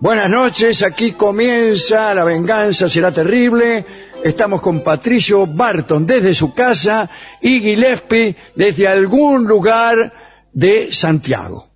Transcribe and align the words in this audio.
Buenas 0.00 0.30
noches, 0.30 0.82
aquí 0.82 1.12
comienza 1.12 2.14
La 2.14 2.24
venganza 2.24 2.88
será 2.88 3.12
terrible. 3.12 3.84
Estamos 4.24 4.62
con 4.62 4.82
Patricio 4.82 5.46
Barton 5.46 6.06
desde 6.06 6.32
su 6.32 6.54
casa 6.54 7.10
y 7.42 7.60
Gillespie 7.60 8.34
desde 8.54 8.88
algún 8.88 9.46
lugar 9.46 10.10
de 10.54 10.90
Santiago, 10.90 11.68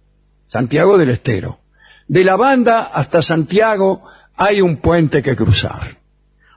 Santiago 0.46 0.96
del 0.96 1.10
Estero. 1.10 1.58
De 2.08 2.24
la 2.24 2.36
banda 2.36 2.92
hasta 2.94 3.20
Santiago 3.20 4.04
hay 4.36 4.62
un 4.62 4.78
puente 4.78 5.22
que 5.22 5.36
cruzar. 5.36 5.98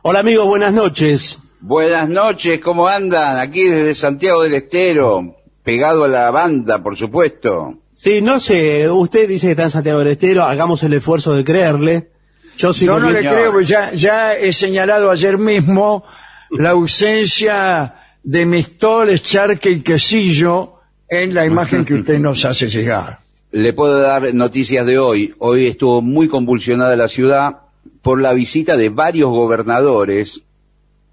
Hola 0.04 0.20
amigos, 0.20 0.48
buenas 0.48 0.72
noches. 0.72 1.38
Buenas 1.60 2.08
noches, 2.08 2.62
¿cómo 2.62 2.88
andan? 2.88 3.42
Aquí 3.42 3.66
desde 3.66 3.94
Santiago 3.94 4.42
del 4.42 4.54
Estero, 4.54 5.36
pegado 5.64 6.06
a 6.06 6.08
la 6.08 6.32
banda, 6.32 6.82
por 6.82 6.96
supuesto. 6.96 7.78
Sí, 7.98 8.22
no 8.22 8.40
sé, 8.40 8.88
usted 8.92 9.28
dice 9.28 9.48
que 9.48 9.52
está 9.54 9.64
en 9.64 9.72
Santiago 9.72 9.98
del 9.98 10.10
Estero, 10.10 10.44
hagamos 10.44 10.84
el 10.84 10.94
esfuerzo 10.94 11.34
de 11.34 11.44
creerle. 11.44 12.12
Yo, 12.56 12.72
Yo 12.72 13.00
no 13.00 13.10
le 13.10 13.22
creo, 13.22 13.52
porque 13.52 13.66
ya, 13.66 13.92
ya 13.92 14.36
he 14.36 14.54
señalado 14.54 15.10
ayer 15.10 15.40
mismo 15.40 16.06
la 16.52 16.70
ausencia 16.70 17.96
de 18.22 18.46
mistoles, 18.46 19.24
charque 19.24 19.72
y 19.72 19.82
quesillo 19.82 20.76
en 21.10 21.34
la 21.34 21.48
imagen 21.48 21.84
que 21.84 21.96
usted 21.96 22.20
nos 22.20 22.46
hace 22.46 22.70
llegar. 22.70 23.18
Le 23.52 23.74
puedo 23.74 24.00
dar 24.00 24.32
noticias 24.32 24.86
de 24.86 25.00
hoy. 25.00 25.34
Hoy 25.40 25.66
estuvo 25.66 26.04
muy 26.04 26.28
convulsionada 26.28 26.96
la 26.96 27.08
ciudad 27.08 27.62
por 28.04 28.22
la 28.22 28.34
visita 28.34 28.78
de 28.78 28.90
varios 28.90 29.32
gobernadores. 29.32 30.44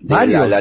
¿Varios? 0.00 0.52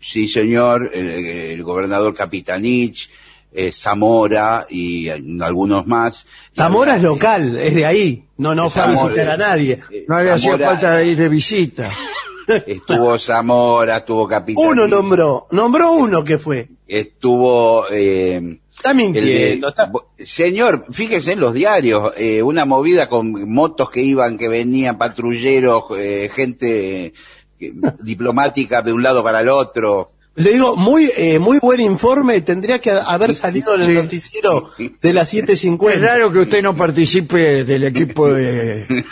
sí, 0.00 0.26
señor, 0.26 0.90
el, 0.92 1.08
el 1.08 1.62
gobernador 1.62 2.16
Capitanich, 2.16 3.08
eh, 3.54 3.70
Zamora 3.72 4.66
y 4.68 5.08
eh, 5.08 5.22
algunos 5.40 5.86
más. 5.86 6.26
Zamora 6.56 6.96
es 6.96 7.02
local, 7.02 7.58
es 7.58 7.74
de 7.74 7.86
ahí. 7.86 8.24
No, 8.38 8.54
no 8.54 8.68
fue 8.70 8.82
a 8.82 8.86
visitar 8.86 9.28
a 9.30 9.36
nadie. 9.36 9.80
No 10.08 10.20
le 10.20 10.30
hacía 10.30 10.58
falta 10.58 11.02
ir 11.02 11.16
de 11.16 11.28
visita. 11.28 11.92
Estuvo 12.66 13.18
Zamora, 13.18 13.98
estuvo 13.98 14.26
Capitanich. 14.26 14.68
Uno 14.70 14.86
nombró, 14.88 15.46
nombró 15.52 15.92
uno 15.92 16.24
que 16.24 16.38
fue. 16.38 16.68
Estuvo... 16.88 17.84
Eh, 17.90 18.58
Está 18.74 18.94
mintiendo. 18.94 19.70
de- 20.16 20.24
Señor, 20.26 20.86
fíjese 20.90 21.32
en 21.32 21.40
los 21.40 21.54
diarios, 21.54 22.12
eh, 22.16 22.42
una 22.42 22.64
movida 22.64 23.08
con 23.08 23.48
motos 23.52 23.90
que 23.90 24.00
iban, 24.02 24.36
que 24.38 24.48
venían, 24.48 24.98
patrulleros, 24.98 25.84
eh, 25.96 26.30
gente 26.34 27.12
diplomática 28.02 28.82
de 28.82 28.92
un 28.92 29.02
lado 29.02 29.22
para 29.22 29.40
el 29.40 29.48
otro. 29.48 30.10
Le 30.34 30.52
digo, 30.52 30.76
muy 30.76 31.10
eh, 31.14 31.38
muy 31.38 31.58
buen 31.58 31.78
informe, 31.80 32.40
tendría 32.40 32.78
que 32.80 32.90
haber 32.90 33.34
salido 33.34 33.74
en 33.74 33.82
el 33.82 33.94
noticiero 33.94 34.70
de 35.02 35.12
las 35.12 35.32
Es 35.34 35.44
7.50. 35.44 36.00
raro 36.00 36.32
que 36.32 36.38
usted 36.38 36.62
no 36.62 36.74
participe 36.74 37.64
del 37.64 37.84
equipo 37.84 38.32
de, 38.32 39.04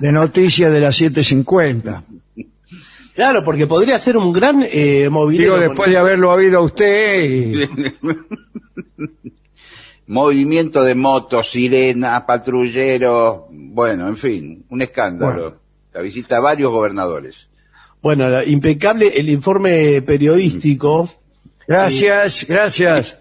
de 0.00 0.12
noticias 0.12 0.72
de 0.72 0.80
las 0.80 0.98
7.50. 0.98 2.02
Claro, 3.14 3.44
porque 3.44 3.66
podría 3.66 3.98
ser 3.98 4.16
un 4.16 4.32
gran 4.32 4.64
eh, 4.72 5.08
movilero. 5.10 5.56
Digo, 5.56 5.68
después 5.68 5.90
de 5.90 5.98
haberlo 5.98 6.32
oído 6.32 6.60
a 6.60 6.62
usted, 6.62 7.22
y- 7.30 7.68
Movimiento 10.06 10.82
de 10.82 10.94
motos, 10.94 11.50
sirenas, 11.50 12.22
patrulleros, 12.22 13.42
bueno, 13.50 14.08
en 14.08 14.16
fin, 14.16 14.64
un 14.70 14.80
escándalo. 14.82 15.42
Bueno. 15.42 15.56
La 15.92 16.00
visita 16.00 16.38
a 16.38 16.40
varios 16.40 16.70
gobernadores. 16.72 17.49
Bueno, 18.02 18.28
la- 18.28 18.44
impecable 18.44 19.08
el 19.16 19.28
informe 19.28 20.00
periodístico. 20.02 21.10
Gracias, 21.66 22.46
gracias. 22.48 23.18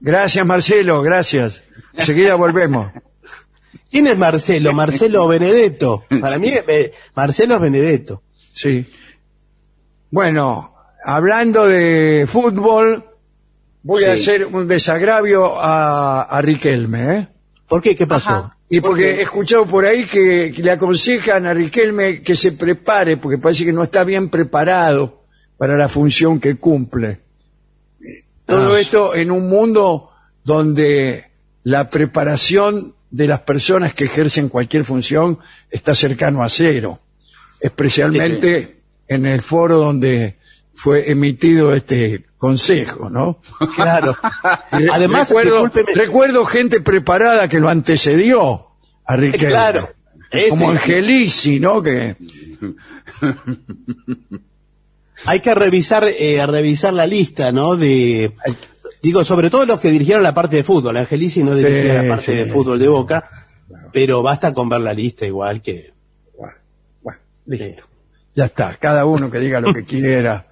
Gracias, 0.00 0.46
Marcelo, 0.46 1.02
gracias. 1.02 1.62
Enseguida 1.94 2.34
volvemos. 2.34 2.90
¿Quién 3.90 4.06
es 4.06 4.16
Marcelo? 4.18 4.72
Marcelo 4.72 5.26
Benedetto. 5.28 6.04
Para 6.20 6.38
mí, 6.38 6.52
eh, 6.52 6.92
Marcelo 7.14 7.56
es 7.56 7.60
Benedetto. 7.60 8.22
Sí. 8.52 8.86
Bueno, 10.10 10.74
hablando 11.04 11.66
de 11.66 12.26
fútbol, 12.28 13.04
voy 13.82 14.04
a 14.04 14.14
Sí. 14.16 14.22
hacer 14.22 14.46
un 14.46 14.68
desagravio 14.68 15.58
a, 15.60 16.22
a 16.22 16.42
Riquelme, 16.42 17.14
¿eh? 17.18 17.28
¿Por 17.68 17.82
qué? 17.82 17.94
¿Qué 17.96 18.06
pasó? 18.06 18.52
Y 18.70 18.80
porque 18.80 19.12
he 19.16 19.22
escuchado 19.22 19.64
por 19.66 19.84
ahí 19.86 20.04
que, 20.04 20.52
que 20.54 20.62
le 20.62 20.70
aconsejan 20.70 21.46
a 21.46 21.54
Riquelme 21.54 22.20
que 22.22 22.36
se 22.36 22.52
prepare, 22.52 23.16
porque 23.16 23.38
parece 23.38 23.64
que 23.64 23.72
no 23.72 23.82
está 23.82 24.04
bien 24.04 24.28
preparado 24.28 25.22
para 25.56 25.76
la 25.76 25.88
función 25.88 26.38
que 26.38 26.56
cumple. 26.56 27.20
Todo 28.44 28.74
Ah. 28.74 28.80
esto 28.80 29.14
en 29.14 29.30
un 29.30 29.48
mundo 29.48 30.10
donde 30.44 31.24
la 31.64 31.88
preparación 31.90 32.94
de 33.10 33.26
las 33.26 33.40
personas 33.40 33.94
que 33.94 34.04
ejercen 34.04 34.48
cualquier 34.50 34.84
función 34.84 35.38
está 35.70 35.94
cercano 35.94 36.42
a 36.42 36.48
cero. 36.48 37.00
especialmente 37.60 38.76
en 39.08 39.26
el 39.26 39.42
foro 39.42 39.78
donde 39.78 40.36
fue 40.74 41.10
emitido 41.10 41.74
este 41.74 42.24
consejo, 42.38 43.10
¿no? 43.10 43.40
Claro. 43.74 44.16
Y 44.72 44.88
Además, 44.88 45.30
recuerdo, 45.94 46.44
gente 46.46 46.80
preparada 46.80 47.48
que 47.48 47.60
lo 47.60 47.68
antecedió 47.68 48.68
a 49.04 49.16
Riquelme. 49.16 49.48
Claro. 49.48 49.90
Como 50.50 50.70
Angelici, 50.70 51.58
¿no? 51.58 51.82
Que 51.82 52.16
Hay 55.24 55.40
que 55.40 55.54
revisar, 55.54 56.04
eh, 56.06 56.44
revisar 56.46 56.92
la 56.92 57.06
lista, 57.06 57.50
¿no? 57.50 57.76
De, 57.76 58.32
digo, 59.02 59.24
sobre 59.24 59.50
todo 59.50 59.66
los 59.66 59.80
que 59.80 59.90
dirigieron 59.90 60.22
la 60.22 60.34
parte 60.34 60.56
de 60.56 60.64
fútbol. 60.64 60.96
Angelici 60.96 61.42
no 61.42 61.54
dirigía 61.54 62.00
Sí, 62.00 62.06
la 62.06 62.14
parte 62.14 62.32
sí. 62.32 62.34
de 62.34 62.46
fútbol 62.46 62.78
de 62.78 62.88
Boca, 62.88 63.28
pero 63.92 64.22
basta 64.22 64.54
con 64.54 64.68
ver 64.68 64.80
la 64.80 64.94
lista 64.94 65.26
igual 65.26 65.60
que... 65.60 65.92
Bueno, 66.36 66.54
bueno, 67.02 67.18
listo. 67.46 67.84
Ya 68.34 68.44
está, 68.44 68.76
cada 68.76 69.04
uno 69.06 69.30
que 69.30 69.40
diga 69.40 69.60
lo 69.60 69.74
que 69.74 69.84
quiera, 69.84 70.46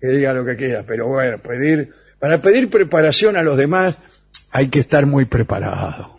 que 0.00 0.08
diga 0.08 0.32
lo 0.32 0.44
que 0.44 0.56
quiera, 0.56 0.84
pero 0.86 1.08
bueno, 1.08 1.38
pedir, 1.38 1.92
para 2.18 2.40
pedir 2.40 2.70
preparación 2.70 3.36
a 3.36 3.42
los 3.42 3.56
demás 3.56 3.98
hay 4.50 4.68
que 4.68 4.80
estar 4.80 5.06
muy 5.06 5.24
preparado. 5.24 6.16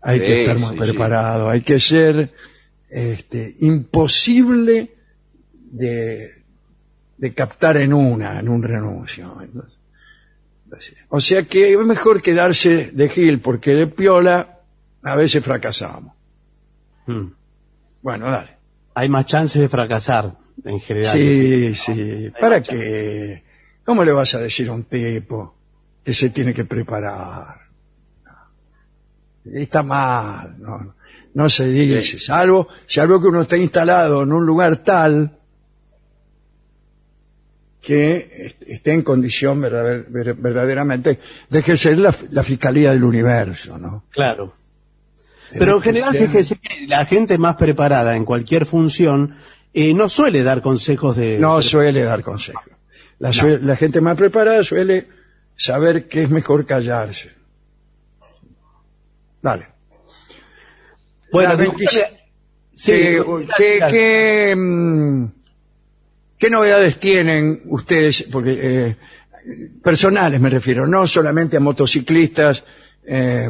Hay 0.00 0.20
que 0.20 0.42
estar 0.42 0.58
muy 0.58 0.70
sí, 0.70 0.78
preparado, 0.78 1.48
hay 1.48 1.62
que 1.62 1.80
ser 1.80 2.30
este, 2.88 3.56
imposible 3.60 4.94
de, 5.52 6.44
de 7.16 7.34
captar 7.34 7.76
en 7.78 7.92
una, 7.92 8.38
en 8.38 8.48
un 8.48 8.62
renuncio. 8.62 9.36
Entonces, 9.42 9.78
o 11.08 11.20
sea 11.20 11.42
que 11.44 11.72
es 11.72 11.78
mejor 11.78 12.22
quedarse 12.22 12.90
de 12.92 13.08
Gil, 13.08 13.40
porque 13.40 13.74
de 13.74 13.86
Piola 13.86 14.60
a 15.02 15.16
veces 15.16 15.44
fracasamos. 15.44 16.14
Mm. 17.06 17.26
Bueno, 18.02 18.30
dale. 18.30 18.56
Hay 18.94 19.08
más 19.08 19.26
chances 19.26 19.60
de 19.60 19.68
fracasar, 19.68 20.36
en 20.64 20.80
general. 20.80 21.12
Sí, 21.16 21.74
sí. 21.74 22.32
¿Para 22.40 22.60
qué? 22.62 23.42
¿Cómo 23.84 24.02
le 24.04 24.12
vas 24.12 24.34
a 24.34 24.38
decir 24.40 24.68
a 24.68 24.72
un 24.72 24.84
tipo 24.84 25.54
que 26.04 26.12
se 26.14 26.30
tiene 26.30 26.52
que 26.54 26.64
preparar? 26.64 27.60
Está 29.44 29.82
mal, 29.84 30.56
no, 30.58 30.94
no 31.34 31.48
se 31.48 31.68
dice, 31.68 32.18
salvo, 32.18 32.66
salvo 32.88 33.20
que 33.20 33.28
uno 33.28 33.42
esté 33.42 33.58
instalado 33.58 34.24
en 34.24 34.32
un 34.32 34.44
lugar 34.44 34.78
tal 34.78 35.38
que 37.80 38.32
est- 38.46 38.62
esté 38.66 38.92
en 38.92 39.02
condición 39.02 39.60
verdader- 39.62 40.06
ver- 40.08 40.34
verdaderamente 40.34 41.20
de 41.48 41.58
ejercer 41.60 41.98
la, 41.98 42.12
la 42.30 42.42
fiscalía 42.42 42.90
del 42.92 43.04
universo, 43.04 43.78
¿no? 43.78 44.04
Claro. 44.10 44.52
Pero 45.52 45.76
en 45.76 45.82
general, 45.82 46.16
fíjese 46.16 46.56
que 46.56 46.88
la 46.88 47.06
gente 47.06 47.38
más 47.38 47.54
preparada 47.54 48.16
en 48.16 48.24
cualquier 48.24 48.66
función 48.66 49.36
eh, 49.78 49.92
no 49.94 50.08
suele 50.08 50.42
dar 50.42 50.62
consejos 50.62 51.16
de... 51.16 51.38
No 51.38 51.60
suele 51.60 52.02
dar 52.02 52.22
consejos. 52.22 52.62
La, 53.18 53.76
gente 53.76 54.00
más 54.00 54.16
preparada 54.16 54.64
suele 54.64 55.06
saber 55.56 56.08
que 56.08 56.22
es 56.22 56.30
mejor 56.30 56.64
callarse. 56.66 57.32
Dale. 59.42 59.68
Bueno, 61.32 61.56
que- 61.58 61.86
sí, 62.74 62.92
¿Qué, 62.92 63.18
disculpe- 63.20 63.54
qué- 63.56 63.80
qué, 63.90 64.54
mm, 64.56 65.26
qué 66.38 66.50
novedades 66.50 66.98
tienen 66.98 67.62
ustedes? 67.66 68.24
Porque 68.30 68.58
eh, 68.60 68.96
personales 69.82 70.40
me 70.40 70.50
refiero, 70.50 70.86
no 70.86 71.06
solamente 71.06 71.56
a 71.56 71.60
motociclistas 71.60 72.64
eh, 73.04 73.48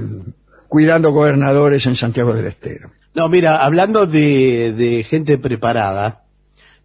cuidando 0.69 1.11
gobernadores 1.13 1.87
en 1.87 1.97
Santiago 1.97 2.35
del 2.35 2.47
Estero. 2.47 2.91
No, 3.17 3.29
mira, 3.31 3.65
hablando 3.65 4.07
de, 4.07 4.73
de 4.77 5.03
gente 5.03 5.39
preparada, 5.39 6.25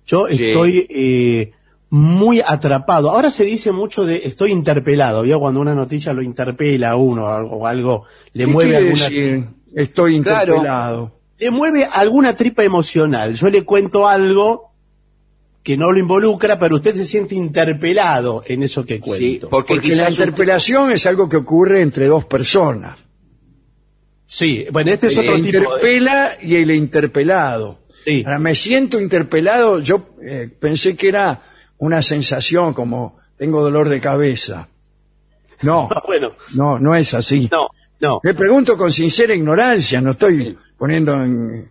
yo 0.07 0.28
Sí. 0.30 0.45
estoy 0.45 0.88
eh, 0.89 1.51
muy 1.89 2.39
atrapado. 2.39 3.12
Ahora 3.12 3.30
se 3.30 3.44
dice 3.44 3.74
mucho 3.74 4.06
de 4.06 4.16
estoy 4.24 4.51
interpelado. 4.51 5.24
¿Vio? 5.24 5.42
Cuando 5.42 5.60
una 5.60 5.75
noticia 5.75 6.13
lo 6.13 6.22
interpela 6.22 6.92
a 6.92 6.95
uno 6.95 7.25
o 7.25 7.68
algo, 7.68 8.06
le 8.31 8.45
¿Qué 8.45 8.51
mueve 8.51 8.78
alguna, 8.78 9.04
decir? 9.10 9.45
Estoy 9.75 10.22
Claro. 10.22 10.54
interpelado. 10.54 11.12
le 11.38 11.51
mueve 11.51 11.86
alguna 11.92 12.33
tripa 12.36 12.63
emocional. 12.63 13.33
Yo 13.36 13.50
le 13.50 13.63
cuento 13.66 14.07
algo 14.07 14.72
que 15.63 15.75
no 15.75 15.92
lo 15.92 16.00
involucra, 16.00 16.57
pero 16.60 16.75
usted 16.78 16.95
se 16.95 17.04
siente 17.06 17.36
interpelado 17.36 18.42
en 18.48 18.63
eso 18.63 18.86
que 18.86 18.95
Sí, 18.95 19.00
cuento. 19.01 19.50
porque, 19.50 19.74
Porque 19.75 19.95
la 19.95 20.10
interpelación 20.10 20.92
es 20.92 21.06
algo 21.07 21.28
que 21.28 21.38
ocurre 21.38 21.81
entre 21.81 22.06
dos 22.07 22.24
personas. 22.25 22.98
Sí, 24.33 24.66
bueno, 24.72 24.92
este 24.92 25.07
es 25.07 25.18
otro 25.18 25.36
tipo 25.42 25.60
de... 25.60 25.66
interpela 25.66 26.38
y 26.42 26.56
el 26.56 26.72
interpelado. 26.72 27.80
Sí. 28.06 28.24
Ahora, 28.25 28.39
me 28.39 28.56
siento 28.56 28.98
interpelado, 28.98 29.81
yo 29.81 30.16
eh, 30.24 30.50
pensé 30.57 30.95
que 30.95 31.10
era 31.10 31.42
una 31.80 32.01
sensación 32.01 32.74
como 32.74 33.19
tengo 33.38 33.62
dolor 33.62 33.89
de 33.89 34.00
cabeza. 34.00 34.69
No, 35.63 35.89
Bueno, 36.07 36.33
no, 36.56 36.80
no 36.80 36.95
es 36.95 37.13
así. 37.13 37.50
no, 37.51 37.68
no. 38.00 38.22
Le 38.24 38.33
pregunto 38.33 38.78
con 38.78 38.94
sincera 38.94 39.36
ignorancia, 39.36 40.00
no 40.00 40.12
estoy 40.12 40.57
poniendo 40.78 41.12
en, 41.22 41.69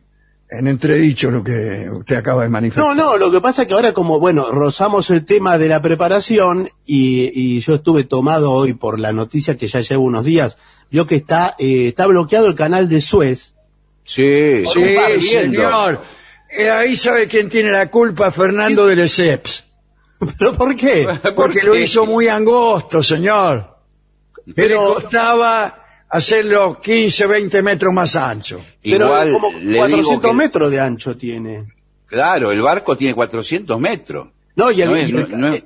en 0.50 0.67
entredicho 0.67 1.31
lo 1.31 1.44
que 1.44 1.88
usted 1.91 2.17
acaba 2.17 2.43
de 2.43 2.49
manifestar. 2.49 2.85
No, 2.85 2.94
no, 2.94 3.17
lo 3.17 3.31
que 3.31 3.41
pasa 3.41 3.62
es 3.62 3.69
que 3.69 3.75
ahora 3.75 3.93
como, 3.93 4.19
bueno, 4.19 4.50
rozamos 4.50 5.08
el 5.11 5.25
tema 5.25 5.58
de 5.58 5.69
la 5.69 5.81
preparación 5.81 6.69
y, 6.85 7.31
y 7.35 7.61
yo 7.61 7.75
estuve 7.76 8.05
tomado 8.05 8.50
hoy 8.50 8.75
por 8.75 8.99
la 8.99 9.12
noticia 9.12 9.56
que 9.56 9.69
ya 9.69 9.81
llevo 9.81 10.05
unos 10.05 10.25
días, 10.25 10.58
vio 10.91 11.06
que 11.06 11.14
está, 11.17 11.55
eh, 11.58 11.88
está 11.88 12.06
bloqueado 12.06 12.47
el 12.49 12.55
canal 12.56 12.88
de 12.88 13.00
Suez. 13.00 13.55
Sí, 14.05 14.64
Sí, 14.67 15.20
señor. 15.20 16.00
Eh, 16.50 16.69
ahí 16.69 16.97
sabe 16.97 17.29
quién 17.29 17.49
tiene 17.49 17.70
la 17.70 17.88
culpa, 17.91 18.32
Fernando 18.32 18.87
de 18.88 18.97
Lesseps. 18.97 19.64
¿Pero 20.38 20.55
por 20.55 20.75
qué? 20.75 21.06
Porque 21.37 21.62
lo 21.62 21.76
hizo 21.76 22.06
muy 22.06 22.26
angosto, 22.26 23.02
señor. 23.05 23.79
Pero 24.47 24.55
Pero- 24.56 24.88
le 24.88 24.94
costaba 24.94 25.85
hacerlo 26.11 26.81
15, 26.81 27.27
20 27.27 27.62
metros 27.62 27.93
más 27.95 28.17
ancho. 28.17 28.65
Pero 28.83 29.07
Igual 29.07 29.33
como 29.33 29.51
le 29.59 29.79
400 29.79 30.11
digo 30.11 30.21
que, 30.21 30.33
metros 30.35 30.71
de 30.71 30.81
ancho 30.81 31.17
tiene. 31.17 31.65
claro, 32.07 32.51
el 32.53 32.61
barco 32.61 32.97
tiene 32.97 33.15
400 33.15 33.79
metros. 33.81 34.29
No, 34.57 34.71
y 34.71 34.83
el, 34.83 34.89
No 34.91 34.97
es- 34.97 35.11
y 35.11 35.17
el- 35.17 35.29
no- 35.31 35.37
no 35.37 35.55
es- 35.55 35.65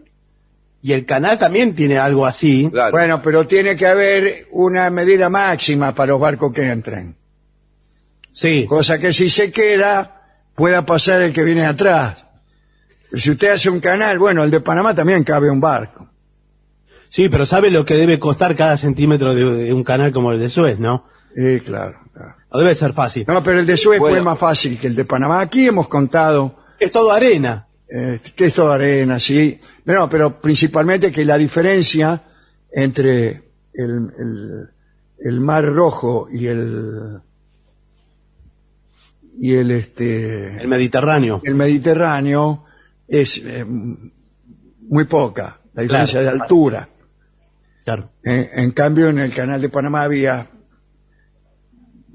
y 0.82 0.92
el 0.92 1.06
canal 1.06 1.38
también 1.38 1.74
tiene 1.74 1.96
algo 1.96 2.26
así. 2.26 2.68
Claro. 2.70 2.92
Bueno, 2.92 3.22
pero 3.22 3.46
tiene 3.46 3.74
que 3.74 3.86
haber 3.86 4.48
una 4.52 4.90
medida 4.90 5.28
máxima 5.30 5.94
para 5.94 6.12
los 6.12 6.20
barcos 6.20 6.52
que 6.52 6.68
entren. 6.70 7.16
Sí. 8.32 8.66
Cosa 8.68 8.98
que 8.98 9.12
si 9.12 9.30
se 9.30 9.50
queda, 9.50 10.20
pueda 10.54 10.84
pasar 10.84 11.22
el 11.22 11.32
que 11.32 11.42
viene 11.42 11.64
atrás. 11.64 12.24
Pero 13.10 13.22
si 13.22 13.30
usted 13.30 13.52
hace 13.52 13.70
un 13.70 13.80
canal, 13.80 14.18
bueno, 14.18 14.42
el 14.44 14.50
de 14.50 14.60
Panamá 14.60 14.94
también 14.94 15.24
cabe 15.24 15.48
un 15.50 15.60
barco. 15.60 16.08
Sí, 17.14 17.28
pero 17.28 17.46
sabe 17.46 17.70
lo 17.70 17.84
que 17.84 17.94
debe 17.94 18.18
costar 18.18 18.56
cada 18.56 18.76
centímetro 18.76 19.36
de, 19.36 19.44
de 19.66 19.72
un 19.72 19.84
canal 19.84 20.10
como 20.12 20.32
el 20.32 20.40
de 20.40 20.50
Suez, 20.50 20.80
¿no? 20.80 21.04
Sí, 21.36 21.60
claro, 21.60 21.96
claro. 22.12 22.34
No 22.52 22.58
debe 22.58 22.74
ser 22.74 22.92
fácil. 22.92 23.24
No, 23.28 23.40
pero 23.40 23.60
el 23.60 23.66
de 23.66 23.76
Suez 23.76 24.00
fue 24.00 24.20
más 24.20 24.36
fácil 24.36 24.76
que 24.80 24.88
el 24.88 24.96
de 24.96 25.04
Panamá. 25.04 25.40
Aquí 25.40 25.64
hemos 25.68 25.86
contado 25.86 26.56
Es 26.80 26.90
todo 26.90 27.12
arena. 27.12 27.68
eh, 27.88 28.18
que 28.34 28.46
es 28.46 28.54
toda 28.54 28.74
arena, 28.74 29.20
sí. 29.20 29.60
No, 29.84 30.10
pero 30.10 30.40
principalmente 30.40 31.12
que 31.12 31.24
la 31.24 31.38
diferencia 31.38 32.20
entre 32.72 33.28
el, 33.74 33.90
el- 34.18 34.68
el 35.20 35.40
Mar 35.40 35.64
Rojo 35.66 36.26
y 36.32 36.46
el 36.48 37.20
y 39.38 39.54
el 39.54 39.70
este 39.70 40.60
El 40.60 40.66
Mediterráneo. 40.68 41.40
el 41.44 41.54
Mediterráneo 41.54 42.64
es 43.06 43.38
eh, 43.44 43.64
muy 43.64 45.04
poca, 45.04 45.60
la 45.74 45.82
diferencia 45.82 46.20
Claro. 46.20 46.36
de 46.36 46.42
altura. 46.42 46.88
Claro. 47.84 48.10
En 48.22 48.70
cambio, 48.70 49.08
en 49.08 49.18
el 49.18 49.32
canal 49.32 49.60
de 49.60 49.68
Panamá 49.68 50.02
había 50.02 50.48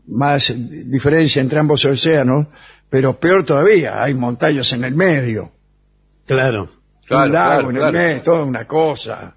más 0.08 0.52
diferencia 0.56 1.42
entre 1.42 1.60
ambos 1.60 1.86
océanos, 1.86 2.48
pero 2.90 3.20
peor 3.20 3.44
todavía, 3.44 4.04
hay 4.04 4.16
montañas 4.16 4.74
en 4.74 4.84
el 4.84 4.96
medio. 4.96 5.52
Claro. 6.26 6.72
Claro, 7.06 7.26
un 7.26 7.34
lago 7.34 7.50
claro, 7.50 7.70
en 7.70 7.76
el 7.76 7.82
claro. 7.82 7.98
medio, 7.98 8.22
toda 8.22 8.44
una 8.44 8.68
cosa. 8.68 9.36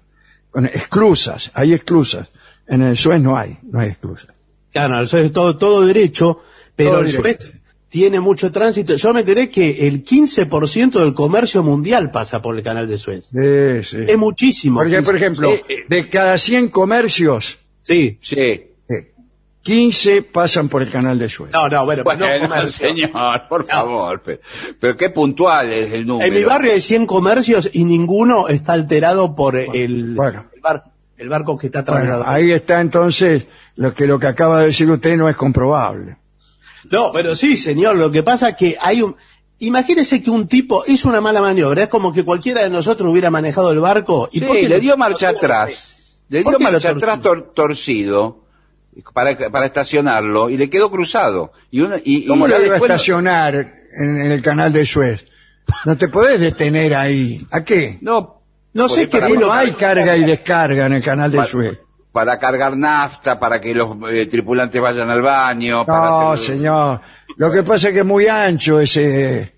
Con 0.49 0.65
esclusas, 0.65 1.51
hay 1.53 1.73
esclusas. 1.73 2.27
En 2.67 2.81
el 2.81 2.97
Suez 2.97 3.21
no 3.21 3.37
hay, 3.37 3.59
no 3.63 3.79
hay 3.79 3.89
esclusas. 3.89 4.29
Claro, 4.71 4.99
el 4.99 5.07
Suez 5.07 5.25
es 5.25 5.31
todo, 5.31 5.57
todo 5.57 5.85
derecho, 5.85 6.41
pero 6.75 6.91
Todo 6.91 7.01
el. 7.01 7.09
Suez 7.09 7.51
tiene 7.93 8.19
mucho 8.19 8.51
tránsito. 8.51 8.95
Yo 8.95 9.13
me 9.13 9.19
enteré 9.19 9.51
que 9.51 9.87
el 9.87 10.03
15% 10.03 10.93
del 10.99 11.13
comercio 11.13 11.61
mundial 11.61 12.09
pasa 12.09 12.41
por 12.41 12.55
el 12.57 12.63
canal 12.63 12.87
de 12.87 12.97
Suez. 12.97 13.25
Sí, 13.31 13.83
sí. 13.83 14.03
Es 14.07 14.17
muchísimo. 14.17 14.79
Porque, 14.79 15.03
por 15.03 15.15
ejemplo, 15.15 15.51
Eh, 15.51 15.61
eh, 15.69 15.75
de 15.87 16.09
cada 16.09 16.39
100 16.39 16.69
comercios, 16.69 17.59
sí. 17.81 18.17
Sí. 18.19 18.35
eh, 18.39 18.71
15 19.61 20.23
pasan 20.23 20.69
por 20.69 20.81
el 20.81 20.89
canal 20.89 21.19
de 21.19 21.29
Suez. 21.29 21.51
No, 21.51 21.69
no, 21.69 21.85
bueno, 21.85 22.03
Bueno, 22.03 22.25
no 22.41 22.49
comercio. 22.49 22.87
señor, 22.87 23.41
por 23.47 23.63
favor. 23.65 24.21
Pero, 24.25 24.39
pero 24.79 24.97
qué 24.97 25.11
puntual 25.11 25.71
es 25.71 25.93
el 25.93 26.07
número. 26.07 26.27
En 26.27 26.33
mi 26.33 26.43
barrio 26.43 26.71
hay 26.73 26.81
100 26.81 27.05
comercios 27.05 27.69
y 27.73 27.83
ninguno 27.85 28.47
está 28.47 28.73
alterado 28.73 29.35
por 29.35 29.55
el, 29.55 30.15
Bueno. 30.15 30.45
el, 30.51 30.61
bar- 30.61 30.83
el 31.15 31.29
barco 31.29 31.59
que 31.59 31.67
está 31.67 31.83
Bueno, 31.83 31.97
trasladado. 31.99 32.27
ahí 32.27 32.51
está 32.51 32.81
entonces 32.81 33.45
lo 33.75 33.93
que 33.93 34.07
lo 34.07 34.17
que 34.17 34.25
acaba 34.27 34.61
de 34.61 34.65
decir 34.65 34.89
usted 34.89 35.15
no 35.15 35.29
es 35.29 35.35
comprobable. 35.35 36.17
No, 36.91 37.11
pero 37.11 37.35
sí, 37.35 37.57
señor, 37.57 37.95
lo 37.95 38.11
que 38.11 38.23
pasa 38.23 38.49
es 38.49 38.55
que 38.55 38.77
hay 38.81 39.01
un... 39.01 39.15
imagínese 39.59 40.21
que 40.21 40.29
un 40.29 40.47
tipo 40.47 40.83
hizo 40.87 41.09
una 41.09 41.21
mala 41.21 41.41
maniobra, 41.41 41.83
es 41.83 41.89
como 41.89 42.11
que 42.13 42.23
cualquiera 42.25 42.63
de 42.63 42.69
nosotros 42.69 43.09
hubiera 43.11 43.29
manejado 43.31 43.71
el 43.71 43.79
barco 43.79 44.29
y 44.31 44.39
Sí, 44.39 44.45
¿por 44.45 44.55
qué 44.55 44.69
le 44.69 44.79
dio 44.79 44.97
marcha 44.97 45.29
atrás. 45.29 45.95
Le 46.29 46.41
¿Por 46.43 46.57
dio 46.57 46.69
marcha 46.71 46.89
atrás 46.89 47.19
tor- 47.21 47.53
torcido 47.53 48.43
para, 49.13 49.35
para 49.49 49.65
estacionarlo 49.65 50.49
y 50.49 50.57
le 50.57 50.69
quedó 50.69 50.91
cruzado. 50.91 51.51
Y 51.71 51.81
una, 51.81 51.97
y, 51.97 52.25
y 52.25 52.27
¿Cómo 52.27 52.47
ya 52.47 52.57
lo 52.57 52.65
iba 52.65 52.67
a 52.67 52.71
después 52.73 52.89
no- 52.89 52.95
estacionar 52.95 53.55
en, 53.55 54.21
en 54.21 54.31
el 54.31 54.41
canal 54.41 54.71
de 54.73 54.85
Suez? 54.85 55.25
No 55.85 55.97
te 55.97 56.09
podés 56.09 56.39
detener 56.41 56.93
ahí. 56.93 57.45
¿A 57.49 57.63
qué? 57.63 57.97
No, 58.01 58.41
No 58.73 58.89
sé 58.89 59.07
qué 59.09 59.19
no 59.21 59.53
hay 59.53 59.71
carga 59.71 60.17
y 60.17 60.25
descarga 60.25 60.85
en 60.87 60.93
el 60.93 61.03
canal 61.03 61.31
de 61.31 61.45
Suez. 61.45 61.79
Para 62.13 62.39
cargar 62.39 62.77
nafta, 62.77 63.37
para 63.39 63.59
que 63.59 63.73
los 63.75 63.97
eh, 64.09 64.25
tripulantes 64.27 64.79
vayan 64.81 65.09
al 65.09 65.21
baño. 65.21 65.85
para 65.85 65.99
No, 66.09 66.31
hacer- 66.31 66.55
señor. 66.55 67.01
Lo 67.35 67.51
que 67.51 67.63
pasa 67.63 67.87
es 67.89 67.93
que 67.93 67.99
es 68.01 68.05
muy 68.05 68.27
ancho 68.27 68.79
ese, 68.79 69.53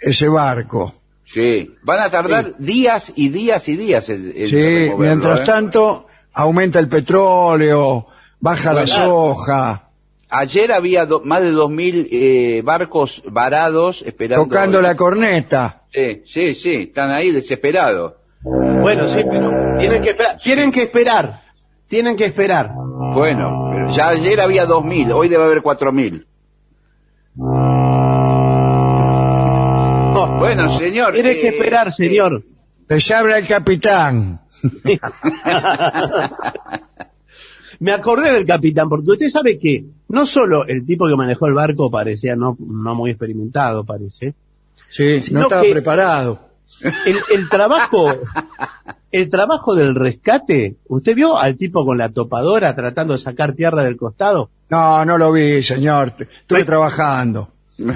ese 0.00 0.28
barco. 0.28 0.94
Sí, 1.24 1.74
van 1.82 2.00
a 2.00 2.10
tardar 2.10 2.56
días 2.58 3.12
y 3.16 3.28
días 3.30 3.68
y 3.68 3.76
días. 3.76 4.08
en- 4.08 4.32
en 4.36 4.48
Sí, 4.48 4.92
mientras 4.96 5.40
¿eh? 5.40 5.44
tanto, 5.44 6.06
aumenta 6.32 6.78
el 6.78 6.88
petróleo, 6.88 8.06
baja 8.40 8.72
la 8.72 8.86
soja, 8.86 9.88
Ayer 10.34 10.72
había 10.72 11.04
do- 11.04 11.20
más 11.26 11.42
de 11.42 11.50
2.000 11.52 12.08
eh, 12.10 12.62
barcos 12.64 13.22
varados 13.26 14.00
esperando. 14.00 14.44
tocando 14.46 14.80
la 14.80 14.96
corneta. 14.96 15.82
Sí, 15.92 16.22
sí, 16.24 16.54
sí, 16.54 16.74
están 16.88 17.10
ahí 17.10 17.32
desesperados. 17.32 18.14
Bueno, 18.42 19.06
sí, 19.08 19.20
pero 19.30 19.50
tienen 19.78 20.00
que 20.02 20.08
esperar, 20.10 20.38
tienen 20.38 20.72
que 20.72 20.82
esperar, 20.84 21.42
tienen 21.92 22.16
que 22.16 22.24
esperar. 22.24 22.72
Bueno, 22.74 23.68
pero 23.70 23.90
ya 23.92 24.08
ayer 24.08 24.40
había 24.40 24.66
2.000, 24.66 25.12
hoy 25.12 25.28
debe 25.28 25.44
haber 25.44 25.58
4.000. 25.62 26.24
No, 30.14 30.38
Bueno, 30.38 30.78
señor. 30.78 31.12
tiene 31.12 31.34
que 31.34 31.48
eh, 31.48 31.50
esperar, 31.50 31.92
señor. 31.92 32.44
Les 32.88 33.10
habla 33.10 33.36
el 33.36 33.46
capitán. 33.46 34.40
Me 37.80 37.92
acordé 37.92 38.32
del 38.32 38.46
capitán, 38.46 38.88
porque 38.88 39.10
usted 39.10 39.28
sabe 39.28 39.58
que 39.58 39.84
no 40.08 40.24
solo 40.24 40.66
el 40.66 40.86
tipo 40.86 41.06
que 41.06 41.14
manejó 41.16 41.46
el 41.48 41.52
barco 41.54 41.90
parecía 41.90 42.34
no, 42.36 42.56
no 42.58 42.94
muy 42.94 43.10
experimentado, 43.10 43.84
parece. 43.84 44.32
Sí, 44.90 45.18
no 45.30 45.42
estaba 45.42 45.60
preparado. 45.60 46.48
El, 47.04 47.18
el 47.34 47.50
trabajo, 47.50 48.06
el 49.12 49.28
trabajo 49.28 49.74
del 49.74 49.94
rescate, 49.94 50.76
¿usted 50.88 51.14
vio 51.14 51.38
al 51.38 51.56
tipo 51.56 51.84
con 51.84 51.98
la 51.98 52.08
topadora 52.08 52.74
tratando 52.74 53.12
de 53.12 53.18
sacar 53.18 53.54
tierra 53.54 53.84
del 53.84 53.96
costado? 53.96 54.50
No, 54.70 55.04
no 55.04 55.18
lo 55.18 55.30
vi, 55.30 55.62
señor. 55.62 56.14
Estuve 56.18 56.60
Ay. 56.60 56.64
trabajando. 56.64 57.48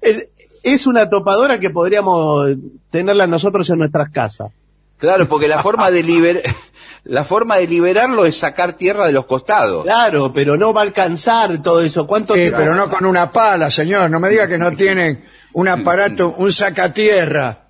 Es, 0.00 0.28
es 0.62 0.86
una 0.86 1.08
topadora 1.08 1.58
que 1.58 1.70
podríamos 1.70 2.50
tenerla 2.88 3.26
nosotros 3.26 3.68
en 3.70 3.80
nuestras 3.80 4.12
casas. 4.12 4.52
Claro, 4.96 5.28
porque 5.28 5.48
la 5.48 5.60
forma 5.60 5.90
de 5.90 6.04
liber... 6.04 6.42
la 7.04 7.24
forma 7.24 7.56
de 7.56 7.66
liberarlo 7.66 8.24
es 8.24 8.36
sacar 8.36 8.74
tierra 8.74 9.06
de 9.06 9.12
los 9.12 9.26
costados. 9.26 9.84
Claro, 9.84 10.32
pero 10.32 10.56
no 10.56 10.72
va 10.72 10.82
a 10.82 10.84
alcanzar 10.84 11.62
todo 11.62 11.80
eso. 11.80 12.06
¿Cuánto 12.06 12.34
pero 12.34 12.74
no 12.74 12.88
con 12.88 13.04
una 13.04 13.32
pala, 13.32 13.70
señor. 13.70 14.10
No 14.10 14.20
me 14.20 14.28
diga 14.28 14.46
que 14.46 14.58
no 14.58 14.72
tienen 14.72 15.24
un 15.52 15.68
aparato, 15.68 16.34
un 16.36 16.52
sacatierra. 16.52 17.67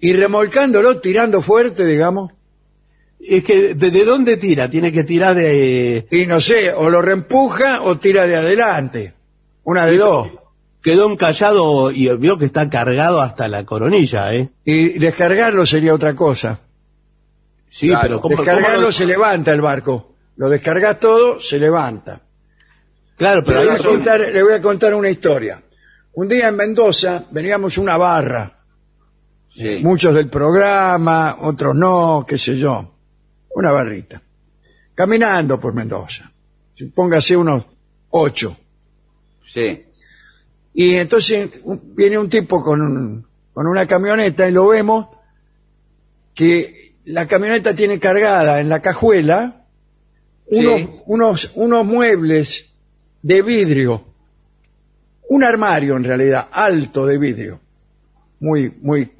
Y 0.00 0.12
remolcándolo, 0.12 1.00
tirando 1.00 1.40
fuerte, 1.42 1.84
digamos. 1.86 2.32
Es 3.20 3.42
que, 3.44 3.74
¿de, 3.74 3.90
de 3.90 4.04
dónde 4.04 4.36
tira? 4.36 4.68
Tiene 4.68 4.92
que 4.92 5.02
tirar 5.04 5.34
de... 5.34 6.06
Y 6.10 6.26
no 6.26 6.40
sé, 6.40 6.72
o 6.72 6.90
lo 6.90 7.00
reempuja 7.00 7.82
o 7.82 7.96
tira 7.98 8.26
de 8.26 8.36
adelante. 8.36 9.14
Una 9.62 9.86
de 9.86 9.96
dos. 9.96 10.28
Quedó 10.82 11.10
encallado 11.10 11.90
y 11.90 12.14
vio 12.18 12.36
que 12.38 12.44
está 12.44 12.68
cargado 12.68 13.22
hasta 13.22 13.48
la 13.48 13.64
coronilla, 13.64 14.34
¿eh? 14.34 14.50
Y 14.66 14.98
descargarlo 14.98 15.64
sería 15.64 15.94
otra 15.94 16.14
cosa. 16.14 16.60
Sí, 17.70 17.88
Claro. 17.88 18.02
pero 18.02 18.20
¿cómo, 18.20 18.36
Descargarlo 18.36 18.74
cómo 18.76 18.86
lo- 18.88 18.92
se 18.92 19.06
levanta 19.06 19.52
el 19.52 19.62
barco. 19.62 20.12
Lo 20.36 20.50
descargas 20.50 20.98
todo, 21.00 21.40
se 21.40 21.58
levanta. 21.58 22.20
Claro, 23.16 23.42
pero 23.44 23.60
le, 23.62 23.66
voy 23.70 23.76
a 23.76 23.78
contar, 23.82 24.20
le 24.20 24.42
voy 24.42 24.52
a 24.52 24.60
contar 24.60 24.92
una 24.94 25.08
historia. 25.08 25.62
Un 26.14 26.28
día 26.28 26.48
en 26.48 26.56
Mendoza 26.56 27.24
veníamos 27.30 27.78
una 27.78 27.96
barra. 27.96 28.53
Sí. 29.54 29.80
Muchos 29.84 30.14
del 30.14 30.28
programa, 30.28 31.36
otros 31.40 31.76
no, 31.76 32.24
qué 32.26 32.36
sé 32.38 32.56
yo. 32.58 32.92
Una 33.54 33.70
barrita. 33.70 34.20
Caminando 34.94 35.60
por 35.60 35.72
Mendoza. 35.74 36.30
Póngase 36.94 37.36
unos 37.36 37.64
ocho. 38.10 38.56
Sí. 39.46 39.84
Y 40.74 40.96
entonces 40.96 41.60
un- 41.62 41.94
viene 41.94 42.18
un 42.18 42.28
tipo 42.28 42.62
con, 42.64 42.80
un- 42.82 43.26
con 43.52 43.66
una 43.68 43.86
camioneta 43.86 44.48
y 44.48 44.52
lo 44.52 44.66
vemos 44.68 45.06
que 46.34 46.94
la 47.04 47.26
camioneta 47.28 47.74
tiene 47.76 48.00
cargada 48.00 48.60
en 48.60 48.68
la 48.68 48.80
cajuela 48.82 49.66
unos, 50.46 50.80
Sí. 50.80 50.90
unos, 51.06 51.50
unos 51.54 51.86
muebles 51.86 52.66
de 53.22 53.42
vidrio. 53.42 54.04
Un 55.28 55.44
armario 55.44 55.96
en 55.96 56.04
realidad, 56.04 56.48
alto 56.50 57.06
de 57.06 57.18
vidrio. 57.18 57.60
Muy, 58.40 58.74
muy 58.82 59.10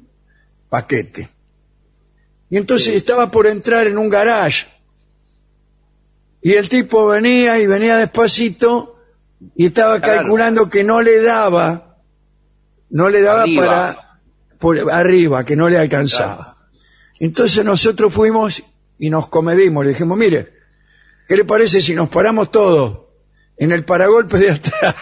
paquete. 0.69 1.29
Y 2.49 2.57
entonces 2.57 2.91
Sí. 2.91 2.95
estaba 2.97 3.31
por 3.31 3.47
entrar 3.47 3.87
en 3.87 3.97
un 3.97 4.09
garage. 4.09 4.67
Y 6.41 6.53
el 6.53 6.69
tipo 6.69 7.07
venía 7.07 7.59
y 7.59 7.65
venía 7.65 7.97
despacito 7.97 8.97
y 9.55 9.65
estaba 9.67 9.99
Claro. 9.99 10.19
calculando 10.21 10.69
que 10.69 10.83
no 10.83 11.01
le 11.01 11.21
daba, 11.21 11.97
no 12.89 13.09
le 13.09 13.21
daba 13.21 13.43
Arriba. 13.43 13.65
para 13.65 14.01
por 14.59 14.91
arriba, 14.91 15.43
que 15.43 15.55
no 15.55 15.69
le 15.69 15.77
alcanzaba. 15.77 16.57
Entonces 17.19 17.63
nosotros 17.65 18.13
fuimos 18.13 18.63
y 18.97 19.09
nos 19.09 19.27
comedimos, 19.27 19.83
le 19.85 19.91
dijimos, 19.91 20.17
mire, 20.17 20.53
¿qué 21.27 21.35
le 21.35 21.45
parece 21.45 21.81
si 21.81 21.93
nos 21.95 22.09
paramos 22.09 22.51
todos 22.51 22.99
en 23.57 23.71
el 23.71 23.83
paragolpe 23.83 24.37
de 24.37 24.51
atrás? 24.51 24.95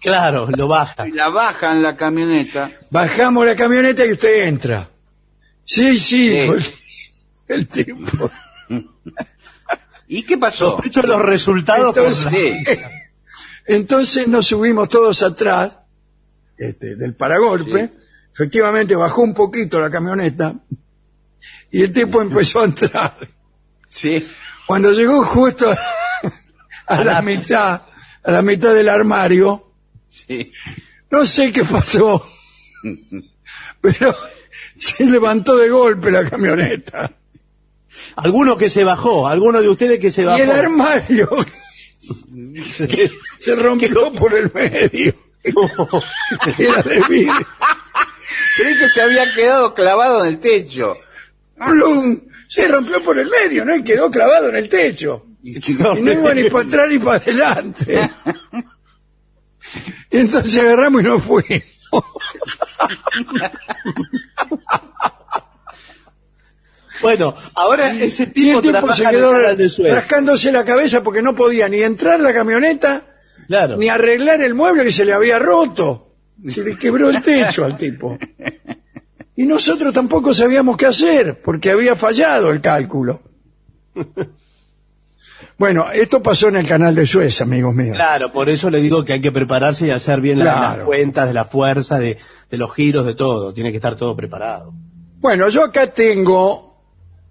Claro, 0.00 0.48
lo 0.50 0.68
baja. 0.68 1.06
Y 1.08 1.12
la 1.12 1.28
bajan 1.28 1.82
la 1.82 1.96
camioneta. 1.96 2.70
Bajamos 2.90 3.44
la 3.44 3.56
camioneta 3.56 4.04
y 4.06 4.12
usted 4.12 4.46
entra. 4.46 4.88
Sí, 5.70 5.98
sí, 5.98 6.34
el, 6.34 6.64
el 7.46 7.68
tipo. 7.68 8.30
¿Y 10.08 10.22
qué 10.22 10.38
pasó? 10.38 10.70
Sospecho 10.70 11.02
los 11.02 11.20
resultados. 11.20 11.94
Entonces-. 11.94 12.80
Entonces 13.66 14.26
nos 14.28 14.46
subimos 14.46 14.88
todos 14.88 15.22
atrás 15.22 15.76
este, 16.56 16.96
del 16.96 17.14
paragolpe. 17.14 17.92
Efectivamente 18.32 18.96
bajó 18.96 19.20
un 19.22 19.34
poquito 19.34 19.78
la 19.78 19.90
camioneta 19.90 20.54
y 21.70 21.82
el 21.82 21.92
tipo 21.92 22.22
empezó 22.22 22.62
a 22.62 22.64
entrar. 22.64 23.28
Sí. 23.86 24.26
Cuando 24.66 24.90
llegó 24.92 25.22
justo 25.22 25.70
a, 25.70 25.76
a 26.86 27.04
la 27.04 27.20
mitad, 27.20 27.82
a 28.22 28.30
la 28.30 28.40
mitad 28.40 28.72
del 28.72 28.88
armario, 28.88 29.64
Sí. 30.08 30.50
no 31.10 31.26
sé 31.26 31.52
qué 31.52 31.62
pasó, 31.64 32.26
pero 33.82 34.16
se 34.96 35.04
levantó 35.04 35.56
de 35.56 35.68
golpe 35.68 36.10
la 36.10 36.28
camioneta. 36.28 37.12
Alguno 38.16 38.56
que 38.56 38.70
se 38.70 38.84
bajó, 38.84 39.26
alguno 39.26 39.60
de 39.60 39.68
ustedes 39.68 39.98
que 39.98 40.10
se 40.10 40.24
bajó. 40.24 40.38
Y 40.38 40.42
el 40.42 40.50
armario 40.50 41.28
se, 42.70 43.10
se 43.38 43.54
rompió 43.54 44.12
por 44.12 44.34
el 44.34 44.50
medio. 44.52 45.14
Era 45.42 46.82
de 46.82 47.00
vidrio. 47.08 47.46
Creí 48.56 48.78
que 48.78 48.88
se 48.88 49.02
había 49.02 49.32
quedado 49.32 49.74
clavado 49.74 50.24
en 50.24 50.28
el 50.28 50.38
techo. 50.38 50.96
¡Plum! 51.56 52.20
Se 52.48 52.66
rompió 52.66 53.02
por 53.02 53.18
el 53.18 53.28
medio, 53.28 53.64
¿no? 53.64 53.74
Y 53.74 53.82
quedó 53.82 54.10
clavado 54.10 54.48
en 54.48 54.56
el 54.56 54.68
techo. 54.68 55.26
Y 55.42 55.58
no 55.74 56.12
iba 56.12 56.34
ni 56.34 56.50
para 56.50 56.66
atrás 56.66 56.86
ni 56.90 56.98
para 56.98 57.16
adelante. 57.18 58.10
Y 60.10 60.18
entonces 60.18 60.56
agarramos 60.58 61.02
y 61.02 61.04
nos 61.04 61.22
fuimos. 61.22 61.62
Bueno, 67.00 67.34
ahora 67.54 67.92
ese 67.92 68.24
Y 68.34 68.60
tipo, 68.60 68.92
se 68.92 69.06
quedó 69.06 69.32
rascándose 69.32 70.50
la 70.50 70.64
cabeza 70.64 71.02
porque 71.02 71.22
no 71.22 71.34
podía 71.34 71.68
ni 71.68 71.80
entrar 71.82 72.18
la 72.20 72.32
camioneta 72.34 73.04
Claro. 73.46 73.76
ni 73.76 73.88
arreglar 73.88 74.42
el 74.42 74.54
mueble 74.54 74.84
que 74.84 74.90
se 74.90 75.04
le 75.04 75.12
había 75.12 75.38
roto. 75.38 76.16
Se 76.52 76.62
le 76.62 76.76
quebró 76.76 77.08
el 77.10 77.22
techo 77.22 77.64
al 77.64 77.78
tipo. 77.78 78.18
Y 79.36 79.46
nosotros 79.46 79.94
tampoco 79.94 80.34
sabíamos 80.34 80.76
qué 80.76 80.86
hacer 80.86 81.40
porque 81.40 81.70
había 81.70 81.94
fallado 81.96 82.50
el 82.50 82.60
cálculo. 82.60 83.22
Bueno, 85.58 85.90
esto 85.92 86.22
pasó 86.22 86.48
en 86.48 86.56
el 86.56 86.66
canal 86.68 86.94
de 86.94 87.04
Suez, 87.04 87.40
amigos 87.40 87.74
míos. 87.74 87.96
Claro, 87.96 88.32
por 88.32 88.48
eso 88.48 88.70
le 88.70 88.78
digo 88.80 89.04
que 89.04 89.14
hay 89.14 89.20
que 89.20 89.32
prepararse 89.32 89.88
y 89.88 89.90
hacer 89.90 90.20
bien 90.20 90.38
Claro. 90.38 90.76
las 90.78 90.86
cuentas 90.86 91.26
de 91.26 91.34
la 91.34 91.44
fuerza, 91.44 91.98
de, 91.98 92.16
de 92.48 92.56
los 92.56 92.72
giros, 92.74 93.04
de 93.04 93.14
todo. 93.14 93.52
Tiene 93.52 93.70
que 93.72 93.76
estar 93.78 93.96
todo 93.96 94.14
preparado. 94.16 94.72
Bueno, 95.20 95.48
yo 95.48 95.64
acá 95.64 95.88
tengo 95.88 96.76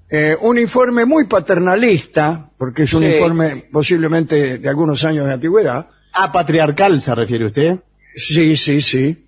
eh, 0.09 0.35
un 0.41 0.57
informe 0.59 1.05
muy 1.05 1.25
paternalista, 1.27 2.49
porque 2.57 2.83
es 2.83 2.93
un 2.93 3.03
Sí. 3.03 3.07
informe 3.13 3.65
posiblemente 3.71 4.57
de 4.57 4.69
algunos 4.69 5.03
años 5.05 5.25
de 5.25 5.33
antigüedad, 5.33 5.87
Ah, 6.13 6.31
patriarcal 6.31 6.99
se 7.01 7.13
refiere 7.15 7.45
usted. 7.45 7.79
Sí, 8.15 8.57
sí, 8.57 8.81
sí. 8.81 9.25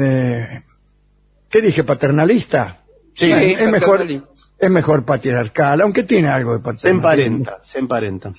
Eh, 0.00 0.62
¿Qué 1.50 1.60
dije? 1.60 1.84
¿Paternalista? 1.84 2.82
Sí, 3.14 3.30
es, 3.32 3.60
es 3.60 3.70
mejor. 3.70 4.06
Es 4.58 4.70
mejor 4.70 5.04
patriarcal, 5.04 5.80
aunque 5.80 6.02
tiene 6.04 6.28
algo 6.28 6.52
de 6.52 6.58
Se 6.58 6.62
paternalismo. 6.62 6.96
emparenta, 6.98 7.58
se 7.62 7.78
emparenta. 7.78 8.32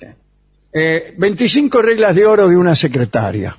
Eh, 0.72 1.14
25 1.16 1.80
reglas 1.82 2.14
de 2.14 2.26
oro 2.26 2.48
de 2.48 2.56
una 2.56 2.74
secretaria. 2.74 3.56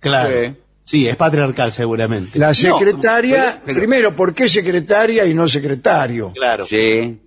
Claro. 0.00 0.30
Sí. 0.30 0.56
Sí, 0.84 1.08
es 1.08 1.14
patriarcal 1.16 1.70
seguramente. 1.72 2.38
La 2.38 2.52
secretaria, 2.54 3.52
pero- 3.52 3.62
pero- 3.66 3.78
primero, 3.78 4.16
¿por 4.16 4.34
qué 4.34 4.48
secretaria 4.48 5.24
y 5.26 5.32
no 5.34 5.46
secretario? 5.46 6.32
Claro. 6.34 6.66
Sí. 6.66 7.20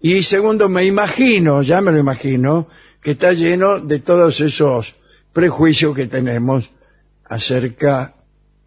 Y 0.00 0.22
segundo, 0.22 0.68
me 0.68 0.84
imagino, 0.84 1.62
ya 1.62 1.80
me 1.80 1.92
lo 1.92 1.98
imagino, 1.98 2.68
que 3.02 3.12
está 3.12 3.32
lleno 3.32 3.78
de 3.80 4.00
todos 4.00 4.40
esos 4.40 4.94
prejuicios 5.32 5.94
que 5.96 6.06
tenemos 6.06 6.70
acerca 7.24 8.14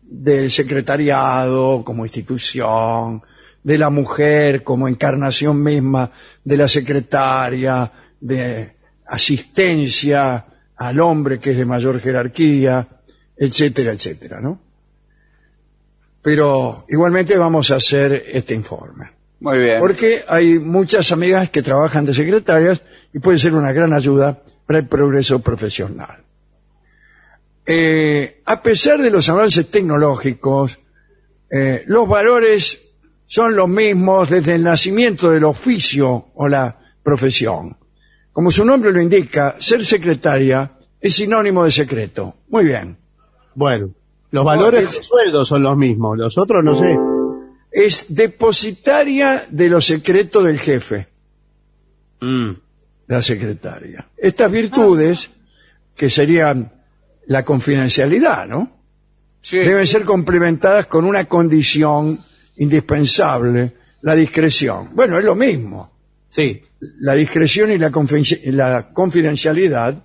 del 0.01 0.49
secretariado 0.49 1.83
como 1.85 2.03
institución, 2.05 3.21
de 3.69 3.77
la 3.77 3.91
mujer 3.91 4.63
como 4.63 4.87
encarnación 4.87 5.61
misma 5.61 6.09
de 6.43 6.57
la 6.57 6.67
secretaria, 6.67 7.91
de 8.19 8.77
asistencia 9.05 10.43
al 10.75 10.99
hombre 10.99 11.37
que 11.37 11.51
es 11.51 11.57
de 11.57 11.65
mayor 11.65 11.99
jerarquía, 11.99 12.87
etcétera, 13.37 13.91
etcétera, 13.91 14.41
¿no? 14.41 14.59
Pero 16.23 16.85
igualmente 16.89 17.37
vamos 17.37 17.69
a 17.69 17.75
hacer 17.75 18.25
este 18.29 18.55
informe. 18.55 19.11
Muy 19.39 19.59
bien. 19.59 19.79
Porque 19.79 20.23
hay 20.27 20.57
muchas 20.57 21.11
amigas 21.11 21.51
que 21.51 21.61
trabajan 21.61 22.07
de 22.07 22.15
secretarias 22.15 22.81
y 23.13 23.19
puede 23.19 23.37
ser 23.37 23.53
una 23.53 23.71
gran 23.71 23.93
ayuda 23.93 24.41
para 24.65 24.79
el 24.79 24.87
progreso 24.87 25.41
profesional. 25.41 26.23
Eh, 27.67 28.41
a 28.45 28.63
pesar 28.63 28.99
de 28.99 29.11
los 29.11 29.29
avances 29.29 29.69
tecnológicos, 29.69 30.79
eh, 31.51 31.83
los 31.85 32.07
valores 32.07 32.88
son 33.31 33.55
los 33.55 33.69
mismos 33.69 34.27
desde 34.27 34.55
el 34.55 34.63
nacimiento 34.63 35.29
del 35.29 35.43
oficio 35.43 36.29
o 36.33 36.47
la 36.47 36.75
profesión. 37.03 37.77
Como 38.33 38.49
su 38.49 38.65
nombre 38.65 38.91
lo 38.91 38.99
indica, 38.99 39.55
ser 39.59 39.85
secretaria 39.85 40.71
es 40.99 41.13
sinónimo 41.13 41.63
de 41.63 41.69
secreto. 41.69 42.37
Muy 42.47 42.65
bien. 42.65 42.97
Bueno, 43.53 43.91
los 44.31 44.43
valores 44.43 44.89
es- 44.89 44.95
de 44.95 45.01
sueldo 45.03 45.45
son 45.45 45.61
los 45.61 45.77
mismos, 45.77 46.17
los 46.17 46.39
otros 46.39 46.63
no 46.63 46.73
sé. 46.75 46.97
Es 47.71 48.07
depositaria 48.15 49.45
de 49.47 49.69
los 49.69 49.85
secretos 49.85 50.43
del 50.43 50.57
jefe. 50.59 51.07
Mm. 52.21 52.51
la 53.07 53.21
secretaria. 53.23 54.07
Estas 54.17 54.51
virtudes, 54.51 55.29
que 55.95 56.09
serían 56.09 56.71
la 57.27 57.43
confidencialidad, 57.45 58.45
¿no? 58.47 58.71
Sí. 59.41 59.57
Deben 59.57 59.85
ser 59.87 60.03
complementadas 60.03 60.85
con 60.87 61.05
una 61.05 61.25
condición 61.25 62.23
indispensable, 62.59 63.73
la 64.01 64.15
discreción. 64.15 64.89
Bueno, 64.93 65.17
es 65.17 65.23
lo 65.23 65.35
mismo. 65.35 65.91
Sí, 66.29 66.61
La 66.99 67.13
discreción 67.13 67.71
y 67.71 67.77
la, 67.77 67.89
la 67.89 68.93
confidencialidad 68.93 69.95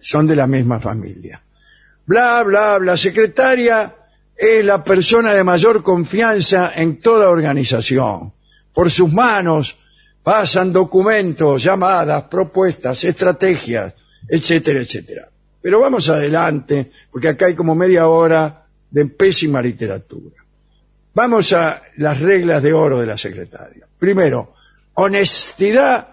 son 0.00 0.26
de 0.26 0.36
la 0.36 0.46
misma 0.46 0.80
familia. 0.80 1.42
Bla, 2.04 2.42
bla, 2.42 2.78
bla. 2.78 2.96
Secretaria 2.96 3.94
es 4.36 4.64
la 4.64 4.82
persona 4.82 5.32
de 5.32 5.44
mayor 5.44 5.82
confianza 5.82 6.72
en 6.74 7.00
toda 7.00 7.28
organización. 7.30 8.32
Por 8.74 8.90
sus 8.90 9.12
manos 9.12 9.78
pasan 10.22 10.72
documentos, 10.72 11.62
llamadas, 11.62 12.24
propuestas, 12.24 13.02
estrategias, 13.04 13.94
etcétera, 14.28 14.80
etcétera. 14.80 15.28
Pero 15.60 15.80
vamos 15.80 16.08
adelante, 16.08 16.90
porque 17.10 17.28
acá 17.28 17.46
hay 17.46 17.54
como 17.54 17.74
media 17.74 18.08
hora 18.08 18.66
de 18.90 19.06
pésima 19.06 19.60
literatura. 19.62 20.37
Vamos 21.14 21.52
a 21.52 21.82
las 21.96 22.20
reglas 22.20 22.62
de 22.62 22.72
oro 22.72 22.98
de 22.98 23.06
la 23.06 23.18
secretaria. 23.18 23.86
Primero, 23.98 24.54
honestidad 24.94 26.08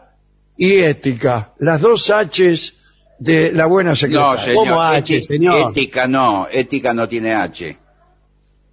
y 0.58 0.78
ética, 0.78 1.54
las 1.60 1.82
dos 1.82 2.10
H's 2.10 2.74
de 3.20 3.52
la 3.52 3.66
buena 3.66 3.92
No, 3.92 3.96
secretaria. 3.96 4.38
señor. 4.44 4.56
¿Cómo 4.68 4.82
H, 4.82 5.22
señor? 5.24 5.70
Ética 5.72 6.08
no. 6.08 6.48
Ética 6.52 6.94
no 6.94 7.08
tiene 7.08 7.34
H. 7.34 7.78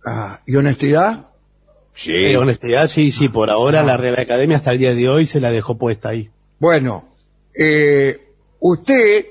Ah, 0.07 0.41
¿Y 0.47 0.57
honestidad? 0.57 1.27
Sí. 1.95 2.11
Eh, 2.13 2.37
honestidad, 2.37 2.87
sí, 2.87 3.11
sí, 3.11 3.29
por 3.29 3.51
ahora 3.51 3.83
la 3.83 3.97
Real 3.97 4.19
Academia 4.19 4.57
hasta 4.57 4.73
el 4.73 4.79
día 4.79 4.95
de 4.95 5.09
hoy 5.09 5.27
se 5.27 5.41
la 5.41 5.51
dejó 5.53 5.77
puesta 5.77 6.09
ahí. 6.09 6.31
Bueno, 6.59 7.15
eh, 7.55 8.29
usted, 8.61 9.27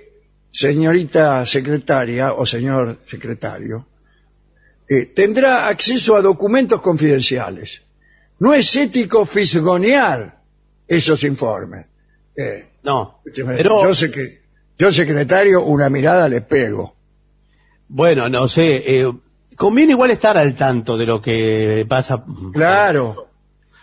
señorita 0.51 1.45
secretaria 1.45 2.33
o 2.33 2.45
señor 2.45 2.99
secretario, 3.05 3.87
eh, 4.93 5.05
tendrá 5.15 5.67
acceso 5.69 6.15
a 6.17 6.21
documentos 6.21 6.81
confidenciales. 6.81 7.81
No 8.39 8.53
es 8.53 8.75
ético 8.75 9.25
fisgonear 9.25 10.41
esos 10.87 11.23
informes. 11.23 11.85
Eh, 12.35 12.67
No, 12.83 13.21
pero 13.23 13.83
yo 13.83 13.93
sé 13.95 14.09
que 14.11 14.41
yo 14.77 14.91
secretario 14.91 15.63
una 15.63 15.87
mirada 15.89 16.27
le 16.27 16.41
pego. 16.41 16.95
bueno, 17.87 18.27
no 18.29 18.47
sé, 18.47 18.83
eh, 18.85 19.11
conviene 19.55 19.91
igual 19.93 20.11
estar 20.11 20.35
al 20.37 20.55
tanto 20.55 20.97
de 20.97 21.05
lo 21.05 21.21
que 21.21 21.85
pasa. 21.87 22.23
Claro. 22.51 23.27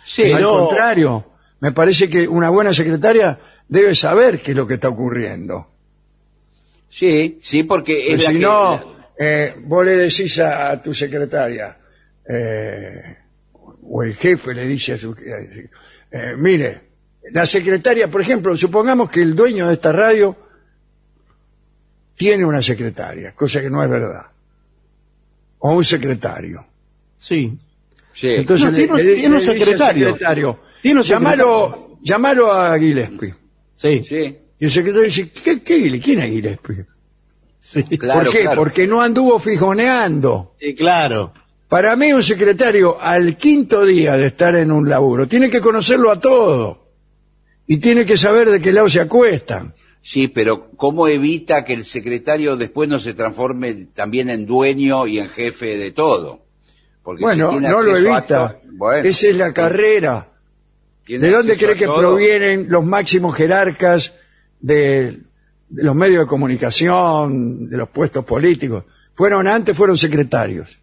Sí, 0.04 0.24
Al 0.32 0.38
pero- 0.38 0.66
contrario, 0.66 1.24
me 1.60 1.72
parece 1.72 2.10
que 2.10 2.26
una 2.28 2.50
buena 2.50 2.72
secretaria 2.74 3.38
debe 3.68 3.94
saber 3.94 4.40
qué 4.42 4.50
es 4.50 4.56
lo 4.56 4.66
que 4.66 4.74
está 4.74 4.88
ocurriendo. 4.88 5.68
sí, 6.90 7.38
sí, 7.40 7.62
porque 7.62 8.08
es 8.08 8.14
Pues 8.14 8.24
la 8.24 8.30
si 8.30 8.36
que- 8.38 8.42
no, 8.44 8.97
eh, 9.18 9.54
vos 9.64 9.84
le 9.84 9.96
decís 9.96 10.38
a, 10.38 10.70
a 10.70 10.82
tu 10.82 10.94
secretaria, 10.94 11.76
eh, 12.28 13.16
o 13.90 14.02
el 14.02 14.14
jefe 14.14 14.54
le 14.54 14.66
dice 14.66 14.92
a 14.94 14.98
su... 14.98 15.12
eh, 15.12 16.34
mire, 16.36 16.80
la 17.32 17.44
secretaria, 17.46 18.08
por 18.08 18.20
ejemplo, 18.20 18.56
supongamos 18.56 19.10
que 19.10 19.20
el 19.22 19.34
dueño 19.34 19.66
de 19.66 19.74
esta 19.74 19.92
radio 19.92 20.36
tiene 22.14 22.44
una 22.44 22.62
secretaria, 22.62 23.32
cosa 23.34 23.60
que 23.60 23.70
no 23.70 23.82
es 23.82 23.90
verdad, 23.90 24.26
o 25.60 25.72
un 25.74 25.84
secretario. 25.84 26.66
Sí. 27.18 27.58
Sí. 28.12 28.28
Entonces 28.30 28.66
No, 28.66 28.72
le- 28.72 28.76
tiene 28.78 28.92
un- 28.92 29.06
le- 29.06 29.14
tiene 29.14 29.40
secretario. 29.40 30.06
secretario, 30.08 30.60
Tiene 30.82 31.00
un 31.00 31.06
llamalo, 31.06 31.98
llamalo 32.02 32.52
a 32.52 32.78
Gillespie. 32.78 33.34
Sí, 33.76 34.02
sí. 34.02 34.38
Y 34.58 34.64
el 34.64 34.70
secretario 34.70 35.04
dice, 35.06 35.30
¿qué, 35.30 35.60
qué, 35.62 36.00
¿quién 36.00 36.20
es 36.20 36.30
Gillespie? 36.32 36.84
Sí. 37.70 37.98
Claro, 37.98 38.24
¿Por 38.24 38.32
qué? 38.32 38.40
claro. 38.42 38.62
Porque 38.62 38.86
no 38.86 39.02
anduvo 39.02 39.38
fijoneando. 39.38 40.54
Sí, 40.60 40.74
claro. 40.74 41.32
Para 41.68 41.94
mí 41.96 42.12
un 42.12 42.22
secretario 42.22 42.98
al 43.00 43.36
quinto 43.36 43.84
día 43.84 44.16
de 44.16 44.26
estar 44.28 44.54
en 44.56 44.72
un 44.72 44.88
laburo 44.88 45.26
tiene 45.28 45.50
que 45.50 45.60
conocerlo 45.60 46.10
a 46.10 46.18
todo 46.18 46.88
y 47.66 47.76
tiene 47.76 48.06
que 48.06 48.16
saber 48.16 48.48
de 48.50 48.60
qué 48.60 48.72
lado 48.72 48.88
se 48.88 49.00
acuestan. 49.00 49.74
Sí, 50.00 50.28
pero 50.28 50.70
¿cómo 50.76 51.06
evita 51.08 51.64
que 51.64 51.74
el 51.74 51.84
secretario 51.84 52.56
después 52.56 52.88
no 52.88 52.98
se 52.98 53.12
transforme 53.12 53.74
también 53.92 54.30
en 54.30 54.46
dueño 54.46 55.06
y 55.06 55.18
en 55.18 55.28
jefe 55.28 55.76
de 55.76 55.90
todo? 55.90 56.46
Porque 57.02 57.20
Bueno, 57.22 57.60
no 57.60 57.82
lo 57.82 57.94
a 57.94 57.98
evita. 57.98 58.60
bueno, 58.72 59.06
Esa 59.08 59.28
es 59.28 59.36
la 59.36 59.52
carrera. 59.52 60.28
¿De 61.06 61.30
dónde 61.30 61.56
cree 61.58 61.74
que 61.74 61.86
provienen 61.86 62.66
los 62.70 62.84
máximos 62.84 63.34
jerarcas 63.34 64.14
de, 64.60 65.20
de 65.68 65.82
los 65.82 65.94
medios 65.94 66.20
de 66.20 66.26
comunicación, 66.26 67.68
de 67.68 67.76
los 67.76 67.88
puestos 67.88 68.24
políticos? 68.24 68.84
Fueron 69.14 69.46
antes, 69.46 69.76
fueron 69.76 69.98
secretarios. 69.98 70.78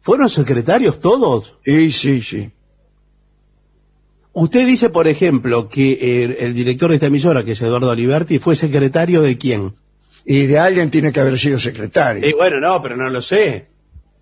¿Fueron 0.00 0.28
secretarios 0.28 1.00
todos? 1.00 1.58
Sí, 1.64 1.92
sí, 1.92 2.22
sí. 2.22 2.50
Usted 4.32 4.66
dice, 4.66 4.90
por 4.90 5.08
ejemplo, 5.08 5.68
que 5.68 6.36
el 6.38 6.54
director 6.54 6.90
de 6.90 6.96
esta 6.96 7.06
emisora, 7.06 7.44
que 7.44 7.52
es 7.52 7.60
Eduardo 7.60 7.90
Aliberti, 7.90 8.38
fue 8.38 8.54
secretario 8.54 9.20
de 9.20 9.36
quién? 9.36 9.74
Y 10.24 10.46
de 10.46 10.58
alguien 10.58 10.90
tiene 10.90 11.12
que 11.12 11.20
haber 11.20 11.38
sido 11.38 11.58
secretario. 11.58 12.24
Eh, 12.24 12.34
bueno, 12.36 12.60
no, 12.60 12.80
pero 12.80 12.96
no 12.96 13.08
lo 13.10 13.20
sé. 13.20 13.66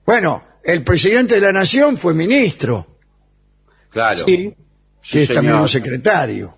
Bueno, 0.06 0.42
el 0.64 0.82
presidente 0.82 1.35
de 1.35 1.40
la 1.40 1.52
nación 1.52 1.96
fue 1.96 2.14
ministro, 2.14 2.87
Claro. 3.90 4.24
Sí. 4.26 4.54
Sí, 5.00 5.12
que 5.12 5.22
es 5.22 5.32
también 5.32 5.54
un 5.54 5.68
secretario. 5.68 6.56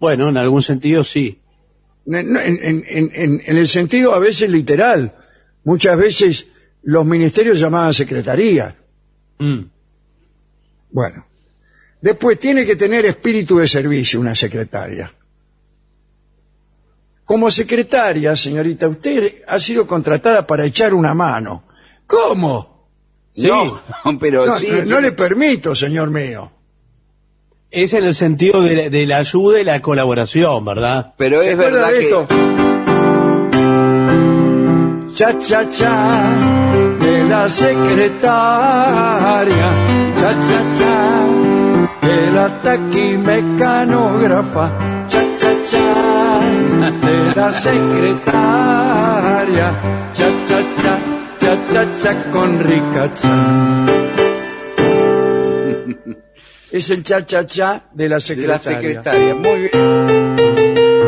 Bueno, 0.00 0.28
en 0.30 0.36
algún 0.36 0.62
sentido 0.62 1.04
sí. 1.04 1.40
En, 2.06 2.36
en- 2.36 2.58
en- 2.62 2.84
en- 3.14 3.42
en 3.44 3.56
el 3.56 3.68
sentido 3.68 4.14
a 4.14 4.18
veces 4.18 4.50
literal. 4.50 5.14
Muchas 5.64 5.96
veces 5.96 6.46
los 6.82 7.04
ministerios 7.04 7.60
llamaban 7.60 7.92
secretaría. 7.94 8.76
Mm. 9.38 9.60
Bueno. 10.90 11.26
Después 12.00 12.38
tiene 12.38 12.64
que 12.64 12.76
tener 12.76 13.04
espíritu 13.04 13.58
de 13.58 13.68
servicio 13.68 14.18
una 14.20 14.34
secretaria. 14.34 15.12
Como 17.26 17.50
secretaria, 17.50 18.34
señorita, 18.34 18.88
usted 18.88 19.42
ha 19.46 19.60
sido 19.60 19.86
contratada 19.86 20.46
para 20.46 20.64
echar 20.64 20.94
una 20.94 21.14
mano. 21.14 21.64
¿Cómo? 22.06 22.88
Sí. 23.32 23.46
No, 23.46 23.80
pero 24.20 24.46
No, 24.46 24.58
sí. 24.58 24.68
no- 24.86 25.00
le 25.00 25.12
permito, 25.12 25.74
señor 25.74 26.10
mío. 26.10 26.50
Es 27.70 27.92
en 27.92 28.02
el 28.04 28.14
sentido 28.16 28.62
de, 28.62 28.74
la- 28.74 28.88
de 28.90 29.06
la 29.06 29.18
ayuda 29.18 29.60
y 29.60 29.64
la 29.64 29.80
colaboración, 29.80 30.64
¿verdad? 30.64 31.12
Pero 31.16 31.40
es 31.42 31.48
¿Se 31.56 31.64
acuerda 31.66 31.88
verdad 31.88 31.92
que... 31.92 32.04
esto? 32.06 32.26
cha 35.14 35.38
cha 35.38 35.68
cha 35.68 36.32
de 37.00 37.24
la 37.24 37.48
secretaria, 37.48 38.28
cha 40.16 40.34
cha 40.48 40.64
cha 40.78 41.26
de 42.08 42.30
la 42.32 42.60
taquimecanógrafa, 42.62 44.70
cha 45.06 45.22
cha 45.38 45.52
cha 45.70 46.40
de 47.06 47.34
la 47.36 47.52
secretaria, 47.52 49.68
cha 50.12 50.28
cha 50.48 50.60
cha, 50.82 50.98
cha 51.38 51.56
cha 51.72 51.82
cha 52.02 52.12
con 52.32 52.58
rica 52.60 53.14
cha. 53.14 53.34
Es 56.72 56.88
el 56.90 57.02
cha 57.02 57.24
cha 57.26 57.46
cha 57.46 57.84
de 57.92 58.08
la 58.08 58.16
De 58.16 58.20
la 58.20 58.20
secretaria. 58.20 58.60
secretaria. 58.60 59.34
Muy 59.34 59.60
bien. 59.68 61.00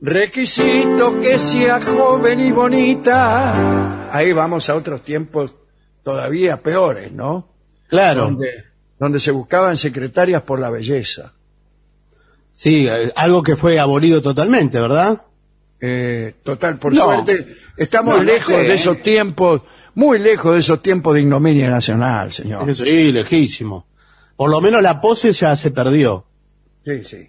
Requisito 0.00 1.20
que 1.20 1.38
sea 1.38 1.80
joven 1.80 2.40
y 2.40 2.50
bonita. 2.50 4.10
Ahí 4.12 4.32
vamos 4.32 4.68
a 4.68 4.74
otros 4.74 5.02
tiempos 5.02 5.54
todavía 6.02 6.60
peores, 6.60 7.12
¿no? 7.12 7.48
Claro. 7.88 8.24
Donde, 8.24 8.64
donde 8.98 9.20
se 9.20 9.30
buscaban 9.30 9.76
secretarias 9.76 10.42
por 10.42 10.58
la 10.58 10.70
belleza. 10.70 11.34
Sí, 12.50 12.88
eh, 12.88 13.12
algo 13.14 13.42
que 13.44 13.56
fue 13.56 13.78
abolido 13.78 14.20
totalmente, 14.20 14.80
¿verdad? 14.80 15.22
Eh, 15.84 16.34
total, 16.44 16.78
por 16.78 16.94
No. 16.94 17.02
suerte, 17.02 17.56
estamos 17.76 18.16
No, 18.18 18.22
lejos 18.22 18.54
sé, 18.54 18.62
de 18.62 18.70
¿eh? 18.70 18.74
esos 18.74 19.02
tiempos, 19.02 19.62
muy 19.96 20.20
lejos 20.20 20.54
de 20.54 20.60
esos 20.60 20.80
tiempos 20.80 21.14
de 21.14 21.22
ignominia 21.22 21.68
nacional, 21.68 22.30
señor. 22.32 22.72
Sí, 22.72 23.10
lejísimo. 23.10 23.88
Por 24.36 24.48
lo 24.48 24.60
menos 24.60 24.80
la 24.80 25.00
pose 25.00 25.32
ya 25.32 25.56
se 25.56 25.72
perdió. 25.72 26.24
Sí, 26.84 27.02
sí. 27.02 27.28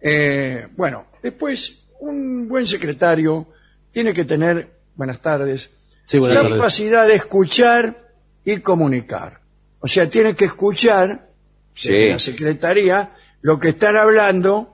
Eh, 0.00 0.68
bueno, 0.76 1.06
después, 1.22 1.86
un 2.00 2.48
buen 2.48 2.66
secretario 2.68 3.48
tiene 3.90 4.12
que 4.12 4.24
tener, 4.24 4.70
buenas 4.94 5.20
tardes, 5.20 5.70
Sí, 6.04 6.18
buenas 6.18 6.42
tardes. 6.42 6.58
capacidad 6.58 7.06
de 7.08 7.14
escuchar 7.16 8.08
y 8.44 8.58
comunicar. 8.58 9.40
O 9.80 9.86
sea, 9.88 10.08
tiene 10.08 10.36
que 10.36 10.44
escuchar 10.44 11.28
Sí. 11.74 11.88
desde 11.88 12.10
la 12.12 12.18
secretaría 12.20 13.14
lo 13.42 13.58
que 13.58 13.70
están 13.70 13.96
hablando 13.96 14.73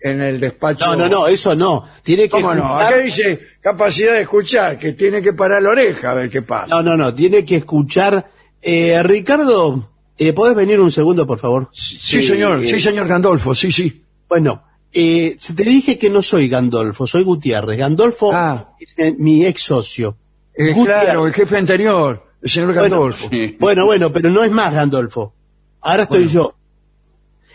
en 0.00 0.20
el 0.22 0.38
despacho. 0.40 0.86
No, 0.86 0.96
no, 0.96 1.08
no, 1.08 1.26
eso 1.26 1.54
no. 1.54 1.84
Tiene 2.02 2.24
que 2.24 2.28
¿Cómo 2.30 2.54
no? 2.54 2.62
escuchar- 2.62 2.86
Acá 2.86 2.96
dice 2.98 3.40
capacidad 3.60 4.12
de 4.14 4.20
escuchar, 4.22 4.78
que 4.78 4.92
tiene 4.92 5.20
que 5.22 5.32
parar 5.32 5.62
la 5.62 5.70
oreja 5.70 6.10
a 6.12 6.14
ver 6.14 6.30
qué 6.30 6.42
pasa. 6.42 6.66
No, 6.68 6.82
no, 6.82 6.96
no, 6.96 7.14
tiene 7.14 7.44
que 7.44 7.56
escuchar. 7.56 8.30
Eh, 8.62 9.00
Ricardo, 9.02 9.90
eh, 10.16 10.32
¿podés 10.32 10.56
venir 10.56 10.80
un 10.80 10.90
segundo, 10.90 11.26
por 11.26 11.38
favor? 11.38 11.68
sí, 11.72 12.22
señor, 12.22 12.62
eh, 12.64 12.68
sí, 12.68 12.80
señor 12.80 13.06
Gandolfo, 13.08 13.54
sí, 13.54 13.70
sí. 13.72 14.02
Bueno, 14.28 14.64
eh, 14.92 15.36
te 15.54 15.62
dije 15.64 15.98
que 15.98 16.10
no 16.10 16.22
soy 16.22 16.48
Gandolfo, 16.48 17.06
soy 17.06 17.24
Gutiérrez. 17.24 17.78
Gandolfo 17.78 18.30
Ah. 18.32 18.74
es 18.80 18.94
eh, 18.96 19.14
mi 19.18 19.44
ex 19.46 19.62
socio. 19.62 20.16
Eh, 20.54 20.74
claro, 20.84 21.26
el 21.26 21.32
jefe 21.32 21.56
anterior, 21.56 22.24
el 22.42 22.50
señor 22.50 22.72
Gandolfo. 22.74 23.28
Bueno, 23.60 23.84
bueno, 23.84 24.10
pero 24.12 24.30
no 24.30 24.42
es 24.42 24.50
más 24.50 24.72
Gandolfo. 24.74 25.32
Ahora 25.80 26.02
estoy 26.04 26.26
yo. 26.28 26.54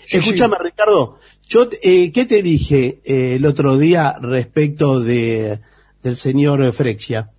Sí, 0.05 0.17
Escúchame, 0.17 0.55
Ricardo, 0.61 1.19
yo, 1.53 1.69
eh, 1.83 2.11
¿qué 2.11 2.25
te 2.25 2.41
dije 2.41 2.99
eh, 3.05 3.35
el 3.35 3.45
otro 3.45 3.77
día 3.77 4.15
respecto 4.19 4.99
de 4.99 5.59
del 6.01 6.17
señor 6.17 6.73
Frexia? 6.73 7.29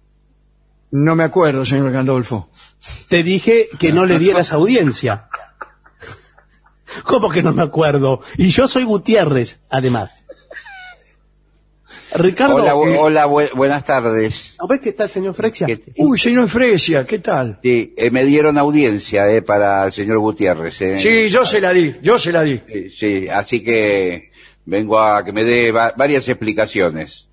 No 0.93 1.17
me 1.17 1.25
acuerdo, 1.25 1.67
señor 1.67 1.91
Gandolfo. 1.91 2.49
Te 3.09 3.25
dije 3.25 3.69
que 3.77 3.93
no 3.93 4.07
le 4.07 4.21
dieras 4.21 4.53
audiencia. 4.53 5.27
¿Cómo 7.03 7.29
que 7.29 7.43
no 7.43 7.53
me 7.53 7.63
acuerdo? 7.63 8.21
Y 8.37 8.51
yo 8.51 8.69
soy 8.69 8.85
Gutiérrez, 8.85 9.59
además. 9.69 10.24
Ricardo, 12.15 12.57
Hola, 12.57 12.75
bu- 12.75 12.89
eh, 12.93 12.97
hola 12.99 13.27
bu- 13.27 13.51
buenas 13.55 13.85
tardes. 13.85 14.55
¿no 14.61 14.69
ves 14.69 14.81
que 14.81 14.91
está 14.91 15.05
el 15.05 15.11
señor 15.11 15.35
Frexia? 15.35 15.67
¿Qué- 15.67 15.81
Uy, 15.97 16.17
señor 16.19 16.49
Fresia, 16.49 17.05
¿qué 17.07 17.19
tal? 17.19 17.59
Sí, 17.63 17.93
eh, 17.97 18.11
me 18.11 18.25
dieron 18.25 18.57
audiencia 18.57 19.29
eh, 19.31 19.43
para 19.43 19.85
el 19.87 19.93
señor 19.93 20.19
Gutiérrez. 20.21 20.81
eh. 20.81 21.01
Sí, 21.01 21.29
yo 21.29 21.45
se 21.45 21.61
la 21.61 21.73
di, 21.73 21.95
yo 22.03 22.19
se 22.19 22.31
la 22.31 22.43
di. 22.43 22.61
Sí, 22.73 22.91
sí, 22.91 23.29
así 23.29 23.63
que 23.65 24.31
vengo 24.65 24.99
a 25.01 25.25
que 25.25 25.33
me 25.33 25.43
dé 25.45 25.73
va- 25.73 25.93
varias 25.97 26.29
explicaciones. 26.29 27.27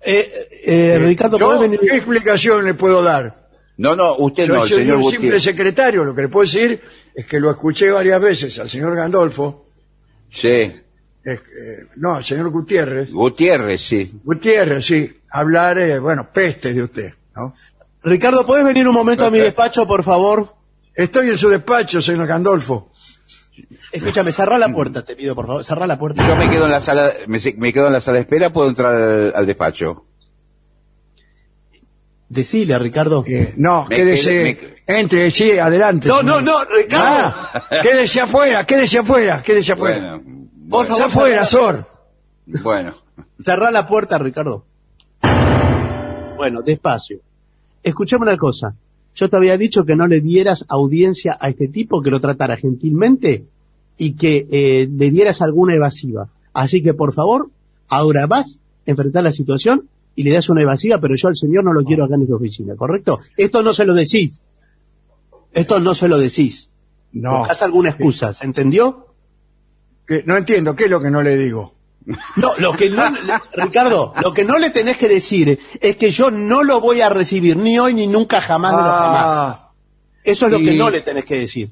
Eh, 0.00 0.30
eh, 0.64 0.98
Ricardo, 1.04 1.38
Yo, 1.38 1.46
¿podés 1.46 1.60
venir? 1.62 1.80
¿Qué 1.80 1.96
explicación 1.96 2.64
le 2.64 2.74
puedo 2.74 3.02
dar? 3.02 3.48
No, 3.76 3.94
no, 3.96 4.16
usted 4.18 4.46
Yo 4.46 4.54
no, 4.54 4.62
el 4.62 4.68
soy 4.68 4.78
señor 4.82 4.96
un 4.98 5.10
simple 5.10 5.40
secretario, 5.40 6.04
lo 6.04 6.14
que 6.14 6.22
le 6.22 6.28
puedo 6.28 6.44
decir 6.46 6.80
es 7.14 7.26
que 7.26 7.40
lo 7.40 7.50
escuché 7.50 7.90
varias 7.90 8.20
veces 8.20 8.58
al 8.58 8.70
señor 8.70 8.94
Gandolfo, 8.94 9.66
Sí, 10.30 10.72
eh, 11.24 11.32
eh, 11.32 11.86
no, 11.96 12.14
al 12.16 12.24
señor 12.24 12.50
Gutiérrez, 12.50 13.12
Gutiérrez, 13.12 13.80
sí. 13.80 14.20
Gutiérrez, 14.24 14.84
sí, 14.84 15.20
hablar, 15.30 15.78
eh, 15.78 15.98
bueno, 15.98 16.28
peste 16.32 16.72
de 16.72 16.82
usted, 16.82 17.12
¿no? 17.36 17.54
Ricardo, 18.02 18.44
¿podés 18.46 18.64
venir 18.64 18.86
un 18.86 18.94
momento 18.94 19.24
a 19.24 19.30
mi 19.30 19.38
despacho, 19.38 19.86
por 19.86 20.02
favor? 20.02 20.54
Estoy 20.94 21.30
en 21.30 21.38
su 21.38 21.48
despacho, 21.48 22.02
señor 22.02 22.26
Gandolfo. 22.26 22.90
Escúchame, 23.90 24.32
cerrá 24.32 24.58
la 24.58 24.68
puerta, 24.68 25.04
te 25.04 25.16
pido, 25.16 25.34
por 25.34 25.46
favor. 25.46 25.64
Cerrá 25.64 25.86
la 25.86 25.98
puerta. 25.98 26.26
Yo 26.28 26.36
me 26.36 26.50
quedo 26.50 26.64
en 26.66 26.70
la 26.72 26.80
sala, 26.80 27.12
me, 27.28 27.72
quedo 27.72 27.86
en 27.86 27.92
la 27.92 28.00
sala 28.00 28.16
de 28.16 28.22
espera, 28.22 28.52
puedo 28.52 28.68
entrar 28.68 28.94
al, 28.94 29.32
al 29.34 29.46
despacho. 29.46 30.04
Decile, 32.28 32.78
Ricardo. 32.78 33.24
Eh, 33.26 33.54
no, 33.56 33.86
Me 33.88 33.96
quédese, 33.96 34.56
quedé- 34.58 34.82
entre, 34.86 35.30
sí, 35.30 35.52
adelante. 35.58 36.08
No, 36.08 36.18
señor. 36.18 36.42
no, 36.42 36.64
no, 36.64 36.70
Ricardo. 36.76 37.34
Ah, 37.36 37.64
quédese 37.82 38.20
afuera, 38.20 38.66
quédese 38.66 38.98
afuera, 38.98 39.42
quédese 39.42 39.72
afuera. 39.72 40.16
Bueno, 40.22 40.43
Por 40.68 40.86
Sor. 41.44 41.86
bueno. 42.46 42.94
Cerrá 43.38 43.70
la 43.70 43.86
puerta, 43.86 44.18
Ricardo. 44.18 44.64
Bueno, 46.36 46.62
despacio. 46.62 47.20
Escuchame 47.82 48.22
una 48.22 48.36
cosa. 48.36 48.74
Yo 49.14 49.28
te 49.28 49.36
había 49.36 49.56
dicho 49.56 49.84
que 49.84 49.94
no 49.94 50.06
le 50.06 50.20
dieras 50.20 50.64
audiencia 50.68 51.36
a 51.40 51.48
este 51.48 51.68
tipo, 51.68 52.02
que 52.02 52.10
lo 52.10 52.20
tratara 52.20 52.56
gentilmente 52.56 53.44
y 53.96 54.14
que 54.14 54.48
eh, 54.50 54.88
le 54.90 55.10
dieras 55.10 55.42
alguna 55.42 55.76
evasiva. 55.76 56.28
Así 56.52 56.82
que, 56.82 56.94
por 56.94 57.14
favor, 57.14 57.50
ahora 57.88 58.26
vas 58.26 58.60
a 58.86 58.90
enfrentar 58.90 59.22
la 59.22 59.32
situación 59.32 59.88
y 60.16 60.24
le 60.24 60.32
das 60.32 60.48
una 60.48 60.62
evasiva, 60.62 60.98
pero 61.00 61.14
yo 61.14 61.28
al 61.28 61.36
señor 61.36 61.64
no 61.64 61.72
lo 61.72 61.84
quiero 61.84 62.04
acá 62.04 62.14
en 62.16 62.22
esta 62.22 62.34
oficina, 62.34 62.74
¿correcto? 62.76 63.20
Esto 63.36 63.62
no 63.62 63.72
se 63.72 63.84
lo 63.84 63.94
decís. 63.94 64.42
Esto 65.52 65.78
no 65.78 65.94
se 65.94 66.08
lo 66.08 66.18
decís. 66.18 66.70
No, 67.12 67.38
Buscás 67.38 67.62
alguna 67.62 67.90
excusa, 67.90 68.32
¿se 68.32 68.44
entendió? 68.44 69.13
Que- 70.06 70.22
no 70.26 70.36
entiendo, 70.36 70.74
¿qué 70.76 70.84
es 70.84 70.90
lo 70.90 71.00
que 71.00 71.10
no 71.10 71.22
le 71.22 71.36
digo? 71.36 71.74
No, 72.36 72.52
lo 72.58 72.72
que 72.74 72.90
no, 72.90 73.02
Ricardo, 73.54 74.12
lo 74.20 74.34
que 74.34 74.44
no 74.44 74.58
le 74.58 74.68
tenés 74.70 74.98
que 74.98 75.08
decir 75.08 75.58
es 75.80 75.96
que 75.96 76.10
yo 76.10 76.30
no 76.30 76.62
lo 76.62 76.80
voy 76.80 77.00
a 77.00 77.08
recibir 77.08 77.56
ni 77.56 77.78
hoy 77.78 77.94
ni 77.94 78.06
nunca 78.06 78.42
jamás 78.42 78.72
de 78.76 78.82
los 78.82 78.90
jamás. 78.92 79.24
Ah, 79.26 79.70
Eso 80.22 80.46
es 80.46 80.52
lo 80.52 80.58
que 80.58 80.74
no 80.74 80.90
le 80.90 81.00
tenés 81.00 81.24
que 81.24 81.38
decir. 81.40 81.70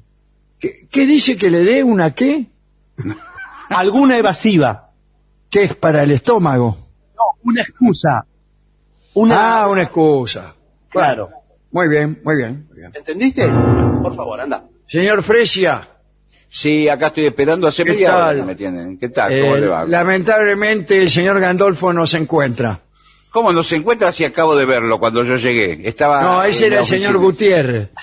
¿qué, 0.59 0.87
qué 0.89 1.05
dice 1.05 1.37
que 1.37 1.51
le 1.51 1.63
dé 1.63 1.83
una 1.83 2.15
qué? 2.15 2.47
Alguna 3.69 4.17
evasiva, 4.17 4.89
¿Qué 5.49 5.63
es 5.65 5.75
para 5.75 6.01
el 6.01 6.11
estómago? 6.11 6.77
no, 7.15 7.23
una 7.43 7.61
excusa, 7.61 8.25
una, 9.13 9.63
Ah, 9.63 9.67
una 9.67 9.83
excusa. 9.83 10.55
claro, 10.89 11.29
Muy 11.71 11.87
bien, 11.87 12.19
muy 12.23 12.35
bien. 12.37 12.65
muy 12.69 12.77
bien. 12.79 12.91
¿entendiste? 12.95 13.47
Por 14.01 14.15
favor, 14.15 14.41
anda. 14.41 14.65
Señor 14.89 15.21
Fresia, 15.21 15.87
Sí, 16.55 16.87
acá 16.87 17.07
estoy 17.07 17.25
esperando 17.25 17.67
hace 17.67 17.83
¿Qué 17.83 17.93
media 17.93 18.15
hora 18.15 18.43
me 18.43 18.53
tienen. 18.53 18.99
¿Qué 18.99 19.09
tal? 19.09 19.31
¿Cómo 19.41 19.55
eh, 19.55 19.61
le 19.61 19.67
va? 19.67 19.85
lamentablemente 19.85 21.01
el 21.01 21.09
señor 21.09 21.39
Gandolfo 21.39 21.91
no 21.91 22.05
se 22.05 22.17
encuentra. 22.19 22.79
¿Cómo 23.31 23.51
no 23.51 23.63
se 23.63 23.77
encuentra 23.77 24.11
si 24.11 24.23
acabo 24.23 24.55
de 24.55 24.65
verlo 24.65 24.99
cuando 24.99 25.23
yo 25.23 25.37
llegué? 25.37 25.79
Estaba 25.89 26.21
No, 26.21 26.43
ese 26.43 26.67
era 26.67 26.81
el 26.81 26.85
señor. 26.85 27.17
Gutiérrez. 27.17 27.89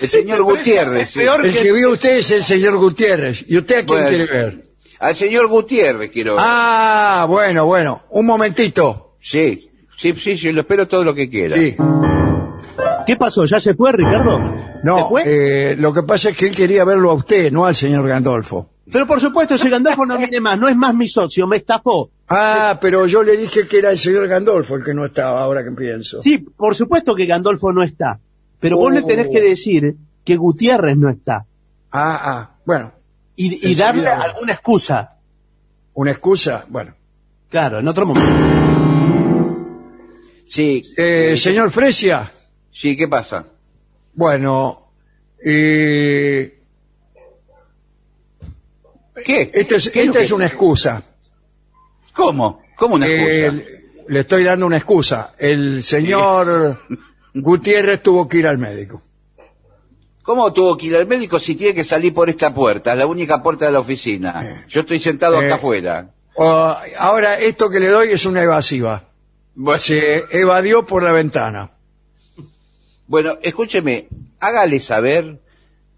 El 0.00 0.08
señor 0.08 0.42
Gutiérrez, 0.42 1.10
sí. 1.10 1.20
Peor 1.20 1.46
El 1.46 1.52
que- 1.52 1.62
que 1.62 1.72
vio 1.72 1.92
usted 1.92 2.16
es 2.16 2.30
el 2.32 2.42
señor 2.42 2.76
Gutiérrez. 2.76 3.44
¿Y 3.46 3.56
usted 3.58 3.76
a 3.76 3.86
quién 3.86 3.86
Bueno, 3.86 4.08
quiere 4.08 4.24
ver? 4.26 4.64
Al 4.98 5.14
señor 5.14 5.46
Gutiérrez 5.46 6.10
quiero 6.10 6.34
ver. 6.34 6.44
Ah, 6.44 7.24
bueno, 7.28 7.66
bueno. 7.66 8.02
Un 8.10 8.26
momentito. 8.26 9.14
Sí, 9.20 9.70
sí, 9.96 10.12
sí, 10.18 10.34
yo 10.34 10.50
lo 10.50 10.62
espero 10.62 10.88
todo 10.88 11.04
lo 11.04 11.14
que 11.14 11.30
quiera. 11.30 11.56
Sí. 11.56 11.76
¿Qué 13.06 13.16
pasó? 13.16 13.44
¿Ya 13.44 13.58
se 13.60 13.74
fue, 13.74 13.92
Ricardo? 13.92 14.36
¿Se 14.38 14.80
No, 14.84 15.08
fue? 15.08 15.22
eh, 15.24 15.76
lo 15.76 15.92
que 15.92 16.02
pasa 16.02 16.30
es 16.30 16.36
que 16.36 16.46
él 16.48 16.54
quería 16.54 16.84
verlo 16.84 17.10
a 17.10 17.14
usted, 17.14 17.50
no 17.52 17.64
al 17.66 17.74
señor 17.74 18.06
Gandolfo. 18.08 18.68
Pero 18.90 19.06
por 19.06 19.20
supuesto, 19.20 19.54
ese 19.54 19.70
Gandalfo 19.70 20.04
no 20.04 20.18
viene 20.18 20.40
más, 20.40 20.58
no 20.58 20.68
es 20.68 20.76
más 20.76 20.94
mi 20.94 21.06
socio, 21.08 21.46
me 21.46 21.56
estafó. 21.56 22.10
Ah, 22.28 22.78
pero 22.80 23.06
yo 23.06 23.22
le 23.22 23.36
dije 23.36 23.66
que 23.68 23.78
era 23.78 23.90
el 23.90 23.98
señor 23.98 24.26
Gandolfo 24.28 24.74
el 24.76 24.82
que 24.84 24.92
no 24.92 25.04
estaba, 25.04 25.40
ahora 25.42 25.62
que 25.64 25.70
pienso. 25.70 26.20
Sí, 26.22 26.38
por 26.38 26.74
supuesto 26.74 27.14
que 27.14 27.26
Gandolfo 27.26 27.72
no 27.72 27.82
está, 27.84 28.18
pero 28.60 28.76
vos 28.76 28.88
Oh. 28.88 28.90
le 28.90 29.02
tenés 29.02 29.28
que 29.28 29.40
decir 29.40 29.94
que 30.24 30.36
Gutiérrez 30.36 30.96
no 30.98 31.08
está 31.10 31.46
Ah, 31.92 32.20
ah, 32.24 32.50
bueno. 32.66 32.92
y, 33.36 33.74
darle 33.76 34.02
voy. 34.02 34.10
alguna 34.10 34.52
excusa. 34.52 35.16
¿Una 35.94 36.10
excusa? 36.10 36.64
Bueno. 36.68 36.94
Claro, 37.48 37.78
en 37.80 37.88
otro 37.88 38.04
momento. 38.06 38.32
Sí, 40.46 40.82
Eh, 40.96 41.34
señor 41.36 41.70
Fresia, 41.70 42.30
sí, 42.72 42.96
¿qué 42.96 43.06
pasa? 43.08 43.46
bueno, 44.14 44.78
Y 45.44 46.50
¿Qué? 49.24 49.50
esta 49.54 49.76
es, 49.76 49.90
¿Qué 49.90 50.00
es 50.00 50.06
lo 50.06 50.12
esta 50.12 50.18
que- 50.20 50.24
es 50.24 50.32
una 50.32 50.46
excusa. 50.46 51.02
¿Cómo? 52.14 52.62
¿Cómo 52.76 52.94
una 52.96 53.06
excusa? 53.06 53.62
Eh, 53.62 53.84
le 54.08 54.20
estoy 54.20 54.44
dando 54.44 54.66
una 54.66 54.76
excusa. 54.76 55.34
El 55.38 55.82
señor 55.82 56.80
Gutiérrez 57.34 58.02
tuvo 58.02 58.28
que 58.28 58.38
ir 58.38 58.46
al 58.46 58.58
médico. 58.58 59.02
¿Cómo 60.22 60.52
tuvo 60.52 60.76
que 60.76 60.86
ir 60.86 60.96
al 60.96 61.06
médico 61.06 61.38
si 61.40 61.54
tiene 61.56 61.74
que 61.74 61.84
salir 61.84 62.14
por 62.14 62.28
esta 62.28 62.54
puerta? 62.54 62.94
La 62.94 63.06
única 63.06 63.42
puerta 63.42 63.66
de 63.66 63.72
la 63.72 63.80
oficina. 63.80 64.64
Yo 64.68 64.80
estoy 64.82 65.00
sentado 65.00 65.40
Eh. 65.42 65.46
acá 65.46 65.56
afuera. 65.56 66.10
Ahora, 66.98 67.38
esto 67.40 67.68
que 67.68 67.80
le 67.80 67.88
doy 67.88 68.10
es 68.10 68.24
una 68.24 68.42
evasiva. 68.42 69.04
Bueno, 69.54 69.80
Se 69.80 70.24
evadió 70.30 70.86
por 70.86 71.02
la 71.02 71.12
ventana. 71.12 71.72
Bueno, 73.12 73.36
escúcheme, 73.42 74.08
hágale 74.40 74.80
saber 74.80 75.38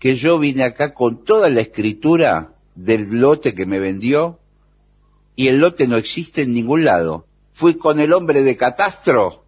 que 0.00 0.16
yo 0.16 0.40
vine 0.40 0.64
acá 0.64 0.94
con 0.94 1.24
toda 1.24 1.48
la 1.48 1.61
escritura 1.61 2.55
del 2.74 3.09
lote 3.20 3.55
que 3.55 3.66
me 3.66 3.79
vendió 3.79 4.40
y 5.37 5.46
el 5.46 5.61
lote 5.61 5.87
no 5.87 5.96
existe 5.96 6.42
en 6.42 6.53
ningún 6.53 6.85
lado. 6.85 7.29
Fui 7.53 7.74
con 7.79 8.00
el 8.00 8.12
hombre 8.12 8.42
de 8.42 8.57
catastro 8.57 9.44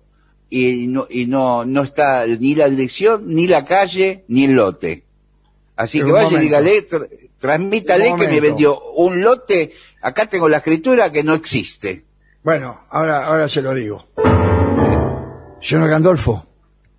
y 0.48 0.87
no, 0.87 1.09
y 1.11 1.26
no, 1.26 1.64
no 1.64 1.83
está 1.83 2.24
ni 2.29 2.55
la 2.55 2.68
dirección, 2.68 3.24
ni 3.26 3.48
la 3.48 3.64
calle, 3.64 4.24
ni 4.29 4.44
el 4.44 4.52
lote. 4.52 5.02
Así 5.74 5.98
Pero 5.98 6.07
que 6.07 6.12
vaya 6.12 6.38
y 6.38 6.44
dígale, 6.44 6.87
tr- 6.87 7.31
transmítale 7.37 8.14
que 8.16 8.29
me 8.29 8.38
vendió 8.40 8.81
un 8.92 9.22
lote, 9.22 9.72
acá 10.02 10.26
tengo 10.26 10.48
la 10.48 10.59
escritura 10.59 11.11
que 11.11 11.24
no 11.24 11.35
existe. 11.35 12.05
Bueno, 12.44 12.83
ahora, 12.90 13.26
ahora 13.26 13.48
se 13.48 13.61
lo 13.61 13.74
digo. 13.74 14.07
Señor 15.61 15.88
Gandolfo, 15.88 16.45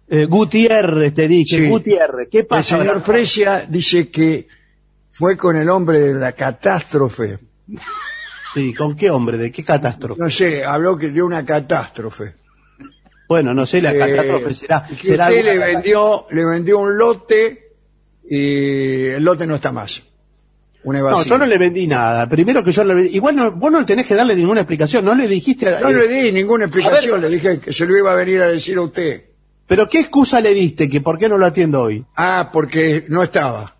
Eh, 0.10 0.26
Gutiérrez, 0.26 1.14
te 1.14 1.28
dije, 1.28 1.58
Sí. 1.58 1.68
Gutiérrez. 1.68 2.30
¿Qué 2.32 2.40
el 2.40 2.46
pasa? 2.48 2.78
señor 2.78 3.04
Fresia 3.04 3.66
dice 3.68 4.10
que 4.10 4.48
fue 5.12 5.36
con 5.36 5.56
el 5.58 5.70
hombre 5.70 6.00
de 6.00 6.14
la 6.14 6.32
catástrofe. 6.32 7.40
Sí, 8.54 8.74
¿con 8.74 8.96
qué 8.96 9.10
hombre? 9.10 9.38
¿De 9.38 9.52
qué 9.52 9.64
catástrofe? 9.64 10.22
No 10.22 10.30
sé, 10.30 10.64
habló 10.64 10.98
que 10.98 11.10
dio 11.10 11.26
una 11.26 11.46
catástrofe. 11.46 12.36
Bueno, 13.28 13.54
no 13.54 13.66
sé, 13.66 13.82
la 13.82 13.92
Eh, 13.92 13.98
catástrofe 13.98 14.54
será. 14.54 14.84
que 14.84 14.96
será 15.08 15.28
usted 15.28 15.44
le 15.44 15.58
vendió, 15.58 16.26
le 16.32 16.46
vendió 16.46 16.80
un 16.80 16.98
lote 16.98 17.74
y 18.30 19.06
el 19.08 19.24
lote 19.24 19.46
no 19.46 19.56
está 19.56 19.74
más. 19.74 20.02
Una 20.84 21.02
No, 21.02 21.22
yo 21.26 21.38
no 21.38 21.46
le 21.46 21.58
vendí 21.58 21.86
nada. 21.86 22.30
Primero 22.30 22.64
que 22.64 22.72
yo 22.72 22.86
le 22.86 22.94
vendí. 22.94 23.14
Igual 23.16 23.36
no, 23.36 23.52
vos 23.52 23.70
no 23.70 23.86
tenés 23.86 24.06
que 24.06 24.16
darle 24.16 24.36
ninguna 24.36 24.62
explicación. 24.62 25.04
No 25.04 25.14
le 25.16 25.28
dijiste. 25.28 25.68
a- 25.68 25.82
No 25.82 25.90
eh, 25.90 25.94
le 25.96 26.08
di 26.08 26.32
ninguna 26.32 26.64
explicación, 26.66 27.20
le 27.20 27.28
dije 27.28 27.60
que 27.60 27.74
se 27.74 27.86
lo 27.86 27.98
iba 27.98 28.14
a 28.14 28.16
venir 28.16 28.42
a 28.42 28.48
decir 28.48 28.78
a 28.78 28.82
usted. 28.84 29.26
Pero 29.68 29.90
¿qué 29.90 30.00
excusa 30.00 30.40
le 30.40 30.54
diste? 30.54 30.90
Que 30.90 31.02
por 31.02 31.18
qué 31.18 31.28
no 31.28 31.38
lo 31.38 31.46
atiendo 31.46 31.82
hoy. 31.82 32.06
Ah, 32.16 32.50
porque 32.52 33.06
no 33.10 33.22
estaba. 33.22 33.76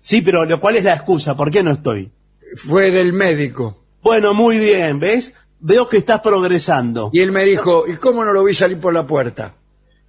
Sí, 0.00 0.22
pero 0.22 0.44
lo 0.44 0.58
cual 0.58 0.76
es 0.76 0.84
la 0.84 0.94
excusa. 0.94 1.36
¿Por 1.36 1.50
qué 1.50 1.62
no 1.62 1.70
estoy? 1.70 2.10
Fue 2.56 2.90
del 2.90 3.12
médico. 3.12 3.84
Bueno, 4.02 4.34
muy 4.34 4.58
bien, 4.58 4.98
¿ves? 4.98 5.34
Veo 5.60 5.88
que 5.88 5.98
estás 5.98 6.20
progresando. 6.22 7.10
Y 7.12 7.20
él 7.20 7.30
me 7.30 7.44
dijo, 7.44 7.84
¿y 7.86 7.96
cómo 7.96 8.24
no 8.24 8.32
lo 8.32 8.42
vi 8.42 8.54
salir 8.54 8.78
por 8.78 8.92
la 8.92 9.06
puerta? 9.06 9.54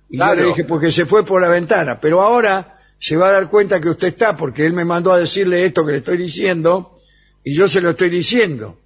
Y 0.09 0.17
yo 0.17 0.35
le 0.35 0.45
dije, 0.45 0.63
porque 0.63 0.91
se 0.91 1.05
fue 1.05 1.25
por 1.25 1.41
la 1.41 1.49
ventana. 1.49 1.99
Pero 1.99 2.21
ahora 2.21 2.79
se 2.99 3.17
va 3.17 3.27
a 3.27 3.31
dar 3.33 3.49
cuenta 3.49 3.81
que 3.81 3.89
usted 3.89 4.07
está, 4.07 4.37
porque 4.37 4.65
él 4.65 4.73
me 4.73 4.85
mandó 4.85 5.11
a 5.11 5.17
decirle 5.17 5.65
esto 5.65 5.85
que 5.85 5.91
le 5.91 5.97
estoy 5.99 6.17
diciendo, 6.17 6.99
y 7.43 7.53
yo 7.53 7.67
se 7.67 7.81
lo 7.81 7.91
estoy 7.91 8.09
diciendo. 8.09 8.79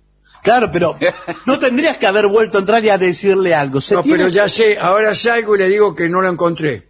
Claro, 0.48 0.70
pero 0.72 0.98
no 1.46 1.60
tendrías 1.66 1.98
que 1.98 2.08
haber 2.08 2.28
vuelto 2.28 2.58
a 2.58 2.62
entrar 2.62 2.82
y 2.86 2.90
a 2.90 2.98
decirle 2.98 3.54
algo. 3.54 3.82
Se 3.82 3.96
No, 3.96 4.02
tiene 4.02 4.18
pero 4.18 4.30
que- 4.30 4.34
ya 4.36 4.48
sé, 4.48 4.78
ahora 4.80 5.14
salgo 5.14 5.56
y 5.56 5.60
le 5.60 5.68
digo 5.68 5.94
que 5.94 6.08
no 6.08 6.22
lo 6.22 6.30
encontré. 6.30 6.88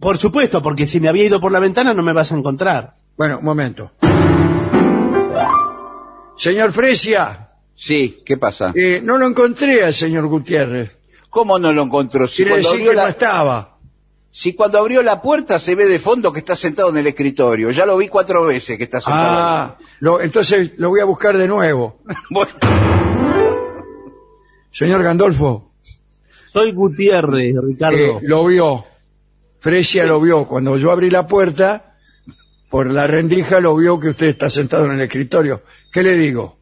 Por 0.00 0.16
supuesto, 0.16 0.62
porque 0.62 0.86
si 0.86 0.98
me 0.98 1.08
había 1.08 1.24
ido 1.24 1.40
por 1.42 1.52
la 1.52 1.60
ventana 1.60 1.92
no 1.92 2.02
me 2.02 2.12
vas 2.14 2.32
a 2.32 2.36
encontrar. 2.36 2.94
Bueno, 3.18 3.38
un 3.38 3.44
momento. 3.44 3.90
Señor 6.36 6.72
Fresia, 6.72 7.50
Sí, 7.74 8.22
¿qué 8.24 8.36
pasa? 8.36 8.72
eh, 8.74 9.00
no 9.04 9.18
lo 9.18 9.26
encontré 9.26 9.84
al 9.84 9.92
señor 9.94 10.26
Gutiérrez. 10.26 10.96
¿Cómo 11.30 11.58
no 11.58 11.72
lo 11.72 11.82
encontró? 11.82 12.26
Si 12.28 12.44
Quiere 12.44 12.58
decir 12.58 12.82
que 12.82 12.94
no 12.94 13.06
estaba. 13.06 13.73
Si 14.36 14.52
cuando 14.54 14.78
abrió 14.78 15.00
la 15.00 15.22
puerta 15.22 15.60
se 15.60 15.76
ve 15.76 15.86
de 15.86 16.00
fondo 16.00 16.32
que 16.32 16.40
está 16.40 16.56
sentado 16.56 16.88
en 16.88 16.96
el 16.96 17.06
escritorio. 17.06 17.70
Ya 17.70 17.86
lo 17.86 17.96
vi 17.96 18.08
cuatro 18.08 18.44
veces 18.44 18.76
que 18.76 18.82
está 18.82 19.00
sentado. 19.00 19.38
Ah, 19.40 19.78
lo- 20.00 20.20
entonces 20.20 20.72
lo 20.76 20.88
voy 20.88 20.98
a 20.98 21.04
buscar 21.04 21.36
de 21.38 21.46
nuevo. 21.46 22.00
Bueno, 22.30 22.50
Señor 24.70 25.02
Gandolfo, 25.04 25.70
Soy 26.46 26.72
Gutiérrez, 26.72 27.54
Ricardo. 27.62 27.96
eh, 27.96 28.18
lo 28.22 28.44
vio. 28.46 28.84
Fresia 29.60 30.04
lo 30.04 30.20
vio. 30.20 30.46
Cuando 30.46 30.76
yo 30.78 30.90
abrí 30.90 31.10
la 31.10 31.26
puerta, 31.28 31.94
por 32.70 32.90
la 32.90 33.06
rendija 33.06 33.60
lo 33.60 33.76
vio 33.76 34.00
que 34.00 34.08
usted 34.08 34.26
está 34.26 34.50
sentado 34.50 34.86
en 34.86 34.92
el 34.92 35.00
escritorio. 35.02 35.62
¿Qué 35.92 36.02
le 36.02 36.16
digo? 36.16 36.58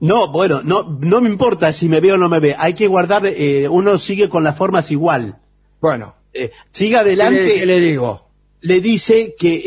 No, 0.00 0.30
bueno, 0.30 0.60
no, 0.62 0.84
no 1.00 1.20
me 1.20 1.28
importa 1.28 1.72
si 1.72 1.88
me 1.88 1.98
ve 2.00 2.12
o 2.12 2.16
no 2.16 2.28
me 2.28 2.38
ve. 2.38 2.54
Hay 2.56 2.74
que 2.74 2.86
guardar, 2.86 3.26
eh, 3.26 3.66
uno 3.68 3.98
sigue 3.98 4.28
con 4.28 4.44
las 4.44 4.56
formas 4.56 4.92
igual. 4.92 5.38
Bueno, 5.80 6.14
Eh, 6.38 6.52
siga 6.70 6.98
¿qué 7.02 7.16
le, 7.16 7.22
adelante. 7.22 7.54
qué 7.60 7.66
le 7.66 7.80
digo? 7.80 8.28
le 8.60 8.80
dice 8.80 9.34
que, 9.38 9.62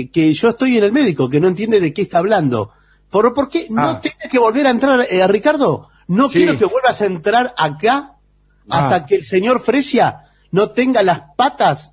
eh, 0.00 0.10
que 0.10 0.32
yo 0.32 0.50
estoy 0.50 0.76
en 0.78 0.84
el 0.84 0.92
médico, 0.92 1.28
que 1.30 1.40
no 1.40 1.48
entiende 1.48 1.80
de 1.80 1.92
qué 1.94 2.02
está 2.02 2.18
hablando. 2.18 2.70
¿Por, 3.10 3.32
por 3.34 3.48
qué 3.48 3.66
no 3.70 3.82
Ah. 3.82 4.00
tienes 4.00 4.28
que 4.30 4.38
volver 4.38 4.66
a 4.66 4.70
entrar, 4.70 5.06
eh, 5.10 5.26
Ricardo? 5.26 5.88
No 6.08 6.28
Sí. 6.28 6.38
quiero 6.38 6.56
que 6.58 6.64
vuelvas 6.66 7.00
a 7.00 7.06
entrar 7.06 7.54
acá 7.56 8.12
hasta 8.68 8.94
Ah. 8.96 9.06
que 9.06 9.14
el 9.16 9.24
señor 9.24 9.60
Fresia 9.62 10.22
no 10.50 10.70
tenga 10.70 11.02
las 11.02 11.22
patas 11.36 11.92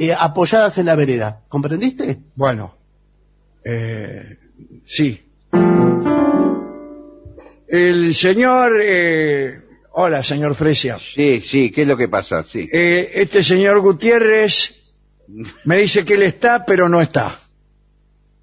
eh, 0.00 0.14
apoyadas 0.16 0.78
en 0.78 0.86
la 0.86 0.94
vereda. 0.94 1.40
¿Comprendiste? 1.48 2.20
Bueno, 2.36 2.74
eh, 3.64 4.38
sí. 4.84 5.24
El 7.68 8.14
señor, 8.14 8.72
hola, 10.00 10.22
señor 10.22 10.54
Fresia. 10.54 10.96
sí, 10.98 11.40
sí, 11.40 11.70
¿qué 11.72 11.82
es 11.82 11.88
lo 11.88 11.96
que 11.96 12.08
pasa? 12.08 12.44
Sí. 12.44 12.68
Eh, 12.72 13.10
este 13.14 13.42
señor 13.42 13.80
Gutiérrez 13.80 14.74
me 15.64 15.78
dice 15.78 16.04
que 16.04 16.14
él 16.14 16.22
está, 16.22 16.64
pero 16.64 16.88
no 16.88 17.00
está. 17.00 17.38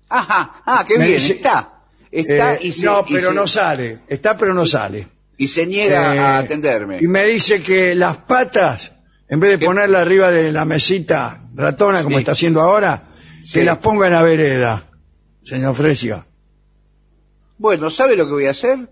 Ajá, 0.10 0.62
ah, 0.66 0.84
qué 0.88 0.98
Me 0.98 1.08
bien, 1.08 1.20
dice- 1.20 1.34
está. 1.34 1.72
Está 2.12 2.56
Eh, 2.56 2.60
y 2.64 2.72
se, 2.72 2.86
no, 2.86 3.04
y 3.08 3.14
pero 3.14 3.30
se- 3.30 3.36
no 3.36 3.48
sale. 3.48 4.00
Está, 4.08 4.38
pero 4.38 4.54
no 4.54 4.66
sale. 4.66 5.08
y 5.38 5.48
se 5.50 5.66
niega 5.66 6.16
Eh, 6.16 6.20
a 6.20 6.38
atenderme. 6.40 7.00
Y 7.02 7.08
me 7.08 7.26
dice 7.26 7.62
que 7.62 7.94
las 7.96 8.18
patas, 8.18 8.92
en 9.28 9.40
vez 9.42 9.52
de 9.52 9.60
¿Qué? 9.60 9.66
ponerla 9.66 10.00
arriba 10.02 10.32
de 10.32 10.52
la 10.52 10.64
mesita 10.66 11.42
ratona, 11.54 12.04
como 12.04 12.16
Sí. 12.18 12.22
está 12.22 12.32
haciendo 12.34 12.62
ahora, 12.62 13.10
Sí. 13.44 13.54
que 13.60 13.64
las 13.66 13.78
ponga 13.80 14.06
en 14.08 14.14
la 14.14 14.22
vereda, 14.24 14.90
señor 15.44 15.76
Fresia. 15.76 16.26
Bueno, 17.58 17.90
¿sabe 17.90 18.16
lo 18.16 18.26
que 18.28 18.32
voy 18.34 18.46
a 18.48 18.52
hacer? 18.52 18.90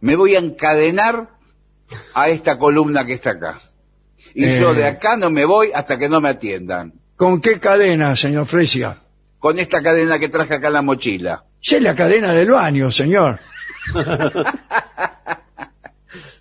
Me 0.00 0.16
voy 0.16 0.36
a 0.36 0.38
encadenar 0.38 1.33
a 2.14 2.28
esta 2.28 2.58
columna 2.58 3.04
que 3.06 3.14
está 3.14 3.30
acá. 3.30 3.60
Y 4.34 4.44
Eh. 4.44 4.58
yo 4.60 4.74
de 4.74 4.84
acá 4.86 5.16
no 5.16 5.30
me 5.30 5.44
voy 5.44 5.70
hasta 5.74 5.98
que 5.98 6.08
no 6.08 6.20
me 6.20 6.28
atiendan. 6.30 6.92
¿Con 7.16 7.40
qué 7.40 7.58
cadena, 7.58 8.16
señor 8.16 8.46
Fresia? 8.46 8.98
Con 9.38 9.58
esta 9.58 9.82
cadena 9.82 10.18
que 10.18 10.28
traje 10.28 10.54
acá 10.54 10.68
en 10.68 10.72
la 10.74 10.82
mochila. 10.82 11.44
Sí, 11.60 11.76
es 11.76 11.82
la 11.82 11.94
cadena 11.94 12.32
del 12.32 12.50
baño, 12.50 12.90
señor. 12.90 13.38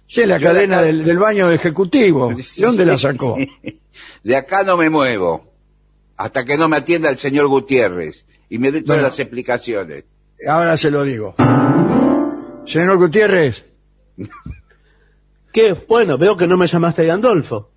Sí, 0.05 0.21
es 0.21 0.27
la 0.27 0.37
Yo 0.37 0.47
cadena 0.49 0.75
ca- 0.77 0.83
del, 0.83 1.03
del 1.03 1.17
baño 1.17 1.49
ejecutivo. 1.49 2.31
¿De 2.35 2.43
dónde 2.57 2.85
la 2.85 2.97
sacó? 2.99 3.35
De 4.23 4.35
acá 4.35 4.63
no 4.63 4.77
me 4.77 4.87
muevo. 4.89 5.51
Hasta 6.17 6.45
que 6.45 6.55
no 6.55 6.69
me 6.69 6.77
atienda 6.77 7.09
el 7.09 7.17
señor 7.17 7.47
Gutiérrez. 7.47 8.23
Y 8.49 8.59
me 8.59 8.71
dé 8.71 8.81
todas 8.83 8.99
Bueno. 8.99 9.07
las 9.09 9.19
explicaciones. 9.19 10.03
Ahora 10.47 10.77
se 10.77 10.91
lo 10.91 11.03
digo. 11.03 11.33
Señor 12.67 12.97
Gutiérrez. 12.97 13.65
¿Qué? 15.53 15.73
Bueno, 15.87 16.17
veo 16.17 16.35
que 16.35 16.47
no 16.47 16.57
me 16.57 16.67
llamaste 16.67 17.05
Gandolfo. 17.05 17.69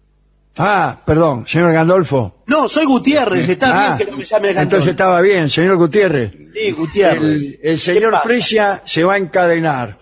Ah, 0.57 1.03
perdón, 1.05 1.47
señor 1.47 1.73
Gandolfo. 1.75 2.43
No, 2.47 2.67
soy 2.69 2.87
Gutiérrez, 2.87 3.47
está 3.49 3.69
Ah, 3.71 3.95
bien 3.97 3.99
que 4.07 4.11
no 4.11 4.17
me 4.19 4.25
llame 4.25 4.49
Gandolfo. 4.49 4.63
entonces 4.63 4.89
estaba 4.91 5.21
bien, 5.21 5.51
señor 5.51 5.77
Gutiérrez. 5.77 6.33
Sí, 6.55 6.71
Gutiérrez. 6.73 7.21
El, 7.23 7.45
el 7.45 7.59
¿Qué 7.61 7.77
señor? 7.79 8.15
Fresia 8.23 8.83
se 8.87 9.05
va 9.05 9.15
a 9.15 9.19
encadenar. 9.19 9.99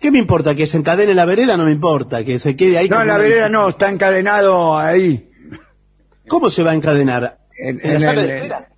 ¿Qué 0.00 0.10
me 0.10 0.18
importa? 0.18 0.54
Que 0.54 0.66
se 0.66 0.78
encadene 0.78 1.10
en 1.10 1.16
la 1.16 1.26
vereda 1.26 1.56
no 1.58 1.66
me 1.66 1.72
importa, 1.72 2.24
que 2.24 2.38
se 2.38 2.56
quede 2.56 2.78
ahí. 2.78 2.88
No, 2.88 3.00
en 3.02 3.08
la 3.08 3.18
vereda 3.18 3.48
no, 3.50 3.68
está 3.68 3.90
encadenado 3.90 4.78
ahí. 4.78 5.30
¿Cómo 6.28 6.48
se 6.48 6.62
va 6.62 6.70
a 6.70 6.74
encadenar? 6.74 7.38
En- 7.58 7.80
¿En, 7.82 7.94
la 7.94 8.00
sala 8.00 8.20
el- 8.22 8.26
de 8.28 8.36
espera? 8.36 8.68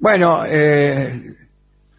Bueno, 0.00 0.42
eh, 0.46 1.36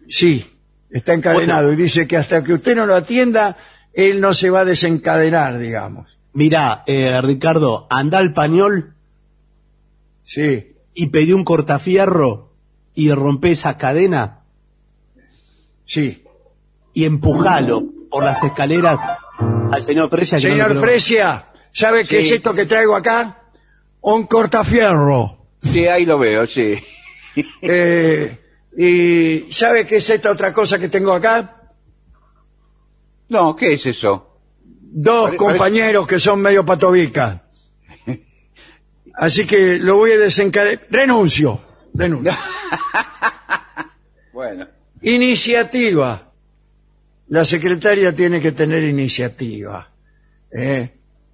sí, 0.08 0.44
está 0.90 1.14
encadenado 1.14 1.72
y 1.72 1.76
dice 1.76 2.06
que 2.06 2.16
hasta 2.18 2.44
que 2.44 2.52
usted 2.52 2.76
no 2.76 2.86
lo 2.86 2.94
atienda, 2.94 3.56
él 3.96 4.20
no 4.20 4.34
se 4.34 4.50
va 4.50 4.60
a 4.60 4.64
desencadenar, 4.66 5.58
digamos. 5.58 6.18
Mirá, 6.34 6.82
eh, 6.86 7.18
Ricardo, 7.22 7.86
anda 7.88 8.18
al 8.18 8.34
pañol 8.34 8.94
Sí, 10.22 10.74
y 10.92 11.06
pedí 11.06 11.32
un 11.32 11.44
cortafierro 11.44 12.52
y 12.94 13.10
rompe 13.12 13.52
esa 13.52 13.78
cadena 13.78 14.40
sí. 15.84 16.24
y 16.92 17.04
empujalo 17.04 17.84
por 18.10 18.24
las 18.24 18.42
escaleras 18.42 18.98
al 19.70 19.82
señor 19.82 20.10
Fresia. 20.10 20.38
que 20.40 20.48
no 20.48 20.54
Señor. 20.54 20.80
Fresia, 20.80 21.46
¿sabe 21.72 22.04
qué 22.04 22.18
es 22.18 22.30
esto 22.32 22.52
que 22.54 22.66
traigo 22.66 22.96
acá? 22.96 23.44
Un 24.00 24.26
cortafierro. 24.26 25.46
Sí, 25.62 25.86
ahí 25.86 26.04
lo 26.04 26.18
veo, 26.18 26.46
sí. 26.46 26.74
Eh, 27.62 28.38
¿Y 28.76 29.52
sabe 29.52 29.86
qué 29.86 29.96
es 29.96 30.10
esta 30.10 30.32
otra 30.32 30.52
cosa 30.52 30.78
que 30.78 30.88
tengo 30.88 31.12
acá? 31.12 31.55
No, 33.28 33.56
¿qué 33.56 33.74
es 33.74 33.86
eso? 33.86 34.38
Dos 34.62 35.26
Pare- 35.26 35.36
compañeros 35.36 36.06
que 36.06 36.18
son 36.20 36.40
medio 36.40 36.64
patobica. 36.64 37.42
Así 39.14 39.46
que 39.46 39.78
lo 39.78 39.96
voy 39.96 40.12
a 40.12 40.18
desencadenar. 40.18 40.86
Renuncio. 40.90 41.60
Renuncio. 41.94 42.32
Bueno. 44.32 44.68
Iniciativa. 45.00 46.30
La 47.28 47.44
secretaria 47.44 48.14
tiene 48.14 48.38
que 48.40 48.52
tener 48.52 48.82
iniciativa. 48.84 49.90
¿eh? 50.52 50.90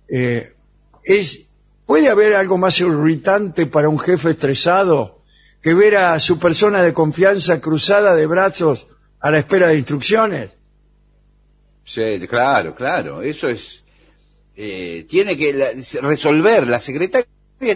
Eh, 0.09 0.55
es, 1.03 1.47
¿Puede 1.85 2.09
haber 2.09 2.35
algo 2.35 2.57
más 2.59 2.79
irritante 2.81 3.67
para 3.67 3.89
un 3.89 3.99
jefe 3.99 4.31
estresado 4.31 5.23
que 5.61 5.75
ver 5.75 5.97
a 5.97 6.19
su 6.21 6.39
persona 6.39 6.81
de 6.83 6.95
confianza 6.95 7.61
cruzada 7.61 8.15
de 8.15 8.27
brazos 8.27 8.87
a 9.21 9.31
la 9.33 9.39
espera 9.41 9.67
de 9.69 9.79
instrucciones? 9.79 10.51
Sí, 11.85 12.21
claro, 12.29 12.75
claro. 12.75 13.23
Eso 13.23 13.49
es. 13.49 13.83
eh, 14.57 15.07
tiene 15.09 15.37
que 15.37 15.53
la- 15.55 15.71
resolver, 16.03 16.67
la 16.69 16.79
secretaria 16.79 17.27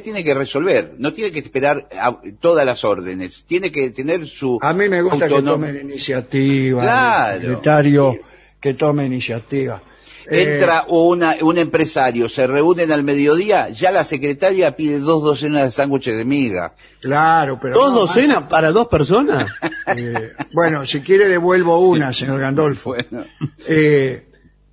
tiene 0.02 0.22
que 0.22 0.34
resolver, 0.34 0.94
no 0.98 1.12
tiene 1.12 1.32
que 1.32 1.38
esperar 1.38 1.88
a- 1.98 2.18
todas 2.40 2.66
las 2.66 2.84
órdenes, 2.84 3.44
tiene 3.46 3.72
que 3.72 3.90
tener 3.90 4.26
su. 4.26 4.58
A 4.60 4.72
mí 4.74 4.88
me 4.88 5.00
gusta 5.00 5.26
que 5.26 5.42
tomen 5.52 5.80
iniciativa. 5.80 6.82
Claro. 6.82 7.34
El 7.34 7.40
secretario 7.48 8.18
que 8.60 8.74
tome 8.74 9.06
iniciativa. 9.06 9.82
Eh, 10.28 10.54
Entra 10.54 10.84
una, 10.88 11.36
un 11.42 11.56
empresario, 11.58 12.28
se 12.28 12.46
reúnen 12.46 12.90
al 12.90 13.02
mediodía, 13.04 13.68
ya 13.68 13.90
la 13.92 14.02
secretaria 14.04 14.74
pide 14.74 14.98
dos 14.98 15.22
docenas 15.22 15.64
de 15.66 15.70
sándwiches 15.72 16.16
de 16.16 16.24
miga. 16.24 16.74
claro, 17.00 17.58
pero... 17.60 17.74
¿Dos 17.74 17.92
no 17.92 18.00
docenas 18.00 18.42
para 18.44 18.70
dos 18.72 18.88
personas? 18.88 19.46
Eh, 19.96 20.32
bueno, 20.52 20.84
si 20.84 21.00
quiere 21.00 21.28
devuelvo 21.28 21.78
una, 21.78 22.12
señor 22.12 22.40
Gandolfo. 22.40 22.90
Bueno, 22.90 23.24
Eh, 23.68 24.26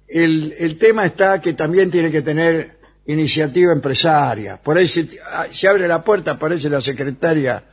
el, 0.07 0.55
el 0.57 0.77
tema 0.79 1.05
está 1.05 1.39
que 1.39 1.53
también 1.53 1.91
tiene 1.91 2.09
que 2.11 2.23
tener 2.23 2.79
iniciativa 3.05 3.71
empresaria. 3.71 4.59
Por 4.61 4.75
ahí 4.77 4.87
se, 4.87 5.07
ah, 5.31 5.45
se 5.51 5.67
abre 5.67 5.87
la 5.87 6.03
puerta, 6.03 6.31
aparece 6.31 6.67
la 6.69 6.81
secretaria 6.81 7.63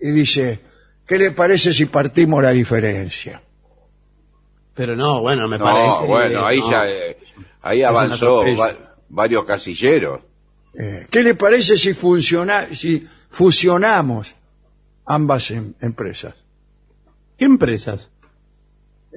y 0.00 0.10
dice, 0.10 0.60
¿qué 1.06 1.18
le 1.18 1.32
parece 1.32 1.74
si 1.74 1.84
partimos 1.84 2.42
la 2.42 2.50
diferencia? 2.52 3.42
Pero 4.74 4.96
no, 4.96 5.20
bueno, 5.20 5.46
me 5.48 5.58
no, 5.58 5.64
parece. 5.64 6.06
bueno, 6.06 6.46
ahí 6.46 6.60
no. 6.60 6.70
ya, 6.70 6.88
eh, 6.88 7.16
ahí 7.68 7.82
avanzó 7.82 8.42
va- 8.58 8.94
varios 9.08 9.44
casilleros. 9.44 10.20
Eh, 10.78 11.06
¿Qué 11.10 11.22
le 11.22 11.34
parece 11.34 11.76
si, 11.76 11.94
funciona, 11.94 12.66
si 12.74 13.06
fusionamos 13.30 14.34
ambas 15.06 15.50
em- 15.50 15.72
empresas? 15.80 16.34
¿Qué 17.38 17.44
empresas? 17.44 18.10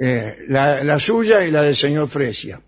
Eh, 0.02 0.46
la, 0.48 0.84
la 0.84 1.00
suya 1.00 1.44
y 1.46 1.52
la 1.52 1.62
del 1.62 1.76
señor 1.76 2.08
Fresia. 2.08 2.62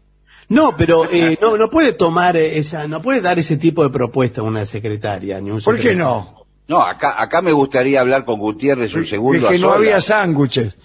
No, 0.50 0.76
pero 0.76 1.06
eh, 1.10 1.38
no, 1.42 1.58
no 1.58 1.70
puede 1.70 1.94
tomar 1.94 2.36
esa, 2.36 2.86
no 2.88 3.02
puede 3.02 3.22
dar 3.22 3.40
ese 3.40 3.56
tipo 3.56 3.84
de 3.84 3.90
propuesta 3.90 4.42
a 4.42 4.44
una 4.44 4.66
secretaria 4.66 5.40
ni 5.40 5.50
un 5.52 5.62
¿Por 5.62 5.76
qué 5.76 5.82
secretario. 5.84 6.06
no? 6.06 6.46
No, 6.68 6.82
acá, 6.82 7.22
acá 7.22 7.42
me 7.42 7.54
gustaría 7.54 8.02
hablar 8.02 8.26
con 8.26 8.40
Gutiérrez 8.40 8.94
un 8.96 9.06
segundo. 9.06 9.40
es 9.40 9.50
que 9.50 9.56
a 9.56 9.60
no 9.60 9.68
solas. 9.68 9.78
había 9.78 10.02
sándwiches. 10.02 10.76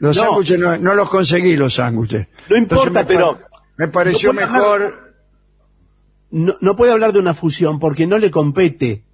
Los 0.00 0.16
No. 0.16 0.22
sándwiches 0.24 0.58
no, 0.58 0.76
no 0.78 0.94
los 0.94 1.08
conseguí, 1.08 1.56
los 1.56 1.74
sándwiches. 1.74 2.26
No 2.50 2.56
Entonces 2.56 2.88
importa, 2.88 3.00
me 3.00 3.04
pero- 3.04 3.40
Me 3.76 3.88
pareció 3.88 4.32
no 4.32 4.40
mejor... 4.40 5.14
No, 6.30 6.56
no 6.60 6.74
puede 6.76 6.92
hablar 6.92 7.12
de 7.12 7.18
una 7.20 7.34
fusión 7.34 7.78
porque 7.78 8.06
no 8.06 8.18
le 8.18 8.30
compete. 8.30 9.04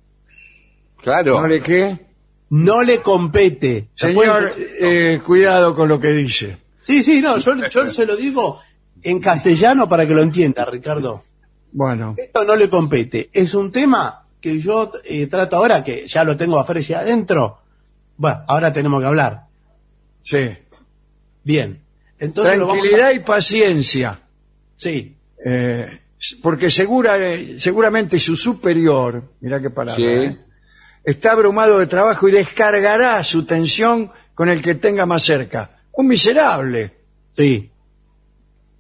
Claro. 1.03 1.41
¿No 1.41 1.47
le 1.47 1.61
qué? 1.63 2.07
No 2.51 2.83
le 2.83 3.01
compete. 3.03 3.89
¿Se 3.95 4.09
Señor, 4.09 4.53
puede- 4.55 5.15
eh, 5.15 5.21
cuidado 5.21 5.75
con 5.75 5.89
lo 5.89 6.01
que 6.01 6.09
dice. 6.09 6.59
Sí, 6.83 7.03
sí, 7.03 7.21
no, 7.21 7.37
yo, 7.39 7.55
yo 7.69 7.91
se 7.91 8.07
lo 8.07 8.17
digo 8.17 8.61
en 9.03 9.21
castellano 9.21 9.89
para 9.89 10.07
que 10.07 10.15
lo 10.15 10.23
entienda, 10.23 10.65
Ricardo. 10.65 11.25
Bueno, 11.73 12.15
Esto 12.19 12.45
no 12.45 12.57
le 12.57 12.69
compete. 12.71 13.29
Es 13.33 13.55
un 13.55 13.71
tema 13.71 14.25
que 14.41 14.59
yo 14.59 14.91
eh, 15.05 15.27
trato 15.27 15.57
ahora, 15.57 15.85
que 15.85 16.07
ya 16.09 16.25
lo 16.25 16.37
tengo 16.37 16.59
a 16.59 16.65
Fresia 16.65 17.01
adentro. 17.01 17.59
Bueno, 18.17 18.43
ahora 18.49 18.73
tenemos 18.73 19.01
que 19.01 19.07
hablar. 19.07 19.45
sí. 20.23 20.49
Bien. 21.45 21.83
Entonces 22.19 22.59
lo 22.59 22.67
vamos 22.67 22.79
a- 22.79 22.81
Tranquilidad 22.83 23.11
y 23.13 23.21
paciencia. 23.21 24.21
Sí. 24.81 25.17
eh, 25.45 26.01
porque 26.43 26.71
segura, 26.71 27.17
eh, 27.19 27.59
seguramente 27.59 28.19
su 28.19 28.37
superior, 28.37 29.23
mira 29.41 29.61
qué 29.61 29.71
palabra, 29.71 29.97
Sí. 29.97 30.05
eh, 30.05 30.39
está 31.05 31.33
abrumado 31.33 31.79
de 31.79 31.87
trabajo 31.87 32.29
y 32.29 32.33
descargará 32.33 33.23
su 33.25 33.45
tensión 33.47 34.11
con 34.35 34.49
el 34.49 34.61
que 34.63 34.75
tenga 34.75 35.07
más 35.07 35.23
cerca. 35.23 35.79
Un 35.93 36.09
miserable. 36.09 36.93
Sí. 37.37 37.71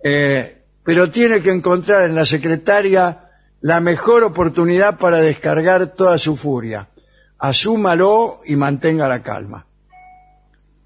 Eh, 0.02 0.62
pero 0.84 1.10
tiene 1.10 1.42
que 1.42 1.50
encontrar 1.50 2.04
en 2.08 2.14
la 2.14 2.24
secretaria 2.26 3.26
la 3.62 3.80
mejor 3.80 4.24
oportunidad 4.24 4.98
para 4.98 5.18
descargar 5.18 5.94
toda 5.94 6.16
su 6.18 6.36
furia. 6.36 6.88
Asúmalo 7.38 8.40
y 8.46 8.56
mantenga 8.56 9.08
la 9.08 9.22
calma. 9.22 9.66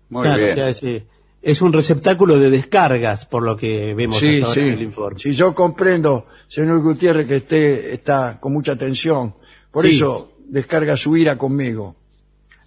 Muy 0.08 0.22
Claro, 0.22 0.38
bien. 0.38 0.50
o 0.52 0.54
sea, 0.54 0.68
es, 0.68 0.82
eh, 0.82 1.06
es 1.44 1.60
un 1.62 1.72
receptáculo 1.72 2.38
de 2.38 2.50
descargas, 2.50 3.26
por 3.26 3.42
lo 3.42 3.56
que 3.56 3.94
vemos 3.94 4.18
Sí, 4.18 4.36
hasta 4.36 4.46
ahora 4.48 4.54
sí. 4.54 4.60
en 4.68 4.72
el 4.74 4.82
informe. 4.82 5.20
Sí, 5.20 5.32
yo 5.32 5.54
comprendo, 5.54 6.26
señor 6.48 6.82
Gutiérrez, 6.82 7.26
que 7.28 7.36
esté, 7.36 7.92
está 7.94 8.40
con 8.40 8.52
mucha 8.52 8.76
tensión. 8.76 9.34
Por 9.70 9.86
Sí. 9.86 9.96
eso 9.96 10.32
descarga 10.48 10.96
su 10.96 11.16
ira 11.16 11.36
conmigo. 11.38 11.96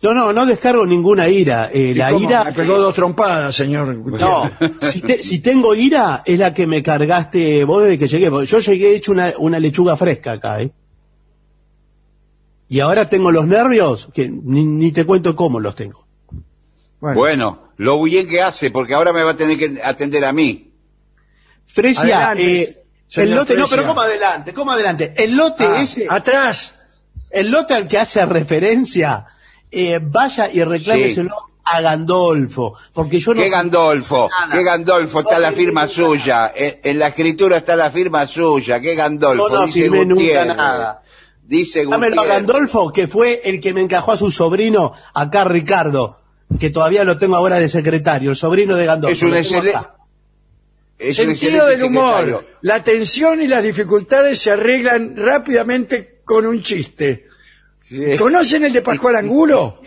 No, 0.03 0.13
no, 0.13 0.31
no 0.31 0.45
descargo 0.45 0.85
ninguna 0.85 1.27
ira. 1.27 1.71
Eh, 1.73 1.79
¿Y 1.89 1.93
la 1.95 2.11
cómo? 2.11 2.23
ira. 2.29 2.43
Me 2.43 2.53
pegó 2.53 2.77
dos 2.77 2.93
trompadas, 2.93 3.55
señor 3.55 3.95
Gutiérrez. 3.97 4.21
No, 4.27 4.51
si, 4.87 5.01
te- 5.01 5.23
si 5.23 5.39
tengo 5.39 5.73
ira, 5.73 6.21
es 6.23 6.37
la 6.37 6.53
que 6.53 6.67
me 6.67 6.83
cargaste 6.83 7.63
vos 7.63 7.81
desde 7.83 7.97
que 7.97 8.07
llegué. 8.07 8.29
Yo 8.45 8.59
llegué 8.59 8.95
hecho 8.95 9.11
una, 9.11 9.33
una 9.39 9.59
lechuga 9.59 9.97
fresca 9.97 10.33
acá, 10.33 10.61
¿eh? 10.61 10.71
Y 12.69 12.79
ahora 12.81 13.09
tengo 13.09 13.31
los 13.31 13.47
nervios, 13.47 14.09
que 14.13 14.29
ni, 14.29 14.65
ni 14.65 14.91
te 14.91 15.05
cuento 15.05 15.35
cómo 15.35 15.59
los 15.59 15.73
tengo. 15.75 16.05
Bueno, 16.99 17.19
Bueno, 17.19 17.59
lo 17.77 18.01
bien 18.01 18.27
que 18.27 18.41
hace, 18.41 18.71
porque 18.71 18.93
ahora 18.93 19.13
me 19.13 19.23
va 19.23 19.31
a 19.31 19.35
tener 19.35 19.57
que 19.57 19.79
atender 19.83 20.25
a 20.25 20.33
mí. 20.33 20.71
Fresia, 21.65 22.29
Adelante, 22.31 22.61
eh, 22.61 22.83
el 23.15 23.35
lote, 23.35 23.55
no, 23.55 23.67
pero 23.67 23.85
¿cómo 23.85 24.01
adelante? 24.01 24.53
¿Cómo 24.53 24.71
adelante? 24.71 25.13
El 25.17 25.35
lote 25.35 25.65
ah, 25.65 25.81
ese, 25.81 26.07
atrás. 26.09 26.73
el 27.29 27.51
lote 27.51 27.73
al 27.73 27.87
que 27.87 27.97
hace 27.99 28.25
referencia, 28.25 29.25
eh, 29.69 29.99
vaya 30.01 30.49
y 30.51 30.63
reclámeselo 30.63 31.35
a 31.63 31.81
Gandolfo, 31.81 32.73
porque 32.93 33.19
yo 33.19 33.33
no... 33.33 33.41
¿Qué 33.41 33.49
Gandolfo? 33.49 34.29
Nada. 34.29 34.55
¿Qué 34.55 34.63
Gandolfo? 34.63 35.19
Está 35.19 35.35
No 35.35 35.41
la 35.41 35.51
firma 35.51 35.85
suya. 35.87 36.51
En, 36.55 36.79
en 36.83 36.99
la 36.99 37.07
escritura 37.09 37.57
está 37.57 37.75
la 37.75 37.91
firma 37.91 38.25
suya. 38.25 38.79
¿Qué 38.79 38.95
Gandolfo? 38.95 39.49
No, 39.49 39.55
no 39.59 39.65
Dice 39.65 39.81
firmé 39.81 40.05
nunca 40.05 40.21
Gutiérrez. 40.21 40.55
nada. 40.55 41.01
Dice 41.43 41.85
Dámelo 41.85 42.21
a 42.21 42.23
Gutiérrez. 42.23 42.47
Gandolfo, 42.47 42.93
que 42.93 43.07
fue 43.07 43.41
el 43.43 43.59
que 43.59 43.73
me 43.73 43.81
encajó 43.81 44.13
a 44.13 44.17
su 44.17 44.31
sobrino, 44.31 44.93
acá 45.13 45.43
Ricardo, 45.43 46.19
que 46.59 46.69
todavía 46.69 47.03
lo 47.03 47.17
tengo 47.17 47.35
ahora 47.35 47.59
de 47.59 47.69
secretario, 47.69 48.29
el 48.31 48.35
sobrino 48.35 48.75
de 48.75 48.85
Gandolfo. 48.85 49.13
Es 49.15 49.23
un 49.23 49.35
excelente... 49.35 49.75
acá. 49.75 49.93
Es 50.99 51.19
un 51.19 51.35
Sentido 51.35 51.67
del 51.67 51.83
humor. 51.83 52.11
secretario. 52.21 52.45
La 52.61 52.81
tensión 52.81 53.39
y 53.41 53.47
las 53.47 53.61
dificultades 53.61 54.39
se 54.39 54.51
arreglan 54.51 55.15
rápidamente 55.15 56.21
con 56.25 56.45
un 56.45 56.63
chiste. 56.63 57.27
Sí. 57.83 58.17
¿Conocen 58.17 58.65
el 58.65 58.73
de 58.73 58.81
Pascual 58.81 59.15
Angulo? 59.15 59.81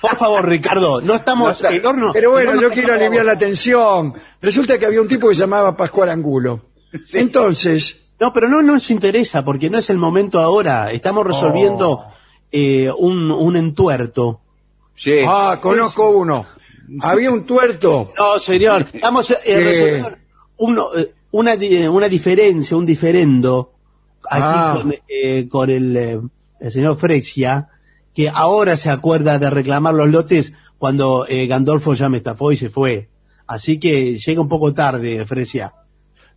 Por 0.00 0.16
favor, 0.16 0.46
Ricardo, 0.48 1.00
no 1.00 1.14
estamos 1.14 1.46
No 1.46 1.52
está- 1.52 1.68
el 1.70 1.86
horno. 1.86 2.10
Pero 2.12 2.32
bueno, 2.32 2.60
yo 2.60 2.70
quiero 2.70 2.92
aliviar 2.94 3.24
la 3.24 3.38
tensión. 3.38 4.14
Resulta 4.42 4.78
que 4.78 4.86
había 4.86 5.00
un 5.00 5.08
tipo 5.08 5.28
que 5.28 5.34
se 5.34 5.42
llamaba 5.42 5.76
Pascual 5.76 6.08
Angulo. 6.10 6.66
Entonces, 7.12 8.00
No, 8.20 8.32
pero 8.32 8.48
no 8.48 8.62
nos 8.62 8.90
interesa, 8.90 9.44
porque 9.44 9.68
no 9.70 9.78
es 9.78 9.90
el 9.90 9.98
momento 9.98 10.38
ahora. 10.40 10.92
Estamos 10.92 11.26
resolviendo 11.26 11.90
Oh. 11.90 12.12
eh, 12.52 12.90
un, 12.98 13.30
un 13.30 13.56
entuerto. 13.56 14.40
Sí. 14.96 15.18
ah, 15.26 15.58
conozco 15.60 16.10
uno. 16.10 16.46
Había 17.00 17.30
un 17.30 17.44
tuerto. 17.44 18.12
No, 18.16 18.38
señor, 18.38 18.86
estamos 18.92 19.30
eh, 19.30 19.36
Sí. 19.42 19.52
resolviendo 19.54 20.16
uno, 20.58 20.86
eh, 20.96 21.12
una, 21.32 21.56
di- 21.56 21.86
una 21.86 22.08
diferencia, 22.08 22.76
un 22.76 22.86
diferendo 22.86 23.72
aquí 24.28 24.42
Ah. 24.44 24.78
con, 24.80 24.94
eh, 25.08 25.48
con 25.48 25.70
el, 25.70 25.96
eh, 25.96 26.20
el 26.60 26.70
señor 26.72 26.96
Frexia, 26.96 27.68
que 28.14 28.28
ahora 28.28 28.76
se 28.76 28.90
acuerda 28.90 29.38
de 29.38 29.50
reclamar 29.50 29.94
los 29.94 30.08
lotes 30.08 30.52
cuando 30.78 31.26
eh, 31.28 31.46
Gandolfo 31.46 31.94
ya 31.94 32.08
me 32.08 32.18
estafó 32.18 32.52
y 32.52 32.56
se 32.56 32.68
fue. 32.70 33.08
Así 33.46 33.78
que 33.80 34.16
llega 34.18 34.40
un 34.40 34.48
poco 34.48 34.72
tarde, 34.72 35.24
Fresia. 35.26 35.74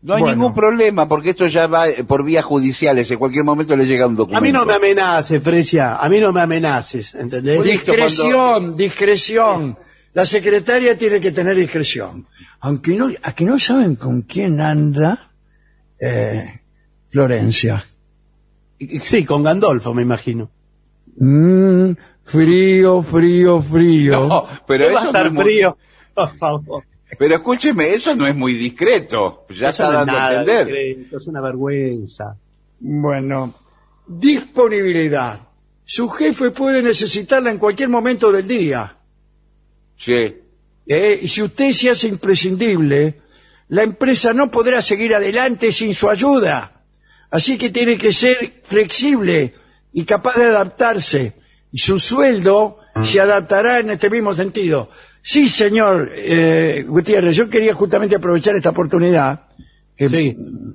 No 0.01 0.13
hay 0.13 0.21
Bueno. 0.21 0.35
ningún 0.35 0.53
problema, 0.53 1.07
porque 1.07 1.31
esto 1.31 1.47
ya 1.47 1.67
va 1.67 1.89
eh, 1.89 2.03
por 2.03 2.23
vías 2.23 2.45
judiciales. 2.45 3.09
En 3.09 3.17
cualquier 3.17 3.43
momento 3.43 3.75
le 3.75 3.85
llega 3.85 4.05
un 4.07 4.15
documento. 4.15 4.37
A 4.37 4.41
mí 4.41 4.51
no 4.51 4.65
me 4.65 4.73
amenaces, 4.75 5.41
Fresia, 5.43 5.95
a 5.97 6.07
mí 6.07 6.19
no 6.19 6.31
me 6.31 6.41
amenaces, 6.41 7.15
¿entendés? 7.15 7.63
Discreción, 7.63 8.77
discreción. 8.77 9.77
La 10.13 10.23
secretaria 10.25 10.97
tiene 10.97 11.19
que 11.19 11.31
tener 11.31 11.55
discreción. 11.55 12.27
Aunque 12.59 12.95
no, 12.95 13.09
a 13.21 13.31
que 13.33 13.43
no 13.45 13.57
saben 13.59 13.95
con 13.95 14.21
quién 14.21 14.61
anda 14.61 15.31
eh, 15.99 16.61
Florencia. 17.09 17.83
Sí, 19.01 19.25
con 19.25 19.43
Gandolfo, 19.43 19.93
me 19.93 20.03
imagino. 20.03 20.51
Mm, 21.17 21.91
frío, 22.23 23.01
frío, 23.01 23.61
frío. 23.61 24.27
No, 24.27 24.45
pero 24.67 24.87
¿Qué 24.87 24.93
va 24.93 24.99
a 24.99 25.03
eso 25.03 25.11
no 25.11 25.17
estar 25.17 25.25
es 25.27 25.33
muy- 25.33 25.43
frío? 25.43 25.77
Por 26.13 26.37
favor. 26.37 26.83
Pero 27.17 27.35
escúcheme, 27.35 27.89
eso 27.93 28.15
no 28.15 28.27
es 28.27 28.35
muy 28.35 28.53
discreto. 28.53 29.45
Ya 29.49 29.69
Eso 29.69 29.83
está 29.83 29.91
no 29.91 29.93
es 29.93 30.01
a 30.01 30.05
nada 30.05 30.39
entender. 30.41 30.67
discreto, 30.67 31.17
Es 31.17 31.27
una 31.27 31.41
vergüenza. 31.41 32.35
Bueno, 32.79 33.53
disponibilidad. 34.05 35.39
Su 35.85 36.09
jefe 36.09 36.51
puede 36.51 36.83
necesitarla 36.83 37.49
en 37.49 37.57
cualquier 37.59 37.89
momento 37.89 38.31
del 38.31 38.47
día. 38.47 38.97
Sí. 39.95 40.35
¿eh? 40.85 41.19
Y 41.21 41.27
si 41.29 41.41
usted 41.41 41.71
se 41.71 41.89
hace 41.89 42.07
imprescindible, 42.09 43.21
la 43.69 43.83
empresa 43.83 44.33
no 44.33 44.51
podrá 44.51 44.81
seguir 44.81 45.15
adelante 45.15 45.71
sin 45.71 45.95
su 45.95 46.09
ayuda. 46.09 46.83
Así 47.31 47.57
que 47.57 47.69
tiene 47.69 47.97
que 47.97 48.13
ser 48.13 48.61
flexible 48.63 49.53
y 49.93 50.03
capaz 50.03 50.35
de 50.37 50.45
adaptarse. 50.45 51.33
Y 51.71 51.79
su 51.79 51.99
sueldo 51.99 52.79
se 53.03 53.19
adaptará 53.21 53.79
en 53.79 53.91
este 53.91 54.09
mismo 54.09 54.33
sentido. 54.33 54.89
Sí, 55.29 55.49
señor 55.49 56.09
eh, 56.15 56.85
Gutiérrez, 56.87 57.35
yo 57.35 57.49
quería 57.49 57.73
justamente 57.73 58.15
aprovechar 58.15 58.55
esta 58.55 58.69
oportunidad, 58.69 59.41
que 59.97 60.07
Sí. 60.07 60.27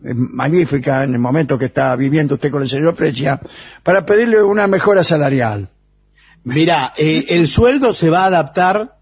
es 0.05 0.15
magnífica 0.15 1.05
en 1.05 1.15
el 1.15 1.19
momento 1.21 1.57
que 1.57 1.65
está 1.67 1.97
viviendo 1.97 2.35
usted 2.35 2.51
con 2.51 2.61
el 2.61 2.69
señor 2.69 2.95
Precia, 2.95 3.41
para 3.83 4.05
pedirle 4.05 4.43
una 4.43 4.67
mejora 4.67 5.05
salarial. 5.05 5.71
Mira, 6.45 6.93
eh, 6.99 7.25
el 7.31 7.47
sueldo 7.49 7.95
se 7.95 8.11
va 8.11 8.25
a 8.25 8.27
adaptar 8.27 8.99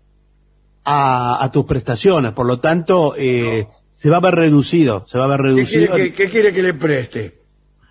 a, 0.84 1.42
a 1.44 1.50
tus 1.50 1.64
prestaciones, 1.64 2.30
por 2.30 2.46
lo 2.46 2.60
tanto, 2.60 3.14
eh, 3.18 3.66
se 3.98 4.08
va 4.08 4.18
a 4.18 4.20
ver 4.20 4.34
reducido, 4.36 5.04
se 5.08 5.18
va 5.18 5.24
a 5.24 5.36
ver 5.36 5.38
¿Qué 5.38 5.42
quiere 5.42 5.56
reducido. 5.56 5.96
que, 5.96 6.12
qué 6.14 6.28
quiere 6.30 6.52
que 6.52 6.62
le 6.62 6.74
preste? 6.74 7.40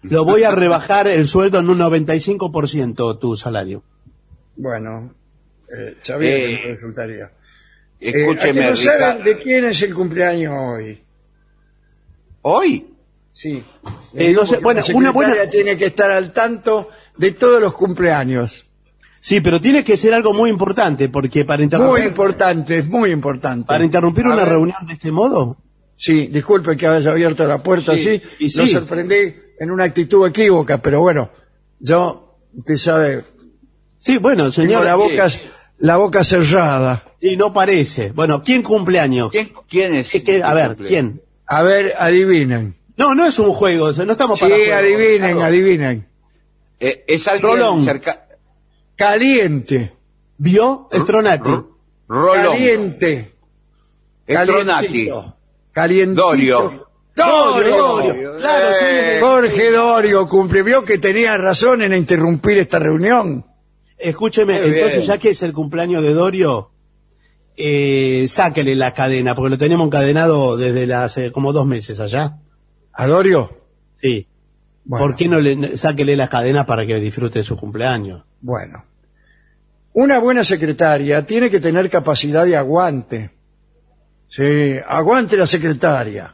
Lo 0.03 0.23
voy 0.23 0.43
a 0.43 0.51
rebajar 0.51 1.09
el 1.09 1.27
sueldo 1.27 1.59
en 1.59 1.69
un 1.69 1.79
95% 1.79 3.19
tu 3.19 3.35
salario. 3.35 3.83
Bueno, 4.55 5.13
eh, 5.77 5.97
sabía 6.01 6.29
Eh, 6.37 6.59
que 6.79 6.85
no 6.85 6.93
Eh, 8.01 8.09
¿a 8.09 8.13
que 8.13 8.21
Escúcheme, 8.21 8.69
no 8.69 8.75
saben 8.75 9.23
de 9.23 9.37
quién 9.39 9.65
es 9.65 9.81
el 9.81 9.93
cumpleaños 9.93 10.53
hoy? 10.57 11.01
¿Hoy? 12.41 12.87
Sí. 13.31 13.63
Eh, 14.13 14.33
no 14.33 14.45
sé, 14.45 14.57
bueno, 14.57 14.81
la 14.87 14.95
una 14.95 15.11
buena- 15.11 15.49
tiene 15.49 15.77
que 15.77 15.85
estar 15.87 16.09
al 16.11 16.31
tanto 16.31 16.89
de 17.17 17.31
todos 17.31 17.61
los 17.61 17.73
cumpleaños. 17.73 18.65
Sí, 19.19 19.41
pero 19.41 19.59
tiene 19.59 19.83
que 19.83 19.97
ser 19.97 20.13
algo 20.13 20.33
muy 20.33 20.49
importante, 20.49 21.09
porque 21.09 21.43
para 21.43 21.57
Muy 21.57 21.63
interrumpir, 21.65 22.05
importante, 22.05 22.77
es 22.79 22.87
muy 22.87 23.11
importante. 23.11 23.65
para 23.67 23.83
interrumpir 23.83 24.25
A 24.25 24.29
una 24.29 24.37
ver. 24.43 24.49
reunión 24.49 24.85
de 24.87 24.93
este 24.93 25.11
modo, 25.11 25.57
Sí, 26.01 26.27
disculpe 26.27 26.77
que 26.77 26.87
haya 26.87 27.11
abierto 27.11 27.45
la 27.45 27.61
puerta 27.61 27.97
Sí, 27.97 28.15
así. 28.15 28.21
y 28.39 28.57
Lo 28.57 28.65
sí. 28.65 28.71
sorprendí 28.73 29.35
en 29.59 29.69
una 29.69 29.83
actitud 29.83 30.25
equívoca, 30.25 30.77
pero 30.77 31.01
bueno, 31.01 31.29
yo, 31.81 32.37
usted 32.53 32.77
sabe, 32.77 33.25
sí, 33.97 34.17
bueno, 34.17 34.43
tengo 34.43 34.51
señor, 34.53 34.85
la 34.85 34.95
boca, 34.95 35.27
la 35.79 35.97
boca 35.97 36.23
cerrada. 36.23 37.03
Y 37.21 37.35
no 37.37 37.53
parece. 37.53 38.11
Bueno, 38.11 38.41
¿quién 38.41 38.63
cumpleaños? 38.63 39.31
¿Quién, 39.31 39.49
quién 39.67 39.95
es? 39.95 40.09
¿Qué- 40.09 40.23
qué- 40.23 40.43
a 40.43 40.53
ver, 40.53 40.67
cumple? 40.69 40.87
¿quién? 40.87 41.21
A 41.45 41.63
ver, 41.63 41.93
adivinen. 41.97 42.75
No, 42.97 43.15
no 43.15 43.25
es 43.25 43.39
un 43.39 43.51
juego, 43.53 43.85
o 43.85 43.93
sea, 43.93 44.05
no 44.05 44.11
estamos 44.13 44.39
Sí, 44.39 44.45
para 44.45 44.55
juegos, 44.55 44.75
adivinen, 44.77 45.41
adivinen. 45.41 46.07
Eh, 46.79 47.03
es 47.07 47.27
alguien 47.27 47.51
Rolón. 47.51 47.81
cerca... 47.81 48.25
Caliente, 48.95 49.93
¿Vio? 50.37 50.89
Estronati. 50.91 51.49
Rolón. 52.07 52.43
caliente. 52.51 53.33
Estronati. 54.27 55.09
Calientito. 55.71 56.21
Dorio. 56.21 56.87
Dorio. 57.15 57.77
Dorio. 57.77 58.37
Claro, 58.37 58.67
sí. 58.79 58.85
Eh, 58.85 59.17
Jorge 59.21 59.71
Dorio 59.71 60.27
cumple. 60.27 60.63
Vio 60.63 60.83
que 60.83 60.97
tenía 60.97 61.37
razón 61.37 61.81
en 61.81 61.93
interrumpir 61.93 62.57
esta 62.57 62.79
reunión. 62.79 63.45
Escúcheme, 63.97 64.53
Muy 64.59 64.71
bien. 64.71 64.75
entonces 64.75 65.05
ya 65.05 65.17
que 65.17 65.29
es 65.31 65.41
el 65.43 65.51
cumpleaños 65.53 66.01
de 66.03 66.13
Dorio, 66.13 66.71
eh, 67.61 68.25
sáquele 68.29 68.73
la 68.75 68.93
cadena, 68.93 69.35
porque 69.35 69.49
lo 69.49 69.57
tenemos 69.57 69.85
encadenado 69.85 70.55
desde 70.55 70.91
hace 70.93 71.31
como 71.33 71.51
dos 71.51 71.65
meses 71.65 71.99
allá. 71.99 72.37
¿A 72.93 73.05
Dorio? 73.05 73.65
Sí. 74.01 74.27
Bueno. 74.85 75.05
¿Por 75.05 75.15
qué 75.17 75.27
no 75.27 75.41
le 75.41 75.75
sáquele 75.75 76.15
las 76.15 76.29
cadenas 76.29 76.65
para 76.65 76.85
que 76.85 76.99
disfrute 76.99 77.39
de 77.39 77.43
su 77.43 77.57
cumpleaños? 77.57 78.23
Bueno. 78.39 78.85
Una 79.91 80.19
buena 80.19 80.45
secretaria 80.45 81.25
tiene 81.25 81.49
que 81.49 81.59
tener 81.59 81.89
capacidad 81.89 82.45
de 82.45 82.55
aguante. 82.55 83.31
Sí, 84.29 84.77
aguante 84.87 85.35
la 85.35 85.45
secretaria. 85.45 86.33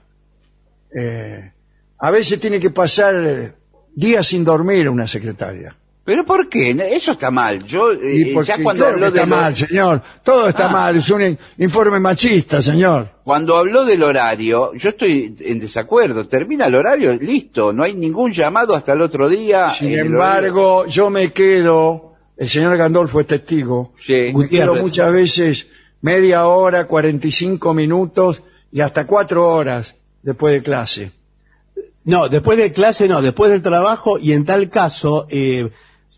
Eh, 0.96 1.52
a 1.98 2.12
veces 2.12 2.40
tiene 2.40 2.60
que 2.60 2.70
pasar 2.70 3.56
días 3.96 4.28
sin 4.28 4.44
dormir 4.44 4.90
una 4.90 5.08
secretaria. 5.08 5.76
¿Pero 6.06 6.24
por 6.24 6.48
qué? 6.48 6.70
Eso 6.92 7.14
está 7.14 7.32
mal. 7.32 7.64
Yo, 7.66 7.92
eh, 7.92 7.98
Y 8.18 8.26
porque, 8.34 8.50
ya 8.50 8.62
cuando 8.64 8.84
claro 8.84 8.96
habló 8.98 9.12
que 9.12 9.18
está 9.20 9.26
mal, 9.26 9.56
señor. 9.56 10.02
Todo 10.24 10.48
está 10.50 10.68
Ah. 10.68 10.72
mal. 10.72 10.96
Es 10.98 11.10
un 11.10 11.22
in- 11.24 11.40
informe 11.58 12.00
machista, 12.00 12.62
señor. 12.62 13.10
Cuando 13.24 13.58
habló 13.58 13.84
del 13.86 14.04
horario, 14.04 14.72
yo 14.76 14.90
estoy 14.90 15.36
en 15.40 15.60
desacuerdo. 15.60 16.28
Termina 16.28 16.68
el 16.68 16.76
horario, 16.76 17.12
listo. 17.16 17.74
No 17.74 17.82
hay 17.84 17.96
ningún 17.96 18.32
llamado 18.32 18.76
hasta 18.76 18.94
el 18.94 19.02
otro 19.02 19.28
día. 19.28 19.72
Sin 19.72 19.90
el 19.94 20.06
embargo, 20.06 20.86
yo 20.86 21.10
me 21.10 21.34
quedo, 21.34 22.14
el 22.38 22.48
señor 22.50 22.78
Gandolfo 22.78 23.20
es 23.20 23.26
testigo, 23.26 23.94
Sí. 24.00 24.32
me 24.36 24.48
quedo 24.48 24.76
muchas 24.76 25.12
veces 25.12 25.68
media 26.02 26.46
hora, 26.46 26.86
45 26.86 27.74
minutos 27.74 28.44
y 28.72 28.80
hasta 28.82 29.08
cuatro 29.08 29.50
horas 29.52 29.96
después 30.22 30.54
de 30.54 30.62
clase. 30.62 31.12
No, 32.04 32.30
después 32.30 32.60
de 32.60 32.72
clase 32.72 33.08
no, 33.08 33.24
después 33.24 33.50
del 33.52 33.64
trabajo 33.64 34.20
y 34.20 34.34
en 34.34 34.46
tal 34.46 34.70
caso, 34.70 35.26
eh, 35.32 35.72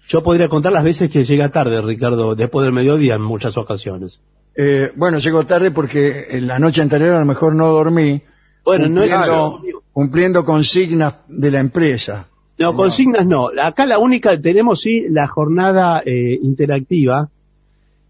yo 0.08 0.24
podría 0.24 0.48
contar 0.50 0.72
las 0.72 0.84
veces 0.84 1.10
que 1.12 1.24
llega 1.26 1.50
tarde, 1.50 1.82
Ricardo, 1.82 2.36
después 2.36 2.64
del 2.66 2.74
mediodía 2.74 3.16
en 3.16 3.22
muchas 3.22 3.58
ocasiones. 3.58 4.22
Eh, 4.56 4.92
bueno, 4.96 5.20
llego 5.20 5.46
tarde 5.46 5.72
porque 5.72 6.28
en 6.32 6.48
la 6.48 6.58
noche 6.60 6.82
anterior 6.82 7.16
a 7.16 7.20
lo 7.20 7.26
mejor 7.26 7.54
no 7.56 7.68
dormí, 7.68 8.22
Bueno, 8.64 8.88
no 8.90 9.04
es 9.04 9.12
cumpliendo, 9.12 9.62
cumpliendo 9.92 10.46
consignas 10.46 11.16
de 11.28 11.52
la 11.52 11.60
empresa. 11.60 12.28
No, 12.58 12.76
consignas 12.76 13.26
no. 13.28 13.50
Acá 13.62 13.86
la 13.86 14.00
única, 14.00 14.40
tenemos 14.42 14.82
sí 14.82 15.04
la 15.10 15.28
jornada 15.28 16.02
eh, 16.04 16.40
interactiva, 16.42 17.30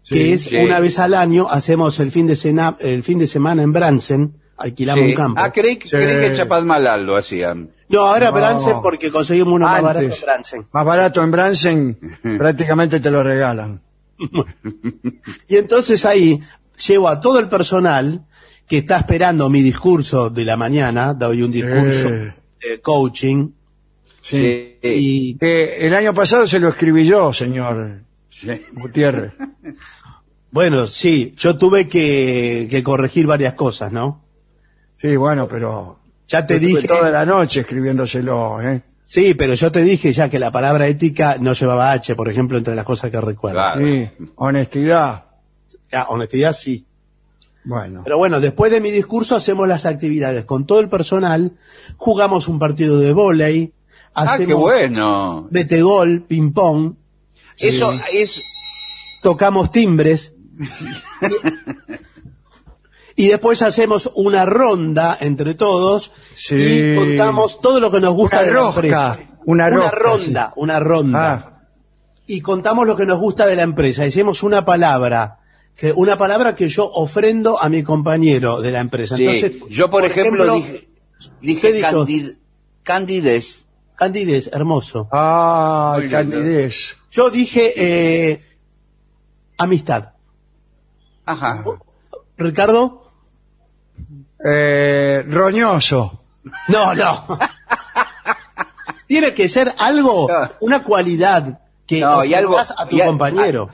que 0.08 0.32
es 0.32 0.44
sí. 0.44 0.56
una 0.56 0.80
vez 0.80 0.98
al 0.98 1.12
año, 1.12 1.48
hacemos 1.50 2.00
el 2.00 2.10
fin 2.10 2.26
de, 2.26 2.34
cena, 2.34 2.76
el 2.80 3.02
fin 3.02 3.18
de 3.18 3.26
semana 3.26 3.62
en 3.62 3.72
Bransen, 3.74 4.32
alquilamos 4.56 5.04
Sí. 5.04 5.10
un 5.10 5.16
campo. 5.16 5.40
Ah, 5.42 5.52
creí, 5.52 5.74
Sí. 5.74 5.90
creí 5.90 6.30
que 6.30 6.36
Chapadmalal 6.36 7.04
lo 7.04 7.16
hacían. 7.16 7.68
No, 7.88 8.00
ahora 8.02 8.26
No. 8.30 8.36
Bransen 8.36 8.82
porque 8.82 9.10
conseguimos 9.10 9.54
uno 9.54 9.66
más 9.66 9.82
barato 9.82 10.00
en 10.04 10.10
Antes, 10.12 10.22
Bransen. 10.22 10.66
más 10.72 10.84
barato 10.84 11.22
en 11.22 11.30
Bransen, 11.30 11.98
prácticamente 12.38 13.00
te 13.00 13.10
lo 13.10 13.22
regalan. 13.22 13.80
Y 15.48 15.56
entonces 15.56 16.04
ahí 16.04 16.40
llevo 16.86 17.08
a 17.08 17.20
todo 17.20 17.38
el 17.38 17.48
personal 17.48 18.24
que 18.66 18.78
está 18.78 18.98
esperando 18.98 19.48
mi 19.48 19.62
discurso 19.62 20.28
de 20.30 20.44
la 20.44 20.56
mañana, 20.56 21.14
doy 21.14 21.42
un 21.42 21.50
discurso 21.52 22.08
Eh. 22.08 22.34
de 22.60 22.80
coaching, 22.80 23.50
Sí. 24.20 24.76
Y 24.82 25.36
el 25.40 25.94
año 25.94 26.12
pasado 26.12 26.46
se 26.46 26.58
lo 26.60 26.68
escribí 26.68 27.06
yo, 27.06 27.32
señor 27.32 28.00
Sí. 28.28 28.48
Gutiérrez. 28.72 29.32
bueno, 30.50 30.86
sí, 30.86 31.32
yo 31.36 31.56
tuve 31.56 31.88
que, 31.88 32.66
que 32.68 32.82
corregir 32.82 33.26
varias 33.26 33.54
cosas, 33.54 33.90
¿no? 33.90 34.22
Sí, 34.96 35.16
bueno, 35.16 35.48
pero 35.48 35.98
Ya 36.28 36.44
te 36.46 36.54
estuve 36.56 36.68
dije, 36.74 36.88
toda 36.88 37.10
la 37.10 37.24
noche 37.26 37.60
escribiéndoselo, 37.60 38.60
¿eh? 38.60 38.82
sí, 39.04 39.34
pero 39.34 39.54
yo 39.54 39.72
te 39.72 39.82
dije 39.82 40.12
ya 40.12 40.28
que 40.28 40.38
la 40.38 40.50
palabra 40.50 40.86
ética 40.86 41.38
no 41.40 41.52
llevaba 41.54 41.92
H, 41.92 42.14
por 42.14 42.30
ejemplo, 42.30 42.58
entre 42.58 42.74
las 42.74 42.84
cosas 42.84 43.10
que 43.10 43.20
recuerdo. 43.20 43.58
Claro. 43.58 43.80
Sí, 43.80 44.08
honestidad. 44.36 45.24
Ah, 45.92 46.06
honestidad 46.10 46.52
sí. 46.52 46.84
Bueno, 47.64 48.02
Pero 48.04 48.16
bueno, 48.18 48.40
después 48.40 48.70
de 48.70 48.80
mi 48.80 48.90
discurso 48.90 49.36
hacemos 49.36 49.66
las 49.68 49.84
actividades 49.86 50.44
con 50.44 50.66
todo 50.66 50.80
el 50.80 50.88
personal, 50.88 51.52
jugamos 51.96 52.48
un 52.48 52.58
partido 52.58 52.98
de 53.00 53.12
vóley, 53.12 53.72
Ah, 54.14 54.22
hacemos 54.22 54.46
qué 54.48 54.54
bueno. 54.54 55.48
metegol, 55.50 56.22
ping 56.22 56.52
pong, 56.52 56.94
Eso 57.58 57.92
Eh, 57.92 58.00
es... 58.14 58.40
tocamos 59.22 59.70
timbres 59.70 60.34
y 63.18 63.28
después 63.28 63.62
hacemos 63.62 64.10
una 64.14 64.44
ronda 64.46 65.18
entre 65.20 65.54
todos 65.54 66.12
Sí. 66.36 66.54
y 66.56 66.96
contamos 66.96 67.60
todo 67.60 67.80
lo 67.80 67.90
que 67.90 68.00
nos 68.00 68.14
gusta 68.14 68.38
Una 68.38 68.46
de 68.46 68.52
la 68.52 68.68
empresa. 68.68 69.18
una 69.44 69.68
rosca, 69.70 69.90
ronda, 69.98 70.52
una 70.56 70.78
ronda. 70.80 71.32
Ah. 71.32 71.54
Y 72.26 72.40
contamos 72.42 72.86
lo 72.86 72.94
que 72.96 73.06
nos 73.06 73.18
gusta 73.18 73.46
de 73.46 73.56
la 73.56 73.62
empresa. 73.62 74.02
Decimos 74.04 74.42
una 74.42 74.64
palabra, 74.64 75.38
que 75.74 75.92
una 75.92 76.16
palabra 76.16 76.54
que 76.54 76.68
yo 76.68 76.84
ofrendo 76.86 77.60
a 77.60 77.68
mi 77.68 77.82
compañero 77.82 78.60
de 78.60 78.70
la 78.70 78.80
empresa. 78.80 79.16
Sí. 79.16 79.26
Entonces, 79.26 79.52
yo, 79.70 79.90
por, 79.90 80.04
ejemplo, 80.04 80.54
dije, 80.54 80.88
dije 81.40 81.82
candid- 81.82 82.38
candidez. 82.82 83.64
Candides, 83.96 84.48
hermoso. 84.52 85.08
ah, 85.10 85.94
Muy 85.94 86.02
lindo. 86.02 86.16
candidez. 86.18 86.96
Yo 87.10 87.30
dije 87.30 87.72
eh, 87.76 88.44
amistad. 89.56 90.10
Ajá. 91.26 91.64
Ricardo, 92.36 93.07
Eh, 94.44 95.24
roñoso. 95.28 96.22
No, 96.68 96.94
no. 96.94 97.38
Tiene 99.06 99.32
que 99.34 99.48
ser 99.48 99.72
algo, 99.78 100.28
una 100.60 100.82
cualidad 100.82 101.60
que 101.86 102.00
No, 102.00 102.24
y 102.24 102.34
algo- 102.34 102.58
a 102.58 102.86
tu 102.88 102.96
y 102.96 103.00
a- 103.00 103.06
compañero. 103.06 103.70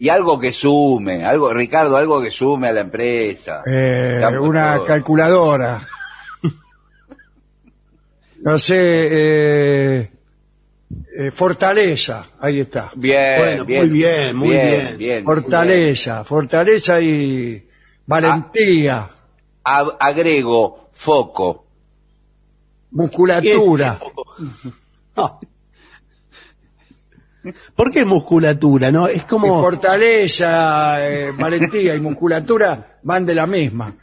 Y 0.00 0.10
algo 0.10 0.38
que 0.38 0.52
sume, 0.52 1.24
algo, 1.24 1.52
Ricardo, 1.52 1.96
algo 1.96 2.22
que 2.22 2.30
sume 2.30 2.68
a 2.68 2.72
la 2.72 2.80
empresa. 2.82 3.62
Eh, 3.66 4.22
una 4.40 4.76
todo. 4.76 4.84
calculadora. 4.84 5.80
No 8.40 8.56
sé, 8.58 8.76
eh, 9.10 10.10
eh, 11.18 11.30
fortaleza, 11.32 12.24
ahí 12.40 12.60
está. 12.60 12.92
Bien, 12.94 13.38
Bueno, 13.40 13.64
bien, 13.64 13.80
muy 13.80 13.88
bien, 13.98 14.36
muy 14.36 14.48
bien. 14.50 14.96
bien, 14.98 15.24
Fortaleza, 15.24 16.22
fortaleza 16.22 17.00
y 17.00 17.68
valentía, 18.06 19.10
agrego 20.00 20.88
foco. 20.92 21.66
musculatura. 22.90 23.98
No. 25.16 25.40
¿Por 27.76 27.90
qué 27.90 28.04
musculatura? 28.04 28.90
No, 28.90 29.06
es 29.06 29.18
Y 29.18 29.20
como 29.20 29.60
fortaleza, 29.62 30.96
eh, 31.08 31.32
valentía 31.38 31.94
y 31.94 32.00
musculatura 32.00 32.98
van 33.02 33.24
de 33.24 33.34
la 33.34 33.46
misma. 33.46 33.94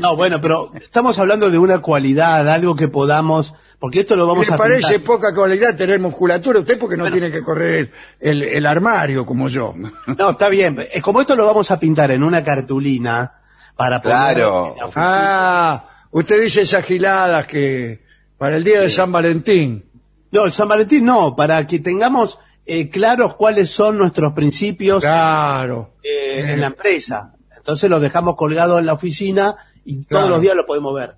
no, 0.00 0.16
bueno, 0.16 0.40
pero 0.40 0.72
estamos 0.74 1.18
hablando 1.18 1.50
de 1.50 1.58
una 1.58 1.80
cualidad, 1.80 2.48
algo 2.48 2.74
que 2.74 2.88
podamos, 2.88 3.54
porque 3.78 4.00
esto 4.00 4.16
lo 4.16 4.26
vamos 4.26 4.48
¿Le 4.48 4.54
a 4.54 4.56
parece 4.56 4.94
pintar. 4.94 5.06
poca 5.06 5.34
cualidad 5.34 5.76
tener 5.76 6.00
musculatura 6.00 6.60
usted 6.60 6.78
porque 6.78 6.96
no 6.96 7.10
tiene 7.10 7.30
que 7.30 7.42
correr 7.42 7.92
el, 8.18 8.42
el 8.42 8.66
armario 8.66 9.24
como 9.24 9.48
yo? 9.48 9.74
No, 10.18 10.30
está 10.30 10.48
bien. 10.48 10.84
Es 10.92 11.02
como 11.02 11.20
esto 11.20 11.36
lo 11.36 11.46
vamos 11.46 11.70
a 11.70 11.78
pintar 11.78 12.10
en 12.10 12.22
una 12.24 12.42
cartulina 12.42 13.41
para 13.76 14.00
poner 14.02 14.16
Claro. 14.16 14.74
en 14.74 14.78
la. 14.78 14.90
Ah, 14.96 15.84
usted 16.10 16.40
dice 16.42 16.62
esas 16.62 16.84
giladas 16.84 17.46
que 17.46 18.02
para 18.38 18.56
el 18.56 18.64
día 18.64 18.80
de 18.80 18.90
San 18.90 19.10
Valentín. 19.12 19.84
No, 20.30 20.44
el 20.46 20.52
San 20.52 20.68
Valentín 20.68 21.04
no, 21.04 21.36
para 21.36 21.66
que 21.66 21.78
tengamos 21.80 22.38
eh, 22.64 22.88
claros 22.88 23.34
cuáles 23.36 23.70
son 23.70 23.98
nuestros 23.98 24.32
principios 24.32 25.02
Claro. 25.02 25.94
eh, 26.02 26.46
en 26.48 26.60
la 26.60 26.68
empresa. 26.68 27.34
Entonces 27.56 27.88
los 27.90 28.00
dejamos 28.00 28.34
colgados 28.36 28.78
en 28.80 28.86
la 28.86 28.94
oficina 28.94 29.54
y 29.84 29.96
todos 30.06 30.22
Claro. 30.22 30.28
los 30.28 30.40
días 30.42 30.56
los 30.56 30.64
podemos 30.66 30.94
ver. 30.94 31.16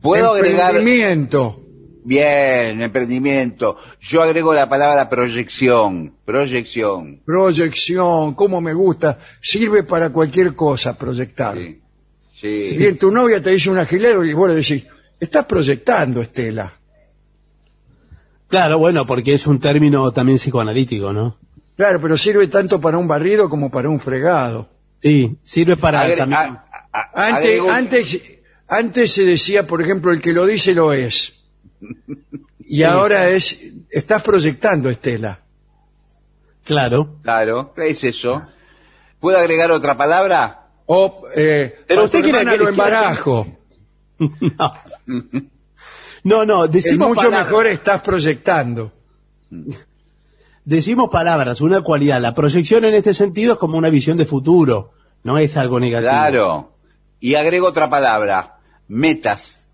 Puedo 0.00 0.30
agregar, 0.34 0.76
Emprendimiento. 0.76 1.60
bien, 2.04 2.80
emprendimiento. 2.82 3.76
Yo 4.00 4.22
agrego 4.22 4.52
la 4.54 4.68
palabra 4.68 5.08
proyección, 5.08 6.14
proyección. 6.24 7.20
Proyección, 7.24 8.34
cómo 8.34 8.60
me 8.60 8.72
gusta. 8.74 9.18
Sirve 9.40 9.82
para 9.84 10.10
cualquier 10.10 10.54
cosa 10.54 10.96
proyectar. 10.96 11.56
Sí. 11.56 11.80
Sí. 12.40 12.70
Si 12.70 12.76
bien 12.76 12.96
tu 12.96 13.10
novia 13.10 13.42
te 13.42 13.50
dice 13.50 13.68
un 13.70 13.78
agilero 13.78 14.24
y 14.24 14.32
vos 14.32 14.48
le 14.48 14.54
decís, 14.56 14.86
estás 15.18 15.44
proyectando, 15.44 16.20
Estela. 16.22 16.72
Claro, 18.48 18.78
bueno, 18.78 19.06
porque 19.06 19.34
es 19.34 19.46
un 19.46 19.60
término 19.60 20.10
también 20.12 20.38
psicoanalítico, 20.38 21.12
¿no? 21.12 21.36
Claro, 21.76 22.00
pero 22.00 22.16
sirve 22.16 22.46
tanto 22.48 22.80
para 22.80 22.98
un 22.98 23.06
barrido 23.06 23.48
como 23.48 23.70
para 23.70 23.88
un 23.88 24.00
fregado. 24.00 24.68
Sí, 25.02 25.36
sirve 25.42 25.76
para 25.76 26.04
Agre- 26.06 26.16
también... 26.16 26.40
a- 26.40 26.64
a- 26.92 27.10
Antes, 27.28 27.44
agrego- 27.60 27.70
antes, 27.70 28.20
antes 28.68 29.12
se 29.12 29.24
decía, 29.24 29.66
por 29.66 29.80
ejemplo, 29.82 30.12
el 30.12 30.20
que 30.20 30.32
lo 30.32 30.46
dice 30.46 30.74
lo 30.74 30.92
es. 30.92 31.34
Y 32.72 32.84
ahora 32.84 33.28
es, 33.30 33.58
estás 33.90 34.22
proyectando, 34.22 34.88
Estela. 34.90 35.40
Claro. 36.64 37.16
Claro, 37.20 37.74
es 37.76 38.04
eso. 38.04 38.42
¿Puedo 39.18 39.38
agregar 39.38 39.72
otra 39.72 39.96
palabra? 39.96 40.59
O, 40.92 41.22
eh, 41.36 41.84
Pero 41.86 42.02
usted 42.04 42.20
quiere 42.20 42.44
que- 42.44 42.58
lo 42.58 42.68
embarajo. 42.68 43.46
No. 44.18 44.74
No, 46.24 46.44
no, 46.44 46.64
Es 46.64 46.72
decimos 46.72 47.08
mucho 47.10 47.22
palabras. 47.22 47.46
mejor 47.46 47.66
estás 47.68 48.00
proyectando. 48.02 48.92
Decimos 50.64 51.08
palabras, 51.10 51.60
una 51.60 51.80
cualidad. 51.82 52.20
La 52.20 52.34
proyección 52.34 52.84
en 52.84 52.94
este 52.94 53.14
sentido 53.14 53.52
es 53.54 53.58
como 53.60 53.78
una 53.78 53.88
visión 53.88 54.18
de 54.18 54.26
futuro, 54.26 54.92
no 55.22 55.38
es 55.38 55.56
algo 55.56 55.78
negativo. 55.80 56.10
Claro. 56.10 56.72
Y 57.20 57.36
agrego 57.36 57.68
otra 57.68 57.88
palabra. 57.88 58.58
Metas. 58.88 59.66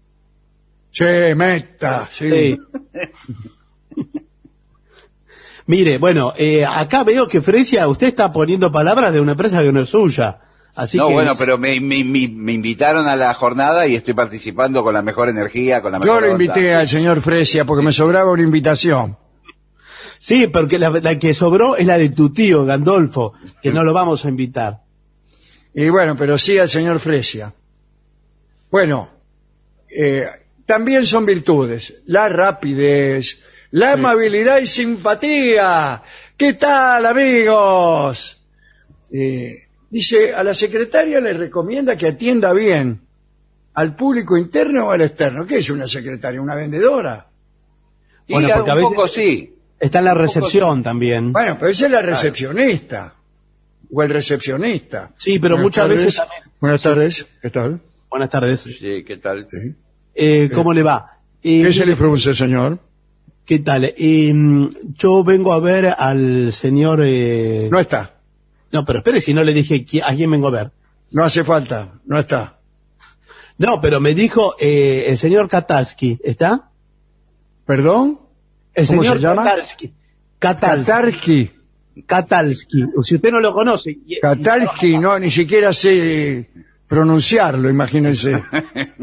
Sí, 0.92 1.04
meta, 1.34 2.08
sí. 2.12 2.30
Sí. 2.30 2.60
Mire, 5.66 5.98
bueno, 5.98 6.32
eh, 6.36 6.64
acá 6.64 7.02
veo 7.02 7.26
que 7.26 7.42
Fresia, 7.42 7.88
usted 7.88 8.06
está 8.08 8.30
poniendo 8.30 8.70
palabras 8.70 9.12
de 9.12 9.20
una 9.20 9.32
empresa 9.32 9.62
que 9.62 9.72
no 9.72 9.80
es 9.80 9.88
suya. 9.88 10.40
Así 10.76 10.98
no, 10.98 11.08
que 11.08 11.14
bueno, 11.14 11.32
pero 11.38 11.56
me, 11.58 11.80
me- 11.80 12.04
me- 12.04 12.28
me 12.28 12.52
invitaron 12.52 13.08
a 13.08 13.16
la 13.16 13.32
jornada 13.34 13.86
y 13.86 13.94
estoy 13.94 14.12
participando 14.14 14.84
con 14.84 14.92
la 14.94 15.00
mejor 15.02 15.28
energía, 15.30 15.80
con 15.80 15.90
la 15.92 15.98
mejor 15.98 16.14
Yo 16.14 16.20
lo 16.26 16.32
onda. 16.32 16.44
invité 16.44 16.74
al 16.74 16.86
señor 16.86 17.20
Fresia 17.22 17.64
porque 17.64 17.82
me 17.82 17.92
sobraba 17.92 18.30
una 18.30 18.42
invitación. 18.42 19.16
sí, 20.18 20.48
porque 20.48 20.78
la, 20.78 20.90
la 20.90 21.18
que 21.18 21.32
sobró 21.32 21.76
es 21.76 21.86
la 21.86 21.96
de 21.96 22.10
tu 22.10 22.30
tío, 22.30 22.64
Gandolfo, 22.66 23.32
que 23.62 23.72
no 23.72 23.82
lo 23.84 23.94
vamos 23.94 24.24
a 24.24 24.28
invitar. 24.28 24.82
Y 25.72 25.88
bueno, 25.88 26.14
pero 26.16 26.36
sí 26.38 26.58
al 26.58 26.68
señor 26.68 27.00
Fresia. 27.00 27.54
Bueno, 28.70 29.08
eh, 29.88 30.26
también 30.66 31.06
son 31.06 31.24
virtudes. 31.24 31.94
La 32.06 32.28
rapidez, 32.28 33.38
la 33.70 33.92
amabilidad 33.92 34.58
y 34.58 34.66
simpatía. 34.66 36.02
¿Qué 36.36 36.52
tal, 36.54 37.06
amigos? 37.06 38.38
Eh, 39.12 39.65
dice, 39.90 40.34
a 40.34 40.42
la 40.42 40.54
secretaria 40.54 41.20
le 41.20 41.32
recomienda 41.32 41.96
que 41.96 42.08
atienda 42.08 42.52
bien 42.52 43.00
al 43.74 43.94
público 43.96 44.36
interno 44.36 44.86
o 44.88 44.90
al 44.90 45.00
externo. 45.02 45.46
¿Qué 45.46 45.58
es 45.58 45.70
una 45.70 45.86
secretaria? 45.86 46.40
¿Una 46.40 46.54
vendedora? 46.54 47.26
Y 48.26 48.32
Bueno, 48.32 48.48
porque 48.54 48.62
un 48.62 48.70
a 48.70 48.74
veces- 48.74 48.90
poco 48.90 49.08
sí. 49.08 49.52
Está 49.78 49.98
en 49.98 50.04
la 50.06 50.14
recepción 50.14 50.82
también. 50.82 51.32
Bueno, 51.32 51.56
pero 51.58 51.70
esa 51.70 51.84
es 51.86 51.92
la 51.92 52.00
recepcionista. 52.00 53.14
O 53.92 54.02
el 54.02 54.08
recepcionista. 54.08 55.12
Sí, 55.16 55.38
pero 55.38 55.56
Buenas 55.56 55.64
muchas 55.64 55.84
tardes. 55.84 55.98
veces 56.00 56.16
también. 56.16 56.42
Buenas 56.60 56.82
tardes. 56.82 57.26
¿Qué 57.42 57.50
tal? 57.50 57.80
Buenas 58.08 58.30
tardes. 58.30 58.60
Sí, 58.62 59.04
¿qué 59.06 59.16
tal? 59.18 59.46
Eh, 60.14 60.50
¿Cómo 60.54 60.72
le 60.72 60.82
va? 60.82 61.06
Eh, 61.42 61.62
¿Qué 61.64 61.72
se 61.74 61.84
le 61.84 61.94
frunce, 61.94 62.34
señor? 62.34 62.78
¿Qué 63.44 63.58
tal? 63.60 63.84
Eh, 63.96 64.32
yo 64.94 65.22
vengo 65.22 65.52
a 65.52 65.60
ver 65.60 65.94
al 65.96 66.52
señor... 66.52 67.02
eh, 67.06 67.68
No 67.70 67.78
está. 67.78 68.15
No, 68.72 68.84
pero 68.84 68.98
espere 69.00 69.20
si 69.20 69.32
no 69.34 69.42
le 69.44 69.52
dije 69.52 69.84
a 70.04 70.14
quién 70.14 70.30
vengo 70.30 70.48
a 70.48 70.50
ver. 70.50 70.70
No 71.10 71.24
hace 71.24 71.44
falta. 71.44 71.94
No 72.04 72.18
está. 72.18 72.58
No, 73.58 73.80
pero 73.80 74.00
me 74.00 74.14
dijo 74.14 74.54
eh, 74.58 75.04
el 75.08 75.16
señor 75.16 75.48
Katalski. 75.48 76.18
¿Está? 76.22 76.70
¿Perdón? 77.64 78.20
El 78.74 78.86
¿Cómo 78.86 79.02
señor 79.02 79.16
se 79.16 79.22
llama? 79.22 79.44
Katalski. 79.44 79.94
Katalski. 80.38 81.50
Katalski. 82.06 82.84
Si 83.02 83.14
usted 83.16 83.32
no 83.32 83.40
lo 83.40 83.54
conoce. 83.54 83.96
Katarski, 84.20 84.98
no, 84.98 85.18
ni 85.18 85.30
siquiera 85.30 85.72
sé 85.72 86.50
pronunciarlo, 86.86 87.70
imagínense. 87.70 88.44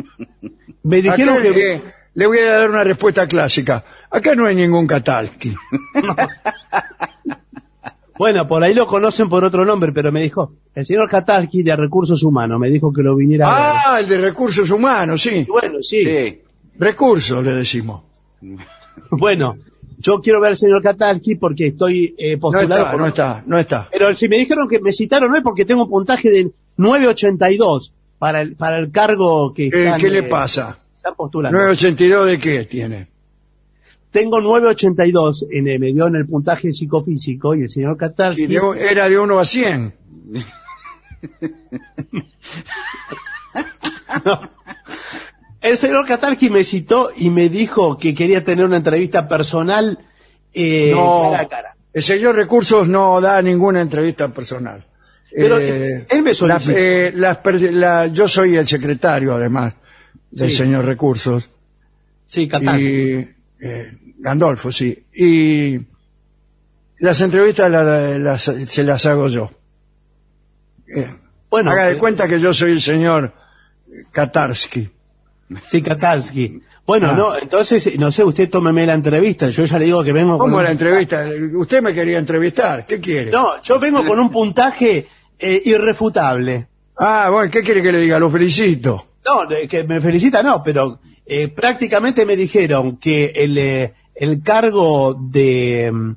Me 0.83 1.01
dijeron 1.01 1.39
Acá, 1.39 1.53
que... 1.53 1.73
eh, 1.75 1.81
le 2.13 2.27
voy 2.27 2.37
a 2.39 2.57
dar 2.57 2.69
una 2.69 2.83
respuesta 2.83 3.27
clásica. 3.27 3.83
Acá 4.11 4.35
no 4.35 4.45
hay 4.45 4.55
ningún 4.55 4.85
Katarski. 4.85 5.55
Bueno, 8.17 8.47
por 8.47 8.63
ahí 8.63 8.73
lo 8.73 8.85
conocen 8.85 9.27
por 9.29 9.43
otro 9.43 9.65
nombre, 9.65 9.91
pero 9.91 10.11
me 10.11 10.21
dijo, 10.21 10.53
el 10.75 10.85
señor 10.85 11.09
Katalski 11.09 11.63
de 11.63 11.75
Recursos 11.75 12.21
Humanos, 12.23 12.59
me 12.59 12.69
dijo 12.69 12.93
que 12.93 13.01
lo 13.01 13.15
viniera 13.15 13.47
a 13.47 13.55
ver. 13.73 13.81
Ah, 13.85 13.99
el 13.99 14.07
de 14.07 14.17
recursos 14.19 14.69
humanos, 14.69 15.21
sí. 15.21 15.45
Bueno, 15.49 15.79
sí. 15.81 16.03
Sí. 16.03 16.41
Recursos, 16.77 17.43
le 17.43 17.53
decimos. 17.53 18.01
Bueno, 19.09 19.57
yo 19.97 20.19
quiero 20.21 20.39
ver 20.39 20.49
al 20.49 20.55
señor 20.57 20.81
Katalski 20.83 21.35
porque 21.35 21.67
estoy 21.67 22.13
eh, 22.17 22.33
No 22.35 22.39
postulado 22.41 22.73
está, 22.81 22.91
por- 22.91 22.99
no 22.99 23.07
está, 23.07 23.43
no 23.47 23.57
está. 23.57 23.89
Pero 23.91 24.13
si 24.15 24.27
me 24.29 24.37
dijeron 24.37 24.67
que 24.67 24.79
me 24.79 24.91
citaron 24.91 25.33
hoy 25.33 25.41
porque 25.41 25.65
tengo 25.65 25.83
un 25.85 25.89
puntaje 25.89 26.29
de 26.29 26.51
982 26.77 27.93
para 28.19 28.41
el, 28.41 28.55
para 28.55 28.77
el 28.77 28.91
cargo 28.91 29.53
que 29.53 29.67
están, 29.67 29.99
¿Qué 29.99 30.09
le 30.09 30.19
eh, 30.19 30.23
pasa? 30.23 30.77
están 30.95 31.15
postulando. 31.15 31.57
982 31.57 32.27
de 32.27 32.39
qué 32.39 32.65
tiene? 32.65 33.07
Tengo 34.13 34.39
982 34.39 35.47
en 35.51 35.67
el, 35.67 35.79
me 35.79 35.91
dio 35.91 36.07
en 36.07 36.15
el 36.15 36.25
puntaje 36.27 36.71
psicofísico 36.71 37.55
y 37.55 37.63
el 37.63 37.69
señor 37.69 37.97
Sí, 38.35 38.57
un- 38.57 38.77
era 38.77 39.09
de 39.09 39.19
1 39.19 39.39
a 39.39 39.43
100. 39.43 39.93
El 45.61 45.77
señor 45.77 46.05
Katalski 46.05 46.49
me 46.49 46.63
citó 46.63 47.09
y 47.15 47.29
me 47.29 47.47
dijo 47.49 47.97
que 47.97 48.13
quería 48.13 48.43
tener 48.43 48.65
una 48.65 48.77
entrevista 48.77 49.27
personal 49.27 49.97
eh, 50.53 50.91
no, 50.93 51.29
cara 51.31 51.43
a 51.43 51.47
cara. 51.47 51.75
el 51.93 52.03
señor 52.03 52.35
Recursos 52.35 52.87
no 52.89 53.19
da 53.21 53.41
ninguna 53.41 53.79
entrevista 53.81 54.27
personal. 54.33 54.85
Pero, 55.35 55.57
Eh, 55.59 56.05
él 56.09 56.21
me 56.21 56.33
solicitó. 56.33 56.73
la- 56.73 56.77
eh, 56.77 57.11
la- 57.71 58.07
yo 58.07 58.27
soy 58.27 58.55
el 58.55 58.67
secretario, 58.67 59.33
además, 59.33 59.73
del 60.29 60.51
Sí. 60.51 60.57
señor 60.57 60.85
Recursos. 60.85 61.49
Sí, 62.27 62.47
Katalski. 62.47 62.85
Y, 62.85 63.27
eh, 63.61 63.97
Gandolfo, 64.23 64.71
sí. 64.71 65.03
Y 65.13 65.77
las 66.99 67.19
entrevistas 67.19 67.69
la- 67.69 68.17
las- 68.17 68.43
se 68.67 68.83
las 68.83 69.05
hago 69.05 69.27
yo. 69.27 69.51
Eh, 70.87 71.13
Bueno, 71.49 71.71
haga 71.71 71.87
de 71.87 71.93
eh, 71.93 71.97
cuenta 71.97 72.27
que 72.27 72.39
yo 72.39 72.53
soy 72.53 72.71
el 72.71 72.81
señor 72.81 73.33
Katarsky. 74.11 74.89
Sí, 75.65 75.81
Katalski. 75.81 76.61
Bueno, 76.85 77.09
Ah. 77.11 77.13
no, 77.15 77.37
entonces, 77.37 77.97
no 77.99 78.11
sé, 78.11 78.23
usted 78.23 78.49
tómeme 78.49 78.85
la 78.85 78.93
entrevista. 78.93 79.49
Yo 79.49 79.65
ya 79.65 79.77
le 79.77 79.85
digo 79.85 80.03
que 80.03 80.11
vengo 80.13 80.37
con 80.37 80.47
¿Cómo 80.47 80.57
un- 80.57 80.63
la 80.63 80.71
entrevista? 80.71 81.25
Usted 81.55 81.81
me 81.81 81.93
quería 81.93 82.17
entrevistar. 82.17 82.85
¿Qué 82.87 82.99
quiere? 82.99 83.29
No, 83.31 83.61
yo 83.61 83.79
vengo 83.79 84.03
con 84.05 84.19
un 84.19 84.29
puntaje 84.31 85.05
eh, 85.39 85.61
irrefutable. 85.65 86.67
Ah, 86.97 87.29
bueno, 87.29 87.51
¿qué 87.51 87.61
quiere 87.61 87.81
que 87.81 87.91
le 87.91 87.99
diga? 87.99 88.17
Lo 88.19 88.29
felicito. 88.31 89.07
No, 89.25 89.47
que 89.67 89.83
me 89.83 89.99
felicita, 90.01 90.41
no, 90.43 90.61
pero 90.63 90.99
eh, 91.25 91.47
prácticamente 91.49 92.25
me 92.25 92.35
dijeron 92.35 92.97
que 92.97 93.25
el, 93.35 93.57
eh, 93.57 93.93
el 94.15 94.41
cargo 94.43 95.13
de, 95.13 95.91
mm, 95.93 96.15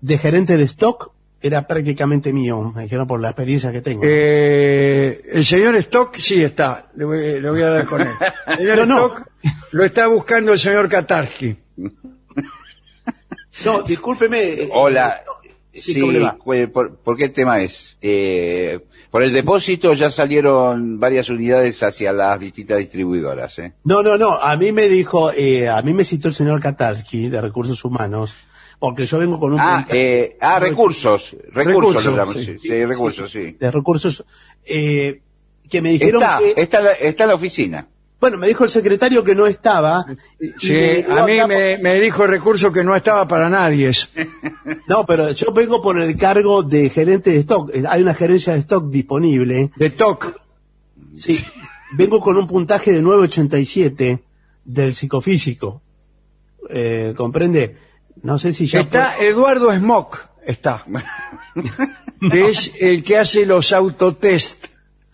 de 0.00 0.18
gerente 0.18 0.56
de 0.56 0.64
stock 0.64 1.12
era 1.42 1.66
prácticamente 1.66 2.32
mío, 2.32 2.72
me 2.74 2.82
dijeron 2.84 3.06
por 3.06 3.20
la 3.20 3.28
experiencia 3.28 3.70
que 3.70 3.80
tengo. 3.82 4.02
Eh, 4.04 5.20
el 5.32 5.44
señor 5.44 5.76
Stock 5.76 6.16
sí 6.16 6.42
está. 6.42 6.90
Le 6.96 7.04
voy, 7.04 7.40
le 7.40 7.50
voy 7.50 7.62
a 7.62 7.68
dar 7.70 7.86
con 7.86 8.00
él. 8.00 8.08
El 8.48 8.56
señor 8.58 8.78
No, 8.78 8.86
no. 8.86 8.96
Stock 9.06 9.26
lo 9.72 9.84
está 9.84 10.06
buscando 10.08 10.52
el 10.52 10.58
señor 10.58 10.88
Katarsky. 10.88 11.56
No, 13.64 13.82
discúlpeme. 13.82 14.42
eh, 14.42 14.68
Hola. 14.72 15.20
Sí, 15.72 15.92
Sí, 15.94 16.00
¿cómo 16.00 16.12
le 16.12 16.20
va? 16.20 16.36
cu- 16.38 16.72
¿por, 16.72 16.96
por 16.96 17.16
qué 17.16 17.28
tema 17.28 17.60
es? 17.60 17.98
Eh, 18.00 18.80
por 19.16 19.22
el 19.22 19.32
depósito 19.32 19.94
ya 19.94 20.10
salieron 20.10 21.00
varias 21.00 21.30
unidades 21.30 21.82
hacia 21.82 22.12
las 22.12 22.38
distintas 22.38 22.76
distribuidoras. 22.80 23.58
¿eh? 23.60 23.72
No, 23.84 24.02
no, 24.02 24.18
no, 24.18 24.34
a 24.34 24.54
mí 24.58 24.72
me 24.72 24.88
dijo, 24.88 25.32
eh, 25.32 25.70
a 25.70 25.80
mí 25.80 25.94
me 25.94 26.04
citó 26.04 26.28
el 26.28 26.34
señor 26.34 26.60
Katarsky 26.60 27.30
de 27.30 27.40
Recursos 27.40 27.82
Humanos, 27.82 28.34
porque 28.78 29.06
yo 29.06 29.16
vengo 29.16 29.38
con 29.38 29.54
un 29.54 29.58
Ah, 29.58 29.86
eh, 29.88 30.36
ah, 30.42 30.58
recursos. 30.58 31.34
Recursos, 31.50 32.04
Recursos, 32.04 32.14
lo 32.14 32.32
sí. 32.34 32.44
sí, 32.44 32.58
sí, 32.58 32.84
recursos, 32.84 33.32
sí. 33.32 33.56
de 33.58 33.70
recursos 33.70 34.22
eh, 34.66 35.22
que 35.70 35.80
me 35.80 35.92
dijeron 35.92 36.20
Está, 36.22 36.38
que, 36.38 36.60
está, 36.60 36.80
la- 36.82 36.92
está 36.92 37.26
la 37.26 37.34
oficina. 37.36 37.88
Bueno, 38.20 38.38
me 38.38 38.48
dijo 38.48 38.64
el 38.64 38.70
secretario 38.70 39.22
que 39.22 39.34
no 39.34 39.46
estaba. 39.46 40.04
Sí, 40.58 41.04
me 41.08 41.18
a 41.20 41.24
mí 41.26 41.36
me, 41.46 41.78
me 41.78 42.00
dijo 42.00 42.24
el 42.24 42.30
recurso 42.30 42.72
que 42.72 42.82
no 42.82 42.96
estaba 42.96 43.28
para 43.28 43.48
nadie. 43.50 43.90
por- 44.14 44.76
No, 44.88 45.04
pero 45.06 45.30
yo 45.32 45.52
vengo 45.52 45.82
por 45.82 46.00
el 46.00 46.16
cargo 46.16 46.62
de 46.62 46.88
gerente 46.90 47.30
de 47.30 47.38
stock. 47.38 47.70
Eh, 47.74 47.84
Hay 47.88 48.02
una 48.02 48.14
gerencia 48.14 48.52
de 48.54 48.60
stock 48.60 48.88
disponible. 48.90 49.70
De 49.76 49.90
TOC. 49.90 50.40
Sí. 51.14 51.42
vengo 51.92 52.20
con 52.20 52.36
un 52.36 52.46
puntaje 52.46 52.92
de 52.92 53.02
987 53.02 54.22
del 54.64 54.94
psicofísico. 54.94 55.82
Eh, 56.68 57.14
¿Comprende? 57.16 57.76
No 58.22 58.38
sé 58.38 58.52
si 58.52 58.66
ya... 58.66 58.80
Está 58.80 59.18
Eduardo 59.18 59.72
Smock, 59.74 60.18
está. 60.44 60.84
que 62.32 62.48
es 62.48 62.72
el 62.80 63.04
que 63.04 63.18
hace 63.18 63.46
los 63.46 63.72
autotest. 63.72 64.66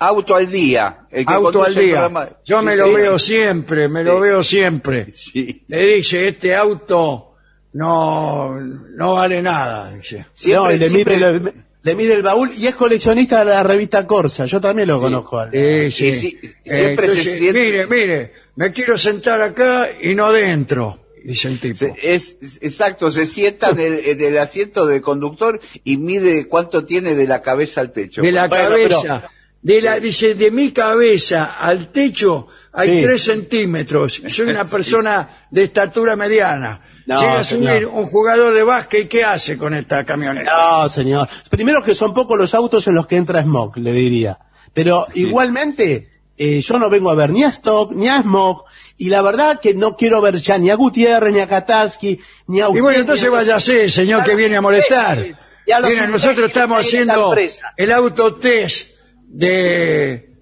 Auto 0.07 0.35
al 0.37 0.51
día. 0.51 1.07
El 1.11 1.27
que 1.27 1.33
Auto 1.33 1.45
conduce 1.61 1.67
al 1.71 1.77
el 1.79 1.85
día. 1.85 1.93
programa. 2.01 2.29
Yo 2.45 2.59
Sí, 2.61 2.65
me 2.67 2.77
lo 2.77 2.87
sí. 2.87 2.95
veo 2.95 3.19
siempre, 3.19 3.89
me 3.89 4.05
lo 4.05 4.21
veo 4.21 4.43
siempre. 4.45 5.11
Sí. 5.13 5.65
Le 5.69 5.87
dice, 5.97 6.29
este 6.29 6.55
auto 6.55 7.35
no, 7.75 8.61
no 8.61 9.15
vale 9.15 9.43
nada, 9.43 9.93
dice. 9.95 10.27
No, 10.47 10.71
y 10.71 10.79
le, 10.79 10.89
siempre- 10.89 11.17
mide, 11.17 11.41
le, 11.41 11.53
le 11.83 11.95
mide 11.95 12.15
el 12.15 12.23
baúl 12.23 12.51
y 12.57 12.67
es 12.67 12.75
coleccionista 12.75 13.41
de 13.41 13.47
la 13.47 13.63
revista 13.63 14.07
Corsa. 14.07 14.45
Yo 14.47 14.61
también 14.61 14.89
lo 14.89 15.01
conozco. 15.01 15.39
al- 15.39 15.51
Sí, 15.53 15.91
sí. 15.91 16.07
Y 16.09 16.13
sí, 16.15 16.39
siempre 16.65 17.07
se 17.09 17.13
entonces, 17.13 17.39
siente- 17.39 17.61
Mire, 17.61 17.87
mire, 17.87 18.33
me 18.57 18.73
quiero 18.73 18.97
sentar 18.99 19.41
acá 19.41 19.89
y 20.03 20.15
no 20.15 20.31
dentro, 20.33 20.99
dice 21.25 21.49
el 21.49 21.59
tipo. 21.61 21.79
Se- 21.79 21.95
es, 22.03 22.37
es- 22.43 22.59
exacto, 22.63 23.11
se 23.11 23.27
sienta 23.27 23.71
en 23.71 23.79
el, 23.81 23.99
en 24.07 24.21
el 24.21 24.39
asiento 24.39 24.87
del 24.87 25.01
conductor 25.01 25.61
y 25.85 25.97
mide 25.97 26.47
cuánto 26.49 26.85
tiene 26.85 27.15
de 27.15 27.27
la 27.27 27.41
cabeza 27.43 27.81
al 27.81 27.91
techo. 27.93 28.21
de 28.23 28.33
la 28.33 28.49
Bueno, 28.49 28.65
cabeza, 28.69 29.31
de 29.63 29.81
la, 29.81 30.01
dice, 30.01 30.35
de 30.35 30.51
mi 30.51 30.73
cabeza 30.73 31.57
al 31.59 31.89
techo 31.93 32.49
hay 32.73 32.99
Sí. 32.99 33.03
tres 33.05 33.25
centímetros. 33.25 34.23
Soy 34.29 34.49
una 34.49 34.65
persona 34.65 35.47
de 35.51 35.65
estatura 35.65 36.17
mediana. 36.17 36.81
No, 37.07 37.19
Llega 37.21 37.39
a 37.41 37.45
subir 37.45 37.69
señor. 37.69 37.85
un 37.87 38.07
jugador 38.07 38.55
de 38.55 38.63
básquet 38.63 39.05
y 39.05 39.07
¿qué 39.09 39.25
hace 39.25 39.59
con 39.59 39.75
esta 39.75 40.05
camioneta? 40.05 40.51
No, 40.53 40.89
señor. 40.89 41.29
Primero 41.51 41.83
que 41.83 41.95
son 41.95 42.15
pocos 42.15 42.39
los 42.39 42.55
autos 42.55 42.87
en 42.87 42.95
los 42.95 43.07
que 43.07 43.17
entra 43.17 43.43
Smoke, 43.43 43.77
le 43.79 43.93
diría. 43.93 44.39
Pero 44.73 45.07
igualmente, 45.15 46.11
eh, 46.39 46.61
yo 46.61 46.79
no 46.79 46.89
vengo 46.89 47.11
a 47.11 47.15
ver 47.15 47.31
ni 47.31 47.43
a 47.45 47.49
Stock, 47.49 47.93
ni 47.93 48.09
a 48.09 48.23
Smoke, 48.23 48.65
y 48.99 49.09
la 49.11 49.21
verdad 49.21 49.61
que 49.61 49.75
no 49.75 49.97
quiero 49.97 50.21
ver 50.21 50.37
ya 50.37 50.57
ni 50.59 50.71
a 50.71 50.77
Gutiérrez, 50.77 51.33
ni 51.35 51.41
a 51.41 51.49
Katalski, 51.49 52.21
ni 52.47 52.61
a 52.61 52.65
Y 52.65 52.69
usted, 52.69 52.81
bueno, 52.81 52.99
ni 52.99 53.01
entonces 53.03 53.25
a 53.25 53.31
los- 53.31 53.35
váyase, 53.37 53.89
señor 53.91 54.23
que 54.25 54.37
viene 54.37 54.57
a 54.57 54.61
molestar. 54.61 55.19
Y 55.67 55.73
a 55.73 55.81
los 55.81 55.91
Mira, 55.91 56.07
nosotros 56.07 56.39
imbéciles 56.39 56.49
estamos 56.57 56.87
haciendo 56.87 57.29
empresa. 57.31 57.73
el 57.77 57.93
autotest 57.93 58.92
de 59.33 60.37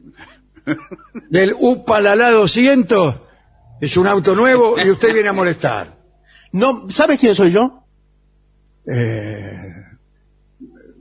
del 1.30 1.54
Upalala 1.58 2.30
200. 2.30 3.14
Es 3.80 3.96
un 3.96 4.06
auto 4.06 4.34
nuevo 4.34 4.76
y 4.78 4.90
usted 4.90 5.14
viene 5.14 5.28
a 5.30 5.32
molestar. 5.32 5.96
No, 6.52 6.88
¿sabes 6.88 7.18
quién 7.18 7.34
soy 7.34 7.50
yo? 7.50 7.84
Eh, 8.86 9.72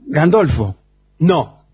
Gandolfo, 0.06 0.76
No. 1.18 1.64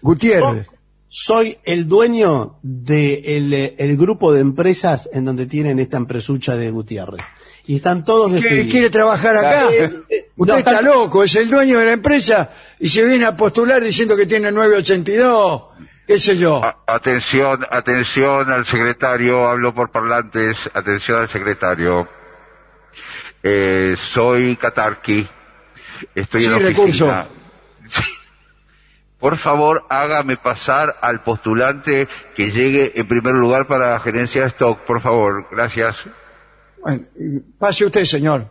Gutiérrez. 0.00 0.68
Soy 1.08 1.56
el 1.64 1.88
dueño 1.88 2.58
del 2.62 3.50
de 3.50 3.74
el 3.78 3.96
grupo 3.96 4.32
de 4.32 4.40
empresas 4.40 5.08
en 5.12 5.24
donde 5.24 5.46
tienen 5.46 5.78
esta 5.78 5.96
empresucha 5.96 6.54
de 6.54 6.70
Gutiérrez. 6.70 7.24
Y 7.68 7.76
están 7.76 8.04
todos 8.04 8.28
¿Qué- 8.32 8.40
despedidos. 8.40 8.70
¿Quiere 8.72 8.90
trabajar 8.90 9.36
acá? 9.36 9.66
Usted 9.68 10.02
no, 10.36 10.56
está 10.56 10.80
loco, 10.82 11.22
es 11.22 11.34
el 11.36 11.48
dueño 11.50 11.78
de 11.78 11.84
la 11.86 11.92
empresa 11.92 12.50
y 12.80 12.88
se 12.88 13.04
viene 13.04 13.26
a 13.26 13.36
postular 13.36 13.82
diciendo 13.82 14.16
que 14.16 14.24
tiene 14.26 14.50
982, 14.50 15.62
qué 16.06 16.18
sé 16.18 16.36
yo. 16.38 16.64
A- 16.64 16.78
Atención, 16.86 17.66
atención 17.70 18.50
al 18.50 18.64
secretario, 18.64 19.46
hablo 19.46 19.74
por 19.74 19.90
parlantes, 19.90 20.70
atención 20.72 21.18
al 21.20 21.28
secretario. 21.28 22.08
Eh, 23.42 23.94
soy 24.00 24.56
Katarki, 24.56 25.28
estoy 26.14 26.40
Sí, 26.40 26.46
en 26.46 26.52
la 26.54 26.58
recurso. 26.60 27.04
oficina. 27.06 27.26
Por 29.18 29.36
favor, 29.36 29.84
hágame 29.90 30.36
pasar 30.38 30.96
al 31.02 31.22
postulante 31.22 32.08
que 32.34 32.50
llegue 32.50 32.92
en 32.98 33.06
primer 33.08 33.34
lugar 33.34 33.66
para 33.66 33.90
la 33.90 34.00
gerencia 34.00 34.42
de 34.42 34.48
stock, 34.48 34.78
por 34.86 35.00
favor, 35.00 35.46
gracias. 35.50 35.96
Bueno, 36.88 37.04
pase 37.58 37.84
usted, 37.84 38.04
señor. 38.04 38.46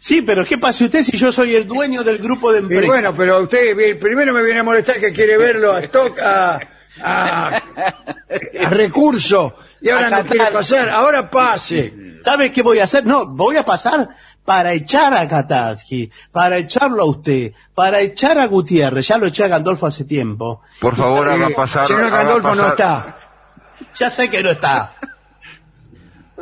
Sí, 0.00 0.22
pero 0.22 0.44
¿qué 0.44 0.56
pasa 0.58 0.84
usted 0.86 1.02
si 1.04 1.16
yo 1.16 1.30
soy 1.30 1.54
el 1.54 1.66
dueño 1.66 2.02
del 2.02 2.18
grupo 2.18 2.50
de 2.50 2.60
Y 2.60 2.62
empresas? 2.62 2.86
bueno, 2.88 3.14
pero 3.14 3.42
usted 3.42 3.76
primero 4.00 4.32
me 4.32 4.42
viene 4.42 4.60
a 4.60 4.62
molestar 4.62 4.98
que 4.98 5.12
quiere 5.12 5.36
verlo 5.36 5.72
a 5.72 5.80
stock, 5.80 6.18
a, 6.20 6.58
a, 7.02 7.56
a 7.56 8.70
recurso, 8.70 9.54
y 9.80 9.90
ahora 9.90 10.08
no 10.10 10.24
quiere 10.24 10.50
pasar, 10.50 10.88
ahora 10.88 11.30
pase. 11.30 11.92
¿Sabe 12.24 12.50
qué 12.52 12.62
voy 12.62 12.78
a 12.78 12.84
hacer? 12.84 13.04
No, 13.04 13.26
voy 13.26 13.56
a 13.56 13.64
pasar 13.64 14.08
para 14.44 14.72
echar 14.72 15.12
a 15.14 15.28
Katarsky, 15.28 16.10
para 16.32 16.56
echarlo 16.56 17.02
a 17.02 17.06
usted, 17.10 17.52
para 17.74 18.00
echar 18.00 18.38
a 18.38 18.46
Gutiérrez. 18.46 19.06
Ya 19.08 19.18
lo 19.18 19.26
eché 19.26 19.44
a 19.44 19.48
Gandolfo 19.48 19.86
hace 19.86 20.04
tiempo. 20.04 20.62
Por 20.80 20.96
favor, 20.96 21.28
haga 21.28 21.48
Eh, 21.48 21.54
pasar. 21.54 21.86
señor 21.86 22.04
haga 22.04 22.18
Gandolfo 22.24 22.54
no 22.54 22.68
está. 22.68 23.18
Ya 23.98 24.10
sé 24.10 24.30
que 24.30 24.42
no 24.42 24.50
está. 24.50 24.94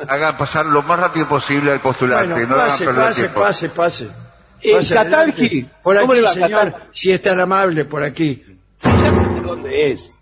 Haga 0.08 0.36
pasar 0.36 0.66
lo 0.66 0.82
más 0.82 0.98
rápido 0.98 1.28
posible 1.28 1.72
al 1.72 1.80
postulante, 1.82 2.32
Bueno, 2.32 2.48
no 2.48 2.54
hagan 2.56 2.68
pase, 2.68 2.84
pase, 2.86 3.22
tiempo. 3.22 3.40
pase, 3.40 3.68
pase. 3.68 4.08
Eh, 4.62 4.74
Pase 4.74 4.94
Katalki, 4.94 5.66
por 5.82 5.98
¿cómo 6.00 6.12
aquí, 6.12 6.20
le 6.20 6.26
va, 6.26 6.32
señor, 6.34 6.50
Katal? 6.72 6.88
si 6.92 7.12
es 7.12 7.22
tan 7.22 7.40
amable, 7.40 7.84
por 7.86 8.02
aquí. 8.02 8.42
Sí, 8.76 8.88
ya 8.88 9.10
sé 9.12 9.40
dónde 9.42 9.90
es. 9.90 10.12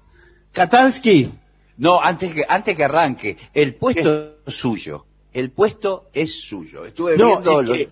Katalski, 0.53 1.31
No, 1.76 2.01
antes 2.03 2.33
que, 2.33 2.45
antes 2.49 2.76
que 2.76 2.85
arranque, 2.85 3.37
el 3.55 3.74
puesto 3.74 4.37
es 4.47 4.55
suyo. 4.55 5.07
El 5.33 5.51
puesto 5.51 6.09
es 6.12 6.41
suyo. 6.41 6.85
Estuve 6.85 7.16
No, 7.16 7.41
viendo 7.41 7.61
es 7.61 7.68
los, 7.68 7.76
que- 7.76 7.91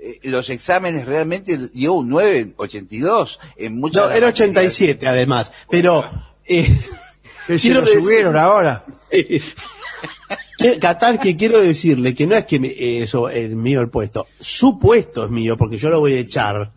eh, 0.00 0.20
los 0.24 0.50
exámenes, 0.50 1.06
realmente 1.06 1.56
dio 1.72 1.92
un 1.94 2.08
9,82 2.10 3.38
en 3.56 3.76
muchas 3.78 4.02
no, 4.02 4.08
de 4.08 4.16
era 4.16 4.26
las 4.28 4.40
materias. 4.40 4.74
87 4.74 5.08
además, 5.08 5.52
pero... 5.70 6.04
Eh, 6.44 6.66
se 7.58 7.70
lo 7.70 7.82
decir- 7.82 8.00
subieron 8.00 8.36
ahora. 8.36 8.84
que- 10.58 10.78
Katalki, 10.78 11.36
quiero 11.36 11.60
decirle 11.60 12.14
que 12.14 12.26
no 12.26 12.34
es 12.34 12.44
que 12.44 12.58
me- 12.60 13.00
eso 13.00 13.28
es 13.30 13.48
mío 13.50 13.80
el 13.80 13.88
puesto, 13.88 14.26
su 14.40 14.78
puesto 14.78 15.24
es 15.24 15.30
mío, 15.30 15.56
porque 15.56 15.78
yo 15.78 15.88
lo 15.88 16.00
voy 16.00 16.14
a 16.14 16.18
echar. 16.18 16.70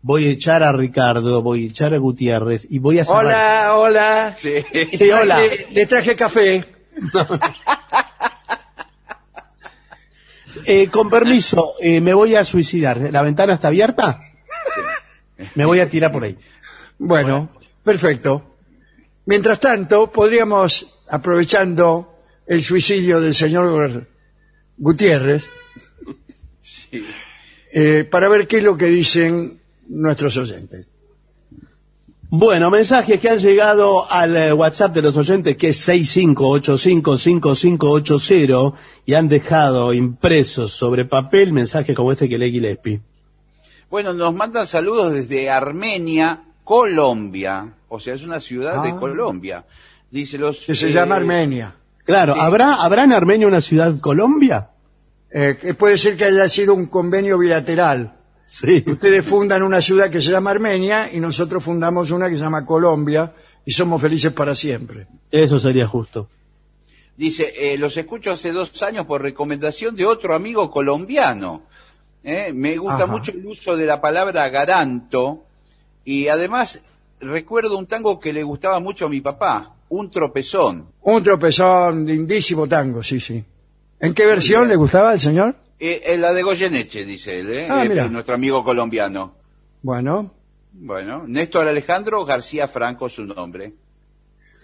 Voy 0.00 0.26
a 0.26 0.30
echar 0.30 0.62
a 0.62 0.70
Ricardo, 0.72 1.42
voy 1.42 1.64
a 1.64 1.68
echar 1.70 1.94
a 1.94 1.98
Gutiérrez 1.98 2.66
y 2.68 2.78
voy 2.78 2.98
a 2.98 3.04
cerrar- 3.06 3.24
Hola, 3.24 3.72
hola. 3.76 4.36
Sí. 4.38 4.52
Sí, 4.96 5.10
hola. 5.10 5.40
Le, 5.40 5.66
le 5.70 5.86
traje 5.86 6.14
café. 6.14 6.64
Eh, 10.66 10.88
con 10.88 11.10
permiso, 11.10 11.74
eh, 11.80 12.00
me 12.00 12.14
voy 12.14 12.34
a 12.36 12.44
suicidar. 12.44 12.98
¿La 13.12 13.22
ventana 13.22 13.54
está 13.54 13.68
abierta? 13.68 14.20
Me 15.56 15.64
voy 15.64 15.80
a 15.80 15.88
tirar 15.88 16.12
por 16.12 16.22
ahí. 16.24 16.38
Bueno, 16.98 17.50
perfecto. 17.82 18.54
Mientras 19.26 19.58
tanto, 19.58 20.12
podríamos, 20.12 21.00
aprovechando 21.08 22.13
el 22.46 22.62
suicidio 22.62 23.20
del 23.20 23.34
señor 23.34 24.06
Gutiérrez, 24.76 25.48
eh, 27.72 28.06
para 28.10 28.28
ver 28.28 28.46
qué 28.46 28.58
es 28.58 28.64
lo 28.64 28.76
que 28.76 28.86
dicen 28.86 29.60
nuestros 29.88 30.36
oyentes. 30.36 30.88
Bueno, 32.36 32.68
mensajes 32.70 33.20
que 33.20 33.28
han 33.28 33.38
llegado 33.38 34.10
al 34.10 34.36
eh, 34.36 34.52
WhatsApp 34.52 34.92
de 34.92 35.02
los 35.02 35.16
oyentes 35.16 35.56
que 35.56 35.68
es 35.68 35.88
65855580 35.88 38.72
y 39.06 39.14
han 39.14 39.28
dejado 39.28 39.92
impresos 39.92 40.72
sobre 40.72 41.04
papel 41.04 41.52
mensajes 41.52 41.94
como 41.94 42.10
este 42.10 42.28
que 42.28 42.36
lee 42.36 42.50
Gillespie. 42.50 43.00
Bueno, 43.88 44.12
nos 44.12 44.34
mandan 44.34 44.66
saludos 44.66 45.12
desde 45.12 45.48
Armenia, 45.48 46.42
Colombia. 46.64 47.72
O 47.88 48.00
sea, 48.00 48.14
es 48.14 48.24
una 48.24 48.40
ciudad 48.40 48.82
de 48.82 48.90
Ah. 48.90 48.96
Colombia. 48.98 49.64
Dice 50.10 50.36
los. 50.36 50.66
Que 50.66 50.74
se 50.74 50.88
eh, 50.88 50.92
llama 50.92 51.14
Armenia. 51.14 51.76
Claro, 52.04 52.34
¿habrá, 52.36 52.74
¿habrá 52.82 53.04
en 53.04 53.12
Armenia 53.12 53.46
una 53.46 53.60
ciudad 53.60 53.98
Colombia? 54.00 54.70
Eh, 55.30 55.56
que 55.60 55.74
puede 55.74 55.98
ser 55.98 56.16
que 56.16 56.24
haya 56.26 56.48
sido 56.48 56.74
un 56.74 56.86
convenio 56.86 57.38
bilateral. 57.38 58.14
Sí. 58.46 58.84
Ustedes 58.86 59.24
fundan 59.24 59.62
una 59.62 59.80
ciudad 59.80 60.10
que 60.10 60.20
se 60.20 60.30
llama 60.30 60.50
Armenia 60.50 61.10
y 61.12 61.18
nosotros 61.18 61.62
fundamos 61.64 62.10
una 62.10 62.28
que 62.28 62.36
se 62.36 62.42
llama 62.42 62.64
Colombia 62.66 63.32
y 63.64 63.72
somos 63.72 64.00
felices 64.00 64.32
para 64.32 64.54
siempre. 64.54 65.06
Eso 65.30 65.58
sería 65.58 65.86
justo. 65.88 66.28
Dice, 67.16 67.52
eh, 67.56 67.78
los 67.78 67.96
escucho 67.96 68.32
hace 68.32 68.52
dos 68.52 68.80
años 68.82 69.06
por 69.06 69.22
recomendación 69.22 69.96
de 69.96 70.04
otro 70.04 70.34
amigo 70.34 70.70
colombiano. 70.70 71.62
Eh, 72.22 72.52
Me 72.54 72.76
gusta 72.76 73.04
Ajá. 73.04 73.06
mucho 73.06 73.32
el 73.32 73.44
uso 73.46 73.76
de 73.76 73.86
la 73.86 74.00
palabra 74.00 74.48
garanto 74.50 75.44
y 76.04 76.28
además 76.28 76.80
recuerdo 77.20 77.78
un 77.78 77.86
tango 77.86 78.20
que 78.20 78.32
le 78.32 78.42
gustaba 78.42 78.78
mucho 78.80 79.06
a 79.06 79.08
mi 79.08 79.20
papá, 79.20 79.73
un 79.88 80.10
tropezón. 80.10 80.88
Un 81.02 81.22
tropezón, 81.22 82.04
lindísimo 82.06 82.66
tango, 82.66 83.02
sí, 83.02 83.20
sí. 83.20 83.42
¿En 84.00 84.12
qué 84.14 84.26
versión 84.26 84.68
le 84.68 84.76
gustaba 84.76 85.10
al 85.12 85.20
señor? 85.20 85.54
Eh, 85.78 86.02
eh, 86.06 86.16
la 86.18 86.32
de 86.32 86.42
Goyeneche, 86.42 87.04
dice 87.04 87.38
él, 87.40 87.50
eh, 87.52 87.66
Ah, 87.70 87.84
eh, 87.84 88.08
nuestro 88.10 88.34
amigo 88.34 88.62
colombiano. 88.64 89.34
Bueno, 89.82 90.32
Bueno, 90.72 91.24
Néstor 91.26 91.68
Alejandro 91.68 92.24
García 92.24 92.66
Franco, 92.66 93.08
su 93.08 93.24
nombre. 93.24 93.72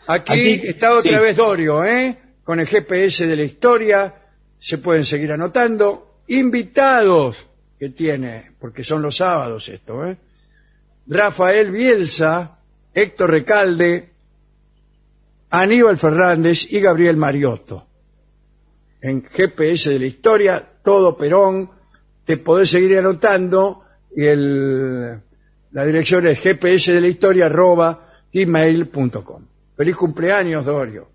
aquí, 0.06 0.32
Aquí- 0.32 0.66
está 0.68 0.94
otra 0.94 1.18
sí. 1.18 1.24
vez 1.24 1.36
Dorio, 1.36 1.84
¿eh? 1.84 2.18
Con 2.42 2.58
el 2.58 2.66
GPS 2.66 3.26
de 3.28 3.36
la 3.36 3.42
historia, 3.44 4.14
se 4.58 4.78
pueden 4.78 5.04
seguir 5.04 5.30
anotando. 5.30 6.16
Invitados 6.26 7.46
que 7.78 7.90
tiene, 7.90 8.52
porque 8.58 8.82
son 8.82 9.02
los 9.02 9.16
sábados 9.18 9.68
esto, 9.68 10.04
¿eh? 10.06 10.16
Rafael 11.06 11.70
Bielsa, 11.70 12.58
Héctor 12.92 13.30
Recalde, 13.30 14.09
Aníbal 15.50 15.98
Fernández 15.98 16.72
y 16.72 16.80
Gabriel 16.80 17.16
Mariotto. 17.16 17.86
En 19.00 19.22
GPS 19.22 19.90
de 19.90 19.98
la 19.98 20.06
historia, 20.06 20.68
todo 20.82 21.16
Perón, 21.16 21.70
te 22.24 22.36
podés 22.36 22.70
seguir 22.70 22.98
anotando 22.98 23.84
y 24.14 24.24
el, 24.26 25.20
la 25.72 25.84
dirección 25.84 26.26
es 26.26 26.42
gps 26.42 26.86
de 26.86 27.00
la 27.00 27.08
historia 27.08 27.46
arroba 27.46 28.08
gmail.com. 28.32 29.46
Feliz 29.76 29.96
cumpleaños, 29.96 30.64
Dorio. 30.64 31.08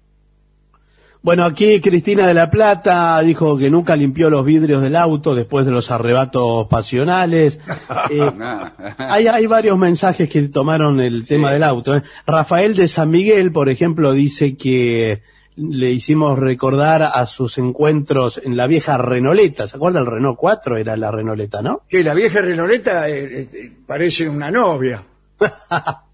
Bueno, 1.25 1.43
aquí 1.43 1.81
Cristina 1.81 2.27
de 2.27 2.35
la 2.35 2.51
Plata 2.51 3.19
dijo 3.21 3.57
que 3.57 3.71
nunca 3.71 3.95
limpió 3.95 4.29
los 4.29 4.45
vidrios 4.45 4.83
del 4.83 4.95
auto 4.95 5.33
después 5.33 5.65
de 5.65 5.71
los 5.71 5.89
arrebatos 5.89 6.67
pasionales. 6.67 7.59
Eh, 8.11 8.31
hay, 8.99 9.25
hay 9.25 9.47
varios 9.47 9.79
mensajes 9.79 10.29
que 10.29 10.43
tomaron 10.49 10.99
el 10.99 11.25
tema 11.25 11.51
del 11.51 11.63
auto. 11.63 11.95
¿eh? 11.95 12.03
Rafael 12.27 12.75
de 12.75 12.87
San 12.87 13.09
Miguel, 13.09 13.51
por 13.51 13.69
ejemplo, 13.69 14.13
dice 14.13 14.55
que 14.55 15.23
le 15.55 15.89
hicimos 15.89 16.37
recordar 16.37 17.01
a 17.01 17.25
sus 17.25 17.57
encuentros 17.57 18.39
en 18.43 18.55
la 18.55 18.67
vieja 18.67 18.97
Renoleta. 18.97 19.65
¿Se 19.65 19.77
acuerda 19.77 20.01
el 20.01 20.05
Renault 20.05 20.37
4? 20.37 20.77
Era 20.77 20.95
la 20.95 21.09
Renoleta, 21.09 21.63
¿no? 21.63 21.81
Que 21.89 22.03
la 22.03 22.13
vieja 22.13 22.41
Renoleta 22.41 23.09
eh, 23.09 23.49
eh, 23.51 23.71
parece 23.87 24.29
una 24.29 24.51
novia. 24.51 25.03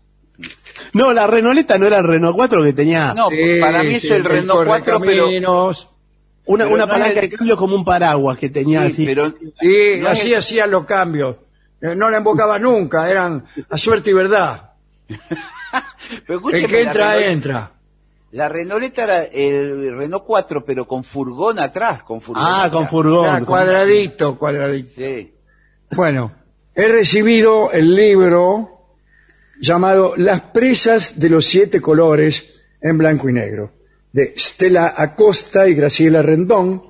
No, 0.93 1.13
la 1.13 1.27
Renoleta 1.27 1.77
no 1.77 1.87
era 1.87 1.97
el 1.99 2.07
Renault 2.07 2.35
4 2.35 2.63
que 2.63 2.73
tenía 2.73 3.13
no, 3.13 3.29
para 3.61 3.83
mí 3.83 3.95
es 3.95 4.03
el 4.05 4.23
Renault 4.23 4.67
4, 4.67 4.99
pero... 4.99 5.27
Una, 6.45 6.63
pero 6.63 6.73
una 6.75 6.85
no 6.85 6.91
palanca 6.91 7.21
de 7.21 7.29
cambio 7.29 7.55
como 7.55 7.75
un 7.75 7.85
paraguas 7.85 8.37
que 8.37 8.49
tenía 8.49 8.81
Sí, 8.83 8.87
así. 8.87 9.05
pero 9.05 9.29
no 9.29 10.07
así 10.09 10.33
es- 10.33 10.39
hacían 10.39 10.71
los 10.71 10.85
cambios. 10.85 11.35
Eh, 11.81 11.95
No 11.95 12.09
la 12.09 12.17
embocaba 12.17 12.57
nunca, 12.59 13.09
eran 13.09 13.45
a 13.69 13.77
suerte 13.77 14.09
y 14.09 14.13
verdad. 14.13 14.71
pero 16.27 16.39
escúcheme, 16.39 16.63
El 16.63 16.69
que 16.69 16.81
entra, 16.81 17.15
Renault- 17.15 17.29
entra. 17.31 17.71
La 18.31 18.47
Renoleta 18.49 19.03
era 19.03 19.23
el 19.23 19.95
Renault 19.97 20.23
4, 20.25 20.63
pero 20.65 20.87
con 20.87 21.03
furgón 21.03 21.59
atrás, 21.59 22.01
con 22.03 22.21
furgón. 22.21 22.43
Ah, 22.47 22.69
con 22.71 22.79
atrás. 22.83 22.89
furgón. 22.89 23.25
Era 23.25 23.41
cuadradito, 23.45 24.37
cuadradito. 24.37 24.89
Sí. 24.95 25.33
Bueno, 25.95 26.31
he 26.73 26.87
recibido 26.87 27.71
el 27.71 27.93
libro 27.93 28.70
llamado 29.61 30.15
Las 30.17 30.41
presas 30.41 31.19
de 31.19 31.29
los 31.29 31.45
siete 31.45 31.79
colores 31.79 32.51
en 32.81 32.97
blanco 32.97 33.29
y 33.29 33.33
negro, 33.33 33.71
de 34.11 34.33
Stella 34.35 34.95
Acosta 34.97 35.69
y 35.69 35.75
Graciela 35.75 36.21
Rendón. 36.21 36.83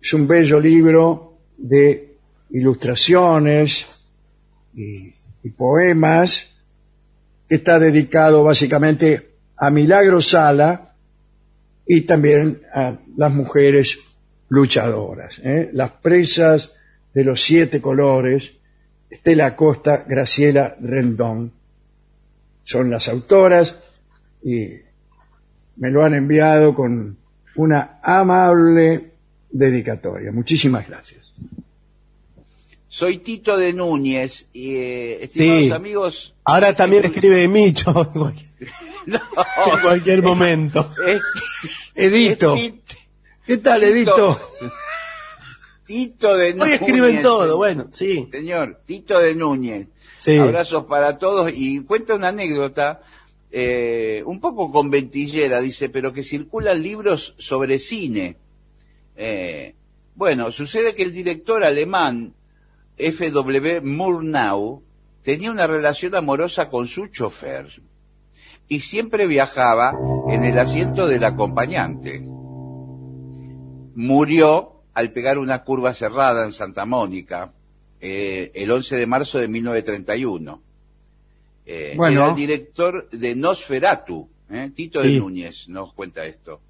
Es 0.00 0.12
un 0.12 0.28
bello 0.28 0.60
libro 0.60 1.38
de 1.56 2.16
ilustraciones 2.50 3.86
y, 4.74 5.10
poemas 5.56 6.50
que 7.48 7.56
está 7.56 7.78
dedicado 7.80 8.44
básicamente 8.44 9.30
a 9.56 9.70
Milagro 9.70 10.20
Sala 10.20 10.94
y 11.84 12.02
también 12.02 12.60
a 12.72 12.96
las 13.16 13.32
mujeres 13.32 13.98
luchadoras. 14.48 15.40
¿eh? 15.42 15.70
Las 15.72 15.90
presas 15.92 16.72
de 17.12 17.24
los 17.24 17.42
siete 17.42 17.80
colores, 17.80 18.52
Estela 19.10 19.46
Acosta, 19.46 20.04
Graciela 20.06 20.76
Rendón, 20.80 21.52
son 22.64 22.90
las 22.90 23.08
autoras 23.08 23.76
y 24.44 24.68
me 25.76 25.90
lo 25.90 26.04
han 26.04 26.14
enviado 26.14 26.74
con 26.74 27.16
una 27.56 27.98
amable 28.02 29.10
dedicatoria. 29.50 30.32
Muchísimas 30.32 30.88
gracias. 30.88 31.32
Soy 32.88 33.18
Tito 33.18 33.56
de 33.56 33.72
Núñez 33.72 34.46
y, 34.52 34.74
eh, 34.76 35.24
estimados 35.24 35.62
Sí. 35.62 35.70
amigos, 35.72 36.34
Ahora 36.44 36.74
también 36.76 37.04
escribe 37.06 37.48
Micho 37.48 37.90
en 38.14 38.20
cualquier, 38.20 38.70
en 39.06 39.80
cualquier 39.82 40.22
momento. 40.22 40.90
es- 41.06 41.22
Edito, 41.94 42.54
es 42.54 42.60
Tit- 42.74 42.96
¿qué 43.46 43.58
tal 43.58 43.82
Edito? 43.82 44.38
Tito 45.86 46.36
de 46.36 46.48
Hoy 46.48 46.54
Núñez. 46.54 46.80
escriben 46.80 47.22
todo, 47.22 47.56
bueno, 47.56 47.88
sí. 47.92 48.28
Señor, 48.30 48.80
Tito 48.86 49.18
de 49.18 49.34
Núñez. 49.34 49.88
Abrazos 50.26 50.84
para 50.84 51.18
todos 51.18 51.50
y 51.54 51.80
cuenta 51.80 52.14
una 52.14 52.28
anécdota 52.28 53.02
eh, 53.50 54.22
un 54.24 54.40
poco 54.40 54.70
con 54.70 54.90
ventillera, 54.90 55.60
dice, 55.60 55.88
pero 55.88 56.12
que 56.12 56.24
circulan 56.24 56.82
libros 56.82 57.34
sobre 57.38 57.78
cine. 57.78 58.36
Eh, 59.16 59.74
bueno, 60.14 60.50
sucede 60.52 60.94
que 60.94 61.02
el 61.02 61.12
director 61.12 61.64
alemán 61.64 62.34
F.W. 62.96 63.80
Murnau 63.82 64.82
tenía 65.22 65.50
una 65.50 65.66
relación 65.66 66.14
amorosa 66.14 66.68
con 66.70 66.86
su 66.86 67.08
chofer 67.08 67.82
y 68.68 68.80
siempre 68.80 69.26
viajaba 69.26 69.94
en 70.28 70.44
el 70.44 70.58
asiento 70.58 71.06
del 71.06 71.24
acompañante. 71.24 72.22
Murió 73.94 74.82
al 74.94 75.12
pegar 75.12 75.38
una 75.38 75.64
curva 75.64 75.94
cerrada 75.94 76.44
en 76.44 76.52
Santa 76.52 76.86
Mónica 76.86 77.52
eh, 78.04 78.50
el 78.54 78.70
11 78.70 78.96
de 78.96 79.06
marzo 79.06 79.38
de 79.38 79.46
1931. 79.48 80.60
Eh, 81.64 81.94
Bueno. 81.96 82.20
Era 82.22 82.30
el 82.30 82.36
director 82.36 83.08
de 83.10 83.36
Nosferatu, 83.36 84.28
¿eh? 84.50 84.70
Tito 84.74 85.00
de. 85.00 85.18
Núñez 85.20 85.68
nos 85.68 85.92
cuenta 85.94 86.26
esto. 86.26 86.60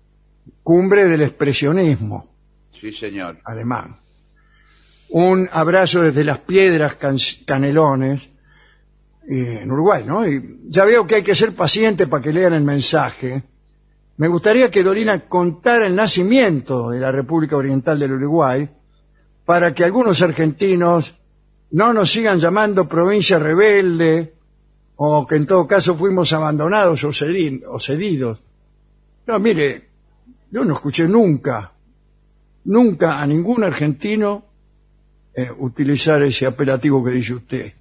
Cumbre 0.63 1.07
del 1.09 1.23
expresionismo 1.23 2.29
Sí, 2.73 2.93
señor. 2.93 3.39
alemán. 3.45 3.97
Un 5.09 5.49
abrazo 5.53 6.03
desde 6.03 6.25
las 6.25 6.39
piedras 6.39 6.97
Can- 6.97 7.17
canelones 7.47 8.29
en 9.29 9.71
Uruguay, 9.71 10.05
¿no? 10.07 10.27
Y 10.29 10.59
ya 10.69 10.85
veo 10.85 11.07
que 11.07 11.17
hay 11.17 11.23
que 11.23 11.35
ser 11.35 11.55
paciente 11.55 12.07
para 12.07 12.23
que 12.23 12.33
lean 12.33 12.53
el 12.55 12.63
mensaje. 12.65 13.43
Me 14.17 14.29
gustaría 14.29 14.71
que 14.71 14.83
Dorina 14.83 15.21
contara 15.21 15.87
el 15.87 15.95
nacimiento 15.95 16.91
de 16.91 17.01
la 17.01 17.11
República 17.13 17.57
Oriental 17.57 17.99
del 17.99 18.13
Uruguay 18.13 18.69
para 19.45 19.73
que 19.75 19.85
algunos 19.85 20.21
argentinos 20.23 21.15
no 21.73 21.93
nos 21.93 22.11
sigan 22.11 22.39
llamando 22.39 22.89
provincia 22.89 23.39
rebelde 23.39 24.35
o 24.97 25.27
que 25.27 25.37
en 25.37 25.47
todo 25.47 25.67
caso 25.67 25.95
fuimos 25.97 26.33
abandonados 26.33 27.03
o, 27.05 27.09
cedi- 27.09 27.63
o 27.67 27.79
cedidos. 27.81 28.43
No, 29.27 29.39
mire, 29.39 29.89
yo 30.51 30.65
no 30.65 30.75
escuché 30.75 31.09
nunca, 31.09 31.73
nunca 32.65 33.21
a 33.21 33.27
ningún 33.27 33.65
argentino 33.65 34.45
eh, 35.35 35.51
utilizar 35.59 36.23
ese 36.23 36.47
apelativo 36.47 37.03
que 37.03 37.11
dice 37.11 37.35
usted. 37.35 37.73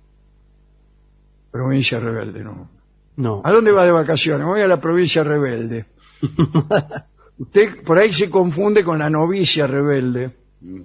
Provincia 1.51 1.99
rebelde, 1.99 2.43
no. 2.43 2.69
No. 3.17 3.41
¿A 3.43 3.51
dónde 3.51 3.71
va 3.73 3.83
de 3.83 3.91
vacaciones? 3.91 4.47
Voy 4.47 4.61
a 4.61 4.67
la 4.67 4.79
provincia 4.79 5.23
rebelde. 5.23 5.85
Usted 7.37 7.83
por 7.83 7.97
ahí 7.97 8.13
se 8.13 8.29
confunde 8.29 8.83
con 8.83 8.99
la 8.99 9.09
novicia 9.09 9.67
rebelde. 9.67 10.31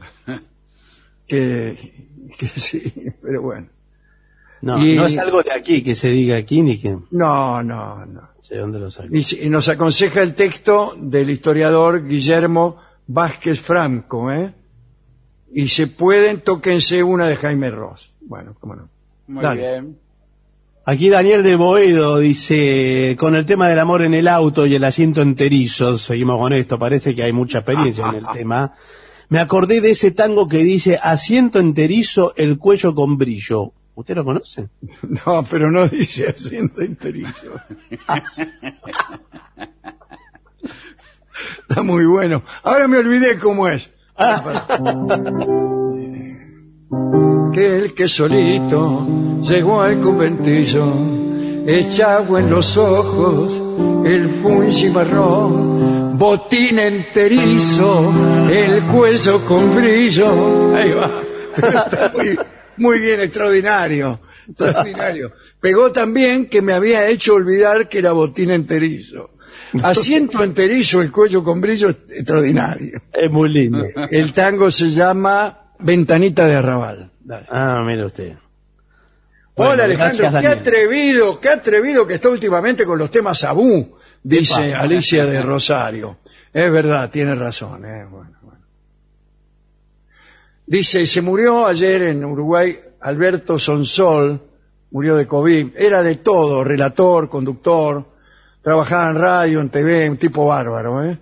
Que, 1.29 2.06
que 2.39 2.47
sí, 2.61 2.93
pero 3.23 3.43
bueno. 3.43 3.69
No, 4.63 4.79
Y- 4.85 4.97
no 4.97 5.07
es 5.07 5.19
algo 5.19 5.43
de 5.43 5.53
aquí 5.53 5.83
que 5.83 5.95
se 5.95 6.09
diga 6.09 6.37
aquí 6.37 6.63
ni 6.63 6.79
que 6.79 6.97
No, 7.11 7.63
no, 7.63 8.05
no. 8.07 8.29
sé 8.41 8.57
dónde 8.57 8.79
lo. 8.79 8.89
Y, 9.11 9.49
nos 9.49 9.69
aconseja 9.69 10.23
el 10.23 10.35
texto 10.35 10.95
del 10.99 11.31
historiador 11.31 12.07
Guillermo 12.07 12.77
Vázquez 13.07 13.61
Franco, 13.61 14.33
¿eh? 14.33 14.53
Y 15.53 15.69
se 15.69 15.87
pueden, 15.87 16.41
tóquense 16.41 17.03
una 17.03 17.27
de 17.29 17.37
Jaime 17.37 17.71
Ross. 17.71 18.13
Bueno, 18.21 18.57
cómo 18.59 18.75
no. 18.75 18.89
Muy 19.29 19.43
Dale. 19.43 19.61
bien. 19.61 19.99
Aquí 20.85 21.09
Daniel 21.09 21.43
de 21.43 21.57
Boedo 21.57 22.19
dice, 22.19 23.17
con 23.19 23.35
el 23.35 23.45
tema 23.45 23.69
del 23.69 23.79
amor 23.81 24.03
en 24.03 24.15
el 24.15 24.29
auto 24.29 24.67
y 24.67 24.75
el 24.77 24.85
asiento 24.85 25.21
enterizo, 25.21 25.99
seguimos 25.99 26.39
con 26.39 26.53
esto, 26.53 26.79
parece 26.79 27.15
que 27.15 27.25
hay 27.25 27.33
mucha 27.33 27.59
experiencia 27.59 28.07
en 28.07 28.15
el 28.17 28.27
tema. 28.33 28.73
Me 29.29 29.41
acordé 29.41 29.81
de 29.81 29.91
ese 29.91 30.11
tango 30.13 30.49
que 30.49 30.59
dice, 30.59 30.99
asiento 31.03 31.59
enterizo, 31.59 32.33
el 32.37 32.59
cuello 32.59 32.95
con 32.95 33.19
brillo. 33.19 33.73
¿Usted 33.95 34.15
lo 34.15 34.25
conoce? 34.25 34.69
No, 35.27 35.45
pero 35.51 35.71
no 35.71 35.89
dice 35.89 36.29
asiento 36.29 36.83
enterizo. 36.83 37.61
Está 41.69 41.83
muy 41.83 42.07
bueno. 42.07 42.43
Ahora 42.63 42.89
me 42.89 42.99
olvidé 42.99 43.39
cómo 43.39 43.69
es. 43.69 43.91
que 47.53 47.79
el 47.79 47.95
que 47.95 48.09
solito 48.09 49.07
llegó 49.43 49.83
al 49.83 50.01
conventillo, 50.01 50.93
echa 51.67 52.17
agua 52.17 52.41
en 52.41 52.51
los 52.51 52.77
ojos, 52.77 54.07
el 54.07 54.29
fungi 54.29 54.91
marrón, 54.91 55.76
botín 56.17 56.79
enterizo, 56.79 58.49
el 58.51 58.83
cuello 58.85 59.45
con 59.45 59.75
brillo. 59.75 60.75
Ahí 60.75 60.93
va. 60.93 61.11
Está 61.57 62.13
muy, 62.17 62.39
muy 62.77 62.99
bien, 63.01 63.21
extraordinario. 63.21 64.21
Extraordinario. 64.49 65.33
Pegó 65.61 65.93
también 65.93 66.47
que 66.47 66.63
me 66.63 66.73
había 66.73 67.09
hecho 67.09 67.35
olvidar 67.35 67.89
que 67.89 67.99
era 67.99 68.13
botín 68.13 68.51
enterizo. 68.51 69.31
Asiento 69.83 70.43
enterizo, 70.43 71.03
el 71.03 71.11
cuello 71.11 71.43
con 71.43 71.61
brillo, 71.61 71.91
extraordinario. 71.91 73.03
Es 73.13 73.31
muy 73.31 73.49
lindo. 73.49 73.85
El 74.11 74.33
tango 74.33 74.71
se 74.71 74.91
llama 74.91 75.73
Ventanita 75.79 76.47
de 76.47 76.57
Arrabal. 76.57 77.11
Dale. 77.21 77.47
Ah, 77.51 77.83
mire 77.85 78.07
usted. 78.07 78.35
Bueno, 79.57 79.73
Hola 79.73 79.85
Alejandro, 79.85 80.19
gracias, 80.19 80.43
qué 80.43 80.49
atrevido, 80.49 81.41
qué 81.41 81.49
atrevido 81.49 82.07
que 82.07 82.15
está 82.15 82.29
últimamente 82.29 82.85
con 82.85 82.99
los 82.99 83.11
temas 83.11 83.41
tabú, 83.41 83.96
dice? 84.27 84.75
Alicia 84.75 85.25
de 85.25 85.41
Rosario. 85.43 86.19
Es 86.53 86.73
verdad, 86.73 87.11
tiene 87.11 87.35
razón. 87.35 87.85
eh, 87.85 88.07
bueno, 88.11 88.37
bueno. 88.43 88.61
Dice, 90.67 91.07
se 91.07 91.23
murió 91.23 91.67
ayer 91.67 92.03
en 92.03 92.25
Uruguay 92.25 92.79
Alberto 93.01 93.59
Sonsol, 93.59 94.41
murió 94.91 95.17
de 95.17 95.27
COVID, 95.27 95.77
era 95.77 96.03
de 96.03 96.17
todo, 96.17 96.65
relator, 96.65 97.29
conductor, 97.29 98.05
trabajaba 98.63 99.11
en 99.11 99.17
radio, 99.17 99.61
en 99.61 99.69
TV, 99.69 100.11
un 100.11 100.17
tipo 100.17 100.47
bárbaro, 100.47 101.05
¿eh? 101.05 101.19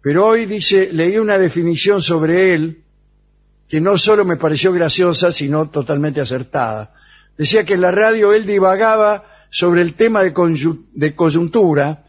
Pero 0.00 0.26
hoy 0.26 0.46
dice, 0.46 0.92
leí 0.92 1.16
una 1.16 1.38
definición 1.38 2.02
sobre 2.02 2.54
él 2.54 2.82
que 3.68 3.80
no 3.80 3.96
solo 3.96 4.24
me 4.24 4.36
pareció 4.36 4.72
graciosa, 4.72 5.32
sino 5.32 5.70
totalmente 5.70 6.20
acertada. 6.20 6.92
Decía 7.38 7.64
que 7.64 7.74
en 7.74 7.80
la 7.80 7.90
radio 7.90 8.32
él 8.32 8.44
divagaba 8.44 9.24
sobre 9.50 9.82
el 9.82 9.94
tema 9.94 10.22
de, 10.22 10.34
de 10.92 11.14
coyuntura 11.14 12.01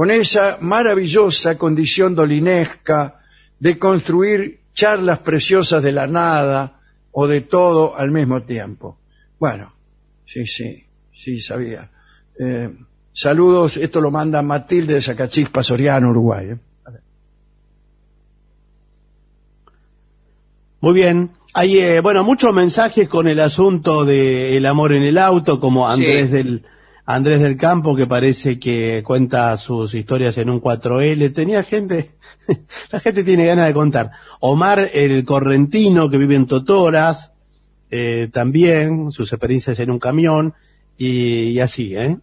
con 0.00 0.10
esa 0.10 0.56
maravillosa 0.62 1.58
condición 1.58 2.14
dolinesca 2.14 3.20
de 3.58 3.78
construir 3.78 4.60
charlas 4.72 5.18
preciosas 5.18 5.82
de 5.82 5.92
la 5.92 6.06
nada 6.06 6.80
o 7.12 7.26
de 7.26 7.42
todo 7.42 7.94
al 7.94 8.10
mismo 8.10 8.42
tiempo. 8.44 8.96
Bueno, 9.38 9.74
sí, 10.24 10.46
sí, 10.46 10.86
sí, 11.12 11.38
sabía. 11.38 11.90
Eh, 12.38 12.70
saludos, 13.12 13.76
esto 13.76 14.00
lo 14.00 14.10
manda 14.10 14.40
Matilde 14.40 14.94
de 14.94 15.02
Zacachispa, 15.02 15.62
Soriano, 15.62 16.08
Uruguay. 16.08 16.46
¿eh? 16.52 16.58
Muy 20.80 20.94
bien. 20.94 21.32
Hay, 21.52 21.76
eh, 21.76 22.00
bueno, 22.00 22.24
muchos 22.24 22.54
mensajes 22.54 23.06
con 23.06 23.28
el 23.28 23.38
asunto 23.38 24.06
del 24.06 24.64
amor 24.64 24.94
en 24.94 25.02
el 25.02 25.18
auto, 25.18 25.60
como 25.60 25.86
Andrés 25.86 26.30
Sí. 26.30 26.36
del 26.36 26.64
Andrés 27.14 27.40
del 27.40 27.56
Campo, 27.56 27.96
que 27.96 28.06
parece 28.06 28.58
que 28.58 29.02
cuenta 29.04 29.56
sus 29.56 29.94
historias 29.94 30.38
en 30.38 30.50
un 30.50 30.60
4L. 30.60 31.34
Tenía 31.34 31.62
gente, 31.62 32.12
la 32.92 33.00
gente 33.00 33.24
tiene 33.24 33.46
ganas 33.46 33.66
de 33.66 33.74
contar. 33.74 34.10
Omar 34.40 34.90
el 34.92 35.24
Correntino, 35.24 36.10
que 36.10 36.18
vive 36.18 36.36
en 36.36 36.46
Totoras, 36.46 37.32
eh, 37.90 38.28
también, 38.32 39.10
sus 39.10 39.32
experiencias 39.32 39.78
en 39.80 39.90
un 39.90 39.98
camión, 39.98 40.54
y, 40.96 41.50
y 41.50 41.60
así, 41.60 41.96
¿eh? 41.96 42.16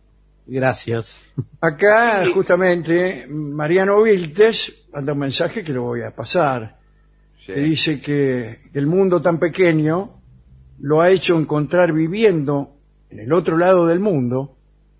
Gracias. 0.46 1.24
Acá, 1.60 2.26
justamente, 2.34 3.28
Mariano 3.30 4.02
Viltes 4.04 4.86
manda 4.94 5.14
un 5.14 5.20
mensaje 5.20 5.64
que 5.64 5.74
lo 5.74 5.84
voy 5.84 6.04
a 6.04 6.16
pasar. 6.16 6.78
Sí. 7.40 7.54
que 7.54 7.60
dice 7.62 8.02
que 8.02 8.70
el 8.74 8.88
mundo 8.88 9.22
tan 9.22 9.38
pequeño 9.38 10.22
lo 10.80 11.02
ha 11.02 11.10
hecho 11.10 11.38
encontrar 11.38 11.94
viviendo 11.94 12.78
en 13.10 13.20
el 13.20 13.32
otro 13.32 13.58
lado 13.58 13.88
del 13.88 14.00
mundo, 14.00 14.57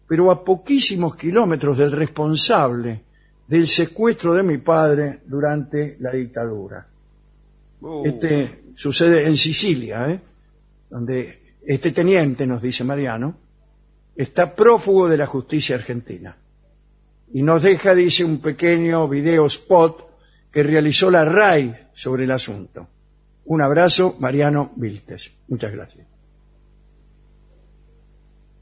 pero 0.08 0.32
a 0.32 0.44
poquísimos 0.44 1.16
kilómetros 1.16 1.78
del 1.78 1.92
responsable 1.92 3.04
del 3.48 3.68
secuestro 3.68 4.34
de 4.34 4.44
mi 4.44 4.58
padre 4.58 5.22
durante 5.26 5.98
la 6.00 6.12
dictadura. 6.12 6.86
Uh, 7.82 8.06
Este 8.06 8.64
sucede 8.76 9.26
en 9.26 9.38
Sicilia, 9.38 10.10
¿eh? 10.10 10.20
donde 10.90 11.56
este 11.66 11.92
teniente, 11.92 12.46
nos 12.46 12.62
dice 12.62 12.84
Mariano, 12.84 13.38
está 14.16 14.56
prófugo 14.56 15.08
de 15.08 15.18
la 15.18 15.26
justicia 15.26 15.76
argentina. 15.76 16.36
Y 17.34 17.42
nos 17.44 17.62
deja, 17.62 17.94
dice, 17.94 18.24
un 18.24 18.40
pequeño 18.40 19.08
video 19.08 19.46
spot 19.48 20.08
que 20.52 20.64
realizó 20.64 21.12
la 21.12 21.26
RAI 21.26 21.90
sobre 21.94 22.24
el 22.24 22.32
asunto. 22.32 22.88
Un 23.46 23.62
abrazo, 23.62 24.16
Mariano 24.20 24.72
Viltes. 24.76 25.32
Muchas 25.48 25.74
gracias. 25.74 26.07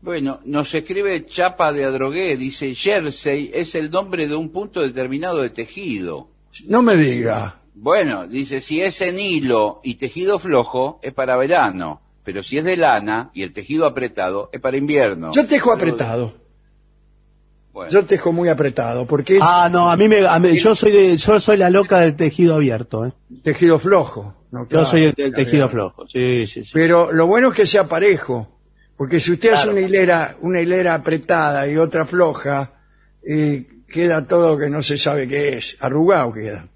Bueno, 0.06 0.40
nos 0.46 0.72
escribe 0.76 1.26
Chapa 1.26 1.74
de 1.74 1.84
Adrogué, 1.84 2.38
dice 2.38 2.76
Jersey 2.76 3.50
es 3.54 3.74
el 3.74 3.90
nombre 3.90 4.28
de 4.28 4.36
un 4.36 4.50
punto 4.50 4.82
determinado 4.82 5.42
de 5.42 5.50
tejido. 5.50 6.30
No 6.68 6.84
me 6.84 6.96
diga. 6.96 7.56
Bueno, 7.74 8.28
dice, 8.28 8.62
si 8.62 8.82
es 8.82 9.02
en 9.02 9.18
hilo 9.18 9.82
y 9.84 9.96
tejido 9.96 10.38
flojo, 10.38 11.00
es 11.02 11.12
para 11.12 11.36
verano. 11.38 12.02
Pero 12.24 12.44
si 12.44 12.58
es 12.60 12.64
de 12.64 12.78
lana 12.78 13.32
y 13.34 13.42
el 13.42 13.52
tejido 13.52 13.86
apretado, 13.88 14.50
es 14.54 14.62
para 14.62 14.78
invierno. 14.78 15.32
Yo 15.34 15.46
tejo 15.48 15.74
apretado. 15.74 16.34
Bueno, 17.74 17.92
Yo 17.92 18.06
tejo 18.06 18.32
muy 18.32 18.48
apretado, 18.48 19.06
porque 19.08 19.40
Ah, 19.42 19.70
no, 19.72 19.90
a 19.90 19.98
mí 19.98 20.08
me, 20.08 20.26
a 20.26 20.40
mí- 20.40 20.56
yo 20.58 20.76
soy 20.76 20.92
de, 20.92 21.18
yo 21.18 21.40
soy 21.40 21.58
la 21.58 21.70
loca 21.70 22.00
del 22.00 22.16
tejido 22.16 22.56
abierto, 22.56 23.06
¿eh? 23.08 23.12
tejido 23.44 23.80
flojo. 23.80 24.34
¿no? 24.52 24.68
Yo 24.70 24.86
soy 24.86 25.04
el 25.06 25.14
del 25.14 25.34
tejido 25.34 25.68
flojo. 25.68 26.08
Sí, 26.08 26.48
sí, 26.48 26.64
sí. 26.64 26.72
Pero 26.74 27.12
lo 27.12 27.28
bueno 27.28 27.50
es 27.50 27.56
que 27.56 27.66
sea 27.66 27.88
parejo, 27.90 28.55
porque 28.98 29.20
si 29.20 29.34
usted 29.34 29.54
hace 29.54 29.70
una 29.70 29.82
hilera, 29.82 30.38
una 30.42 30.62
hilera 30.62 30.94
apretada 30.96 31.68
y 31.68 31.78
otra 31.78 32.06
floja, 32.06 32.72
eh, 33.28 33.68
queda 33.88 34.26
todo 34.28 34.58
que 34.58 34.70
no 34.70 34.82
se 34.84 34.98
sabe 34.98 35.28
qué 35.28 35.58
es, 35.58 35.78
arrugado 35.80 36.32
queda. 36.34 36.68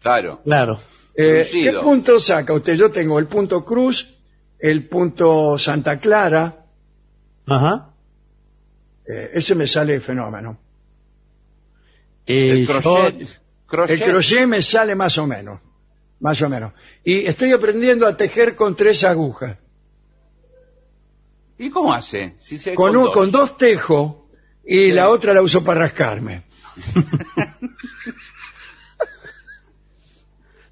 claro. 0.00 0.40
Claro. 0.44 0.80
Eh, 1.16 1.46
¿Qué 1.50 1.72
punto 1.74 2.18
saca 2.18 2.52
usted? 2.52 2.74
Yo 2.74 2.90
tengo 2.90 3.20
el 3.20 3.26
punto 3.28 3.64
Cruz, 3.64 4.16
el 4.58 4.88
punto 4.88 5.56
Santa 5.58 6.00
Clara, 6.00 6.64
Ajá. 7.46 7.90
eh, 9.06 9.30
ese 9.34 9.54
me 9.54 9.68
sale 9.68 10.00
fenómeno. 10.00 10.58
Eh, 12.26 12.50
El 12.50 12.66
yo- 12.66 12.80
crochet. 12.80 13.40
crochet. 13.66 14.00
El 14.00 14.10
crochet 14.10 14.46
me 14.48 14.60
sale 14.60 14.94
más 14.96 15.16
o 15.18 15.26
menos, 15.28 15.60
más 16.20 16.40
o 16.42 16.48
menos. 16.48 16.72
Y 17.04 17.26
estoy 17.26 17.52
aprendiendo 17.52 18.06
a 18.08 18.16
tejer 18.16 18.56
con 18.56 18.74
tres 18.74 19.04
agujas. 19.04 19.56
¿Y 21.58 21.70
cómo 21.70 21.92
hace? 21.92 22.34
Si 22.38 22.58
se 22.58 22.74
Con, 22.74 22.96
un- 22.96 23.04
dos. 23.04 23.12
con 23.14 23.30
dos 23.30 23.56
tejo 23.56 24.28
y 24.64 24.90
la 24.92 25.08
otra 25.08 25.32
la 25.34 25.42
uso 25.42 25.62
para 25.64 25.80
rascarme. 25.80 26.44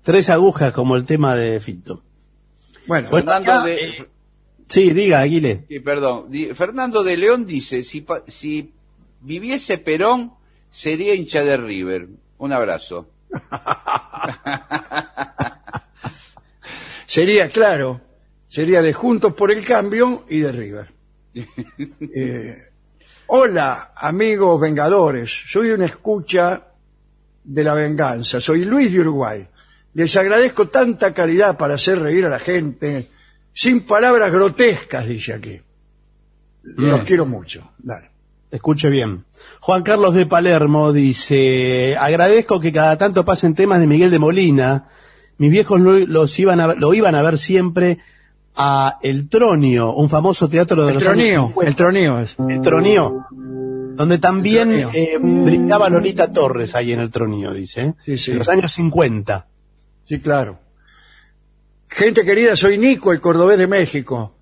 tres 0.02 0.30
agujas 0.30 0.72
como 0.72 0.96
el 0.96 1.04
tema 1.04 1.34
de 1.36 1.60
Fito. 1.60 2.02
Bueno, 2.86 3.08
Bueno, 3.10 3.30
Fernando 3.30 3.52
acá, 3.52 3.64
de, 3.64 3.84
eh, 3.88 4.08
Sí, 4.66 4.90
diga, 4.90 5.20
Aguile. 5.20 5.64
sí, 5.68 5.80
perdón. 5.80 6.26
Di- 6.30 6.54
Fernando 6.54 7.02
de 7.02 7.16
León 7.16 7.44
dice, 7.46 7.82
si, 7.82 8.00
pa- 8.00 8.22
si 8.26 8.72
viviese 9.20 9.78
Perón, 9.78 10.32
sería 10.70 11.14
hincha 11.14 11.44
de 11.44 11.56
River. 11.58 12.08
Un 12.38 12.52
abrazo. 12.52 13.08
sería 17.06 17.48
claro, 17.50 18.00
sería 18.52 18.82
de 18.82 18.92
Juntos 18.92 19.32
por 19.32 19.50
el 19.50 19.64
Cambio 19.64 20.24
y 20.28 20.40
de 20.40 20.52
River. 20.52 20.92
Eh, 22.14 22.68
hola, 23.28 23.92
amigos 23.96 24.60
vengadores, 24.60 25.30
soy 25.50 25.70
una 25.70 25.86
escucha 25.86 26.66
de 27.42 27.64
la 27.64 27.72
venganza, 27.72 28.40
soy 28.40 28.64
Luis 28.66 28.92
de 28.92 29.00
Uruguay. 29.00 29.48
Les 29.94 30.14
agradezco 30.16 30.68
tanta 30.68 31.14
calidad 31.14 31.56
para 31.56 31.74
hacer 31.74 32.00
reír 32.00 32.26
a 32.26 32.28
la 32.28 32.38
gente, 32.38 33.08
sin 33.54 33.86
palabras 33.86 34.30
grotescas, 34.30 35.06
dice 35.06 35.32
aquí. 35.32 35.60
Los 36.62 37.02
quiero 37.02 37.24
mucho. 37.24 37.72
Dale. 37.78 38.10
Escuche 38.50 38.90
bien. 38.90 39.24
Juan 39.60 39.82
Carlos 39.82 40.12
de 40.14 40.26
Palermo 40.26 40.92
dice, 40.92 41.96
agradezco 41.98 42.60
que 42.60 42.72
cada 42.72 42.98
tanto 42.98 43.24
pasen 43.24 43.54
temas 43.54 43.80
de 43.80 43.86
Miguel 43.86 44.10
de 44.10 44.18
Molina. 44.18 44.88
Mis 45.38 45.50
viejos 45.50 45.80
lo, 45.80 45.98
los 45.98 46.38
iban 46.38 46.60
a, 46.60 46.74
lo 46.74 46.92
iban 46.92 47.14
a 47.14 47.22
ver 47.22 47.38
siempre 47.38 47.98
a 48.54 48.98
El 49.02 49.28
Tronio, 49.28 49.94
un 49.94 50.08
famoso 50.10 50.48
teatro 50.48 50.84
de 50.84 50.88
El 50.92 50.94
los 50.94 51.06
años 51.06 51.14
tronío, 51.16 51.46
50. 51.48 51.68
el 51.70 51.76
tronío 51.76 52.18
es. 52.18 52.36
El 52.48 52.60
Tronío, 52.60 53.26
donde 53.94 54.18
también 54.18 54.72
El 54.72 54.80
Tronío. 54.82 54.98
eh, 55.02 55.18
brincaba 55.18 55.88
Lolita 55.88 56.30
Torres 56.30 56.74
ahí 56.74 56.92
en 56.92 57.00
El 57.00 57.10
Tronío, 57.10 57.52
dice. 57.52 57.80
¿eh? 57.82 57.94
Sí, 58.04 58.18
sí. 58.18 58.30
En 58.32 58.38
los 58.38 58.48
años 58.48 58.72
50. 58.72 59.46
Sí, 60.04 60.20
claro. 60.20 60.58
Gente 61.88 62.24
querida, 62.24 62.56
soy 62.56 62.78
Nico, 62.78 63.12
el 63.12 63.20
cordobés 63.20 63.58
de 63.58 63.66
México. 63.66 64.36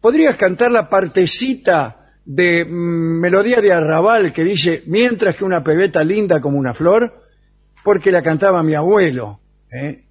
¿Podrías 0.00 0.36
cantar 0.36 0.70
la 0.70 0.88
partecita 0.88 2.12
de 2.24 2.64
mm, 2.64 3.20
Melodía 3.20 3.60
de 3.60 3.72
Arrabal 3.72 4.32
que 4.32 4.44
dice, 4.44 4.82
mientras 4.86 5.36
que 5.36 5.44
una 5.44 5.62
pebeta 5.64 6.02
linda 6.04 6.40
como 6.40 6.58
una 6.58 6.74
flor? 6.74 7.22
Porque 7.82 8.10
la 8.10 8.22
cantaba 8.22 8.62
mi 8.62 8.74
abuelo. 8.74 9.40
¿eh? 9.70 10.04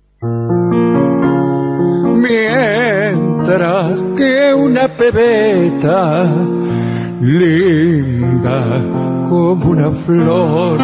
Mientras 3.15 3.91
que 4.17 4.53
una 4.53 4.87
pebeta 4.87 6.25
linda 7.21 8.63
como 9.29 9.69
una 9.71 9.91
flor. 9.91 10.79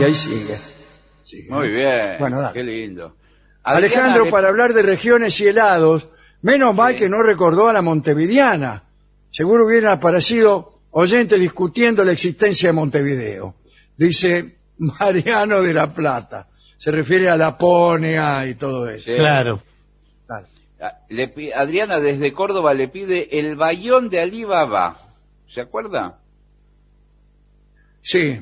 Y 0.00 0.02
ahí 0.04 0.14
sigue. 0.14 0.56
sigue. 1.22 1.50
Muy 1.50 1.70
bien. 1.70 2.16
Bueno, 2.18 2.40
dale. 2.40 2.54
Qué 2.54 2.64
lindo. 2.64 3.14
Alejandro, 3.62 4.10
Adriana, 4.22 4.30
para 4.30 4.48
hablar 4.48 4.72
de 4.72 4.82
regiones 4.82 5.38
y 5.40 5.46
helados, 5.46 6.08
menos 6.42 6.74
mal 6.74 6.94
Sí. 6.94 7.00
que 7.00 7.08
no 7.08 7.22
recordó 7.22 7.68
a 7.68 7.72
la 7.72 7.82
montevideana. 7.82 8.84
Seguro 9.30 9.66
hubiera 9.66 9.92
aparecido 9.92 10.80
oyente 10.90 11.38
discutiendo 11.38 12.02
la 12.02 12.12
existencia 12.12 12.70
de 12.70 12.72
Montevideo. 12.72 13.54
Dice 13.96 14.56
Mariano 14.78 15.62
de 15.62 15.74
la 15.74 15.92
Plata. 15.92 16.48
Se 16.78 16.90
refiere 16.90 17.28
a 17.28 17.36
Laponia 17.36 18.46
y 18.46 18.54
todo 18.54 18.88
eso. 18.88 19.04
Sí. 19.12 19.16
Claro. 19.16 19.60
Ah, 20.80 20.98
Adriana 21.56 21.98
desde 21.98 22.32
Córdoba 22.32 22.72
le 22.72 22.86
pide 22.88 23.38
el 23.40 23.56
bayón 23.56 24.08
de 24.08 24.20
Alibaba. 24.20 24.98
¿Se 25.48 25.60
acuerda? 25.60 26.18
Sí. 28.02 28.40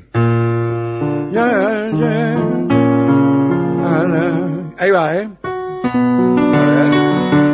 Ahí 4.78 4.90
va, 4.90 5.16
¿eh? 5.16 5.28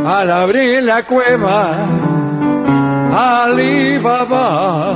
Al 0.05 0.31
abrir 0.33 0.83
la 0.83 1.07
cueva, 1.07 1.87
Alibaba, 3.45 4.95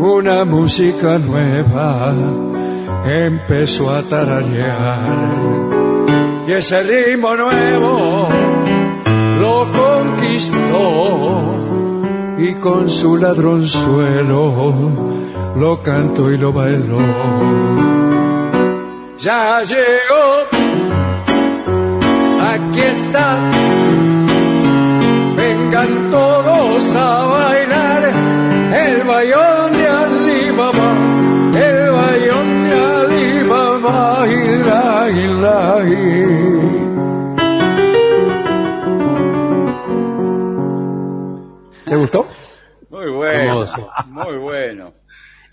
una 0.00 0.44
música 0.44 1.18
nueva 1.18 2.12
empezó 3.04 3.90
a 3.90 4.02
tararear. 4.02 5.44
Y 6.46 6.52
ese 6.52 6.82
ritmo 6.82 7.36
nuevo 7.36 8.28
lo 9.44 9.70
conquistó 9.80 10.84
y 12.38 12.54
con 12.54 12.88
su 12.88 13.16
ladronzuelo 13.16 14.42
lo 15.56 15.82
cantó 15.82 16.32
y 16.32 16.38
lo 16.38 16.52
bailó. 16.52 16.98
Ya 19.18 19.62
llegó, 19.62 20.24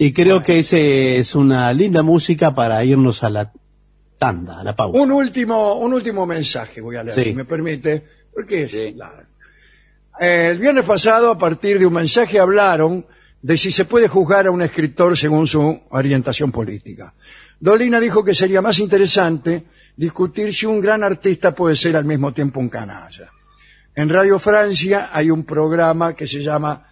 Y 0.04 0.14
creo 0.14 0.42
que 0.42 0.58
ese 0.58 1.20
es 1.20 1.36
una 1.36 1.72
linda 1.72 2.02
música 2.02 2.56
para 2.56 2.84
irnos 2.84 3.24
a 3.24 3.30
la 3.30 3.52
tanda, 4.18 4.60
a 4.60 4.64
la 4.64 4.76
pausa. 4.76 5.00
Un 5.00 5.12
último, 5.12 5.76
un 5.76 5.94
último 5.94 6.26
mensaje 6.26 6.82
voy 6.82 6.96
a 6.96 7.04
leer, 7.04 7.16
Sí. 7.20 7.24
si 7.26 7.34
me 7.36 7.46
permite, 7.46 8.04
porque 8.34 8.64
es 8.64 8.72
Sí. 8.72 8.94
largo. 8.98 9.30
El 10.20 10.58
viernes 10.58 10.86
pasado, 10.86 11.30
a 11.30 11.38
partir 11.38 11.78
de 11.78 11.86
un 11.86 11.94
mensaje, 11.94 12.40
hablaron 12.40 13.06
de 13.44 13.56
si 13.58 13.72
se 13.72 13.86
puede 13.86 14.08
juzgar 14.08 14.48
a 14.48 14.52
un 14.52 14.64
escritor 14.64 15.16
según 15.16 15.46
su 15.46 15.80
orientación 15.92 16.52
política. 16.52 17.14
Dolina 17.60 18.00
dijo 18.00 18.24
que 18.24 18.34
sería 18.34 18.60
más 18.60 18.80
interesante 18.80 19.66
discutir 19.96 20.52
si 20.52 20.66
un 20.66 20.82
gran 20.82 21.04
artista 21.04 21.54
puede 21.54 21.76
ser 21.76 21.96
al 21.96 22.06
mismo 22.06 22.34
tiempo 22.34 22.60
un 22.60 22.70
canalla. 22.70 23.30
En 23.94 24.10
Radio 24.10 24.40
Francia 24.40 25.12
hay 25.14 25.30
un 25.30 25.44
programa 25.44 26.16
que 26.16 26.26
se 26.26 26.42
llama 26.42 26.88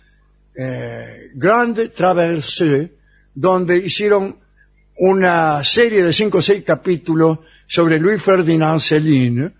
eh, 0.55 1.31
Grande 1.33 1.89
Traversée, 1.89 2.98
donde 3.33 3.77
hicieron 3.77 4.37
una 4.97 5.63
serie 5.63 6.03
de 6.03 6.11
cinco 6.13 6.39
o 6.39 6.41
seis 6.41 6.63
capítulos 6.63 7.39
sobre 7.67 7.99
Louis 7.99 8.21
Ferdinand 8.21 8.79
Céline 8.79 9.53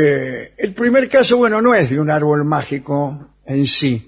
Eh, 0.00 0.54
el 0.56 0.72
primer 0.72 1.08
caso, 1.08 1.36
bueno, 1.36 1.60
no 1.60 1.74
es 1.74 1.90
de 1.90 1.98
un 1.98 2.10
árbol 2.10 2.44
mágico 2.44 3.26
en 3.44 3.66
sí. 3.66 4.06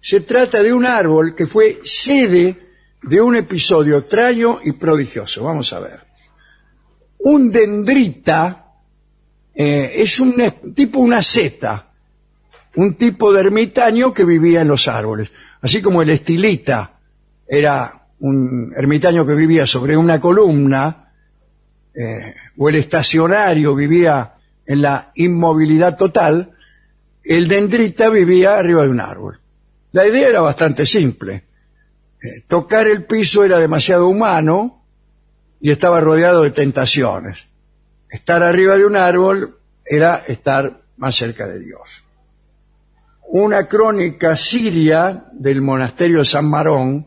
Se 0.00 0.20
trata 0.20 0.62
de 0.62 0.72
un 0.72 0.86
árbol 0.86 1.34
que 1.34 1.46
fue 1.46 1.80
sede 1.84 2.56
de 3.02 3.20
un 3.20 3.36
episodio 3.36 3.98
extraño 3.98 4.60
y 4.64 4.72
prodigioso. 4.72 5.44
Vamos 5.44 5.72
a 5.72 5.80
ver. 5.80 6.00
Un 7.18 7.50
dendrita 7.50 8.60
eh, 9.54 9.92
es 9.96 10.20
un 10.20 10.34
tipo 10.74 11.00
una 11.00 11.22
seta, 11.22 11.92
un 12.76 12.94
tipo 12.94 13.32
de 13.32 13.40
ermitaño 13.40 14.14
que 14.14 14.24
vivía 14.24 14.62
en 14.62 14.68
los 14.68 14.88
árboles. 14.88 15.32
Así 15.60 15.82
como 15.82 16.00
el 16.02 16.10
estilita 16.10 16.98
era 17.46 18.06
un 18.20 18.72
ermitaño 18.76 19.26
que 19.26 19.34
vivía 19.34 19.66
sobre 19.66 19.96
una 19.96 20.20
columna, 20.20 21.12
eh, 21.94 22.34
o 22.56 22.68
el 22.68 22.76
estacionario 22.76 23.74
vivía 23.74 24.34
en 24.64 24.82
la 24.82 25.10
inmovilidad 25.16 25.96
total, 25.96 26.52
el 27.24 27.48
dendrita 27.48 28.08
vivía 28.08 28.56
arriba 28.56 28.84
de 28.84 28.88
un 28.88 29.00
árbol. 29.00 29.39
La 29.92 30.06
idea 30.06 30.28
era 30.28 30.40
bastante 30.40 30.86
simple. 30.86 31.44
Eh, 32.22 32.42
tocar 32.46 32.86
el 32.86 33.04
piso 33.04 33.44
era 33.44 33.58
demasiado 33.58 34.08
humano 34.08 34.84
y 35.60 35.70
estaba 35.70 36.00
rodeado 36.00 36.42
de 36.42 36.50
tentaciones. 36.50 37.48
Estar 38.08 38.42
arriba 38.42 38.76
de 38.76 38.86
un 38.86 38.96
árbol 38.96 39.58
era 39.84 40.16
estar 40.26 40.82
más 40.96 41.16
cerca 41.16 41.48
de 41.48 41.60
Dios. 41.60 42.04
Una 43.28 43.66
crónica 43.66 44.36
siria 44.36 45.26
del 45.32 45.62
monasterio 45.62 46.18
de 46.18 46.24
San 46.24 46.46
Marón 46.46 47.06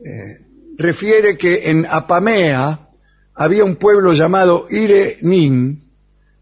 eh, 0.00 0.40
refiere 0.76 1.36
que 1.38 1.70
en 1.70 1.86
Apamea 1.86 2.88
había 3.34 3.64
un 3.64 3.76
pueblo 3.76 4.12
llamado 4.12 4.66
Irenin 4.68 5.88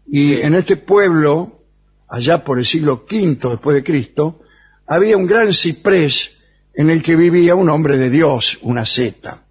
y 0.07 0.33
en 0.41 0.55
este 0.55 0.75
pueblo, 0.75 1.63
allá 2.07 2.43
por 2.43 2.57
el 2.57 2.65
siglo 2.65 3.05
V 3.09 3.37
después 3.49 3.75
de 3.75 3.83
Cristo, 3.83 4.41
había 4.89 5.15
un 5.15 5.27
gran 5.27 5.53
ciprés 5.53 6.31
en 6.73 6.89
el 6.89 7.03
que 7.03 7.15
vivía 7.15 7.53
un 7.53 7.69
hombre 7.69 7.97
de 7.97 8.09
Dios, 8.09 8.57
una 8.63 8.87
seta. 8.87 9.43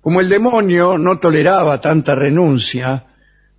Como 0.00 0.20
el 0.20 0.28
demonio 0.28 0.98
no 0.98 1.18
toleraba 1.18 1.80
tanta 1.80 2.16
renuncia, 2.16 3.06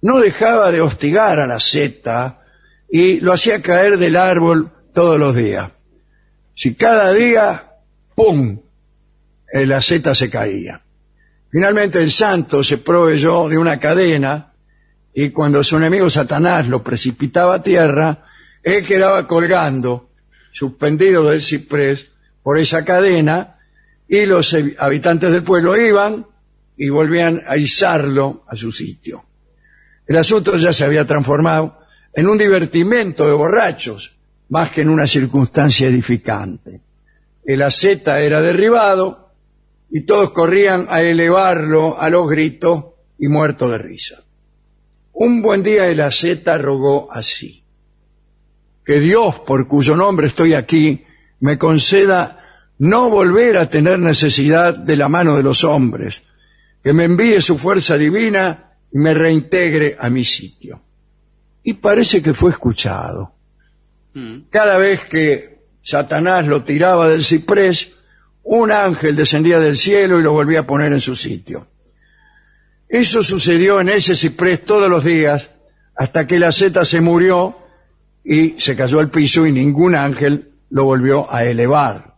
no 0.02 0.20
dejaba 0.20 0.72
de 0.74 0.82
hostigar 0.82 1.40
a 1.40 1.48
la 1.48 1.62
seta 1.62 2.42
y 2.90 3.22
lo 3.22 3.32
hacía 3.32 3.62
caer 3.62 3.98
del 3.98 4.18
árbol 4.18 4.72
todos 4.94 5.18
los 5.18 5.34
días. 5.34 5.72
Si 6.54 6.76
cada 6.76 7.14
día, 7.14 7.72
¡pum!, 8.14 8.60
eh, 9.54 9.66
la 9.66 9.82
seta 9.82 10.14
se 10.14 10.30
caía. 10.30 10.82
Finalmente 11.50 12.04
el 12.04 12.12
santo 12.12 12.62
se 12.62 12.80
proveyó 12.80 13.48
de 13.48 13.58
una 13.58 13.80
cadena 13.80 14.52
y 15.14 15.30
cuando 15.30 15.64
su 15.64 15.78
enemigo 15.78 16.10
Satanás 16.10 16.68
lo 16.68 16.84
precipitaba 16.84 17.56
a 17.56 17.64
tierra, 17.64 18.26
él 18.62 18.86
quedaba 18.86 19.26
colgando, 19.26 20.10
suspendido 20.56 21.26
del 21.26 21.42
ciprés, 21.42 22.12
por 22.42 22.58
esa 22.58 22.86
cadena, 22.86 23.58
y 24.08 24.26
los 24.26 24.56
habitantes 24.80 25.32
del 25.32 25.44
pueblo 25.44 25.76
iban 25.76 26.26
y 26.78 26.88
volvían 26.88 27.42
a 27.46 27.58
izarlo 27.58 28.46
a 28.48 28.56
su 28.56 28.72
sitio. 28.72 29.26
El 30.08 30.16
asunto 30.16 30.56
ya 30.56 30.72
se 30.72 30.86
había 30.86 31.04
transformado 31.04 31.80
en 32.14 32.30
un 32.30 32.38
divertimento 32.38 33.28
de 33.28 33.34
borrachos, 33.34 34.16
más 34.48 34.72
que 34.72 34.82
en 34.82 34.90
una 34.90 35.08
circunstancia 35.08 35.90
edificante. 35.90 36.80
El 37.44 37.62
aceta 37.62 38.22
era 38.22 38.42
derribado 38.42 39.34
y 39.92 40.02
todos 40.02 40.32
corrían 40.32 40.88
a 40.90 41.02
elevarlo 41.02 42.00
a 42.00 42.10
los 42.10 42.30
gritos 42.30 42.86
y 43.20 43.28
muerto 43.28 43.70
de 43.70 43.78
risa. 43.78 44.24
Un 45.12 45.42
buen 45.42 45.64
día 45.64 45.90
el 45.90 46.00
aceta 46.00 46.58
rogó 46.58 47.12
así, 47.12 47.65
que 48.86 49.00
Dios, 49.00 49.40
por 49.40 49.68
cuyo 49.68 49.96
nombre 49.96 50.28
estoy 50.28 50.54
aquí, 50.54 51.04
me 51.40 51.58
conceda 51.58 52.44
no 52.78 53.10
volver 53.10 53.58
a 53.58 53.70
tener 53.70 54.00
necesidad 54.00 54.76
de 54.76 54.96
la 54.96 55.10
mano 55.10 55.36
de 55.36 55.44
los 55.44 55.64
hombres, 55.64 56.24
que 56.84 56.94
me 56.94 57.06
envíe 57.06 57.42
su 57.42 57.58
fuerza 57.58 57.98
divina 57.98 58.74
y 58.92 59.00
me 59.00 59.14
reintegre 59.14 59.98
a 60.00 60.10
mi 60.10 60.24
sitio. 60.24 60.82
Y 61.64 61.74
parece 61.74 62.22
que 62.22 62.34
fue 62.34 62.52
escuchado. 62.52 63.34
Cada 64.50 64.78
vez 64.78 65.04
que 65.06 65.66
Satanás 65.82 66.48
lo 66.48 66.64
tiraba 66.64 67.10
del 67.10 67.26
ciprés, 67.26 67.92
un 68.44 68.72
ángel 68.72 69.16
descendía 69.16 69.60
del 69.60 69.78
cielo 69.78 70.20
y 70.20 70.24
lo 70.24 70.32
volvía 70.32 70.62
a 70.62 70.68
poner 70.68 70.94
en 70.94 71.02
su 71.02 71.16
sitio. 71.16 71.68
Eso 72.88 73.24
sucedió 73.24 73.82
en 73.82 73.90
ese 73.90 74.16
ciprés 74.16 74.64
todos 74.64 74.90
los 74.90 75.04
días 75.04 75.50
hasta 75.96 76.28
que 76.28 76.40
la 76.40 76.52
seta 76.52 76.86
se 76.86 77.02
murió 77.02 77.65
y 78.26 78.60
se 78.60 78.76
cayó 78.76 79.00
al 79.00 79.12
piso 79.12 79.46
y 79.46 79.52
ningún 79.52 79.96
ángel 79.96 80.52
lo 80.72 80.84
volvió 80.84 81.32
a 81.32 81.46
elevar. 81.46 82.16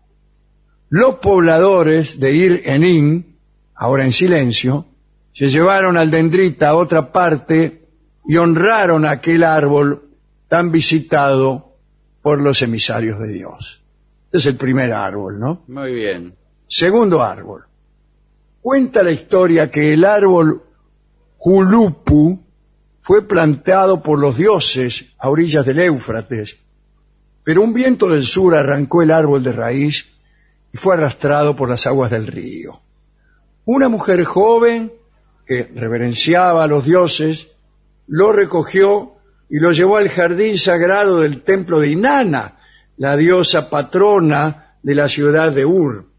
Los 0.89 1.15
pobladores 1.15 2.19
de 2.19 2.33
Ir 2.33 2.61
Enin, 2.65 3.37
ahora 3.75 4.05
en 4.05 4.13
silencio, 4.13 4.85
se 5.33 5.49
llevaron 5.49 5.97
al 5.97 6.09
dendrita 6.09 6.69
a 6.69 6.75
otra 6.75 7.11
parte 7.11 7.89
y 8.25 8.37
honraron 8.37 9.05
aquel 9.05 9.43
árbol 9.43 10.09
tan 10.47 10.71
visitado 10.71 11.75
por 12.21 12.41
los 12.41 12.61
emisarios 12.61 13.19
de 13.19 13.27
Dios. 13.27 13.83
Este 14.25 14.37
es 14.37 14.45
el 14.45 14.55
primer 14.55 14.93
árbol, 14.93 15.39
¿no? 15.39 15.63
Muy 15.67 15.93
bien. 15.93 16.35
Segundo 16.69 17.21
árbol. 17.21 17.65
Cuenta 18.61 19.03
la 19.03 19.11
historia 19.11 19.69
que 19.69 19.93
el 19.93 20.05
árbol 20.05 20.63
Julupu 21.35 22.46
fue 23.07 23.25
plantado 23.25 24.03
por 24.03 24.19
los 24.19 24.35
dioses 24.35 25.13
a 25.17 25.29
orillas 25.29 25.65
del 25.65 25.79
Éufrates, 25.79 26.57
pero 27.41 27.61
un 27.61 27.73
viento 27.73 28.09
del 28.09 28.25
sur 28.25 28.53
arrancó 28.53 29.01
el 29.01 29.11
árbol 29.11 29.41
de 29.45 29.53
raíz 29.53 30.07
y 30.73 30.77
fue 30.77 30.95
arrastrado 30.95 31.55
por 31.55 31.69
las 31.69 31.87
aguas 31.87 32.11
del 32.11 32.27
río. 32.27 32.81
Una 33.63 33.87
mujer 33.87 34.25
joven 34.25 34.91
que 35.45 35.71
reverenciaba 35.73 36.65
a 36.65 36.67
los 36.67 36.83
dioses 36.83 37.51
lo 38.07 38.33
recogió 38.33 39.13
y 39.49 39.59
lo 39.59 39.71
llevó 39.71 39.95
al 39.95 40.09
jardín 40.09 40.57
sagrado 40.57 41.21
del 41.21 41.43
templo 41.43 41.79
de 41.79 41.87
Inanna, 41.87 42.59
la 42.97 43.15
diosa 43.15 43.69
patrona 43.69 44.75
de 44.83 44.95
la 44.95 45.07
ciudad 45.07 45.53
de 45.53 45.65
Ur, 45.65 46.09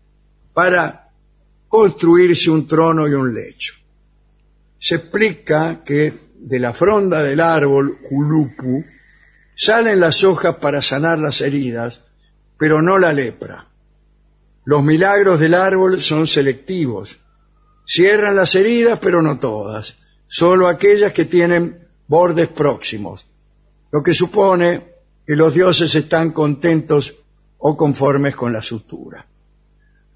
para 0.54 1.10
construirse 1.68 2.50
un 2.50 2.66
trono 2.66 3.06
y 3.06 3.12
un 3.12 3.34
lecho. 3.34 3.74
Se 4.78 4.94
explica 4.94 5.82
que 5.84 6.27
de 6.48 6.58
la 6.58 6.72
fronda 6.72 7.22
del 7.22 7.40
árbol 7.40 7.98
Julupu 8.08 8.82
salen 9.54 10.00
las 10.00 10.24
hojas 10.24 10.56
para 10.56 10.80
sanar 10.80 11.18
las 11.18 11.42
heridas, 11.42 12.00
pero 12.56 12.80
no 12.80 12.98
la 12.98 13.12
lepra. 13.12 13.68
Los 14.64 14.82
milagros 14.82 15.38
del 15.40 15.52
árbol 15.52 16.00
son 16.00 16.26
selectivos. 16.26 17.18
Cierran 17.86 18.34
las 18.34 18.54
heridas, 18.54 18.98
pero 18.98 19.20
no 19.20 19.38
todas, 19.38 19.98
solo 20.26 20.68
aquellas 20.68 21.12
que 21.12 21.26
tienen 21.26 21.86
bordes 22.06 22.48
próximos, 22.48 23.28
lo 23.90 24.02
que 24.02 24.14
supone 24.14 24.94
que 25.26 25.36
los 25.36 25.52
dioses 25.52 25.94
están 25.94 26.32
contentos 26.32 27.14
o 27.58 27.76
conformes 27.76 28.34
con 28.34 28.54
la 28.54 28.62
sutura. 28.62 29.26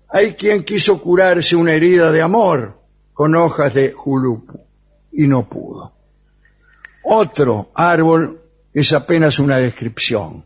Hay 0.08 0.32
quien 0.32 0.64
quiso 0.64 0.98
curarse 0.98 1.56
una 1.56 1.74
herida 1.74 2.10
de 2.10 2.22
amor 2.22 2.80
con 3.12 3.34
hojas 3.34 3.74
de 3.74 3.92
julupu 3.92 4.60
y 5.12 5.26
no 5.26 5.46
pudo. 5.46 6.01
Otro 7.04 7.70
árbol 7.74 8.40
es 8.72 8.92
apenas 8.92 9.38
una 9.38 9.58
descripción. 9.58 10.44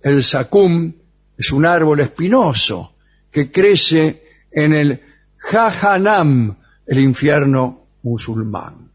El 0.00 0.22
sacum 0.22 0.92
es 1.36 1.52
un 1.52 1.64
árbol 1.66 2.00
espinoso 2.00 2.94
que 3.30 3.50
crece 3.50 4.24
en 4.50 4.74
el 4.74 5.02
Jahanam, 5.36 6.56
el 6.86 6.98
infierno 6.98 7.86
musulmán. 8.02 8.90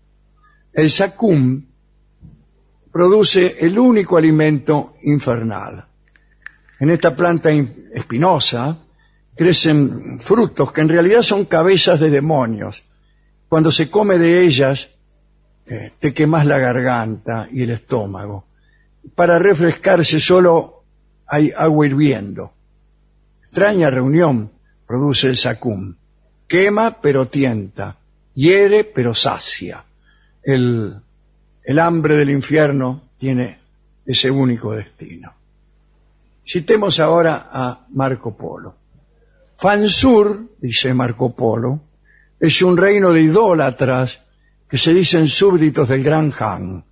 El 0.73 0.89
sacum 0.89 1.64
produce 2.91 3.57
el 3.60 3.77
único 3.80 4.18
alimento 4.18 4.95
infernal. 5.03 5.85
En 6.80 6.89
esta 6.89 7.15
planta 7.15 7.49
espinosa 7.51 8.77
crecen 9.35 10.19
frutos 10.19 10.72
que 10.72 10.81
en 10.81 10.89
realidad 10.89 11.22
son 11.22 11.45
cabezas 11.45 11.99
de 11.99 12.10
demonios. 12.10 12.84
Cuando 13.47 13.72
se 13.72 13.89
come 13.89 14.18
de 14.18 14.43
ellas, 14.43 14.89
eh, 15.67 15.93
te 15.99 16.13
quemas 16.13 16.45
la 16.45 16.59
garganta 16.59 17.47
y 17.51 17.63
el 17.63 17.71
estómago. 17.71 18.45
Para 19.15 19.39
refrescarse 19.39 20.19
solo 20.19 20.83
hay 21.27 21.51
agua 21.55 21.87
hirviendo. 21.87 22.53
Extraña 23.43 23.89
reunión 23.89 24.51
produce 24.85 25.27
el 25.27 25.37
sacum. 25.37 25.95
Quema 26.47 27.01
pero 27.01 27.27
tienta, 27.27 27.97
hiere 28.35 28.83
pero 28.83 29.13
sacia. 29.13 29.83
El, 30.43 30.95
el 31.63 31.79
hambre 31.79 32.17
del 32.17 32.29
infierno 32.29 33.09
tiene 33.17 33.59
ese 34.05 34.29
único 34.29 34.73
destino. 34.73 35.33
Citemos 36.47 36.99
ahora 36.99 37.49
a 37.51 37.87
Marco 37.89 38.37
Polo. 38.37 38.75
Fansur, 39.57 40.51
dice 40.59 40.93
Marco 40.93 41.33
Polo, 41.33 41.79
es 42.39 42.61
un 42.61 42.77
reino 42.77 43.11
de 43.11 43.21
idólatras 43.21 44.21
que 44.76 44.80
se 44.80 44.93
dicen 44.93 45.30
súbditos 45.30 45.88
del 45.88 46.03
gran 46.03 46.34
Han. 46.38 46.84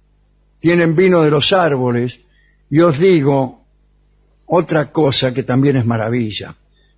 Tienen 0.62 0.96
vino 0.96 1.22
de 1.22 1.30
los 1.30 1.52
árboles 1.52 2.22
y 2.70 2.80
os 2.80 2.98
digo 2.98 3.66
otra 4.46 4.90
cosa 4.90 5.34
que 5.34 5.44
también 5.44 5.76
es 5.76 5.86
maravilla. 5.86 6.56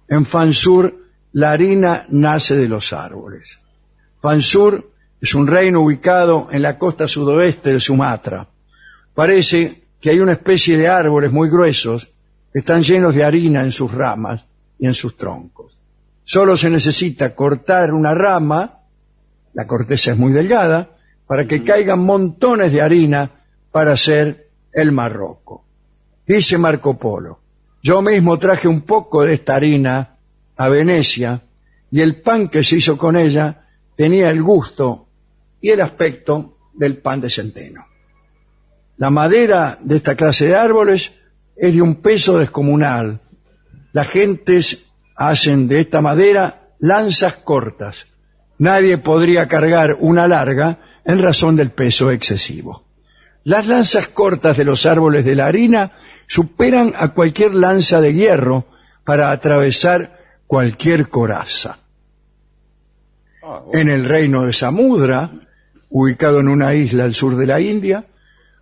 En 0.08 0.28
Fansur 0.28 0.96
la 1.32 1.54
harina 1.54 2.06
nace 2.10 2.56
de 2.56 2.68
los 2.68 2.94
árboles. 2.94 3.60
Fansur 4.22 4.92
es 5.20 5.34
un 5.34 5.48
reino 5.48 5.82
ubicado 5.82 6.50
en 6.52 6.62
la 6.62 6.78
costa 6.78 7.08
sudoeste 7.08 7.74
de 7.74 7.80
Sumatra. 7.80 8.48
Parece 9.16 9.86
que 10.00 10.12
hay 10.12 10.20
una 10.20 10.34
especie 10.34 10.78
de 10.78 10.88
árboles 10.88 11.32
muy 11.32 11.50
gruesos 11.50 12.12
que 12.54 12.60
están 12.60 12.84
llenos 12.84 13.16
de 13.16 13.24
harina 13.24 13.64
en 13.64 13.72
sus 13.72 13.92
ramas 13.92 14.44
y 14.78 14.86
en 14.86 14.94
sus 14.94 15.18
troncos. 15.18 15.80
Solo 16.24 16.56
se 16.56 16.70
necesita 16.70 17.34
cortar 17.34 17.92
una 17.92 18.14
rama 18.14 18.85
la 19.56 19.66
corteza 19.66 20.12
es 20.12 20.18
muy 20.18 20.34
delgada, 20.34 20.98
para 21.26 21.48
que 21.48 21.64
caigan 21.64 22.00
montones 22.00 22.72
de 22.72 22.82
harina 22.82 23.32
para 23.72 23.94
hacer 23.94 24.50
el 24.72 24.92
marroco. 24.92 25.66
Dice 26.28 26.58
Marco 26.58 27.00
Polo, 27.00 27.40
yo 27.82 28.02
mismo 28.02 28.38
traje 28.38 28.68
un 28.68 28.82
poco 28.82 29.24
de 29.24 29.34
esta 29.34 29.56
harina 29.56 30.18
a 30.58 30.68
Venecia 30.68 31.42
y 31.90 32.02
el 32.02 32.22
pan 32.22 32.50
que 32.50 32.64
se 32.64 32.78
hizo 32.78 32.98
con 32.98 33.16
ella 33.16 33.68
tenía 33.96 34.30
el 34.30 34.44
gusto 34.44 35.08
y 35.62 35.70
el 35.70 35.82
aspecto 35.82 36.58
del 36.74 36.98
pan 36.98 37.22
de 37.22 37.30
centeno. 37.30 37.86
La 38.98 39.10
madera 39.10 39.80
de 39.82 39.96
esta 39.96 40.16
clase 40.16 40.48
de 40.48 40.56
árboles 40.56 41.14
es 41.56 41.74
de 41.74 41.82
un 41.82 41.96
peso 41.96 42.38
descomunal. 42.38 43.22
Las 43.94 44.10
gentes 44.10 44.80
hacen 45.16 45.68
de 45.68 45.80
esta 45.80 46.02
madera 46.02 46.70
lanzas 46.80 47.38
cortas. 47.38 48.08
Nadie 48.58 48.98
podría 48.98 49.48
cargar 49.48 49.98
una 50.00 50.28
larga 50.28 50.80
en 51.04 51.22
razón 51.22 51.56
del 51.56 51.72
peso 51.72 52.12
excesivo. 52.12 52.86
Las 53.44 53.68
lanzas 53.68 54.08
cortas 54.08 54.58
de 54.58 54.66
los 54.66 54.86
árboles 54.86 55.24
de 55.24 55.36
la 55.36 55.48
harina 55.48 55.92
superan 56.28 56.94
a 56.98 57.10
cualquier 57.10 57.54
lanza 57.54 58.02
de 58.02 58.14
hierro 58.14 58.66
para 59.04 59.30
atravesar 59.30 60.20
cualquier 60.48 61.10
coraza. 61.10 61.78
En 63.72 63.90
el 63.90 64.06
reino 64.06 64.44
de 64.44 64.54
Samudra, 64.54 65.32
ubicado 65.90 66.40
en 66.40 66.48
una 66.48 66.74
isla 66.74 67.04
al 67.04 67.14
sur 67.14 67.36
de 67.36 67.46
la 67.46 67.60
India, 67.60 68.06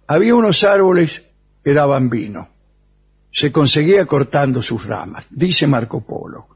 había 0.08 0.36
unos 0.36 0.64
árboles 0.66 1.24
que 1.64 1.74
daban 1.74 2.10
vino. 2.10 2.50
Se 3.32 3.52
conseguía 3.52 4.06
cortando 4.06 4.62
sus 4.62 4.86
ramas, 4.86 5.26
dice 5.30 5.66
Marco 5.66 6.02
Polo. 6.02 6.53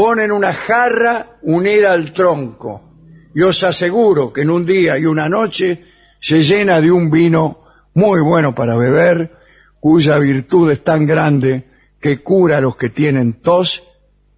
Ponen 0.00 0.32
una 0.32 0.54
jarra 0.54 1.36
unida 1.42 1.92
al 1.92 2.14
tronco 2.14 2.94
y 3.34 3.42
os 3.42 3.62
aseguro 3.64 4.32
que 4.32 4.40
en 4.40 4.48
un 4.48 4.64
día 4.64 4.96
y 4.96 5.04
una 5.04 5.28
noche 5.28 5.84
se 6.18 6.42
llena 6.42 6.80
de 6.80 6.90
un 6.90 7.10
vino 7.10 7.64
muy 7.92 8.22
bueno 8.22 8.54
para 8.54 8.78
beber, 8.78 9.30
cuya 9.78 10.16
virtud 10.16 10.70
es 10.70 10.82
tan 10.82 11.04
grande 11.04 11.68
que 12.00 12.22
cura 12.22 12.56
a 12.56 12.60
los 12.62 12.78
que 12.78 12.88
tienen 12.88 13.42
tos 13.42 13.84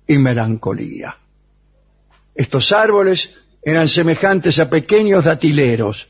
y 0.04 0.18
melancolía. 0.18 1.16
Estos 2.34 2.72
árboles 2.72 3.38
eran 3.62 3.86
semejantes 3.86 4.58
a 4.58 4.68
pequeños 4.68 5.26
datileros. 5.26 6.08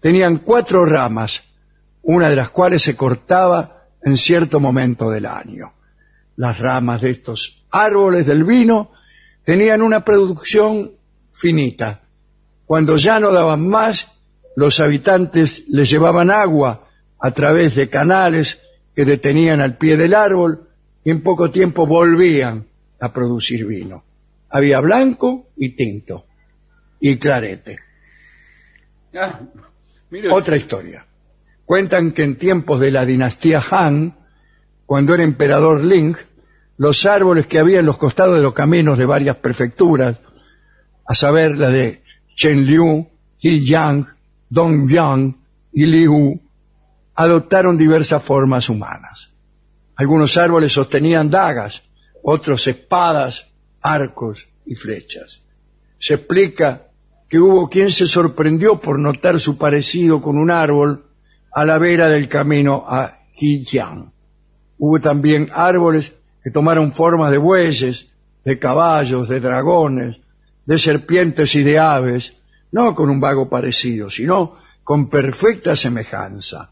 Tenían 0.00 0.38
cuatro 0.38 0.86
ramas, 0.86 1.42
una 2.00 2.30
de 2.30 2.36
las 2.36 2.48
cuales 2.48 2.82
se 2.82 2.96
cortaba 2.96 3.88
en 4.02 4.16
cierto 4.16 4.58
momento 4.58 5.10
del 5.10 5.26
año. 5.26 5.74
Las 6.36 6.58
ramas 6.58 7.02
de 7.02 7.10
estos 7.10 7.65
árboles 7.84 8.26
del 8.26 8.44
vino 8.44 8.92
tenían 9.44 9.82
una 9.82 10.04
producción 10.04 10.92
finita. 11.32 12.02
Cuando 12.64 12.96
ya 12.96 13.20
no 13.20 13.32
daban 13.32 13.66
más, 13.68 14.08
los 14.56 14.80
habitantes 14.80 15.64
les 15.68 15.90
llevaban 15.90 16.30
agua 16.30 16.88
a 17.18 17.30
través 17.30 17.74
de 17.74 17.88
canales 17.88 18.58
que 18.94 19.04
detenían 19.04 19.60
al 19.60 19.76
pie 19.76 19.96
del 19.96 20.14
árbol 20.14 20.68
y 21.04 21.10
en 21.10 21.22
poco 21.22 21.50
tiempo 21.50 21.86
volvían 21.86 22.66
a 22.98 23.12
producir 23.12 23.66
vino. 23.66 24.04
Había 24.48 24.80
blanco 24.80 25.48
y 25.56 25.76
tinto 25.76 26.26
y 26.98 27.18
clarete. 27.18 27.78
Ah, 29.14 29.40
Otra 30.30 30.56
historia. 30.56 31.06
Cuentan 31.64 32.12
que 32.12 32.22
en 32.22 32.36
tiempos 32.36 32.80
de 32.80 32.90
la 32.90 33.04
dinastía 33.04 33.62
Han, 33.70 34.16
cuando 34.86 35.14
era 35.14 35.24
emperador 35.24 35.84
Ling, 35.84 36.16
los 36.78 37.06
árboles 37.06 37.46
que 37.46 37.58
había 37.58 37.80
en 37.80 37.86
los 37.86 37.96
costados 37.96 38.36
de 38.36 38.42
los 38.42 38.52
caminos 38.52 38.98
de 38.98 39.06
varias 39.06 39.36
prefecturas, 39.36 40.18
a 41.06 41.14
saber 41.14 41.56
la 41.56 41.68
de 41.68 42.02
Chenliu, 42.34 43.08
Hiyang, 43.38 44.06
Dongyang 44.48 45.36
y 45.72 45.86
Liu, 45.86 46.40
adoptaron 47.14 47.78
diversas 47.78 48.22
formas 48.22 48.68
humanas. 48.68 49.30
Algunos 49.94 50.36
árboles 50.36 50.72
sostenían 50.72 51.30
dagas, 51.30 51.82
otros 52.22 52.66
espadas, 52.66 53.46
arcos 53.80 54.48
y 54.66 54.74
flechas. 54.74 55.42
Se 55.98 56.14
explica 56.14 56.88
que 57.28 57.38
hubo 57.38 57.70
quien 57.70 57.90
se 57.90 58.06
sorprendió 58.06 58.80
por 58.80 58.98
notar 58.98 59.40
su 59.40 59.56
parecido 59.56 60.20
con 60.20 60.36
un 60.36 60.50
árbol 60.50 61.06
a 61.52 61.64
la 61.64 61.78
vera 61.78 62.08
del 62.08 62.28
camino 62.28 62.84
a 62.86 63.20
Hiyang. 63.32 64.12
Hubo 64.78 65.00
también 65.00 65.48
árboles 65.52 66.12
que 66.46 66.52
tomaron 66.52 66.92
formas 66.92 67.32
de 67.32 67.38
bueyes, 67.38 68.06
de 68.44 68.56
caballos, 68.56 69.28
de 69.28 69.40
dragones, 69.40 70.20
de 70.64 70.78
serpientes 70.78 71.56
y 71.56 71.64
de 71.64 71.80
aves, 71.80 72.34
no 72.70 72.94
con 72.94 73.10
un 73.10 73.18
vago 73.18 73.50
parecido, 73.50 74.08
sino 74.10 74.56
con 74.84 75.10
perfecta 75.10 75.74
semejanza. 75.74 76.70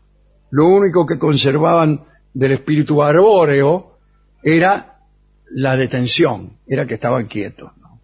Lo 0.51 0.69
único 0.69 1.05
que 1.05 1.19
conservaban 1.19 2.05
del 2.33 2.53
espíritu 2.53 3.03
arbóreo 3.03 3.99
era 4.45 5.01
la 5.51 5.77
detención, 5.77 6.57
era 6.69 6.87
que 6.87 6.95
estaban 6.95 7.27
quietos. 7.27 7.73
¿no? 7.81 7.99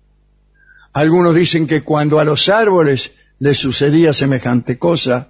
Algunos 0.93 1.37
dicen 1.37 1.69
que 1.69 1.85
cuando 1.85 2.19
a 2.19 2.25
los 2.25 2.49
árboles 2.49 3.13
les 3.39 3.59
sucedía 3.59 4.13
semejante 4.13 4.77
cosa, 4.77 5.29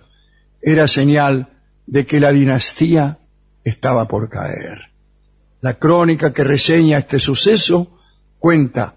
era 0.63 0.89
señal 0.89 1.51
de 1.85 2.07
que 2.07 2.19
la 2.19 2.33
dinastía 2.33 3.19
estaba 3.63 4.09
por 4.09 4.31
caer. 4.31 4.90
La 5.61 5.75
crónica 5.75 6.33
que 6.33 6.45
reseña 6.45 6.99
este 6.99 7.19
suceso 7.19 7.99
cuenta 8.39 8.97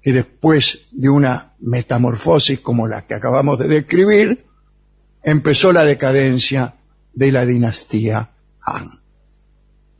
que 0.00 0.12
después 0.12 0.88
de 0.90 1.08
una 1.08 1.54
metamorfosis 1.60 2.60
como 2.60 2.86
la 2.86 3.06
que 3.06 3.14
acabamos 3.14 3.58
de 3.58 3.68
describir, 3.68 4.44
empezó 5.22 5.72
la 5.72 5.84
decadencia 5.84 6.74
de 7.14 7.32
la 7.32 7.46
dinastía 7.46 8.30
Han. 8.60 9.00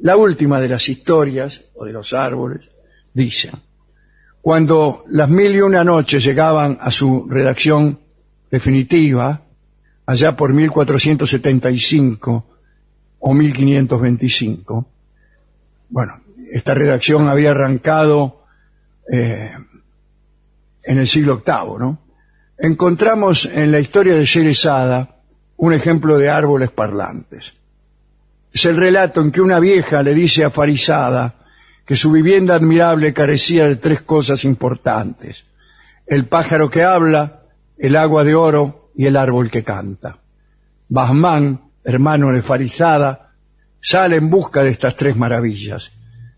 La 0.00 0.16
última 0.16 0.60
de 0.60 0.68
las 0.68 0.88
historias, 0.88 1.64
o 1.74 1.84
de 1.84 1.92
los 1.92 2.12
árboles, 2.12 2.70
dicen, 3.14 3.52
cuando 4.40 5.04
las 5.08 5.28
mil 5.28 5.54
y 5.54 5.60
una 5.60 5.84
noches 5.84 6.24
llegaban 6.24 6.76
a 6.80 6.90
su 6.90 7.28
redacción 7.28 8.00
definitiva, 8.50 9.44
allá 10.04 10.36
por 10.36 10.52
1475 10.52 12.46
o 13.20 13.34
1525, 13.34 14.88
bueno, 15.92 16.22
esta 16.52 16.72
redacción 16.72 17.28
había 17.28 17.50
arrancado 17.50 18.44
eh, 19.12 19.52
en 20.82 20.98
el 20.98 21.06
siglo 21.06 21.42
VIII, 21.46 21.78
¿no? 21.78 21.98
Encontramos 22.58 23.44
en 23.44 23.70
la 23.70 23.78
historia 23.78 24.14
de 24.14 24.24
Sherezada 24.24 25.20
un 25.56 25.74
ejemplo 25.74 26.16
de 26.16 26.30
árboles 26.30 26.70
parlantes. 26.70 27.54
Es 28.52 28.64
el 28.64 28.76
relato 28.76 29.20
en 29.20 29.30
que 29.30 29.42
una 29.42 29.58
vieja 29.58 30.02
le 30.02 30.14
dice 30.14 30.44
a 30.44 30.50
Farizada 30.50 31.34
que 31.84 31.96
su 31.96 32.10
vivienda 32.10 32.54
admirable 32.54 33.12
carecía 33.12 33.66
de 33.66 33.76
tres 33.76 34.00
cosas 34.00 34.44
importantes. 34.44 35.44
El 36.06 36.26
pájaro 36.26 36.70
que 36.70 36.84
habla, 36.84 37.42
el 37.76 37.96
agua 37.96 38.24
de 38.24 38.34
oro 38.34 38.90
y 38.96 39.06
el 39.06 39.16
árbol 39.16 39.50
que 39.50 39.62
canta. 39.62 40.18
Bahman, 40.88 41.70
hermano 41.84 42.32
de 42.32 42.42
Farizada, 42.42 43.21
sale 43.82 44.16
en 44.16 44.30
busca 44.30 44.62
de 44.62 44.70
estas 44.70 44.96
tres 44.96 45.16
maravillas. 45.16 45.92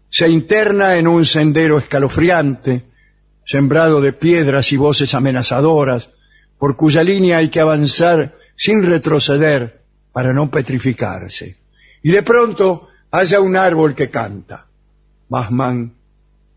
Se 0.08 0.28
interna 0.28 0.96
en 0.96 1.06
un 1.06 1.24
sendero 1.24 1.78
escalofriante, 1.78 2.86
sembrado 3.44 4.00
de 4.00 4.12
piedras 4.12 4.72
y 4.72 4.76
voces 4.76 5.14
amenazadoras, 5.14 6.10
por 6.58 6.76
cuya 6.76 7.04
línea 7.04 7.38
hay 7.38 7.50
que 7.50 7.60
avanzar 7.60 8.36
sin 8.56 8.82
retroceder 8.82 9.82
para 10.12 10.32
no 10.32 10.50
petrificarse. 10.50 11.58
Y 12.02 12.10
de 12.10 12.22
pronto 12.22 12.88
haya 13.10 13.40
un 13.40 13.56
árbol 13.56 13.94
que 13.94 14.08
canta. 14.10 14.66
Bahman 15.28 15.94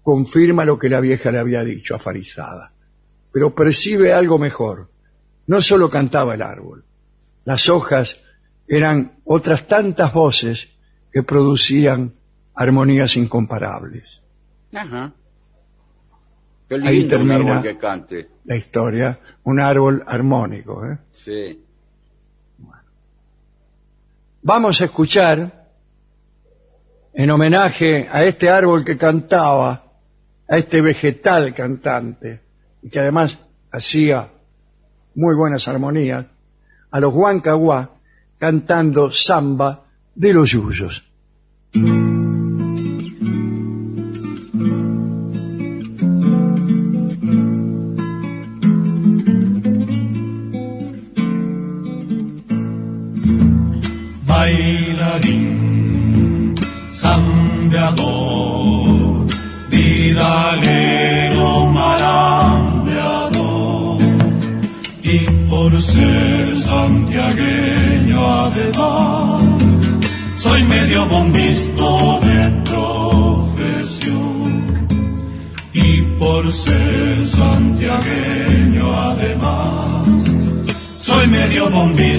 confirma 0.02 0.64
lo 0.64 0.80
que 0.80 0.90
la 0.90 1.02
vieja 1.02 1.32
le 1.32 1.40
había 1.40 1.64
dicho 1.64 1.96
a 1.96 2.00
Farizada, 2.00 2.72
pero 3.32 3.54
percibe 3.54 4.14
algo 4.14 4.38
mejor. 4.40 4.90
No 5.48 5.62
solo 5.62 5.90
cantaba 5.90 6.36
el 6.36 6.42
árbol, 6.42 6.86
las 7.44 7.70
hojas 7.70 8.18
eran 8.68 9.20
otras 9.26 9.68
tantas 9.68 10.14
voces 10.14 10.77
que 11.18 11.24
producían 11.24 12.14
armonías 12.54 13.18
incomparables. 13.18 14.22
Ajá. 14.72 15.12
Qué 16.70 16.76
Ahí 16.76 17.00
lindo 17.00 17.18
un 17.18 17.28
termina. 17.28 17.52
árbol 17.58 17.64
que 17.64 17.78
cante. 17.80 18.30
La 18.46 18.56
historia, 18.56 19.20
un 19.44 19.60
árbol 19.60 20.04
armónico. 20.06 20.86
¿eh? 20.86 21.00
Sí. 21.12 21.60
Vamos 24.44 24.80
a 24.80 24.86
escuchar, 24.86 25.68
en 27.16 27.32
homenaje 27.32 28.08
a 28.12 28.24
este 28.24 28.52
árbol 28.52 28.86
que 28.86 28.96
cantaba, 28.96 29.92
a 30.48 30.56
este 30.56 30.82
vegetal 30.82 31.52
cantante, 31.56 32.42
y 32.84 32.90
que 32.92 33.00
además 33.00 33.40
hacía 33.72 34.30
muy 35.16 35.34
buenas 35.34 35.68
armonías, 35.68 36.28
a 36.92 37.00
los 37.00 37.12
Huancahuá 37.12 37.90
cantando 38.38 39.12
samba 39.12 39.84
de 40.14 40.32
los 40.36 40.52
yuyos. 40.52 41.07
Mm-hmm. 41.74 42.17
Bombisto 71.06 72.20
de 72.22 72.50
profesión, 72.72 74.52
y 75.74 76.02
por 76.20 76.52
ser 76.52 77.26
santiagueño 77.26 78.94
además, 78.94 80.08
soy 81.00 81.28
medio 81.28 81.70
bombisto 81.70 82.17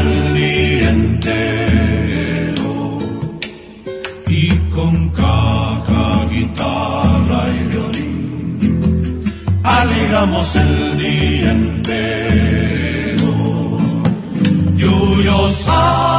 el 0.00 0.34
día 0.34 0.90
entero 0.90 2.72
y 4.28 4.48
con 4.74 5.08
caja, 5.10 6.26
guitarra 6.30 7.40
y 7.48 7.66
violín 7.68 8.06
alegramos 9.62 10.56
el 10.56 10.98
día 10.98 11.50
entero. 11.52 13.32
Yuyo 14.76 15.50
soy 15.50 16.15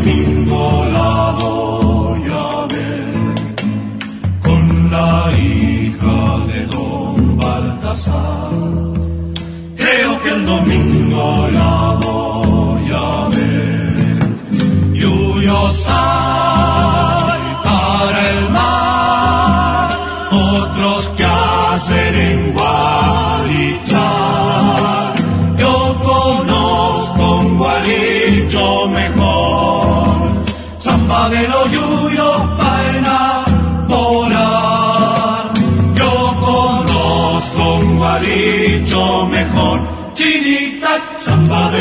domingo 0.00 0.86
la 0.92 1.34
voy 1.38 2.22
a 2.32 2.66
ver, 2.72 3.14
con 4.42 4.90
la 4.90 5.32
hija 5.38 6.46
de 6.46 6.66
don 6.66 7.36
Baltasar, 7.36 8.50
creo 9.76 10.22
que 10.22 10.28
el 10.30 10.46
domingo 10.46 11.48
la 11.52 11.79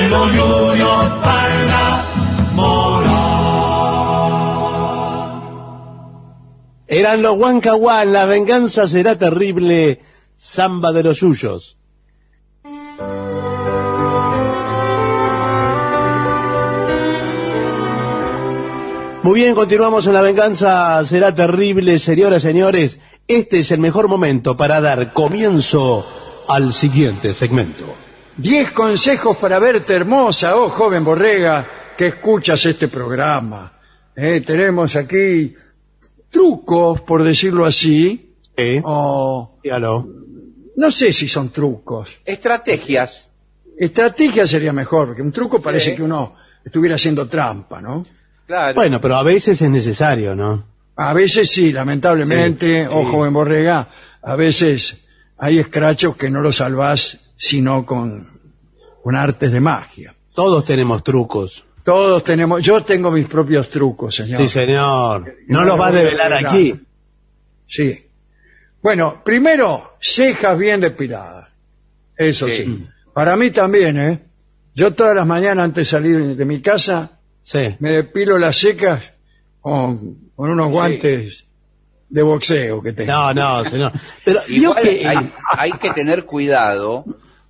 yuyos 0.09 1.09
para 1.23 1.63
enamorar. 1.63 3.09
Eran 6.87 7.21
los 7.21 7.37
Huancahuán, 7.37 8.11
la 8.13 8.25
venganza 8.25 8.87
será 8.87 9.17
terrible, 9.17 10.01
samba 10.37 10.91
de 10.91 11.03
los 11.03 11.19
suyos. 11.19 11.77
Muy 19.21 19.41
bien, 19.41 19.53
continuamos 19.53 20.07
en 20.07 20.13
La 20.13 20.21
Venganza 20.21 21.05
Será 21.05 21.35
Terrible, 21.35 21.99
señoras 21.99 22.43
y 22.43 22.47
señores. 22.47 22.99
Este 23.27 23.59
es 23.59 23.71
el 23.71 23.79
mejor 23.79 24.07
momento 24.07 24.55
para 24.55 24.79
dar 24.79 25.11
comienzo 25.11 26.07
al 26.47 26.73
siguiente 26.73 27.33
segmento. 27.33 28.08
Diez 28.41 28.71
consejos 28.71 29.35
para 29.37 29.59
verte 29.59 29.93
hermosa, 29.95 30.55
oh 30.55 30.69
joven 30.69 31.03
borrega, 31.03 31.65
que 31.97 32.07
escuchas 32.07 32.65
este 32.65 32.87
programa. 32.87 33.73
Eh, 34.15 34.41
tenemos 34.45 34.95
aquí 34.95 35.53
trucos, 36.29 37.01
por 37.01 37.21
decirlo 37.23 37.65
así, 37.65 38.33
¿Eh? 38.55 38.81
o 38.85 39.59
Dígalo. 39.61 40.07
no 40.77 40.89
sé 40.89 41.11
si 41.11 41.27
son 41.27 41.49
trucos. 41.49 42.17
Estrategias. 42.23 43.29
Estrategia 43.77 44.47
sería 44.47 44.71
mejor, 44.71 45.07
porque 45.07 45.21
un 45.21 45.33
truco 45.33 45.61
parece 45.61 45.91
Sí. 45.91 45.95
que 45.97 46.03
uno 46.03 46.35
estuviera 46.63 46.95
haciendo 46.95 47.27
trampa, 47.27 47.81
¿no? 47.81 48.05
Claro. 48.47 48.73
Bueno, 48.75 49.01
pero 49.01 49.17
a 49.17 49.23
veces 49.23 49.61
es 49.61 49.69
necesario, 49.69 50.33
¿no? 50.33 50.65
A 50.95 51.13
veces 51.13 51.49
sí, 51.51 51.73
lamentablemente, 51.73 52.85
Sí, 52.85 52.89
oh 52.93 53.03
sí. 53.03 53.11
joven 53.11 53.33
borrega, 53.33 53.89
a 54.21 54.35
veces 54.37 54.97
hay 55.37 55.59
escrachos 55.59 56.15
que 56.15 56.29
no 56.29 56.39
los 56.41 56.57
salvás 56.57 57.17
sino 57.39 57.85
con, 57.85 58.27
con 59.01 59.15
artes 59.15 59.51
de 59.51 59.61
magia. 59.61 60.13
Todos 60.35 60.65
tenemos 60.65 61.03
trucos. 61.03 61.65
Todos 61.83 62.23
tenemos, 62.23 62.61
yo 62.61 62.83
tengo 62.83 63.09
mis 63.09 63.27
propios 63.27 63.69
trucos, 63.69 64.13
señor. 64.15 64.41
Sí, 64.41 64.49
señor. 64.49 65.35
No 65.47 65.59
No 65.59 65.65
los 65.65 65.69
lo 65.69 65.77
va 65.77 65.87
a 65.87 65.91
develar 65.91 66.33
aquí. 66.33 66.75
Sí. 67.65 68.05
Bueno, 68.81 69.21
primero, 69.23 69.95
cejas 70.01 70.57
bien 70.57 70.81
depiladas. 70.81 71.47
Eso 72.15 72.47
sí. 72.47 72.65
Sí. 72.65 72.85
Para 73.13 73.35
mí 73.37 73.51
también, 73.51 73.97
¿eh? 73.97 74.19
Yo 74.75 74.93
todas 74.93 75.15
las 75.15 75.25
mañanas 75.25 75.65
antes 75.65 75.87
de 75.87 75.97
salir 75.97 76.35
de 76.35 76.45
mi 76.45 76.61
casa 76.61 77.19
Sí. 77.43 77.75
me 77.79 77.93
depilo 77.93 78.37
las 78.37 78.57
secas 78.57 79.13
con, 79.61 80.29
con 80.35 80.49
unos 80.51 80.69
guantes 80.69 81.45
de 82.09 82.21
boxeo 82.21 82.81
que 82.81 82.91
tengo. 82.93 83.11
No, 83.11 83.33
no, 83.33 83.63
señor. 83.65 83.93
Pero 84.25 84.41
Igual 84.49 84.83
que 84.83 85.07
hay, 85.07 85.31
hay 85.57 85.71
que 85.71 85.91
tener 85.91 86.25
cuidado 86.25 87.05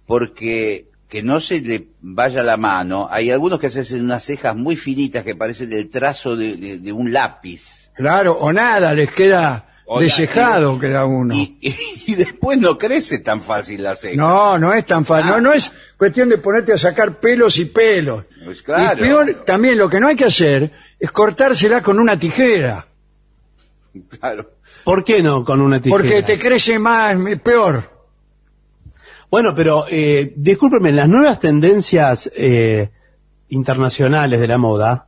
porque 0.09 0.87
que 1.07 1.21
no 1.23 1.39
se 1.39 1.61
le 1.61 1.87
vaya 2.01 2.41
la 2.43 2.57
mano. 2.57 3.07
Hay 3.11 3.29
algunos 3.31 3.59
que 3.59 3.69
se 3.69 3.81
hacen 3.81 4.03
unas 4.03 4.23
cejas 4.23 4.55
muy 4.55 4.75
finitas 4.75 5.23
que 5.23 5.35
parecen 5.35 5.71
el 5.71 5.87
trazo 5.87 6.35
de, 6.35 6.55
de- 6.57 6.77
de 6.79 6.91
un 6.91 7.13
lápiz. 7.13 7.91
Claro, 7.95 8.33
o 8.39 8.51
nada, 8.51 8.93
les 8.95 9.11
queda 9.11 9.67
O 9.85 9.99
desejado 9.99 10.73
la- 10.73 10.79
queda 10.79 11.05
uno. 11.05 11.33
Y, 11.35 11.57
y- 11.61 11.75
y 12.07 12.15
después 12.15 12.57
no 12.57 12.77
crece 12.79 13.19
tan 13.19 13.41
fácil 13.43 13.83
la 13.83 13.95
ceja. 13.95 14.15
No, 14.15 14.57
no 14.57 14.73
es 14.73 14.83
tan 14.85 15.05
fácil. 15.05 15.29
No, 15.31 15.41
no 15.41 15.53
es 15.53 15.71
cuestión 15.95 16.27
de 16.29 16.39
ponerte 16.39 16.73
a 16.73 16.77
sacar 16.77 17.19
pelos 17.19 17.57
y 17.59 17.65
pelos. 17.65 18.25
Pues 18.43 18.61
claro. 18.63 18.99
Y 19.05 19.07
peor, 19.09 19.43
también 19.45 19.77
lo 19.77 19.87
que 19.89 19.99
no 19.99 20.07
hay 20.07 20.15
que 20.15 20.25
hacer 20.25 20.71
es 20.99 21.11
cortársela 21.11 21.81
con 21.83 21.99
una 21.99 22.17
tijera. 22.17 22.87
Claro. 24.19 24.51
¿por 24.83 25.03
qué 25.03 25.21
no 25.21 25.43
con 25.43 25.61
una 25.61 25.79
tijera? 25.81 25.97
Porque 26.01 26.23
te 26.23 26.37
crece 26.39 26.77
más, 26.79 27.15
peor. 27.43 27.98
Bueno, 29.29 29.53
pero 29.55 29.85
eh, 29.89 30.33
discúlpeme, 30.35 30.91
las 30.91 31.07
nuevas 31.07 31.39
tendencias 31.39 32.29
eh, 32.35 32.89
internacionales 33.49 34.39
de 34.39 34.47
la 34.47 34.57
moda, 34.57 35.07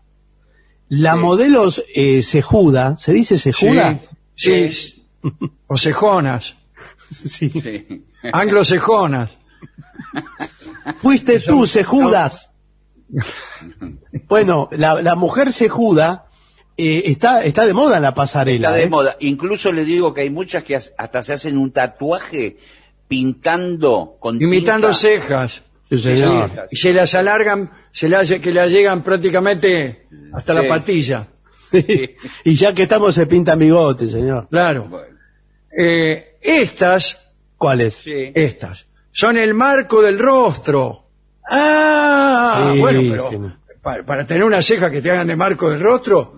la 0.90 1.16
modelos 1.16 1.84
eh, 1.96 2.22
cejuda, 2.24 2.96
¿se 2.98 3.14
dice 3.14 3.38
cejuda? 3.38 4.02
Sí, 4.36 4.72
sí. 4.74 5.06
O 5.68 5.78
cejonas, 5.78 6.56
Sí. 7.12 7.50
Sí. 7.52 8.06
anglocejonas. 8.34 9.30
Fuiste 11.02 11.40
tú, 11.42 11.68
cejudas. 11.68 12.50
bueno, 14.28 14.70
la, 14.72 15.02
la 15.02 15.16
mujer 15.16 15.54
cejuda 15.54 16.26
eh, 16.78 17.04
está, 17.06 17.44
está 17.44 17.66
de 17.66 17.74
moda 17.74 17.98
en 17.98 18.04
la 18.04 18.16
pasarela. 18.16 18.70
Está 18.70 18.78
de 18.78 18.84
¿eh? 18.86 18.90
moda. 18.90 19.16
Incluso 19.20 19.72
le 19.72 19.86
digo 19.86 20.14
que 20.14 20.22
hay 20.22 20.30
muchas 20.30 20.64
que 20.64 20.76
as- 20.76 20.94
hasta 20.98 21.24
se 21.24 21.34
hacen 21.34 21.58
un 21.58 21.72
tatuaje 21.72 22.58
pintando 23.12 24.16
con 24.22 24.42
Imitando 24.42 24.88
tinta. 24.88 24.98
cejas. 25.00 25.62
Sí, 25.90 25.98
señor. 26.00 26.50
Sí. 26.50 26.60
Y 26.72 26.76
se 26.78 26.94
las 26.94 27.14
alargan, 27.16 27.70
se 27.92 28.08
las, 28.08 28.32
que 28.32 28.54
las 28.54 28.72
llegan 28.72 29.04
prácticamente 29.04 30.08
hasta 30.34 30.56
Sí. 30.58 30.62
la 30.64 30.68
patilla. 30.70 31.28
y 32.46 32.54
ya 32.56 32.74
que 32.74 32.84
estamos 32.84 33.14
se 33.14 33.26
pintan 33.28 33.60
bigote, 33.60 34.08
señor. 34.08 34.48
Claro. 34.50 34.86
Bueno, 34.88 35.18
Eh, 35.78 36.38
estas, 36.42 37.34
¿Cuáles? 37.58 37.96
sí. 37.96 38.32
estas, 38.34 38.88
son 39.12 39.38
el 39.38 39.54
marco 39.54 40.02
del 40.02 40.18
rostro. 40.18 41.08
Ah, 41.50 42.72
Sí, 42.74 42.80
bueno, 42.80 43.02
pero 43.12 43.30
sí. 43.30 43.38
para, 43.82 44.06
para 44.06 44.26
tener 44.26 44.46
una 44.46 44.62
ceja 44.62 44.90
que 44.90 45.02
te 45.02 45.12
hagan 45.12 45.28
de 45.28 45.36
marco 45.36 45.70
del 45.70 45.82
rostro, 45.82 46.36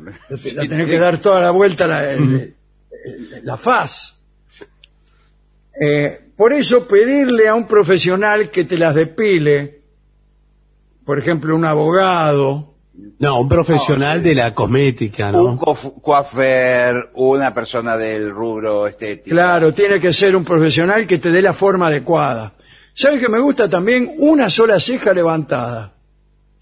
la 0.55 0.61
tenés 0.67 0.87
que 0.87 0.97
dar 0.97 1.19
toda 1.19 1.39
la 1.41 1.51
vuelta 1.51 1.85
la, 1.87 2.11
el- 2.11 2.55
el- 3.05 3.41
la 3.43 3.57
faz. 3.57 4.19
Eh, 5.79 6.29
por 6.37 6.53
eso 6.53 6.87
pedirle 6.87 7.47
a 7.47 7.55
un 7.55 7.67
profesional 7.67 8.49
que 8.49 8.63
te 8.65 8.77
las 8.77 8.95
depile, 8.95 9.81
por 11.05 11.19
ejemplo, 11.19 11.55
un 11.55 11.65
abogado, 11.65 12.73
No, 13.19 13.39
un 13.41 13.49
profesional 13.49 14.21
de 14.21 14.35
la 14.35 14.53
cosmética, 14.53 15.27
Un 15.29 15.33
¿no? 15.33 15.59
cof- 15.59 15.99
coafer, 16.01 17.09
una 17.15 17.53
persona 17.53 17.97
del 17.97 18.29
rubro 18.31 18.87
estético. 18.87 19.35
Claro, 19.35 19.73
tiene 19.73 19.99
que 19.99 20.13
ser 20.13 20.35
un 20.35 20.43
profesional 20.45 21.05
que 21.07 21.17
te 21.17 21.31
dé 21.31 21.41
la 21.41 21.53
forma 21.53 21.87
adecuada. 21.87 22.53
¿Sabe 22.93 23.19
que 23.19 23.27
me 23.29 23.39
gusta 23.39 23.67
también 23.69 24.11
una 24.19 24.49
sola 24.49 24.79
ceja 24.79 25.13
levantada? 25.13 25.93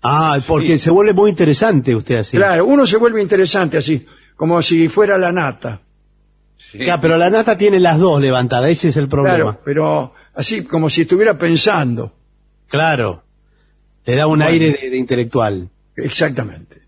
Ah, 0.03 0.39
porque 0.47 0.77
se 0.79 0.89
vuelve 0.89 1.13
muy 1.13 1.29
interesante 1.29 1.93
usted 1.93 2.15
así. 2.19 2.37
Claro, 2.37 2.65
uno 2.65 2.87
se 2.87 2.97
vuelve 2.97 3.21
interesante 3.21 3.77
así, 3.77 4.05
como 4.35 4.61
si 4.61 4.87
fuera 4.87 5.17
la 5.17 5.31
nata. 5.31 5.81
Sí. 6.71 6.77
Claro, 6.79 7.01
pero 7.01 7.17
la 7.17 7.29
nata 7.29 7.57
tiene 7.57 7.79
las 7.79 7.97
dos 7.97 8.21
levantadas, 8.21 8.69
ese 8.69 8.89
es 8.89 8.97
el 8.97 9.07
problema. 9.09 9.35
Claro, 9.35 9.61
pero 9.65 10.13
así 10.35 10.63
como 10.63 10.89
si 10.89 11.01
estuviera 11.01 11.37
pensando. 11.37 12.13
Claro. 12.67 13.23
Le 14.05 14.15
da 14.15 14.27
un 14.27 14.41
aire 14.41 14.71
de, 14.79 14.89
de 14.89 14.97
intelectual. 14.97 15.69
Exactamente. 15.95 16.81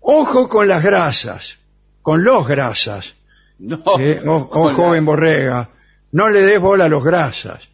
Ojo 0.00 0.48
con 0.48 0.68
las 0.68 0.82
grasas, 0.82 1.58
con 2.02 2.22
los 2.24 2.46
grasas. 2.46 3.14
No, 3.58 3.82
Eh, 3.98 4.22
o- 4.26 4.36
o 4.52 4.60
hola. 4.62 4.74
joven 4.74 5.04
borrega, 5.04 5.68
no 6.12 6.28
le 6.28 6.42
des 6.42 6.60
bola 6.60 6.84
a 6.86 6.88
los 6.88 7.02
grasas. 7.04 7.68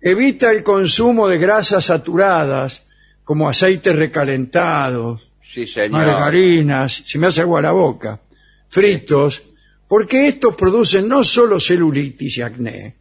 Evita 0.00 0.50
el 0.52 0.62
consumo 0.62 1.26
de 1.28 1.38
grasas 1.38 1.86
saturadas, 1.86 2.82
como 3.24 3.48
aceites 3.48 3.96
recalentados, 3.96 5.28
Sí, 5.42 5.66
señor. 5.66 5.90
margarinas, 6.06 7.02
se 7.06 7.18
me 7.18 7.26
hace 7.28 7.40
agua 7.40 7.60
la 7.62 7.72
boca, 7.72 8.20
fritos, 8.68 9.42
porque 9.88 10.28
estos 10.28 10.54
producen 10.54 11.08
no 11.08 11.24
solo 11.24 11.58
celulitis 11.58 12.36
y 12.38 12.42
acné, 12.42 12.94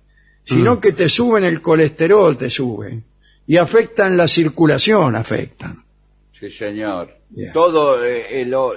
sino 0.45 0.79
que 0.79 0.93
te 0.93 1.09
suben 1.09 1.43
el 1.43 1.61
colesterol, 1.61 2.37
te 2.37 2.49
suben, 2.49 3.03
y 3.45 3.57
afectan 3.57 4.15
la 4.17 4.27
circulación, 4.27 5.15
afectan. 5.15 5.83
Sí, 6.39 6.49
señor. 6.49 7.15
Todo, 7.53 8.03
eh, 8.05 8.41
eh, 8.41 8.45
lo- 8.45 8.73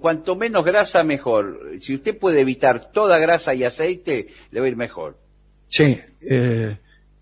cuanto 0.00 0.36
menos 0.36 0.64
grasa, 0.64 1.02
mejor. 1.04 1.60
Si 1.80 1.94
usted 1.96 2.16
puede 2.16 2.40
evitar 2.40 2.90
toda 2.92 3.18
grasa 3.18 3.54
y 3.54 3.64
aceite, 3.64 4.28
le 4.50 4.60
va 4.60 4.66
a 4.66 4.68
ir 4.70 4.76
mejor. 4.76 5.18
Sí, 5.66 6.00
eh, 6.22 6.76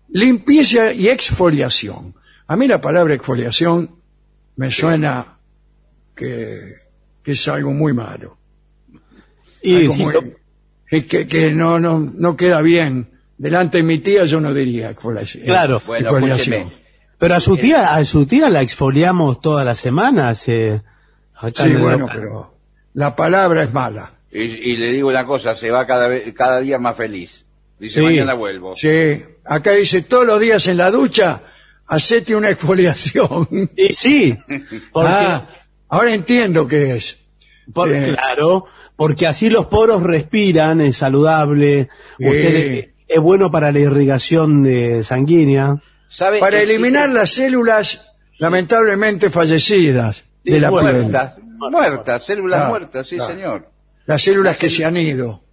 limpieza 0.09 0.93
y 0.93 1.07
exfoliación. 1.09 2.13
A 2.47 2.55
mí 2.55 2.67
la 2.67 2.79
palabra 2.79 3.13
exfoliación 3.15 3.95
me 4.55 4.71
suena 4.71 5.37
que, 6.15 6.75
que 7.23 7.31
es 7.31 7.47
algo 7.47 7.71
muy 7.71 7.93
malo. 7.93 8.37
Y 9.61 11.01
que, 11.03 11.27
que- 11.27 11.51
no, 11.51 11.79
no, 11.79 11.99
no 11.99 12.35
queda 12.35 12.61
bien. 12.61 13.11
Delante 13.37 13.77
de 13.77 13.83
mi 13.83 13.99
tía 13.99 14.25
yo 14.25 14.41
no 14.41 14.53
diría 14.53 14.89
exfoliación. 14.89 15.45
Claro. 15.45 15.81
Bueno, 15.85 16.09
exfoliación. 16.09 16.55
escúcheme. 16.55 16.79
pero 17.17 17.35
a 17.35 17.39
su 17.39 17.55
tía, 17.57 17.95
a 17.95 18.03
su 18.05 18.25
tía 18.25 18.49
la 18.49 18.61
exfoliamos 18.61 19.39
todas 19.41 19.65
las 19.65 19.77
semanas. 19.77 20.43
eh, 20.47 20.81
Sí, 21.53 21.69
bueno, 21.73 21.99
local. 21.99 22.17
pero 22.19 22.57
la 22.95 23.15
palabra 23.15 23.63
es 23.63 23.73
mala. 23.73 24.11
Y, 24.31 24.41
y 24.41 24.77
le 24.77 24.91
digo 24.91 25.07
una 25.09 25.25
cosa, 25.25 25.55
se 25.55 25.71
va 25.71 25.87
cada, 25.87 26.07
vez, 26.09 26.33
cada 26.33 26.59
día 26.59 26.77
más 26.79 26.97
feliz. 26.97 27.45
Dice, 27.79 27.99
Sí. 28.01 28.05
mañana 28.05 28.33
vuelvo. 28.33 28.75
Sí, 28.75 29.23
acá 29.45 29.71
dice 29.71 30.01
todos 30.01 30.25
los 30.25 30.39
días 30.41 30.67
en 30.67 30.75
la 30.77 30.91
ducha, 30.91 31.43
hacete 31.87 32.35
una 32.35 32.49
exfoliación. 32.49 33.47
Y 33.77 33.93
sí, 33.93 34.37
porque, 34.91 35.09
Ah, 35.13 35.47
ahora 35.87 36.13
entiendo 36.13 36.67
qué 36.67 36.97
es. 36.97 37.19
por- 37.73 37.89
eh. 37.93 38.15
claro, 38.17 38.65
porque 38.99 39.25
así 39.27 39.49
los 39.49 39.67
poros 39.67 40.03
respiran, 40.03 40.81
es 40.81 40.97
saludable, 40.97 41.87
Sí. 42.17 42.25
usted 42.27 42.85
es 43.07 43.19
bueno 43.21 43.49
para 43.49 43.71
la 43.71 43.79
irrigación 43.79 44.61
de 44.61 45.05
sanguínea. 45.05 45.81
¿Sabe? 46.09 46.39
Para 46.39 46.57
Existe- 46.57 46.73
eliminar 46.75 47.07
las 47.09 47.29
células 47.31 48.05
lamentablemente 48.39 49.29
fallecidas 49.29 50.25
de 50.43 50.59
la 50.59 50.69
Bueno, 50.69 50.89
piel. 50.89 51.01
Muertas, 51.03 51.37
muertas, 51.71 52.25
células 52.25 52.61
Ah, 52.65 52.67
muertas, 52.67 53.07
sí, 53.07 53.15
claro. 53.15 53.33
señor. 53.33 53.69
Las 54.05 54.21
células 54.21 54.57
que 54.57 54.69
se 54.69 54.83
han 54.83 54.97
ido. 54.97 55.43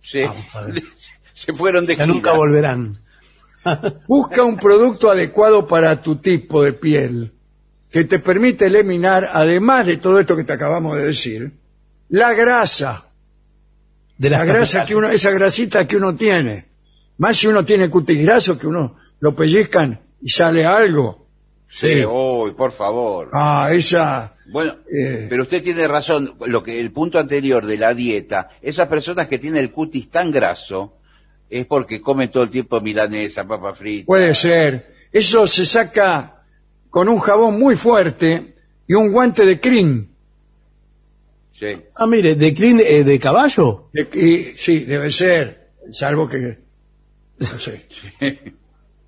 Sí. 0.00 0.22
se 1.32 1.52
fueron 1.54 1.84
de 1.86 1.96
Ya 1.96 2.04
gira. 2.04 2.14
nunca 2.14 2.32
volverán. 2.34 3.00
Busca 4.06 4.44
un 4.44 4.56
producto 4.56 5.10
adecuado 5.10 5.66
para 5.66 6.00
tu 6.02 6.16
tipo 6.16 6.62
de 6.62 6.72
piel 6.72 7.32
que 7.90 8.04
te 8.04 8.20
permite 8.20 8.66
eliminar, 8.66 9.28
además 9.32 9.86
de 9.86 9.96
todo 9.96 10.20
esto 10.20 10.36
que 10.36 10.44
te 10.44 10.52
acabamos 10.52 10.96
de 10.96 11.04
decir, 11.06 11.52
la 12.12 12.34
grasa. 12.34 13.06
De 14.18 14.28
La 14.30 14.38
las 14.38 14.46
grasa 14.46 14.84
que 14.84 14.94
uno, 14.94 15.08
esa 15.08 15.30
grasita 15.30 15.86
que 15.86 15.96
uno 15.96 16.14
tiene. 16.14 16.66
Más 17.18 17.36
si 17.38 17.46
uno 17.46 17.64
tiene 17.64 17.88
cutis 17.90 18.22
graso 18.22 18.58
que 18.58 18.66
uno 18.66 18.96
lo 19.20 19.34
pellizcan 19.34 19.98
y 20.20 20.28
sale 20.30 20.64
algo. 20.66 21.26
Sí, 21.68 22.04
uy, 22.04 22.52
por 22.52 22.70
favor. 22.72 23.30
Ah, 23.32 23.70
esa. 23.72 24.34
Bueno, 24.52 24.76
Eh. 24.94 25.26
pero 25.30 25.44
usted 25.44 25.62
tiene 25.62 25.88
razón, 25.88 26.34
lo 26.46 26.62
que 26.62 26.78
el 26.78 26.92
punto 26.92 27.18
anterior 27.18 27.64
de 27.66 27.78
la 27.78 27.94
dieta, 27.94 28.50
esas 28.60 28.88
personas 28.88 29.26
que 29.26 29.38
tienen 29.38 29.62
el 29.62 29.70
cutis 29.72 30.10
tan 30.10 30.30
graso 30.30 30.98
es 31.48 31.64
porque 31.66 32.02
comen 32.02 32.30
todo 32.30 32.42
el 32.42 32.50
tiempo 32.50 32.80
milanesa, 32.82 33.44
papa 33.46 33.74
frita. 33.74 34.04
Puede 34.06 34.34
ser. 34.34 34.94
Eso 35.10 35.46
se 35.46 35.64
saca 35.64 36.42
con 36.90 37.08
un 37.08 37.18
jabón 37.18 37.58
muy 37.58 37.76
fuerte 37.76 38.54
y 38.86 38.92
un 38.94 39.10
guante 39.10 39.46
de 39.46 39.58
crin. 39.58 40.11
Sí. 41.62 41.76
Ah, 41.94 42.08
mire, 42.08 42.34
de 42.34 42.52
clean 42.52 42.80
eh, 42.80 43.04
de 43.04 43.18
caballo. 43.20 43.88
De- 43.92 44.08
y- 44.12 44.58
sí, 44.58 44.80
debe 44.80 45.12
ser. 45.12 45.68
Salvo 45.92 46.28
que. 46.28 46.58
No 47.38 47.58
sé. 47.58 47.86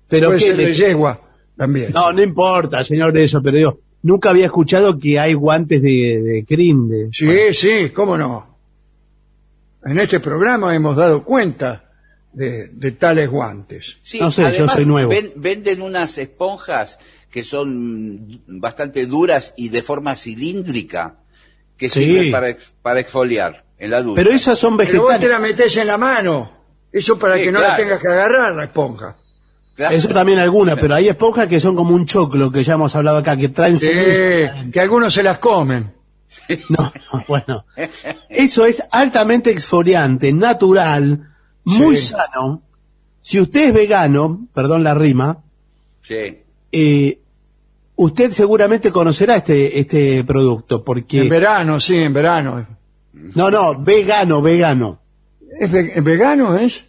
Pero 0.07 0.27
Puede 0.27 0.39
que 0.39 0.45
ser 0.45 0.55
de- 0.57 0.65
de 0.67 0.73
yegua 0.73 1.21
también. 1.57 1.91
No, 1.91 2.13
no 2.13 2.21
importa, 2.23 2.81
señor, 2.83 3.17
eso, 3.17 3.41
pero 3.41 3.57
digo, 3.57 3.79
nunca 4.03 4.29
había 4.29 4.45
escuchado 4.45 4.97
que 4.99 5.19
hay 5.19 5.33
guantes 5.33 5.81
de, 5.81 6.21
de 6.21 6.45
crin. 6.47 6.87
De, 6.87 7.09
Sí, 7.11 7.53
sí, 7.53 7.89
cómo 7.89 8.17
no. 8.17 8.55
En 9.83 9.97
este 9.99 10.19
programa 10.21 10.73
hemos 10.75 10.95
dado 10.95 11.23
cuenta 11.23 11.91
de, 12.33 12.67
de 12.69 12.91
tales 12.93 13.29
guantes. 13.29 13.97
Sí, 14.03 14.19
No 14.19 14.31
sé, 14.31 14.43
yo 14.43 14.47
además, 14.49 14.71
soy 14.73 14.85
nuevo. 14.85 15.09
ven- 15.09 15.33
venden 15.35 15.81
unas 15.81 16.17
esponjas 16.17 16.99
que 17.31 17.43
son 17.43 18.41
bastante 18.47 19.05
duras 19.07 19.53
y 19.57 19.69
de 19.69 19.81
forma 19.81 20.15
cilíndrica 20.15 21.17
que 21.77 21.89
Sí. 21.89 22.05
sirven 22.05 22.31
para, 22.31 22.49
ex- 22.49 22.73
para 22.81 22.99
exfoliar 22.99 23.65
en 23.77 23.91
la 23.91 24.01
ducha. 24.01 24.15
Pero 24.15 24.31
esas 24.31 24.57
son 24.57 24.77
Pero 24.77 25.01
vos 25.01 25.07
te 25.09 25.13
vegetales. 25.17 25.29
la 25.31 25.39
metés 25.39 25.77
en 25.77 25.87
la 25.87 25.97
mano. 25.97 26.51
Eso 26.91 27.19
para 27.19 27.35
Sí, 27.35 27.43
que 27.43 27.51
no 27.51 27.59
la 27.59 27.75
tengas 27.75 27.99
que 27.99 28.07
agarrar 28.07 28.53
la 28.55 28.63
esponja. 28.63 29.17
Claro. 29.75 29.93
Eso 29.95 30.07
también 30.07 30.39
algunas, 30.39 30.79
pero 30.79 30.95
hay 30.95 31.09
esponjas 31.09 31.47
que 31.47 31.59
son 31.59 31.75
como 31.75 31.93
un 31.93 32.05
choclo, 32.05 32.49
que 32.49 32.63
ya 32.63 32.75
hemos 32.75 32.95
hablado 32.95 33.17
acá, 33.17 33.35
que 33.35 33.49
traen 33.49 33.77
Sí, 33.77 33.87
que 33.87 34.79
algunos 34.79 35.13
se 35.13 35.21
las 35.23 35.37
comen. 35.39 35.93
No, 36.69 36.91
no, 37.13 37.23
bueno. 37.27 37.65
Eso 38.29 38.65
es 38.65 38.81
altamente 38.91 39.51
exfoliante, 39.51 40.31
natural, 40.33 41.29
muy 41.65 41.97
Sí. 41.97 42.07
sano. 42.13 42.61
Si 43.21 43.39
usted 43.41 43.67
es 43.67 43.73
vegano, 43.73 44.47
perdón 44.53 44.83
la 44.83 44.93
rima, 44.93 45.43
Sí. 46.01 46.39
eh, 46.71 47.19
usted 47.95 48.31
seguramente 48.31 48.91
conocerá 48.91 49.37
este, 49.37 49.79
este 49.79 50.23
producto, 50.23 50.77
En 50.77 50.83
porque... 50.83 51.29
verano, 51.29 51.79
sí, 51.79 51.97
en 51.97 52.13
verano. 52.13 52.67
No, 53.13 53.49
no, 53.49 53.79
vegano, 53.81 54.41
vegano. 54.41 54.99
¿Es 55.59 55.71
ve- 55.71 55.93
vegano, 56.01 56.55
es? 56.57 56.85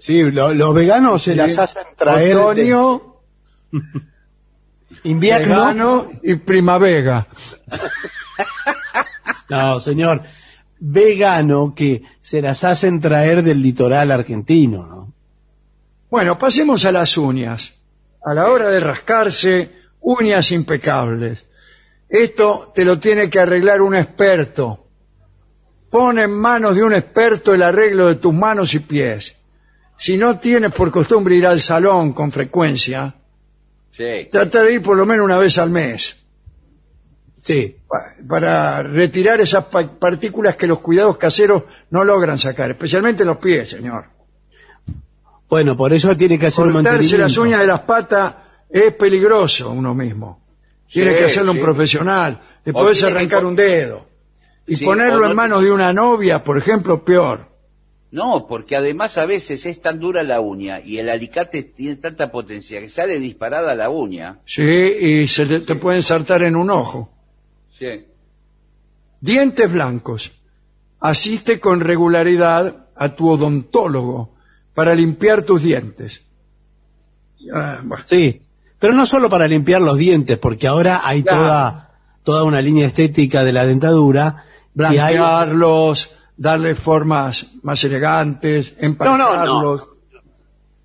Sí, 0.00 0.22
lo- 0.30 0.52
los 0.52 0.74
veganos 0.74 1.22
se 1.22 1.34
las 1.36 1.56
hacen 1.58 1.84
traer. 1.96 2.34
de- 2.36 2.42
Otoño, 2.42 3.14
invierno. 5.04 5.54
verano 5.54 6.10
y 6.22 6.34
primavera. 6.36 7.26
No, 9.48 9.78
señor. 9.78 10.22
Vegano 10.80 11.74
que 11.74 12.02
se 12.20 12.40
las 12.42 12.64
hacen 12.64 13.00
traer 13.00 13.42
del 13.42 13.62
litoral 13.62 14.10
argentino, 14.10 14.86
¿no? 14.86 15.12
Bueno, 16.10 16.38
pasemos 16.38 16.84
a 16.86 16.92
las 16.92 17.16
uñas. 17.18 17.74
A 18.24 18.32
la 18.34 18.48
hora 18.48 18.68
de 18.70 18.80
rascarse, 18.80 19.70
uñas 20.04 20.52
impecables. 20.52 21.44
Esto 22.08 22.70
te 22.74 22.84
lo 22.84 22.98
tiene 23.00 23.28
que 23.30 23.40
arreglar 23.40 23.80
un 23.80 23.94
experto. 23.96 24.86
Pon 25.90 26.18
en 26.18 26.30
manos 26.32 26.76
de 26.76 26.82
un 26.82 26.92
experto 26.92 27.54
el 27.54 27.62
arreglo 27.62 28.06
de 28.06 28.16
tus 28.16 28.34
manos 28.34 28.74
y 28.74 28.80
pies. 28.80 29.34
Si 29.96 30.16
no 30.16 30.38
tienes 30.38 30.72
por 30.72 30.90
costumbre 30.90 31.36
ir 31.36 31.46
al 31.46 31.60
salón 31.60 32.12
con 32.12 32.30
frecuencia, 32.32 33.14
Sí. 33.92 34.28
trata 34.30 34.62
de 34.64 34.74
ir 34.74 34.82
por 34.82 34.96
lo 34.96 35.06
menos 35.06 35.24
una 35.24 35.38
vez 35.38 35.56
al 35.58 35.70
mes. 35.70 36.16
Sí. 37.42 37.76
pa- 37.86 38.14
para 38.26 38.82
retirar 38.82 39.38
esas 39.40 39.66
pa- 39.66 39.86
partículas 39.86 40.56
que 40.56 40.66
los 40.66 40.80
cuidados 40.80 41.18
caseros 41.18 41.64
no 41.90 42.02
logran 42.02 42.38
sacar, 42.38 42.70
especialmente 42.70 43.22
los 43.24 43.36
pies, 43.36 43.68
señor. 43.70 44.06
Bueno, 45.48 45.76
por 45.76 45.92
eso 45.92 46.16
tiene 46.16 46.38
que 46.38 46.46
hacer 46.46 46.64
un 46.64 46.72
Cortarse 46.72 46.92
mantenimiento. 46.92 47.26
las 47.26 47.36
uñas 47.36 47.60
de 47.60 47.66
las 47.66 47.80
patas 47.80 48.34
es 48.74 48.92
peligroso 48.94 49.70
uno 49.70 49.94
mismo. 49.94 50.42
Tiene 50.90 51.12
Sí, 51.12 51.18
que 51.18 51.24
hacerlo 51.24 51.52
sí. 51.52 51.58
un 51.58 51.64
profesional. 51.64 52.42
Le 52.64 52.72
O 52.72 52.74
podés 52.74 52.98
tiene 52.98 53.12
que 53.12 53.16
arrancar 53.18 53.44
un 53.44 53.54
dedo. 53.56 54.06
Y 54.66 54.76
Sí, 54.76 54.84
ponerlo 54.84 55.20
no 55.20 55.30
en 55.30 55.36
manos 55.36 55.62
de 55.62 55.70
una 55.70 55.92
novia, 55.92 56.42
por 56.42 56.58
ejemplo, 56.58 57.04
peor. 57.04 57.52
No, 58.10 58.46
porque 58.48 58.76
además 58.76 59.18
a 59.18 59.26
veces 59.26 59.66
es 59.66 59.80
tan 59.80 59.98
dura 60.00 60.22
la 60.22 60.40
uña 60.40 60.80
y 60.80 60.98
el 60.98 61.08
alicate 61.08 61.62
tiene 61.64 61.96
tanta 61.96 62.30
potencia 62.32 62.80
que 62.80 62.88
sale 62.88 63.18
disparada 63.18 63.74
la 63.74 63.90
uña. 63.90 64.40
Sí, 64.44 64.62
y 64.62 65.28
se 65.28 65.46
te, 65.46 65.60
te 65.60 65.74
pueden 65.76 66.02
saltar 66.02 66.42
en 66.42 66.56
un 66.56 66.70
ojo. 66.70 67.12
Sí. 67.78 68.06
Dientes 69.20 69.70
blancos. 69.72 70.32
Asiste 71.00 71.60
con 71.60 71.80
regularidad 71.80 72.86
a 72.96 73.14
tu 73.14 73.28
odontólogo 73.28 74.34
para 74.74 74.94
limpiar 74.94 75.42
tus 75.42 75.62
dientes. 75.62 76.22
Ah, 77.52 77.80
bueno. 77.82 78.04
Sí. 78.08 78.40
Pero 78.84 78.92
no 78.92 79.06
solo 79.06 79.30
para 79.30 79.48
limpiar 79.48 79.80
los 79.80 79.96
dientes, 79.96 80.36
porque 80.36 80.66
ahora 80.66 81.00
hay 81.04 81.22
Claro. 81.22 81.38
toda, 81.38 81.90
toda 82.22 82.44
una 82.44 82.60
línea 82.60 82.86
estética 82.86 83.42
de 83.42 83.50
la 83.54 83.64
dentadura. 83.64 84.44
que 84.76 84.84
hay- 84.84 85.14
blanquearlos, 85.16 86.10
darle 86.36 86.74
formas 86.74 87.46
más 87.62 87.82
elegantes, 87.84 88.74
emparejarlos, 88.78 89.88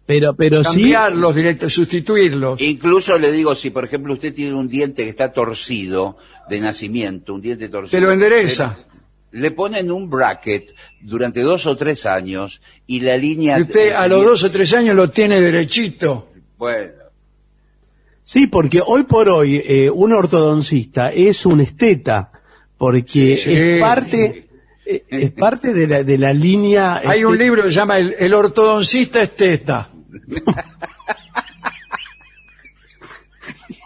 Pero, 0.05 0.34
pero 0.34 0.63
sí. 0.63 0.69
cambiarlos 0.80 1.35
directamente, 1.35 1.69
sustituirlos. 1.76 2.61
Incluso 2.61 3.17
le 3.19 3.34
digo, 3.34 3.53
si 3.53 3.69
por 3.69 3.84
ejemplo 3.84 4.13
usted 4.13 4.34
tiene 4.34 4.53
un 4.55 4.69
diente 4.69 5.03
que 5.03 5.09
está 5.09 5.34
torcido 5.34 6.15
de 6.49 6.61
nacimiento, 6.61 7.34
un 7.34 7.41
diente 7.41 7.67
torcido. 7.67 7.99
Te 7.99 8.05
lo 8.05 8.13
endereza. 8.13 8.77
Le, 9.34 9.41
le 9.41 9.51
ponen 9.51 9.91
un 9.91 10.09
bracket 10.09 10.73
durante 11.01 11.41
dos 11.41 11.65
o 11.65 11.76
tres 11.76 12.05
años 12.05 12.61
y 12.88 13.01
la 13.01 13.17
línea... 13.17 13.59
Y 13.59 13.63
usted 13.63 13.91
a 13.91 14.07
los 14.07 14.23
dos 14.23 14.43
o 14.45 14.51
tres 14.51 14.73
años 14.73 14.95
lo 14.95 15.09
tiene 15.09 15.41
derechito. 15.41 16.30
Bueno, 16.57 16.91
Sí, 18.31 18.45
porque 18.45 18.80
hoy 18.85 19.06
por 19.06 19.27
hoy 19.27 19.60
eh, 19.65 19.89
un 19.89 20.14
ortodoncista 20.14 21.10
es 21.11 21.47
un 21.47 21.61
esteta, 21.61 22.31
porque 22.77 23.35
Sí, 23.35 23.51
es 23.51 23.81
parte 23.81 24.47
eh, 24.85 25.03
es 25.10 25.31
parte 25.31 25.73
de 25.73 25.88
la, 25.88 26.03
de 26.03 26.19
la 26.19 26.31
línea. 26.31 27.01
Hay 27.03 27.23
un 27.23 27.34
este- 27.34 27.43
libro 27.43 27.64
que 27.64 27.69
se 27.69 27.73
llama 27.73 27.97
El, 27.97 28.15
el 28.19 28.31
ortodoncista 28.35 29.23
esteta. 29.23 29.89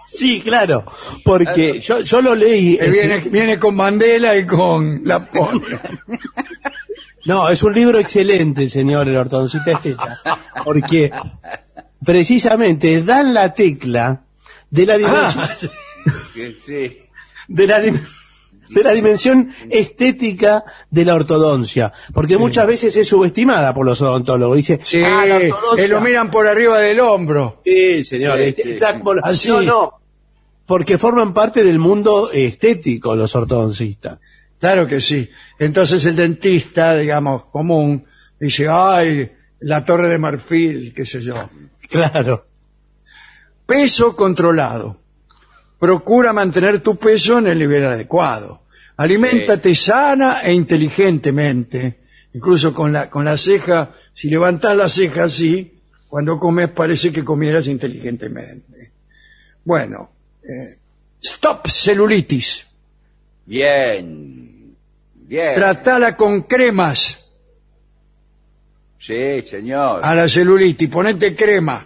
Sí, 0.08 0.42
claro, 0.42 0.86
porque 1.24 1.80
yo, 1.80 2.02
yo 2.02 2.22
lo 2.22 2.36
leí. 2.36 2.78
Que 2.78 2.86
es- 2.86 2.92
viene, 2.92 3.20
viene 3.20 3.58
con 3.58 3.76
Mandela 3.78 4.36
y 4.38 4.46
con 4.46 5.04
Laponia. 5.06 5.82
No, 7.26 7.50
es 7.50 7.64
un 7.64 7.74
libro 7.74 7.98
excelente, 8.00 8.70
señor, 8.70 9.08
el 9.08 9.16
ortodoncista 9.16 9.72
esteta, 9.72 10.20
porque 10.66 11.10
precisamente 12.04 13.02
dan 13.04 13.34
la 13.34 13.54
tecla 13.54 14.24
de 14.74 14.86
la 14.88 14.98
dimensión, 14.98 15.44
Ah, 15.44 15.58
que 16.34 16.52
sí. 16.66 16.98
de 17.48 17.68
la 17.68 17.80
dim- 17.82 18.00
de 18.70 18.82
la 18.84 18.92
dimensión 18.92 19.52
estética 19.70 20.64
de 20.90 21.06
la 21.06 21.14
ortodoncia, 21.14 21.92
porque 22.12 22.38
muchas 22.40 22.66
veces 22.66 22.96
es 22.96 23.08
subestimada 23.08 23.72
por 23.74 23.86
los 23.86 24.02
odontólogos. 24.02 24.58
Dice, 24.58 24.80
sí, 24.84 25.02
ah, 25.04 25.26
la 25.28 25.36
ortodoncia. 25.36 25.84
que 25.84 25.88
lo 25.90 26.02
miran 26.02 26.32
por 26.32 26.48
arriba 26.48 26.80
del 26.80 27.00
hombro. 27.00 27.62
Sí, 27.64 28.04
señor. 28.04 28.38
Sí, 28.40 28.44
este- 28.46 28.74
está 28.74 29.00
como- 29.00 29.14
Así. 29.22 29.50
No, 29.50 29.62
no. 29.62 29.94
Porque 30.66 30.98
forman 30.98 31.34
parte 31.36 31.64
del 31.64 31.78
mundo 31.78 32.32
estético 32.32 33.16
los 33.16 33.36
ortodoncistas. 33.36 34.18
Claro 34.60 34.88
que 34.88 35.02
sí. 35.02 35.30
Entonces 35.60 36.04
el 36.06 36.16
dentista, 36.16 36.96
digamos, 36.96 37.46
común, 37.46 38.06
dice, 38.40 38.68
ay, 38.70 39.30
la 39.60 39.86
torre 39.86 40.08
de 40.10 40.18
marfil, 40.18 40.94
qué 40.96 41.06
sé 41.06 41.22
yo. 41.22 41.36
Claro. 41.90 42.48
Peso 43.66 44.16
controlado. 44.16 45.00
Procura 45.80 46.34
mantener 46.34 46.80
tu 46.82 46.96
peso 46.96 47.40
en 47.40 47.48
el 47.48 47.60
nivel 47.60 47.86
adecuado. 47.86 48.64
Aliméntate 48.98 49.76
sana 49.76 50.42
e 50.42 50.54
inteligentemente. 50.54 52.00
Incluso 52.34 52.74
con 52.74 52.94
la, 52.94 53.10
con 53.10 53.26
la 53.26 53.38
ceja, 53.38 53.92
si 54.14 54.30
levantas 54.30 54.76
la 54.76 54.90
ceja 54.90 55.26
así, 55.26 55.80
cuando 56.08 56.40
comes 56.40 56.70
parece 56.70 57.12
que 57.12 57.24
comieras 57.24 57.68
inteligentemente. 57.68 58.92
Bueno, 59.64 60.12
eh, 60.44 60.78
stop 61.22 61.68
celulitis. 61.68 62.66
Bien. 63.46 64.76
Bien. 65.16 65.56
Tratala 65.56 66.16
con 66.16 66.44
cremas 66.44 67.24
sí, 69.04 69.42
señor. 69.42 70.02
a 70.04 70.16
la 70.16 70.28
celulitis. 70.28 70.90
Ponete 70.90 71.36
crema. 71.36 71.86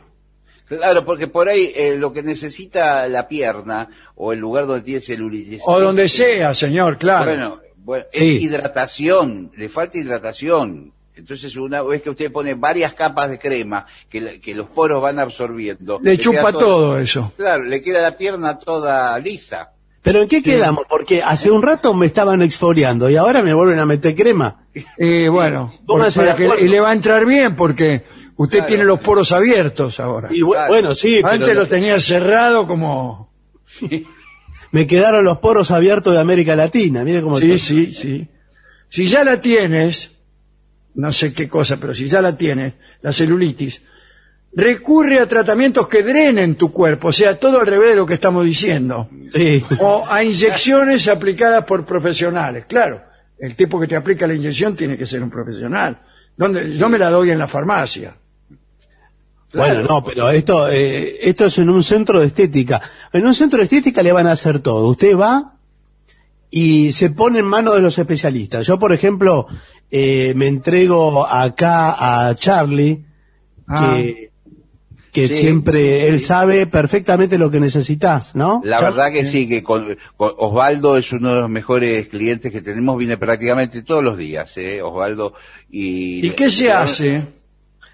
Claro, 0.68 1.06
porque 1.06 1.28
por 1.28 1.48
ahí 1.48 1.72
eh, 1.76 1.96
lo 1.98 2.12
que 2.12 2.22
necesita 2.24 3.08
la 3.08 3.28
pierna 3.28 3.90
o 4.16 4.34
el 4.34 4.40
lugar 4.40 4.68
donde 4.68 4.84
tiene 4.84 5.02
celulitis. 5.02 5.62
O 5.66 5.78
es- 5.78 5.84
donde 5.84 6.10
sea, 6.10 6.54
señor, 6.54 6.98
claro. 6.98 7.26
Bueno, 7.32 7.60
bueno, 7.78 8.06
Sí. 8.12 8.36
es 8.38 8.44
hidratación, 8.44 9.52
le 9.56 9.70
falta 9.70 9.98
hidratación. 9.98 10.92
Entonces, 11.16 11.56
una 11.56 11.82
vez 11.82 12.02
que 12.04 12.12
usted 12.12 12.32
pone 12.32 12.54
varias 12.54 12.94
capas 12.94 13.30
de 13.30 13.40
crema 13.40 13.88
que, 14.10 14.22
la- 14.22 14.38
que 14.40 14.54
los 14.54 14.68
poros 14.68 15.02
van 15.02 15.18
absorbiendo. 15.20 16.00
Le 16.04 16.18
chupa 16.18 16.52
todo 16.52 17.00
eso. 17.00 17.34
Claro, 17.38 17.64
le 17.64 17.82
queda 17.82 18.02
la 18.02 18.18
pierna 18.18 18.60
toda 18.60 19.18
lisa. 19.20 19.72
Pero 20.04 20.22
¿en 20.22 20.28
qué 20.30 20.44
quedamos? 20.44 20.86
Porque 20.88 21.24
hace 21.24 21.50
un 21.50 21.62
rato 21.64 21.94
me 21.94 22.06
estaban 22.06 22.42
exfoliando 22.42 23.10
y 23.10 23.16
ahora 23.16 23.42
me 23.42 23.54
vuelven 23.54 23.80
a 23.80 23.86
meter 23.86 24.14
crema. 24.16 24.68
Y 24.98 25.28
bueno, 25.28 25.74
que- 26.36 26.50
y 26.62 26.68
le 26.68 26.80
va 26.80 26.92
a 26.92 26.94
entrar 26.94 27.26
bien 27.26 27.56
porque 27.56 28.04
usted 28.38 28.60
Claro. 28.60 28.68
tiene 28.70 28.84
los 28.86 29.00
poros 29.00 29.32
abiertos 29.32 30.00
ahora. 30.00 30.30
Y 30.32 30.42
bu- 30.42 30.54
Claro. 30.54 30.68
bueno, 30.70 30.96
sí, 30.96 31.22
Antes 31.24 31.40
pero 31.50 31.62
lo 31.62 31.68
tenía 31.68 32.00
cerrado 32.00 32.66
como... 32.66 33.34
me 34.72 34.88
quedaron 34.88 35.24
los 35.26 35.38
poros 35.40 35.72
abiertos 35.72 36.14
de 36.14 36.20
América 36.20 36.56
Latina. 36.56 37.04
Mire 37.04 37.22
cómo 37.22 37.40
Sí, 37.40 37.52
está. 37.54 37.66
sí, 37.68 37.92
sí. 37.94 38.28
Si 38.90 39.06
ya 39.08 39.24
la 39.24 39.40
tienes, 39.42 40.12
no 40.96 41.12
sé 41.12 41.34
qué 41.34 41.48
cosa, 41.50 41.78
pero 41.78 41.94
si 41.94 42.08
ya 42.08 42.22
la 42.22 42.38
tienes, 42.38 42.74
la 43.02 43.12
celulitis, 43.12 43.82
recurre 44.54 45.20
a 45.20 45.28
tratamientos 45.28 45.88
que 45.88 46.04
drenen 46.04 46.56
tu 46.56 46.72
cuerpo, 46.72 47.10
o 47.10 47.12
sea, 47.12 47.38
todo 47.40 47.60
al 47.60 47.68
revés 47.68 47.90
de 47.92 47.96
lo 47.98 48.06
que 48.06 48.14
estamos 48.16 48.44
diciendo. 48.46 49.10
Sí. 49.34 49.64
O 49.80 50.06
a 50.10 50.24
inyecciones 50.24 51.08
aplicadas 51.08 51.66
por 51.66 51.86
profesionales. 51.86 52.66
Claro, 52.68 53.04
el 53.40 53.56
tipo 53.56 53.80
que 53.80 53.88
te 53.88 53.96
aplica 53.96 54.26
la 54.26 54.34
inyección 54.34 54.76
tiene 54.76 54.98
que 54.98 55.06
ser 55.06 55.22
un 55.22 55.30
profesional. 55.30 56.00
¿Dónde? 56.36 56.76
Yo 56.78 56.88
me 56.90 56.98
la 56.98 57.10
doy 57.10 57.30
en 57.32 57.40
la 57.40 57.48
farmacia. 57.48 58.16
Bueno, 59.54 59.84
no, 59.84 60.04
pero 60.04 60.30
esto, 60.30 60.70
eh, 60.70 61.18
esto 61.22 61.46
es 61.46 61.58
en 61.58 61.70
un 61.70 61.84
centro 61.84 62.20
de 62.20 62.28
estética. 62.28 62.82
En 63.14 63.26
un 63.26 63.34
centro 63.34 63.58
de 63.60 63.64
estética 63.64 64.04
le 64.04 64.12
van 64.12 64.28
a 64.28 64.34
hacer 64.34 64.60
todo. 64.60 64.88
Usted 64.90 65.18
va 65.18 65.54
y 66.52 66.92
se 66.94 67.10
pone 67.12 67.40
en 67.40 67.46
manos 67.46 67.76
de 67.76 67.82
los 67.82 67.98
especialistas. 67.98 68.68
Yo, 68.68 68.78
por 68.78 68.92
ejemplo, 68.94 69.48
eh, 69.90 70.34
me 70.36 70.48
entrego 70.48 71.26
acá 71.26 72.28
a 72.30 72.36
Charlie, 72.36 73.06
Ah. 73.70 73.96
que, 73.98 74.32
que 75.12 75.28
Sí, 75.28 75.34
siempre 75.34 76.08
él 76.08 76.22
sabe 76.22 76.68
perfectamente 76.68 77.38
lo 77.38 77.52
que 77.52 77.60
necesitas, 77.60 78.34
¿no? 78.34 78.62
La 78.64 78.80
verdad 78.80 79.12
que 79.12 79.26
sí, 79.26 79.48
que 79.48 79.62
con, 79.62 79.98
con 80.16 80.32
Osvaldo 80.38 80.96
es 80.96 81.12
uno 81.12 81.34
de 81.34 81.42
los 81.42 81.50
mejores 81.50 82.08
clientes 82.08 82.50
que 82.52 82.62
tenemos, 82.62 82.98
viene 82.98 83.18
prácticamente 83.18 83.82
todos 83.82 84.02
los 84.04 84.18
días, 84.18 84.56
¿eh? 84.58 84.82
Osvaldo. 84.82 85.34
¿Y, 85.70 86.26
¿Y 86.26 86.30
qué 86.32 86.50
se 86.50 86.72
hace? 86.72 87.24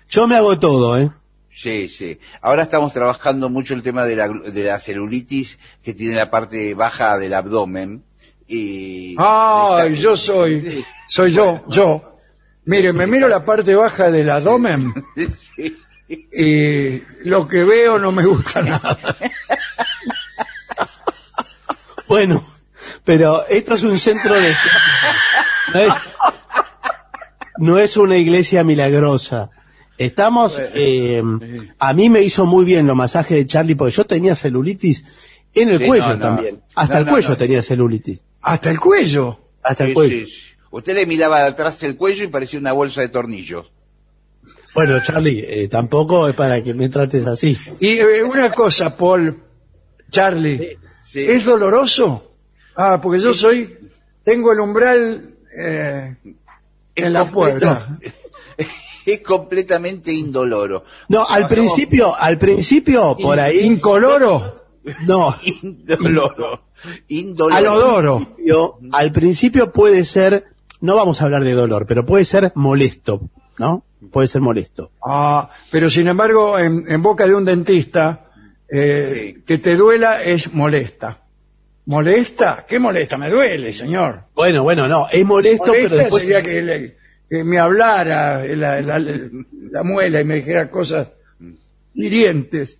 Yo 0.09 0.27
me 0.27 0.35
hago 0.35 0.59
todo, 0.59 0.99
¿eh? 0.99 1.09
Sí, 1.55 1.87
sí. 1.87 2.19
Ahora 2.41 2.63
estamos 2.63 2.93
trabajando 2.93 3.49
mucho 3.49 3.73
el 3.73 3.83
tema 3.83 4.05
de 4.05 4.15
la, 4.15 4.27
de 4.27 4.63
la 4.63 4.79
celulitis 4.79 5.59
que 5.83 5.93
tiene 5.93 6.15
la 6.15 6.31
parte 6.31 6.73
baja 6.73 7.17
del 7.17 7.33
abdomen. 7.33 8.03
Y 8.47 9.15
Ay, 9.19 9.95
yo 9.95 10.17
soy, 10.17 10.83
soy 11.07 11.31
yo, 11.31 11.63
yo. 11.67 12.17
Mire, 12.65 12.91
me 12.93 13.07
miro 13.07 13.27
la 13.27 13.43
parte 13.45 13.75
baja 13.75 14.09
del 14.09 14.29
abdomen 14.29 14.93
Sí. 15.55 15.77
y 16.07 17.27
lo 17.27 17.47
que 17.47 17.63
veo 17.63 17.99
no 17.99 18.11
me 18.11 18.25
gusta 18.25 18.61
nada. 18.61 18.97
Bueno, 22.07 22.45
pero 23.03 23.47
esto 23.47 23.73
es 23.73 23.81
un 23.83 23.97
centro 23.97 24.35
de... 24.35 24.53
No 25.73 25.79
es, 25.79 25.93
no 27.57 27.77
es 27.79 27.97
una 27.97 28.17
iglesia 28.17 28.63
milagrosa. 28.63 29.49
Estamos... 29.97 30.59
eh, 30.59 31.21
a 31.79 31.93
mí 31.93 32.09
me 32.09 32.21
hizo 32.21 32.45
muy 32.45 32.65
bien 32.65 32.87
los 32.87 32.95
masajes 32.95 33.37
de 33.37 33.45
Charlie 33.47 33.75
porque 33.75 33.93
yo 33.95 34.05
tenía 34.05 34.35
celulitis 34.35 35.05
en 35.53 35.69
el 35.69 35.77
Sí, 35.79 35.85
cuello 35.85 36.07
no, 36.09 36.13
no. 36.15 36.19
también. 36.19 36.61
Hasta 36.75 36.95
No, 36.95 36.99
el 37.01 37.07
cuello 37.07 37.29
no. 37.29 37.37
tenía 37.37 37.61
celulitis. 37.61 38.21
Hasta 38.41 38.71
el 38.71 38.79
cuello. 38.79 39.39
Hasta 39.61 39.83
el 39.83 39.89
Sí, 39.89 39.93
cuello. 39.93 40.25
sí, 40.25 40.25
sí. 40.27 40.41
Usted 40.71 40.95
le 40.95 41.05
miraba 41.05 41.41
de 41.41 41.49
atrás 41.49 41.79
del 41.79 41.95
cuello 41.95 42.23
y 42.23 42.27
parecía 42.27 42.59
una 42.59 42.71
bolsa 42.73 43.01
de 43.01 43.09
tornillos. 43.09 43.71
Bueno, 44.73 44.99
Charlie, 45.03 45.45
eh, 45.47 45.67
tampoco 45.67 46.27
es 46.27 46.35
para 46.35 46.63
que 46.63 46.73
me 46.73 46.89
trates 46.89 47.27
así. 47.27 47.55
Y 47.79 47.89
eh, 47.99 48.23
una 48.23 48.51
cosa, 48.51 48.97
Paul, 48.97 49.39
Charlie, 50.09 50.79
Sí. 51.05 51.19
¿es 51.25 51.45
doloroso? 51.45 52.33
Ah, 52.75 52.99
porque 52.99 53.19
yo 53.21 53.35
soy, 53.35 53.77
tengo 54.23 54.51
el 54.51 54.59
umbral 54.59 55.35
eh, 55.55 56.15
en 56.95 57.13
la 57.13 57.19
completo- 57.19 57.31
puerta. 57.33 57.99
Es 59.05 59.21
completamente 59.21 60.11
indoloro. 60.13 60.83
No, 61.09 61.25
al 61.27 61.47
principio, 61.47 62.15
al 62.15 62.37
principio, 62.37 63.15
por 63.21 63.39
ahí... 63.39 63.59
Incoloro, 63.61 64.63
No, 65.05 65.35
Indoloro. 65.63 66.63
Indoloro. 67.07 68.27
al 68.91 69.11
principio 69.11 69.71
puede 69.71 70.05
ser, 70.05 70.45
no 70.81 70.95
vamos 70.95 71.21
a 71.21 71.25
hablar 71.25 71.43
de 71.43 71.53
dolor, 71.53 71.85
pero 71.87 72.05
puede 72.05 72.25
ser 72.25 72.51
molesto, 72.55 73.21
¿no? 73.57 73.85
Puede 74.11 74.27
ser 74.27 74.41
molesto. 74.41 74.91
Ah, 75.05 75.49
pero 75.71 75.89
sin 75.89 76.07
embargo, 76.07 76.59
en, 76.59 76.85
en 76.89 77.01
boca 77.01 77.25
de 77.25 77.33
un 77.35 77.45
dentista, 77.45 78.25
eh, 78.69 79.33
Sí. 79.35 79.43
que 79.45 79.57
te 79.59 79.75
duela 79.75 80.23
es 80.23 80.53
molesta. 80.53 81.19
¿Molesta? 81.85 82.65
¿Qué 82.67 82.79
molesta? 82.79 83.17
Me 83.17 83.29
duele, 83.29 83.73
señor. 83.73 84.23
Bueno, 84.35 84.63
bueno, 84.63 84.87
no, 84.87 85.07
es 85.11 85.25
molesto, 85.25 85.71
pero 85.71 85.95
después... 85.95 86.23
sería 86.23 86.41
que, 86.41 86.61
le- 86.61 86.97
que 87.33 87.43
me 87.43 87.57
hablara 87.57 88.45
la, 88.45 88.79
la- 88.81 88.99
la 88.99 89.83
muela 89.83 90.21
y 90.21 90.23
me 90.23 90.35
dijera 90.35 90.69
cosas 90.69 91.07
hirientes. 91.95 92.77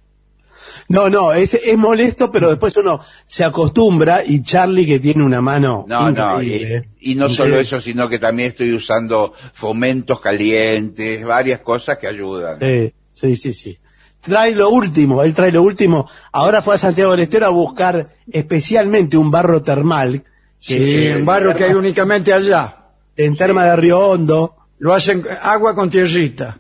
No, 0.90 1.10
no, 1.10 1.34
es, 1.34 1.54
es 1.56 1.78
molesto, 1.78 2.32
pero 2.32 2.50
después 2.50 2.76
uno 2.78 3.00
se 3.26 3.44
acostumbra 3.44 4.24
y 4.24 4.44
Charlie 4.44 4.86
que 4.86 5.00
tiene 5.00 5.24
una 5.24 5.42
mano 5.42 5.86
No, 5.88 6.12
no, 6.12 6.42
y, 6.42 6.54
¿eh? 6.54 6.90
no 7.16 7.30
solo 7.30 7.60
eso, 7.60 7.80
sino 7.82 8.08
que 8.10 8.20
también 8.20 8.50
estoy 8.50 8.74
usando 8.74 9.34
fomentos 9.54 10.20
calientes, 10.20 11.24
varias 11.26 11.62
cosas 11.62 11.98
que 11.98 12.08
ayudan. 12.08 12.58
Eh, 12.62 12.94
sí, 13.12 13.36
sí, 13.36 13.54
sí. 13.54 13.78
Trae 14.22 14.54
lo 14.56 14.70
último, 14.70 15.24
él 15.24 15.34
trae 15.34 15.52
lo 15.52 15.64
último. 15.64 16.08
Ahora 16.32 16.62
fue 16.62 16.76
a 16.76 16.78
Santiago 16.78 17.12
del 17.12 17.22
Estero 17.22 17.46
a 17.48 17.50
buscar 17.50 18.08
especialmente 18.32 19.18
un 19.18 19.32
barro 19.32 19.62
termal. 19.64 20.24
Sí, 20.60 21.10
un 21.18 21.26
barro 21.26 21.56
que 21.56 21.66
hay 21.66 21.74
únicamente 21.74 22.32
allá. 22.32 22.83
En 23.16 23.36
Terma 23.36 23.66
de 23.66 23.76
Río 23.76 24.00
Hondo. 24.00 24.56
Lo 24.80 24.94
hacen 24.94 25.24
agua 25.42 25.76
con 25.76 25.90
tierrita. 25.90 26.60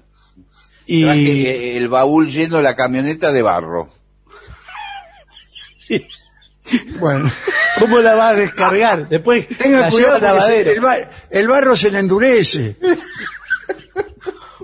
Y 0.85 1.03
Traje 1.03 1.21
eh, 1.73 1.77
el 1.77 1.88
baúl 1.89 2.30
lleno 2.30 2.57
de 2.57 2.63
la 2.63 2.75
camioneta 2.75 3.31
de 3.31 3.41
barro. 3.41 3.89
Bueno, 6.99 7.30
¿cómo 7.80 7.99
la 7.99 8.15
va 8.15 8.30
a 8.30 8.34
descargar? 8.35 9.07
Después 9.09 9.47
tenga 9.57 9.81
la 9.81 9.89
lleva 9.89 10.17
cuidado 10.19 10.19
se- 10.19 10.25
lavadero. 10.25 10.71
el, 10.71 10.80
bar- 10.81 11.11
el 11.30 11.47
barro 11.47 11.75
se 11.75 11.91
le 11.91 11.99
endurece. 11.99 12.77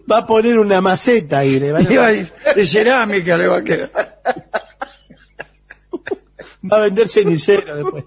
Va 0.10 0.20
a 0.20 0.26
poner 0.28 0.58
una 0.58 0.82
maceta 0.82 1.44
y 1.46 1.60
le 1.60 1.72
va 1.72 1.80
a, 1.80 2.54
De 2.54 2.66
cerámica 2.66 3.38
le 3.38 3.48
va 3.48 3.58
a 3.58 3.64
quedar. 3.64 3.92
va 6.72 6.78
a 6.78 6.80
vender 6.82 7.08
cenicero 7.10 7.76
después. 7.76 8.06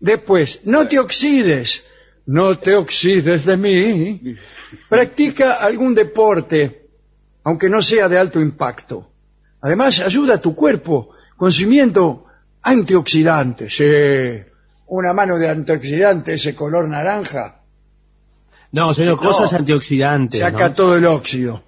Después, 0.00 0.60
no 0.64 0.86
te 0.88 0.98
oxides. 0.98 1.84
No 2.26 2.58
te 2.58 2.74
oxides 2.74 3.44
de 3.44 3.56
mí. 3.56 4.36
Practica 4.88 5.54
algún 5.54 5.94
deporte, 5.94 6.88
aunque 7.44 7.68
no 7.68 7.80
sea 7.80 8.08
de 8.08 8.18
alto 8.18 8.40
impacto. 8.40 9.10
Además, 9.60 10.00
ayuda 10.00 10.34
a 10.34 10.40
tu 10.40 10.54
cuerpo 10.54 11.10
consumiendo 11.36 12.26
antioxidantes. 12.62 13.76
Sí, 13.76 14.50
una 14.88 15.12
mano 15.12 15.38
de 15.38 15.48
antioxidante, 15.48 16.34
ese 16.34 16.54
color 16.54 16.88
naranja, 16.88 17.60
No, 18.72 18.92
señor, 18.92 19.18
cosas 19.18 19.52
antioxidantes. 19.52 20.40
saca 20.40 20.68
¿no? 20.68 20.74
todo 20.74 20.96
el 20.96 21.06
óxido. 21.06 21.62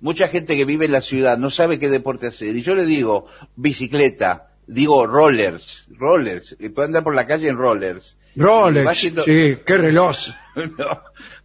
Mucha 0.00 0.26
gente 0.26 0.56
que 0.56 0.64
vive 0.64 0.86
en 0.86 0.92
la 0.92 1.00
ciudad 1.00 1.38
no 1.38 1.48
sabe 1.48 1.78
qué 1.78 1.88
deporte 1.88 2.26
hacer. 2.26 2.56
Y 2.56 2.62
yo 2.62 2.74
le 2.74 2.84
digo, 2.84 3.26
bicicleta, 3.54 4.50
digo 4.66 5.06
rollers, 5.06 5.86
rollers, 5.96 6.56
y 6.58 6.70
puede 6.70 6.86
andar 6.86 7.04
por 7.04 7.14
la 7.14 7.26
calle 7.26 7.48
en 7.48 7.56
rollers. 7.56 8.16
Y 8.34 8.40
va 8.40 8.46
Rolex, 8.46 8.86
haciendo- 8.88 9.24
sí, 9.24 9.58
qué 9.64 9.78
reloj. 9.78 10.16
No, 10.56 11.00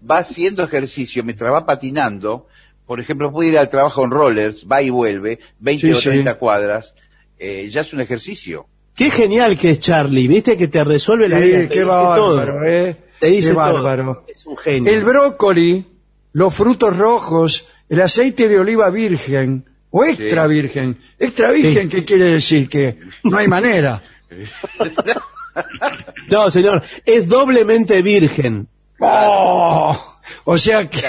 va 0.10 0.18
haciendo 0.18 0.64
ejercicio 0.66 1.24
mientras 1.24 1.52
va 1.52 1.66
patinando. 1.66 2.48
Por 2.86 3.00
ejemplo, 3.00 3.32
puede 3.32 3.50
ir 3.52 3.58
al 3.58 3.70
trabajo 3.70 4.04
en 4.04 4.12
rollers, 4.12 4.66
va 4.70 4.82
y 4.82 4.90
vuelve, 4.90 5.40
20 5.60 5.88
Sí, 5.88 5.94
o 5.94 5.96
sí. 5.96 6.10
30 6.10 6.36
cuadras. 6.36 6.94
eh, 7.40 7.70
ya 7.70 7.82
es 7.82 7.94
un 7.94 8.02
ejercicio. 8.02 8.68
Qué 8.96 9.12
genial 9.12 9.58
que 9.58 9.70
es 9.72 9.80
Charlie, 9.80 10.28
viste 10.28 10.58
que 10.58 10.68
te 10.68 10.84
resuelve 10.84 11.30
la 11.30 11.38
Sí, 11.38 11.44
vida. 11.46 11.58
te 11.60 11.68
qué 11.70 11.74
dice 11.76 11.86
bárbaro, 11.86 12.16
todo. 12.16 12.64
¿eh? 12.66 12.98
Te 13.20 13.28
dice 13.28 13.50
qué 13.50 13.54
todo. 13.54 13.64
bárbaro. 13.74 14.26
Es 14.28 14.46
un 14.46 14.58
genio. 14.58 14.92
El 14.92 15.04
brócoli, 15.04 15.86
los 16.34 16.54
frutos 16.54 16.98
rojos, 16.98 17.68
el 17.90 18.02
aceite 18.02 18.48
de 18.50 18.60
oliva 18.60 18.90
virgen 18.90 19.66
o 19.92 20.04
extra 20.04 20.44
Sí. 20.46 20.50
virgen. 20.50 20.98
Extra 21.20 21.52
virgen, 21.52 21.90
¿qué 21.90 22.04
quiere 22.04 22.24
decir? 22.26 22.68
Que 22.68 22.98
no 23.24 23.38
hay 23.38 23.48
manera. 23.48 24.02
No, 26.30 26.52
señor, 26.52 26.84
es 27.06 27.28
doblemente 27.28 28.02
virgen. 28.02 28.68
¡Oh! 29.00 30.20
O 30.46 30.58
sea 30.58 30.90
que, 30.90 31.02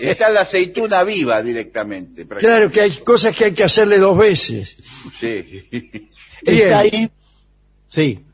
Está 0.00 0.28
la 0.28 0.42
aceituna 0.42 1.02
viva 1.02 1.42
directamente. 1.42 2.26
claro 2.26 2.70
que 2.70 2.82
hay 2.82 2.90
cosas 2.98 3.34
que 3.34 3.46
hay 3.46 3.52
que 3.52 3.64
hacerle 3.64 3.98
dos 3.98 4.16
veces. 4.18 4.76
Sí. 5.18 5.68
Está 6.42 6.78
ahí. 6.80 7.10
Sí. 7.88 8.24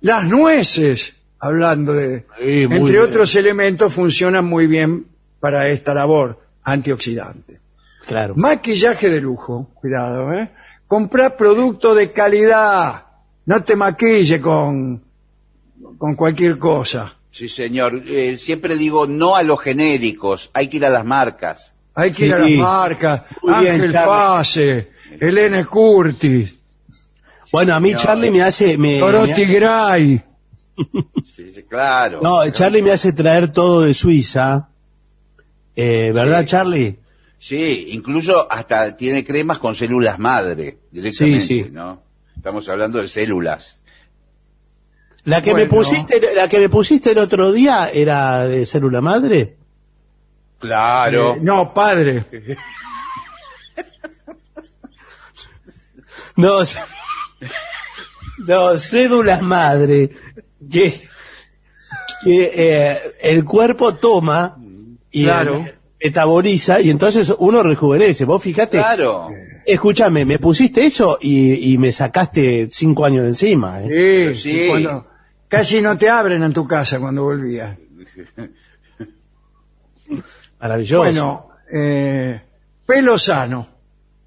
Las 0.00 0.24
nueces, 0.24 1.14
hablando 1.38 1.92
de... 1.92 2.24
Sí, 2.38 2.62
entre 2.62 2.78
bien. 2.78 2.98
otros 2.98 3.34
elementos, 3.34 3.92
funcionan 3.92 4.44
muy 4.46 4.66
bien 4.66 5.06
para 5.40 5.68
esta 5.68 5.92
labor 5.92 6.40
antioxidante. 6.62 7.60
Claro. 8.06 8.34
Maquillaje 8.36 9.10
de 9.10 9.20
lujo, 9.20 9.70
cuidado, 9.74 10.32
¿eh? 10.32 10.50
Comprar 10.86 11.36
producto 11.36 11.94
de 11.94 12.12
calidad. 12.12 13.03
No 13.46 13.62
te 13.62 13.76
maquille 13.76 14.40
con, 14.40 15.02
con 15.98 16.14
cualquier 16.14 16.58
cosa. 16.58 17.14
Sí, 17.30 17.48
señor. 17.48 18.02
Eh, 18.06 18.38
siempre 18.38 18.76
digo 18.76 19.06
no 19.06 19.36
a 19.36 19.42
los 19.42 19.60
genéricos, 19.60 20.50
hay 20.54 20.68
que 20.68 20.78
ir 20.78 20.84
a 20.86 20.90
las 20.90 21.04
marcas. 21.04 21.74
Hay 21.94 22.10
que 22.12 22.26
ir 22.26 22.34
a 22.34 22.38
las 22.38 22.50
marcas. 22.50 23.22
Muy 23.42 23.54
Ángel. 23.66 23.92
Pase, 23.92 24.90
Elena 25.20 25.64
Curtis, 25.64 26.54
Bueno, 27.52 27.74
a 27.74 27.80
mí 27.80 27.94
Charlie 27.94 28.30
me 28.32 28.42
hace... 28.42 28.76
Me, 28.78 28.98
Dorothy 28.98 29.46
me- 29.46 29.54
Gray. 29.54 30.22
Sí, 31.36 31.52
sí, 31.54 31.62
claro. 31.68 32.20
no, 32.22 32.48
Charlie 32.50 32.82
me 32.82 32.90
hace 32.90 33.12
traer 33.12 33.52
todo 33.52 33.82
de 33.82 33.94
Suiza. 33.94 34.68
Eh, 35.76 36.10
¿Verdad, 36.12 36.40
Sí. 36.40 36.46
Charlie? 36.46 36.98
Sí, 37.38 37.88
incluso 37.90 38.50
hasta 38.50 38.96
tiene 38.96 39.24
cremas 39.24 39.58
con 39.58 39.74
células 39.76 40.18
madre 40.18 40.78
directamente, 40.90 41.40
Sí, 41.42 41.62
sí. 41.64 41.70
¿no? 41.70 42.02
Estamos 42.36 42.68
hablando 42.68 43.00
de 43.00 43.08
células. 43.08 43.82
La 45.24 45.40
que 45.40 45.54
me 45.54 45.66
pusiste, 45.66 46.20
la 46.34 46.48
que 46.48 46.58
me 46.58 46.68
pusiste 46.68 47.12
el 47.12 47.18
otro 47.18 47.50
día 47.52 47.88
era 47.92 48.46
de 48.46 48.66
célula 48.66 49.00
madre. 49.00 49.56
Claro. 50.58 51.34
Eh, 51.34 51.38
no, 51.40 51.72
padre. 51.74 52.24
No, 56.36 56.62
no, 58.48 58.78
cédulas 58.78 59.40
madre 59.40 60.10
que, 60.68 61.08
que 62.24 62.50
eh, 62.52 62.98
el 63.22 63.44
cuerpo 63.44 63.94
toma 63.94 64.58
y 65.12 65.22
Claro. 65.24 65.64
metaboliza 66.02 66.80
y 66.80 66.90
entonces 66.90 67.32
uno 67.38 67.62
rejuvenece. 67.62 68.24
Vos 68.24 68.42
fijate, 68.42 68.78
Claro. 68.78 69.30
Escúchame, 69.66 70.24
me 70.24 70.38
pusiste 70.38 70.84
eso 70.86 71.18
y, 71.20 71.72
y 71.72 71.78
me 71.78 71.92
sacaste 71.92 72.68
cinco 72.70 73.04
años 73.04 73.22
de 73.24 73.28
encima. 73.30 73.80
¿eh? 73.82 74.32
Sí, 74.34 74.62
Sí. 74.62 74.68
cuando- 74.68 75.06
casi 75.48 75.80
no 75.80 75.96
te 75.98 76.08
abren 76.10 76.42
en 76.42 76.52
tu 76.52 76.66
casa 76.66 76.98
cuando 77.00 77.22
volvías. 77.24 77.76
Maravilloso. 80.60 80.98
Bueno, 81.04 81.48
eh, 81.72 82.40
pelo 82.86 83.18
sano. 83.18 83.66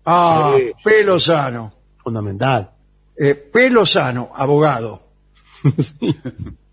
Ah, 0.06 0.54
Sí. 0.58 0.72
pelo 0.84 1.20
sano. 1.20 1.74
Fundamental. 2.04 2.72
Eh, 3.18 3.36
pelo 3.36 3.86
sano, 3.86 4.32
abogado. 4.36 5.04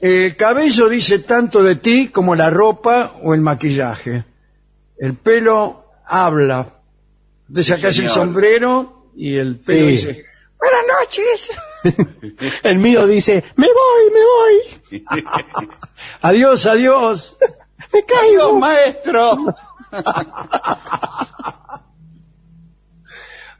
El 0.00 0.34
cabello 0.36 0.88
dice 0.88 1.20
tanto 1.20 1.62
de 1.62 1.76
ti 1.76 2.08
como 2.08 2.34
la 2.34 2.50
ropa 2.50 3.14
o 3.22 3.34
el 3.34 3.40
maquillaje. 3.40 4.24
El 4.98 5.14
pelo 5.16 5.86
habla. 6.06 6.80
Te 7.54 7.64
sacas 7.64 7.98
el 7.98 8.08
sombrero 8.08 9.08
y 9.16 9.34
el 9.36 9.56
pelo 9.58 9.86
Sí. 9.86 9.92
dice, 9.92 10.24
buenas 10.58 10.82
noches. 11.00 11.50
El 12.62 12.78
mío 12.78 13.06
dice, 13.06 13.42
me 13.56 13.66
voy, 13.66 14.10
me 14.12 14.20
voy. 15.00 15.04
Adiós, 16.22 16.64
adiós. 16.66 17.36
Me 17.92 18.00
¡Dios, 18.02 18.06
caigo. 18.08 18.58
maestro! 18.58 19.36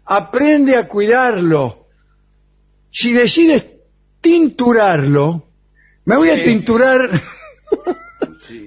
Aprende 0.05 0.77
a 0.77 0.89
cuidarlo. 0.89 1.87
Si 2.91 3.13
decides 3.13 3.67
tinturarlo, 4.21 5.49
me 6.05 6.17
voy 6.17 6.31
a 6.31 6.37
Sí. 6.37 6.45
tinturar, 6.45 7.11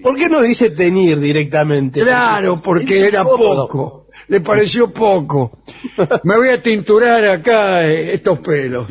¿Por 0.02 0.15
qué 0.18 0.30
no 0.30 0.41
dice 0.41 0.69
teñir 0.72 1.19
directamente? 1.19 2.02
claro, 2.02 2.61
porque 2.61 3.07
era 3.07 3.22
incómodo. 3.22 3.68
poco. 3.68 4.05
Le 4.27 4.39
pareció 4.41 4.91
poco. 4.91 5.60
Me 6.23 6.35
voy 6.38 6.49
a 6.49 6.61
tinturar 6.61 7.23
acá 7.26 7.88
eh, 7.88 8.14
estos 8.15 8.39
pelos. 8.39 8.88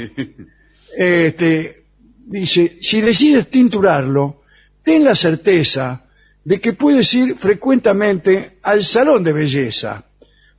Este, 0.97 1.85
dice, 2.27 2.78
si 2.81 3.01
decides 3.01 3.48
tinturarlo, 3.48 4.43
ten 4.82 5.02
la 5.05 5.15
certeza 5.15 6.06
de 6.44 6.61
que 6.61 6.73
puedes 6.74 7.12
ir 7.15 7.36
frecuentemente 7.36 8.59
al 8.62 8.85
salón 8.85 9.24
de 9.24 9.32
belleza 9.32 10.05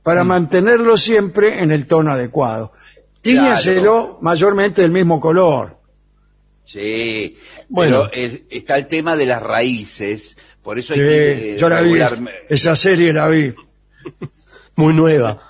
para 0.02 0.24
Mm. 0.24 0.28
mantenerlo 0.28 0.98
siempre 0.98 1.62
en 1.62 1.70
el 1.72 1.86
tono 1.86 2.12
adecuado. 2.12 2.72
Tíñaselo 3.22 4.18
mayormente 4.20 4.82
del 4.82 4.90
mismo 4.90 5.20
color. 5.20 5.78
Sí, 6.64 7.36
Bueno. 7.68 7.98
bueno, 8.08 8.10
es- 8.12 8.42
está 8.50 8.76
el 8.76 8.86
tema 8.88 9.16
de 9.16 9.26
las 9.26 9.42
raíces, 9.42 10.36
por 10.62 10.78
eso 10.78 10.94
hay 10.94 10.98
que 11.00 11.54
eh, 11.54 11.56
yo 11.58 11.68
la 11.68 11.80
vi, 11.80 11.94
esa 12.48 12.74
serie 12.76 13.12
la 13.12 13.28
vi. 13.28 13.54
Muy 14.76 14.94
nueva. 14.94 15.40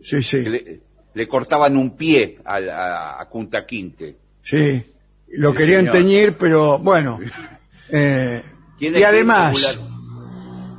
Sí, 0.00 0.22
sí, 0.22 0.42
le, 0.42 0.80
le 1.14 1.28
cortaban 1.28 1.76
un 1.76 1.96
pie 1.96 2.38
a, 2.44 2.56
a, 2.56 3.20
a 3.22 3.28
Kunta 3.28 3.66
Quinte. 3.66 4.16
sí. 4.42 4.90
Lo 5.36 5.50
Sí, 5.50 5.56
querían 5.56 5.80
señor. 5.86 5.92
teñir, 5.96 6.36
pero 6.38 6.78
bueno. 6.78 7.18
eh, 7.90 8.40
y 8.78 9.02
además, 9.02 9.78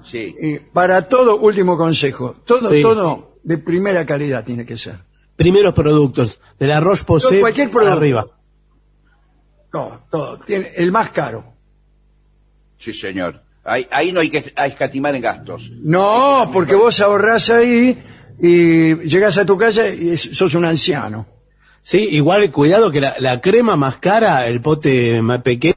Sí, 0.09 0.33
y 0.39 0.59
para 0.59 1.07
todo, 1.09 1.37
último 1.37 1.75
consejo, 1.75 2.37
todo, 2.45 2.69
Sí. 2.71 2.81
todo 2.81 3.39
de 3.43 3.57
primera 3.57 4.05
calidad 4.05 4.45
tiene 4.45 4.65
que 4.65 4.77
ser. 4.77 4.99
Primeros 5.35 5.73
productos. 5.73 6.39
De 6.57 6.67
la 6.67 6.79
Roche-Posay 6.79 7.33
No, 7.33 7.39
cualquier 7.41 7.69
producto. 7.69 7.97
arriba. 7.97 8.27
Todo, 9.71 10.03
todo. 10.09 10.39
Tiene 10.39 10.71
el 10.77 10.91
más 10.91 11.09
caro. 11.09 11.53
sí, 12.77 12.93
señor. 12.93 13.41
Ahí, 13.65 13.87
ahí 13.91 14.11
no 14.11 14.19
hay 14.19 14.29
que 14.29 14.53
a 14.55 14.67
escatimar 14.67 15.15
en 15.15 15.21
gastos. 15.23 15.71
No, 15.81 16.49
porque 16.53 16.75
vos 16.75 16.99
ahorrás 17.01 17.49
ahí 17.49 17.97
y 18.39 18.93
llegás 19.07 19.37
a 19.39 19.45
tu 19.45 19.57
casa 19.57 19.87
y 19.87 20.15
sos 20.17 20.53
un 20.55 20.65
anciano. 20.65 21.25
Sí, 21.81 21.97
igual 22.11 22.51
cuidado 22.51 22.91
que 22.91 23.01
la, 23.01 23.15
la 23.19 23.41
crema 23.41 23.75
más 23.75 23.97
cara, 23.97 24.47
el 24.47 24.61
pote 24.61 25.21
más 25.21 25.41
pequeño, 25.41 25.73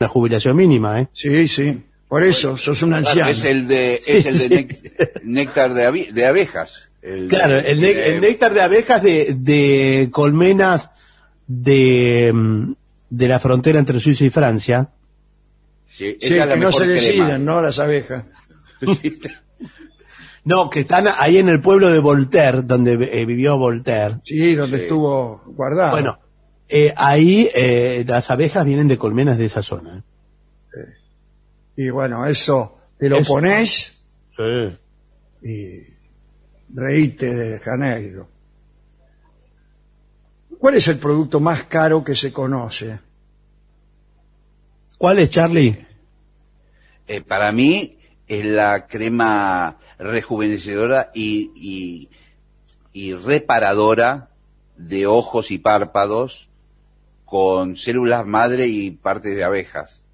la 0.00 0.08
jubilación 0.08 0.56
mínima, 0.56 1.00
¿eh? 1.00 1.08
Sí, 1.12 1.46
sí. 1.48 1.82
Por 2.08 2.22
eso, 2.24 2.56
sos 2.56 2.82
un 2.82 2.92
anciano. 2.94 3.30
Es 3.30 3.44
el 3.44 3.66
de, 3.68 4.00
es 4.06 4.26
el 4.26 4.34
de 4.38 4.38
Sí. 4.38 4.48
nec- 4.50 5.20
néctar 5.24 5.72
de, 5.74 6.26
abejas. 6.26 6.90
El 7.00 7.28
de- 7.28 7.28
Claro, 7.36 7.58
el, 7.58 7.80
de- 7.80 8.06
el 8.14 8.20
néctar 8.20 8.52
de 8.52 8.60
abejas 8.62 9.02
de, 9.02 9.34
de 9.38 10.08
colmenas 10.12 10.90
de, 11.46 12.30
mm, 12.34 12.72
de 13.10 13.28
la 13.28 13.38
frontera 13.38 13.78
entre 13.78 13.98
Suiza 14.00 14.24
y 14.24 14.30
Francia. 14.30 14.88
Sí, 15.94 16.16
que 16.18 16.56
no 16.56 16.72
se 16.72 16.86
decidan, 16.86 17.44
¿no? 17.44 17.60
Las 17.60 17.78
abejas. 17.78 18.24
No, 20.44 20.70
que 20.70 20.80
están 20.80 21.06
ahí 21.06 21.38
en 21.38 21.48
el 21.48 21.60
pueblo 21.60 21.88
de 21.88 22.00
Voltaire, 22.00 22.62
donde 22.62 22.94
eh, 23.12 23.24
vivió 23.24 23.56
Voltaire. 23.58 24.16
Sí, 24.24 24.56
donde 24.56 24.78
Sí. 24.78 24.82
estuvo 24.84 25.40
guardado. 25.46 25.92
Bueno, 25.92 26.18
eh, 26.68 26.92
ahí 26.96 27.48
eh, 27.54 28.04
las 28.08 28.28
abejas 28.28 28.64
vienen 28.66 28.88
de 28.88 28.98
colmenas 28.98 29.38
de 29.38 29.44
esa 29.44 29.62
zona. 29.62 30.02
Y 31.76 31.90
bueno, 31.90 32.26
eso 32.26 32.76
te 32.98 33.08
lo 33.08 33.18
Eso. 33.18 33.34
pones 33.34 34.04
Sí. 34.30 34.76
y 35.48 35.94
reíte 36.74 37.32
de 37.32 37.58
Janeiro. 37.60 38.28
¿Cuál 40.58 40.74
es 40.74 40.88
el 40.88 40.98
producto 40.98 41.38
más 41.38 41.64
caro 41.64 42.02
que 42.02 42.16
se 42.16 42.32
conoce? 42.32 42.98
¿Cuál 45.02 45.18
es, 45.18 45.30
Charlie? 45.30 45.84
Eh, 47.08 47.22
para 47.22 47.50
mí 47.50 47.98
es 48.28 48.44
la 48.44 48.86
crema 48.86 49.76
rejuvenecedora 49.98 51.10
y, 51.12 51.50
y, 51.56 52.08
y 52.92 53.12
reparadora 53.14 54.28
de 54.76 55.08
ojos 55.08 55.50
y 55.50 55.58
párpados 55.58 56.48
con 57.24 57.76
células 57.76 58.24
madre 58.26 58.68
y 58.68 58.92
partes 58.92 59.34
de 59.34 59.42
abejas. 59.42 60.04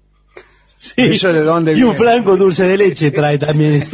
Sí. 0.75 0.93
¿Eso 0.97 1.31
de 1.33 1.43
dónde 1.43 1.73
Y 1.73 1.83
un 1.83 1.95
franco 1.95 2.35
dulce 2.35 2.63
de 2.63 2.77
leche 2.77 3.11
trae 3.11 3.37
también. 3.37 3.87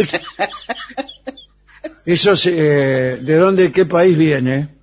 ¿Eso 2.05 2.38
se- 2.38 2.53
eh, 2.55 3.17
de 3.17 3.35
dónde, 3.35 3.69
qué 3.73 3.85
país 3.85 4.17
viene? 4.17 4.74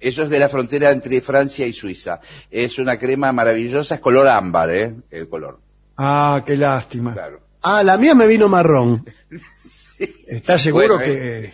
Eso 0.00 0.22
es 0.24 0.30
de 0.30 0.38
la 0.38 0.48
frontera 0.48 0.90
entre 0.90 1.20
Francia 1.20 1.66
y 1.66 1.72
Suiza. 1.74 2.20
Es 2.50 2.78
una 2.78 2.98
crema 2.98 3.32
maravillosa, 3.32 3.94
es 3.96 4.00
color 4.00 4.26
ámbar, 4.28 4.70
¿eh? 4.70 4.94
El 5.10 5.28
color, 5.28 5.60
Ah, 5.96 6.42
qué 6.46 6.56
lástima. 6.56 7.12
claro. 7.12 7.40
ah, 7.62 7.82
la 7.82 7.98
mía 7.98 8.14
me 8.14 8.26
vino 8.26 8.48
marrón. 8.48 9.04
¿Estás 10.26 10.62
seguro 10.62 10.96
Bueno, 10.96 11.04
que 11.04 11.52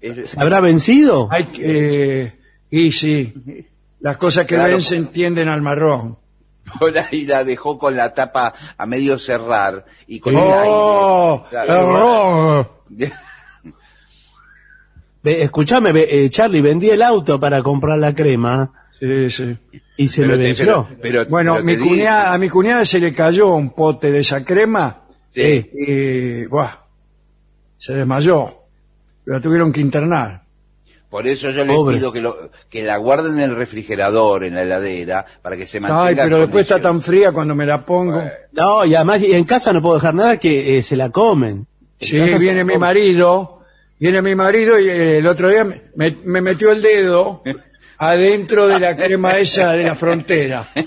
Es- 0.00 0.30
¿Se 0.30 0.40
habrá 0.40 0.60
vencido? 0.60 1.28
hay 1.30 1.44
que... 1.46 2.22
eh, 2.22 2.38
y 2.70 2.92
sí, 2.92 3.34
las 4.00 4.16
cosas 4.16 4.46
que 4.46 4.54
Claro. 4.54 4.72
ven 4.72 4.82
se 4.82 4.96
entienden 4.96 5.48
al 5.48 5.60
marrón. 5.60 6.16
por 6.78 6.96
ahí 6.98 7.24
la 7.26 7.44
dejó 7.44 7.78
con 7.78 7.96
la 7.96 8.14
tapa 8.14 8.54
a 8.76 8.86
medio 8.86 9.18
cerrar 9.18 9.84
y 10.06 10.20
con 10.20 10.34
el 10.34 10.40
¡Oh! 10.42 11.44
aire. 11.50 11.66
Claro. 11.66 12.82
Ve, 15.22 15.42
Escuchame, 15.42 15.92
ve, 15.92 16.06
eh, 16.08 16.30
Charlie, 16.30 16.60
vendí 16.62 16.90
el 16.90 17.02
auto 17.02 17.38
para 17.40 17.62
comprar 17.62 17.98
la 17.98 18.14
crema 18.14 18.72
Sí, 18.98 19.30
sí. 19.30 19.56
y 19.96 20.08
se 20.08 20.22
Pero 20.22 20.32
me 20.32 20.38
te- 20.38 20.44
venció. 20.44 20.64
pero- 20.64 20.98
pero- 21.02 21.26
Bueno, 21.26 21.52
pero 21.54 21.64
mi 21.64 21.76
cuñada, 21.76 22.32
a 22.32 22.38
mi 22.38 22.48
cuñada 22.48 22.84
se 22.84 23.00
le 23.00 23.12
cayó 23.12 23.54
un 23.54 23.70
pote 23.74 24.10
de 24.12 24.20
esa 24.20 24.44
crema 24.44 25.02
Sí. 25.34 25.70
y 25.72 26.46
buah, 26.46 26.70
se 27.78 27.94
desmayó. 27.94 28.54
La 29.24 29.40
tuvieron 29.40 29.72
que 29.72 29.80
internar. 29.80 30.42
Por 31.10 31.26
eso 31.26 31.50
yo 31.50 31.64
les 31.64 31.74
Pobre. 31.74 31.96
pido 31.96 32.12
que, 32.12 32.20
lo, 32.20 32.50
que 32.68 32.82
la 32.82 32.96
guarden 32.98 33.34
en 33.38 33.50
el 33.50 33.56
refrigerador, 33.56 34.44
en 34.44 34.54
la 34.54 34.62
heladera, 34.62 35.24
para 35.42 35.56
que 35.56 35.64
se 35.66 35.80
mantenga 35.80 36.04
Ay, 36.04 36.14
pero 36.16 36.36
en 36.36 36.42
después 36.42 36.62
está 36.62 36.80
tan 36.80 37.00
fría 37.02 37.32
cuando 37.32 37.54
me 37.54 37.64
la 37.64 37.84
pongo. 37.84 38.22
No, 38.52 38.84
y 38.84 38.94
además 38.94 39.22
y 39.22 39.32
en 39.32 39.44
casa 39.44 39.72
no 39.72 39.80
puedo 39.80 39.94
dejar 39.96 40.14
nada 40.14 40.36
que 40.38 40.76
eh, 40.78 40.82
se 40.82 40.96
la 40.96 41.08
comen. 41.10 41.66
En 42.00 42.06
Sí, 42.08 42.18
casa 42.18 42.32
se 42.32 42.38
viene 42.38 42.58
la 42.58 42.64
mi 42.64 42.72
comen. 42.74 42.80
marido, 42.80 43.57
viene 43.98 44.22
mi 44.22 44.34
marido 44.34 44.78
y 44.78 44.88
eh, 44.88 45.18
el 45.18 45.26
otro 45.26 45.48
día 45.48 45.64
me, 45.64 46.16
me 46.24 46.40
metió 46.40 46.70
el 46.72 46.82
dedo 46.82 47.42
adentro 47.98 48.68
de 48.68 48.78
la 48.80 48.96
crema 48.96 49.36
esa 49.38 49.72
de 49.72 49.84
la 49.84 49.94
frontera. 49.96 50.68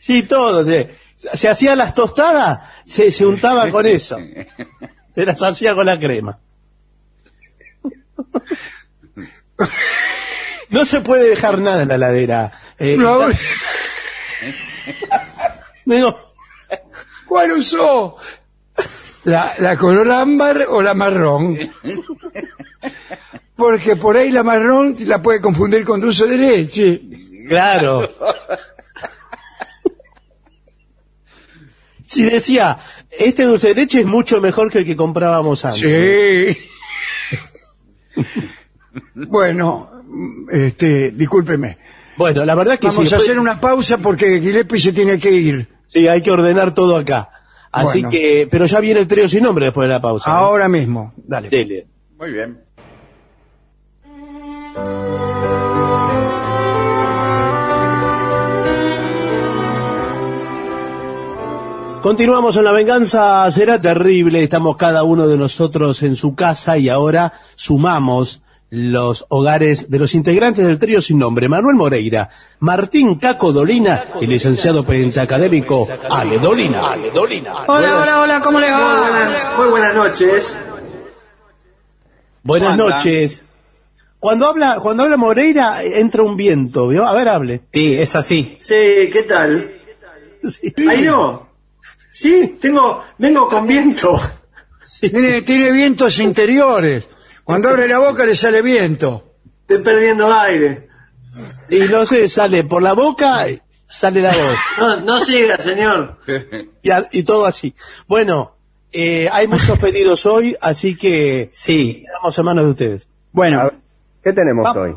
Sí, 0.00 0.22
todo. 0.24 0.64
de- 0.64 0.94
se 1.16 1.48
hacía 1.48 1.76
las 1.76 1.94
tostadas, 1.94 2.60
se, 2.86 3.12
se 3.12 3.24
untaba 3.26 3.68
con 3.70 3.84
eso. 3.86 4.16
Se 5.14 5.26
las 5.26 5.40
hacía 5.42 5.74
con 5.74 5.84
la 5.86 5.98
crema. 6.00 6.38
No 10.70 10.84
se 10.84 11.00
puede 11.00 11.28
dejar 11.28 11.58
nada 11.58 11.82
en 11.82 11.88
la 11.88 11.94
heladera. 11.96 12.52
Eh, 12.78 12.96
No, 12.98 13.28
digo, 15.84 16.32
¿Cuál 17.28 17.52
usó? 17.52 18.16
¿La, 19.24 19.52
¿La 19.58 19.76
color 19.76 20.10
ámbar 20.10 20.66
o 20.68 20.80
la 20.82 20.94
marrón? 20.94 21.56
Porque 23.56 23.96
por 23.96 24.16
ahí 24.16 24.30
la 24.30 24.42
marrón 24.42 24.94
la 25.00 25.20
puede 25.22 25.40
confundir 25.40 25.84
con 25.84 26.00
dulce 26.00 26.26
de 26.26 26.36
leche. 26.38 27.02
claro. 27.48 28.08
Si 32.06 32.24
decía, 32.24 32.78
este 33.10 33.44
dulce 33.44 33.68
de 33.68 33.74
leche 33.74 34.00
es 34.00 34.06
mucho 34.06 34.40
mejor 34.40 34.70
que 34.70 34.78
el 34.78 34.84
que 34.84 34.96
comprábamos 34.96 35.64
antes. 35.64 36.56
Sí. 36.56 36.68
bueno, 39.14 39.90
este, 40.50 41.12
discúlpeme. 41.12 41.78
Bueno, 42.16 42.44
la 42.44 42.54
verdad 42.56 42.78
que 42.78 42.88
Vamos 42.88 43.02
sí, 43.04 43.08
a 43.14 43.16
después- 43.18 43.22
hacer 43.28 43.38
una 43.38 43.60
pausa 43.60 43.98
porque 43.98 44.40
Gilepi 44.40 44.80
se 44.80 44.92
tiene 44.92 45.20
que 45.20 45.30
ir. 45.30 45.68
Sí, 45.86 46.08
hay 46.08 46.20
que 46.22 46.30
ordenar 46.32 46.74
todo 46.74 46.96
acá. 46.96 47.30
Así 47.72 48.02
que, 48.04 48.48
pero 48.50 48.66
ya 48.66 48.80
viene 48.80 49.00
el 49.00 49.08
trío 49.08 49.28
sin 49.28 49.44
nombre 49.44 49.66
después 49.66 49.88
de 49.88 49.94
la 49.94 50.02
pausa. 50.02 50.28
¿eh? 50.28 50.34
Ahora 50.34 50.68
mismo. 50.68 51.12
Dale. 51.16 51.48
Dele. 51.48 51.86
Muy 52.18 52.32
bien. 52.32 52.58
Continuamos 62.02 62.56
en 62.56 62.64
la 62.64 62.72
venganza, 62.72 63.50
será 63.50 63.78
terrible, 63.78 64.42
estamos 64.42 64.78
cada 64.78 65.02
uno 65.02 65.28
de 65.28 65.36
nosotros 65.36 66.02
en 66.02 66.16
su 66.16 66.34
casa 66.34 66.78
y 66.78 66.88
ahora 66.88 67.34
sumamos 67.56 68.40
los 68.70 69.26
hogares 69.28 69.90
de 69.90 69.98
los 69.98 70.14
integrantes 70.14 70.66
del 70.66 70.78
trío 70.78 71.00
sin 71.00 71.18
nombre. 71.18 71.48
Manuel 71.48 71.74
Moreira, 71.76 72.30
Martín 72.60 73.16
Caco 73.16 73.52
Dolina 73.52 74.04
y 74.20 74.26
licenciado 74.26 74.84
pentacadémico 74.84 75.88
Ale 76.08 76.38
Dolina. 76.38 76.92
Ale 76.92 77.10
Dolina. 77.10 77.52
Hola, 77.66 78.00
hola, 78.00 78.20
hola, 78.22 78.40
¿cómo 78.40 78.60
le 78.60 78.70
Muy 78.70 78.80
va? 78.80 79.00
buenas, 79.00 79.58
muy 79.58 79.68
buenas 79.68 79.94
noches. 79.94 80.56
Buenas 82.42 82.76
noches. 82.76 83.42
Cuando 84.18 84.46
habla, 84.46 84.78
cuando 84.80 85.02
habla 85.02 85.16
Moreira 85.16 85.82
entra 85.82 86.22
un 86.22 86.36
viento, 86.36 86.88
¿vio? 86.88 87.06
A 87.06 87.12
ver, 87.12 87.28
hable. 87.28 87.62
Sí, 87.72 87.94
es 87.98 88.14
así. 88.16 88.54
Sí, 88.58 89.08
¿qué 89.12 89.24
tal? 89.28 89.70
Sí. 90.44 90.72
Ahí 90.88 91.02
no. 91.02 91.48
Sí, 92.12 92.58
tengo, 92.60 93.02
vengo 93.18 93.48
con 93.48 93.66
viento. 93.66 94.18
Tiene, 95.00 95.42
tiene 95.42 95.70
vientos 95.70 96.18
interiores. 96.18 97.08
Cuando 97.50 97.68
abre 97.70 97.88
la 97.88 97.98
boca 97.98 98.24
le 98.24 98.36
sale 98.36 98.62
viento. 98.62 99.34
Estoy 99.68 99.82
perdiendo 99.84 100.32
aire. 100.32 100.88
Y 101.68 101.80
no 101.90 102.04
sé, 102.06 102.28
sale 102.28 102.64
por 102.64 102.82
la 102.82 102.92
boca, 102.92 103.46
sale 103.86 104.20
la 104.22 104.30
voz. 104.30 104.56
No, 104.78 105.00
no 105.00 105.20
siga, 105.20 105.58
señor. 105.58 106.18
y, 106.82 106.90
a- 106.90 107.06
y 107.12 107.22
todo 107.22 107.46
así. 107.46 107.74
Bueno, 108.08 108.56
eh, 108.92 109.28
hay 109.32 109.46
muchos 109.48 109.78
pedidos 109.78 110.26
hoy, 110.26 110.56
así 110.60 110.96
que 110.96 111.48
Sí. 111.52 112.04
quedamos 112.06 112.38
a 112.38 112.42
manos 112.42 112.64
de 112.64 112.70
ustedes. 112.70 113.08
Bueno, 113.32 113.72
¿Qué 114.22 114.32
tenemos 114.32 114.64
Va- 114.66 114.80
hoy? 114.80 114.94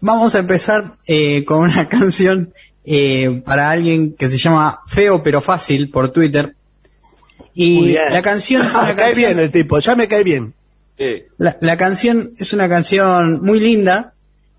vamos 0.00 0.34
a 0.34 0.38
empezar 0.40 0.96
eh, 1.06 1.44
con 1.44 1.58
una 1.60 1.88
canción 1.88 2.52
eh, 2.84 3.42
para 3.44 3.70
alguien 3.70 4.14
que 4.14 4.28
se 4.28 4.38
llama 4.38 4.80
Feo 4.86 5.22
pero 5.22 5.40
Fácil 5.40 5.90
por 5.90 6.10
Twitter. 6.10 6.54
Muy 7.38 7.46
Y 7.54 7.86
bien. 7.88 8.12
la 8.12 8.22
canción 8.22 8.66
es 8.66 8.72
me 8.74 8.78
una 8.80 8.86
cae 8.96 8.96
canción, 8.96 9.16
bien 9.16 9.38
el 9.38 9.50
tipo, 9.52 9.78
ya 9.78 9.94
me 9.96 10.08
cae 10.08 10.22
bien. 10.24 10.52
La, 11.38 11.56
la 11.60 11.76
canción 11.76 12.30
es 12.38 12.52
una 12.52 12.68
canción 12.68 13.42
muy 13.42 13.60
linda 13.60 14.14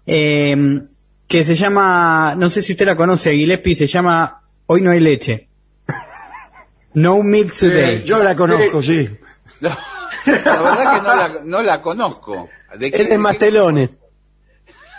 eh, 0.05 0.81
que 1.27 1.43
se 1.43 1.55
llama, 1.55 2.35
no 2.38 2.49
sé 2.49 2.61
si 2.61 2.73
usted 2.73 2.85
la 2.85 2.95
conoce, 2.95 3.34
Gillespie, 3.34 3.76
se 3.76 3.88
llama 3.88 4.41
Hoy 4.68 4.81
no 4.81 4.91
hay 4.91 4.99
leche. 4.99 5.47
No 6.93 7.22
milk 7.22 7.53
today. 7.55 8.03
Yo 8.05 8.23
la 8.23 8.35
conozco, 8.35 8.81
sí. 8.81 9.07
No, 9.61 9.69
la 10.26 10.61
verdad 10.61 10.95
que 10.95 11.01
no 11.01 11.15
la, 11.15 11.41
no 11.45 11.61
la 11.61 11.81
conozco. 11.81 12.49
¿De 12.80 12.91
qué- 12.91 13.01
Él 13.01 13.07
de 13.09 13.14
es 13.14 13.19
Mastelones. 13.19 13.89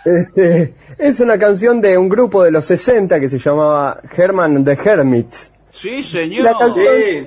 Este, 0.05 0.75
es 0.97 1.21
una 1.21 1.39
canción 1.39 1.81
de 1.81 1.99
un 1.99 2.09
grupo 2.09 2.43
de 2.45 2.51
los 2.53 2.65
60 2.67 3.19
que 3.21 3.29
se 3.29 3.39
llamaba 3.39 4.01
Herman 4.17 4.65
the 4.65 4.73
Hermits. 4.73 5.53
Sí, 5.73 6.03
señor. 6.05 6.45
La 6.45 6.57
canción 6.57 6.87
Sí, 6.87 7.27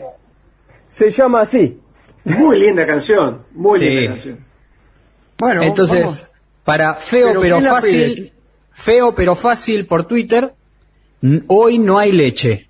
se 0.90 1.12
llama 1.12 1.42
así. 1.42 1.81
Muy 2.26 2.60
linda 2.60 2.86
canción. 2.86 3.44
Muy 3.54 3.80
Sí. 3.80 3.86
linda 3.86 4.12
canción. 4.14 4.40
Bueno, 5.38 5.64
Entonces, 5.64 6.04
vamos. 6.04 6.24
para 6.64 6.94
feo 6.96 7.28
¿Pero 7.28 7.42
pero, 7.42 7.62
fácil, 7.62 8.14
pide? 8.16 8.34
feo 8.74 9.16
pero 9.16 9.36
fácil 9.36 9.86
por 9.86 10.04
Twitter, 10.06 10.54
hoy 11.48 11.80
no 11.80 11.98
hay 12.00 12.12
leche. 12.12 12.68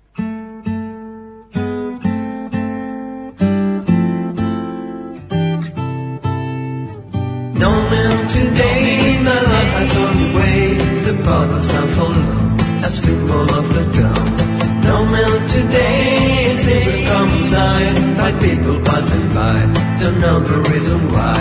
No 7.62 7.70
milk 7.92 8.20
today, 8.36 9.18
my 9.26 9.38
love 9.52 9.72
has 9.78 9.90
gone 9.94 10.20
away. 10.30 10.62
The 11.08 11.14
bottles 11.26 11.70
are 11.78 11.88
full, 11.96 12.20
a 12.86 12.90
symbol 12.90 13.46
of 13.58 13.66
the 13.76 13.84
dawn. 13.96 14.28
No 14.88 14.96
milk 15.14 15.42
today, 15.56 16.01
sign 17.52 17.94
by 18.20 18.30
people 18.46 18.76
passing 18.88 19.26
by. 19.38 19.58
Don't 20.00 20.18
know 20.24 20.38
the 20.50 20.58
reason 20.70 21.00
why. 21.14 21.40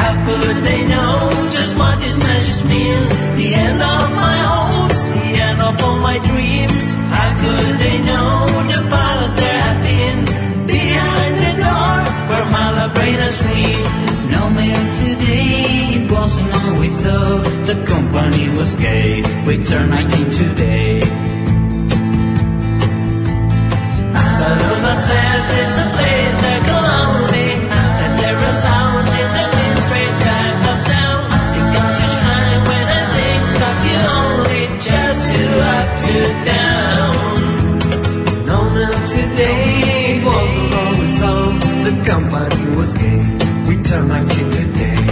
How 0.00 0.14
could 0.26 0.56
they 0.68 0.82
know 0.92 1.14
just 1.56 1.72
what 1.80 1.94
this 2.04 2.18
message 2.18 2.62
means? 2.72 3.10
The 3.40 3.48
end 3.66 3.80
of 3.94 4.04
my 4.24 4.38
hopes, 4.52 5.00
the 5.16 5.28
end 5.48 5.60
of 5.68 5.74
all 5.84 5.98
my 6.10 6.18
dreams. 6.30 6.84
How 7.16 7.30
could 7.42 7.72
they 7.84 7.96
know 8.08 8.32
the 8.72 8.80
battles 8.94 9.34
there 9.42 9.60
have 9.66 9.80
been 9.90 10.18
behind 10.74 11.32
the 11.44 11.52
door 11.64 11.96
where 12.30 12.46
my 12.56 12.66
love 12.78 12.92
reigned 13.00 13.22
as 13.28 13.38
queen? 13.44 13.82
No 14.34 14.42
mail 14.58 14.84
today, 15.02 15.98
it 15.98 16.04
wasn't 16.16 16.52
always 16.62 16.94
so. 17.04 17.18
The 17.70 17.76
company 17.92 18.44
was 18.58 18.70
gay, 18.76 19.22
we 19.46 19.54
turned 19.68 19.90
19 19.90 20.30
today. 20.42 20.99
Company 42.10 42.76
was 42.76 42.92
gay, 42.94 43.22
we 43.68 43.76
turned 43.82 44.08
19 44.08 44.50
today. 44.50 45.02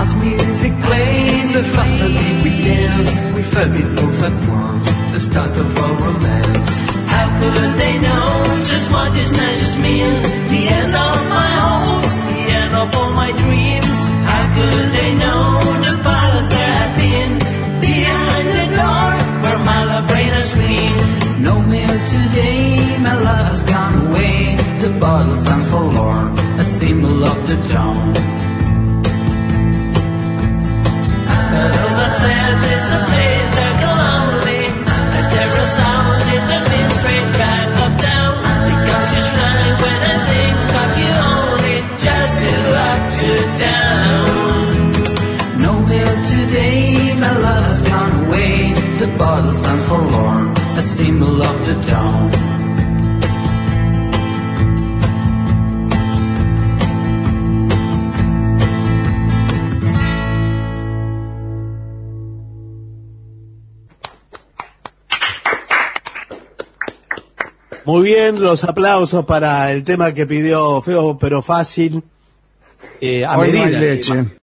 As 0.00 0.14
music 0.16 0.72
played, 0.86 1.54
the 1.54 1.64
faster 1.74 2.08
we 2.44 2.50
dance. 2.64 3.10
We 3.36 3.42
felt 3.42 3.74
it 3.82 3.90
both 3.96 4.22
at 4.28 4.36
once, 4.48 4.86
the 5.12 5.20
start 5.20 5.56
of 5.58 5.78
our 5.78 5.94
romance. 6.06 6.78
How 7.12 7.26
could 7.38 7.78
they 7.78 7.98
know 7.98 8.59
what 8.92 9.12
this 9.12 9.32
means? 9.78 10.22
The 10.52 10.62
end 10.78 10.94
of 10.94 11.16
my 11.36 11.50
hopes, 11.64 12.12
the 12.30 12.40
end 12.60 12.74
of 12.82 12.94
all 12.94 13.12
my 13.12 13.30
dreams. 13.32 13.98
How 14.30 14.44
could 14.54 14.86
they 14.98 15.10
know 15.22 15.42
the 15.86 15.94
battles 16.02 16.48
there 16.48 16.72
had 16.80 16.92
been 16.96 17.32
behind 17.80 18.46
the 18.58 18.66
door 18.78 19.10
where 19.42 19.58
my 19.70 19.80
love 19.90 20.10
reigned 20.10 20.36
as 20.42 20.54
queen? 20.54 20.94
No 21.42 21.60
mail 21.62 21.96
today, 22.16 22.98
my 22.98 23.14
love 23.28 23.46
has 23.52 23.64
gone 23.64 23.94
away. 24.06 24.56
The 24.80 24.90
bottle 24.98 25.34
stands 25.34 25.70
forlorn, 25.70 26.38
a 26.58 26.64
symbol 26.64 27.24
of 27.24 27.38
the 27.48 27.56
dawn. 27.72 28.16
I 31.36 31.40
know 31.52 31.68
that 31.98 32.14
land 32.22 32.62
is 32.76 32.86
a 32.98 33.00
place 33.08 33.50
that 33.58 33.79
away. 49.20 49.42
The 49.42 49.42
bottle 49.42 49.52
stands 49.52 49.88
forlorn, 49.88 50.48
a 50.78 50.82
symbol 50.82 51.42
of 51.42 51.66
the 51.66 51.74
dawn. 51.86 52.30
Muy 67.84 68.02
bien, 68.02 68.40
los 68.40 68.64
aplausos 68.64 69.24
para 69.24 69.72
el 69.72 69.84
tema 69.84 70.12
que 70.12 70.26
pidió 70.26 70.80
Feo 70.82 71.18
pero 71.18 71.42
fácil. 71.42 72.02
Eh, 73.00 73.24
a 73.24 73.38
Hoy 73.38 73.52
no 73.52 73.58
hay 73.58 73.64
medida. 73.64 73.80
leche. 73.80 74.38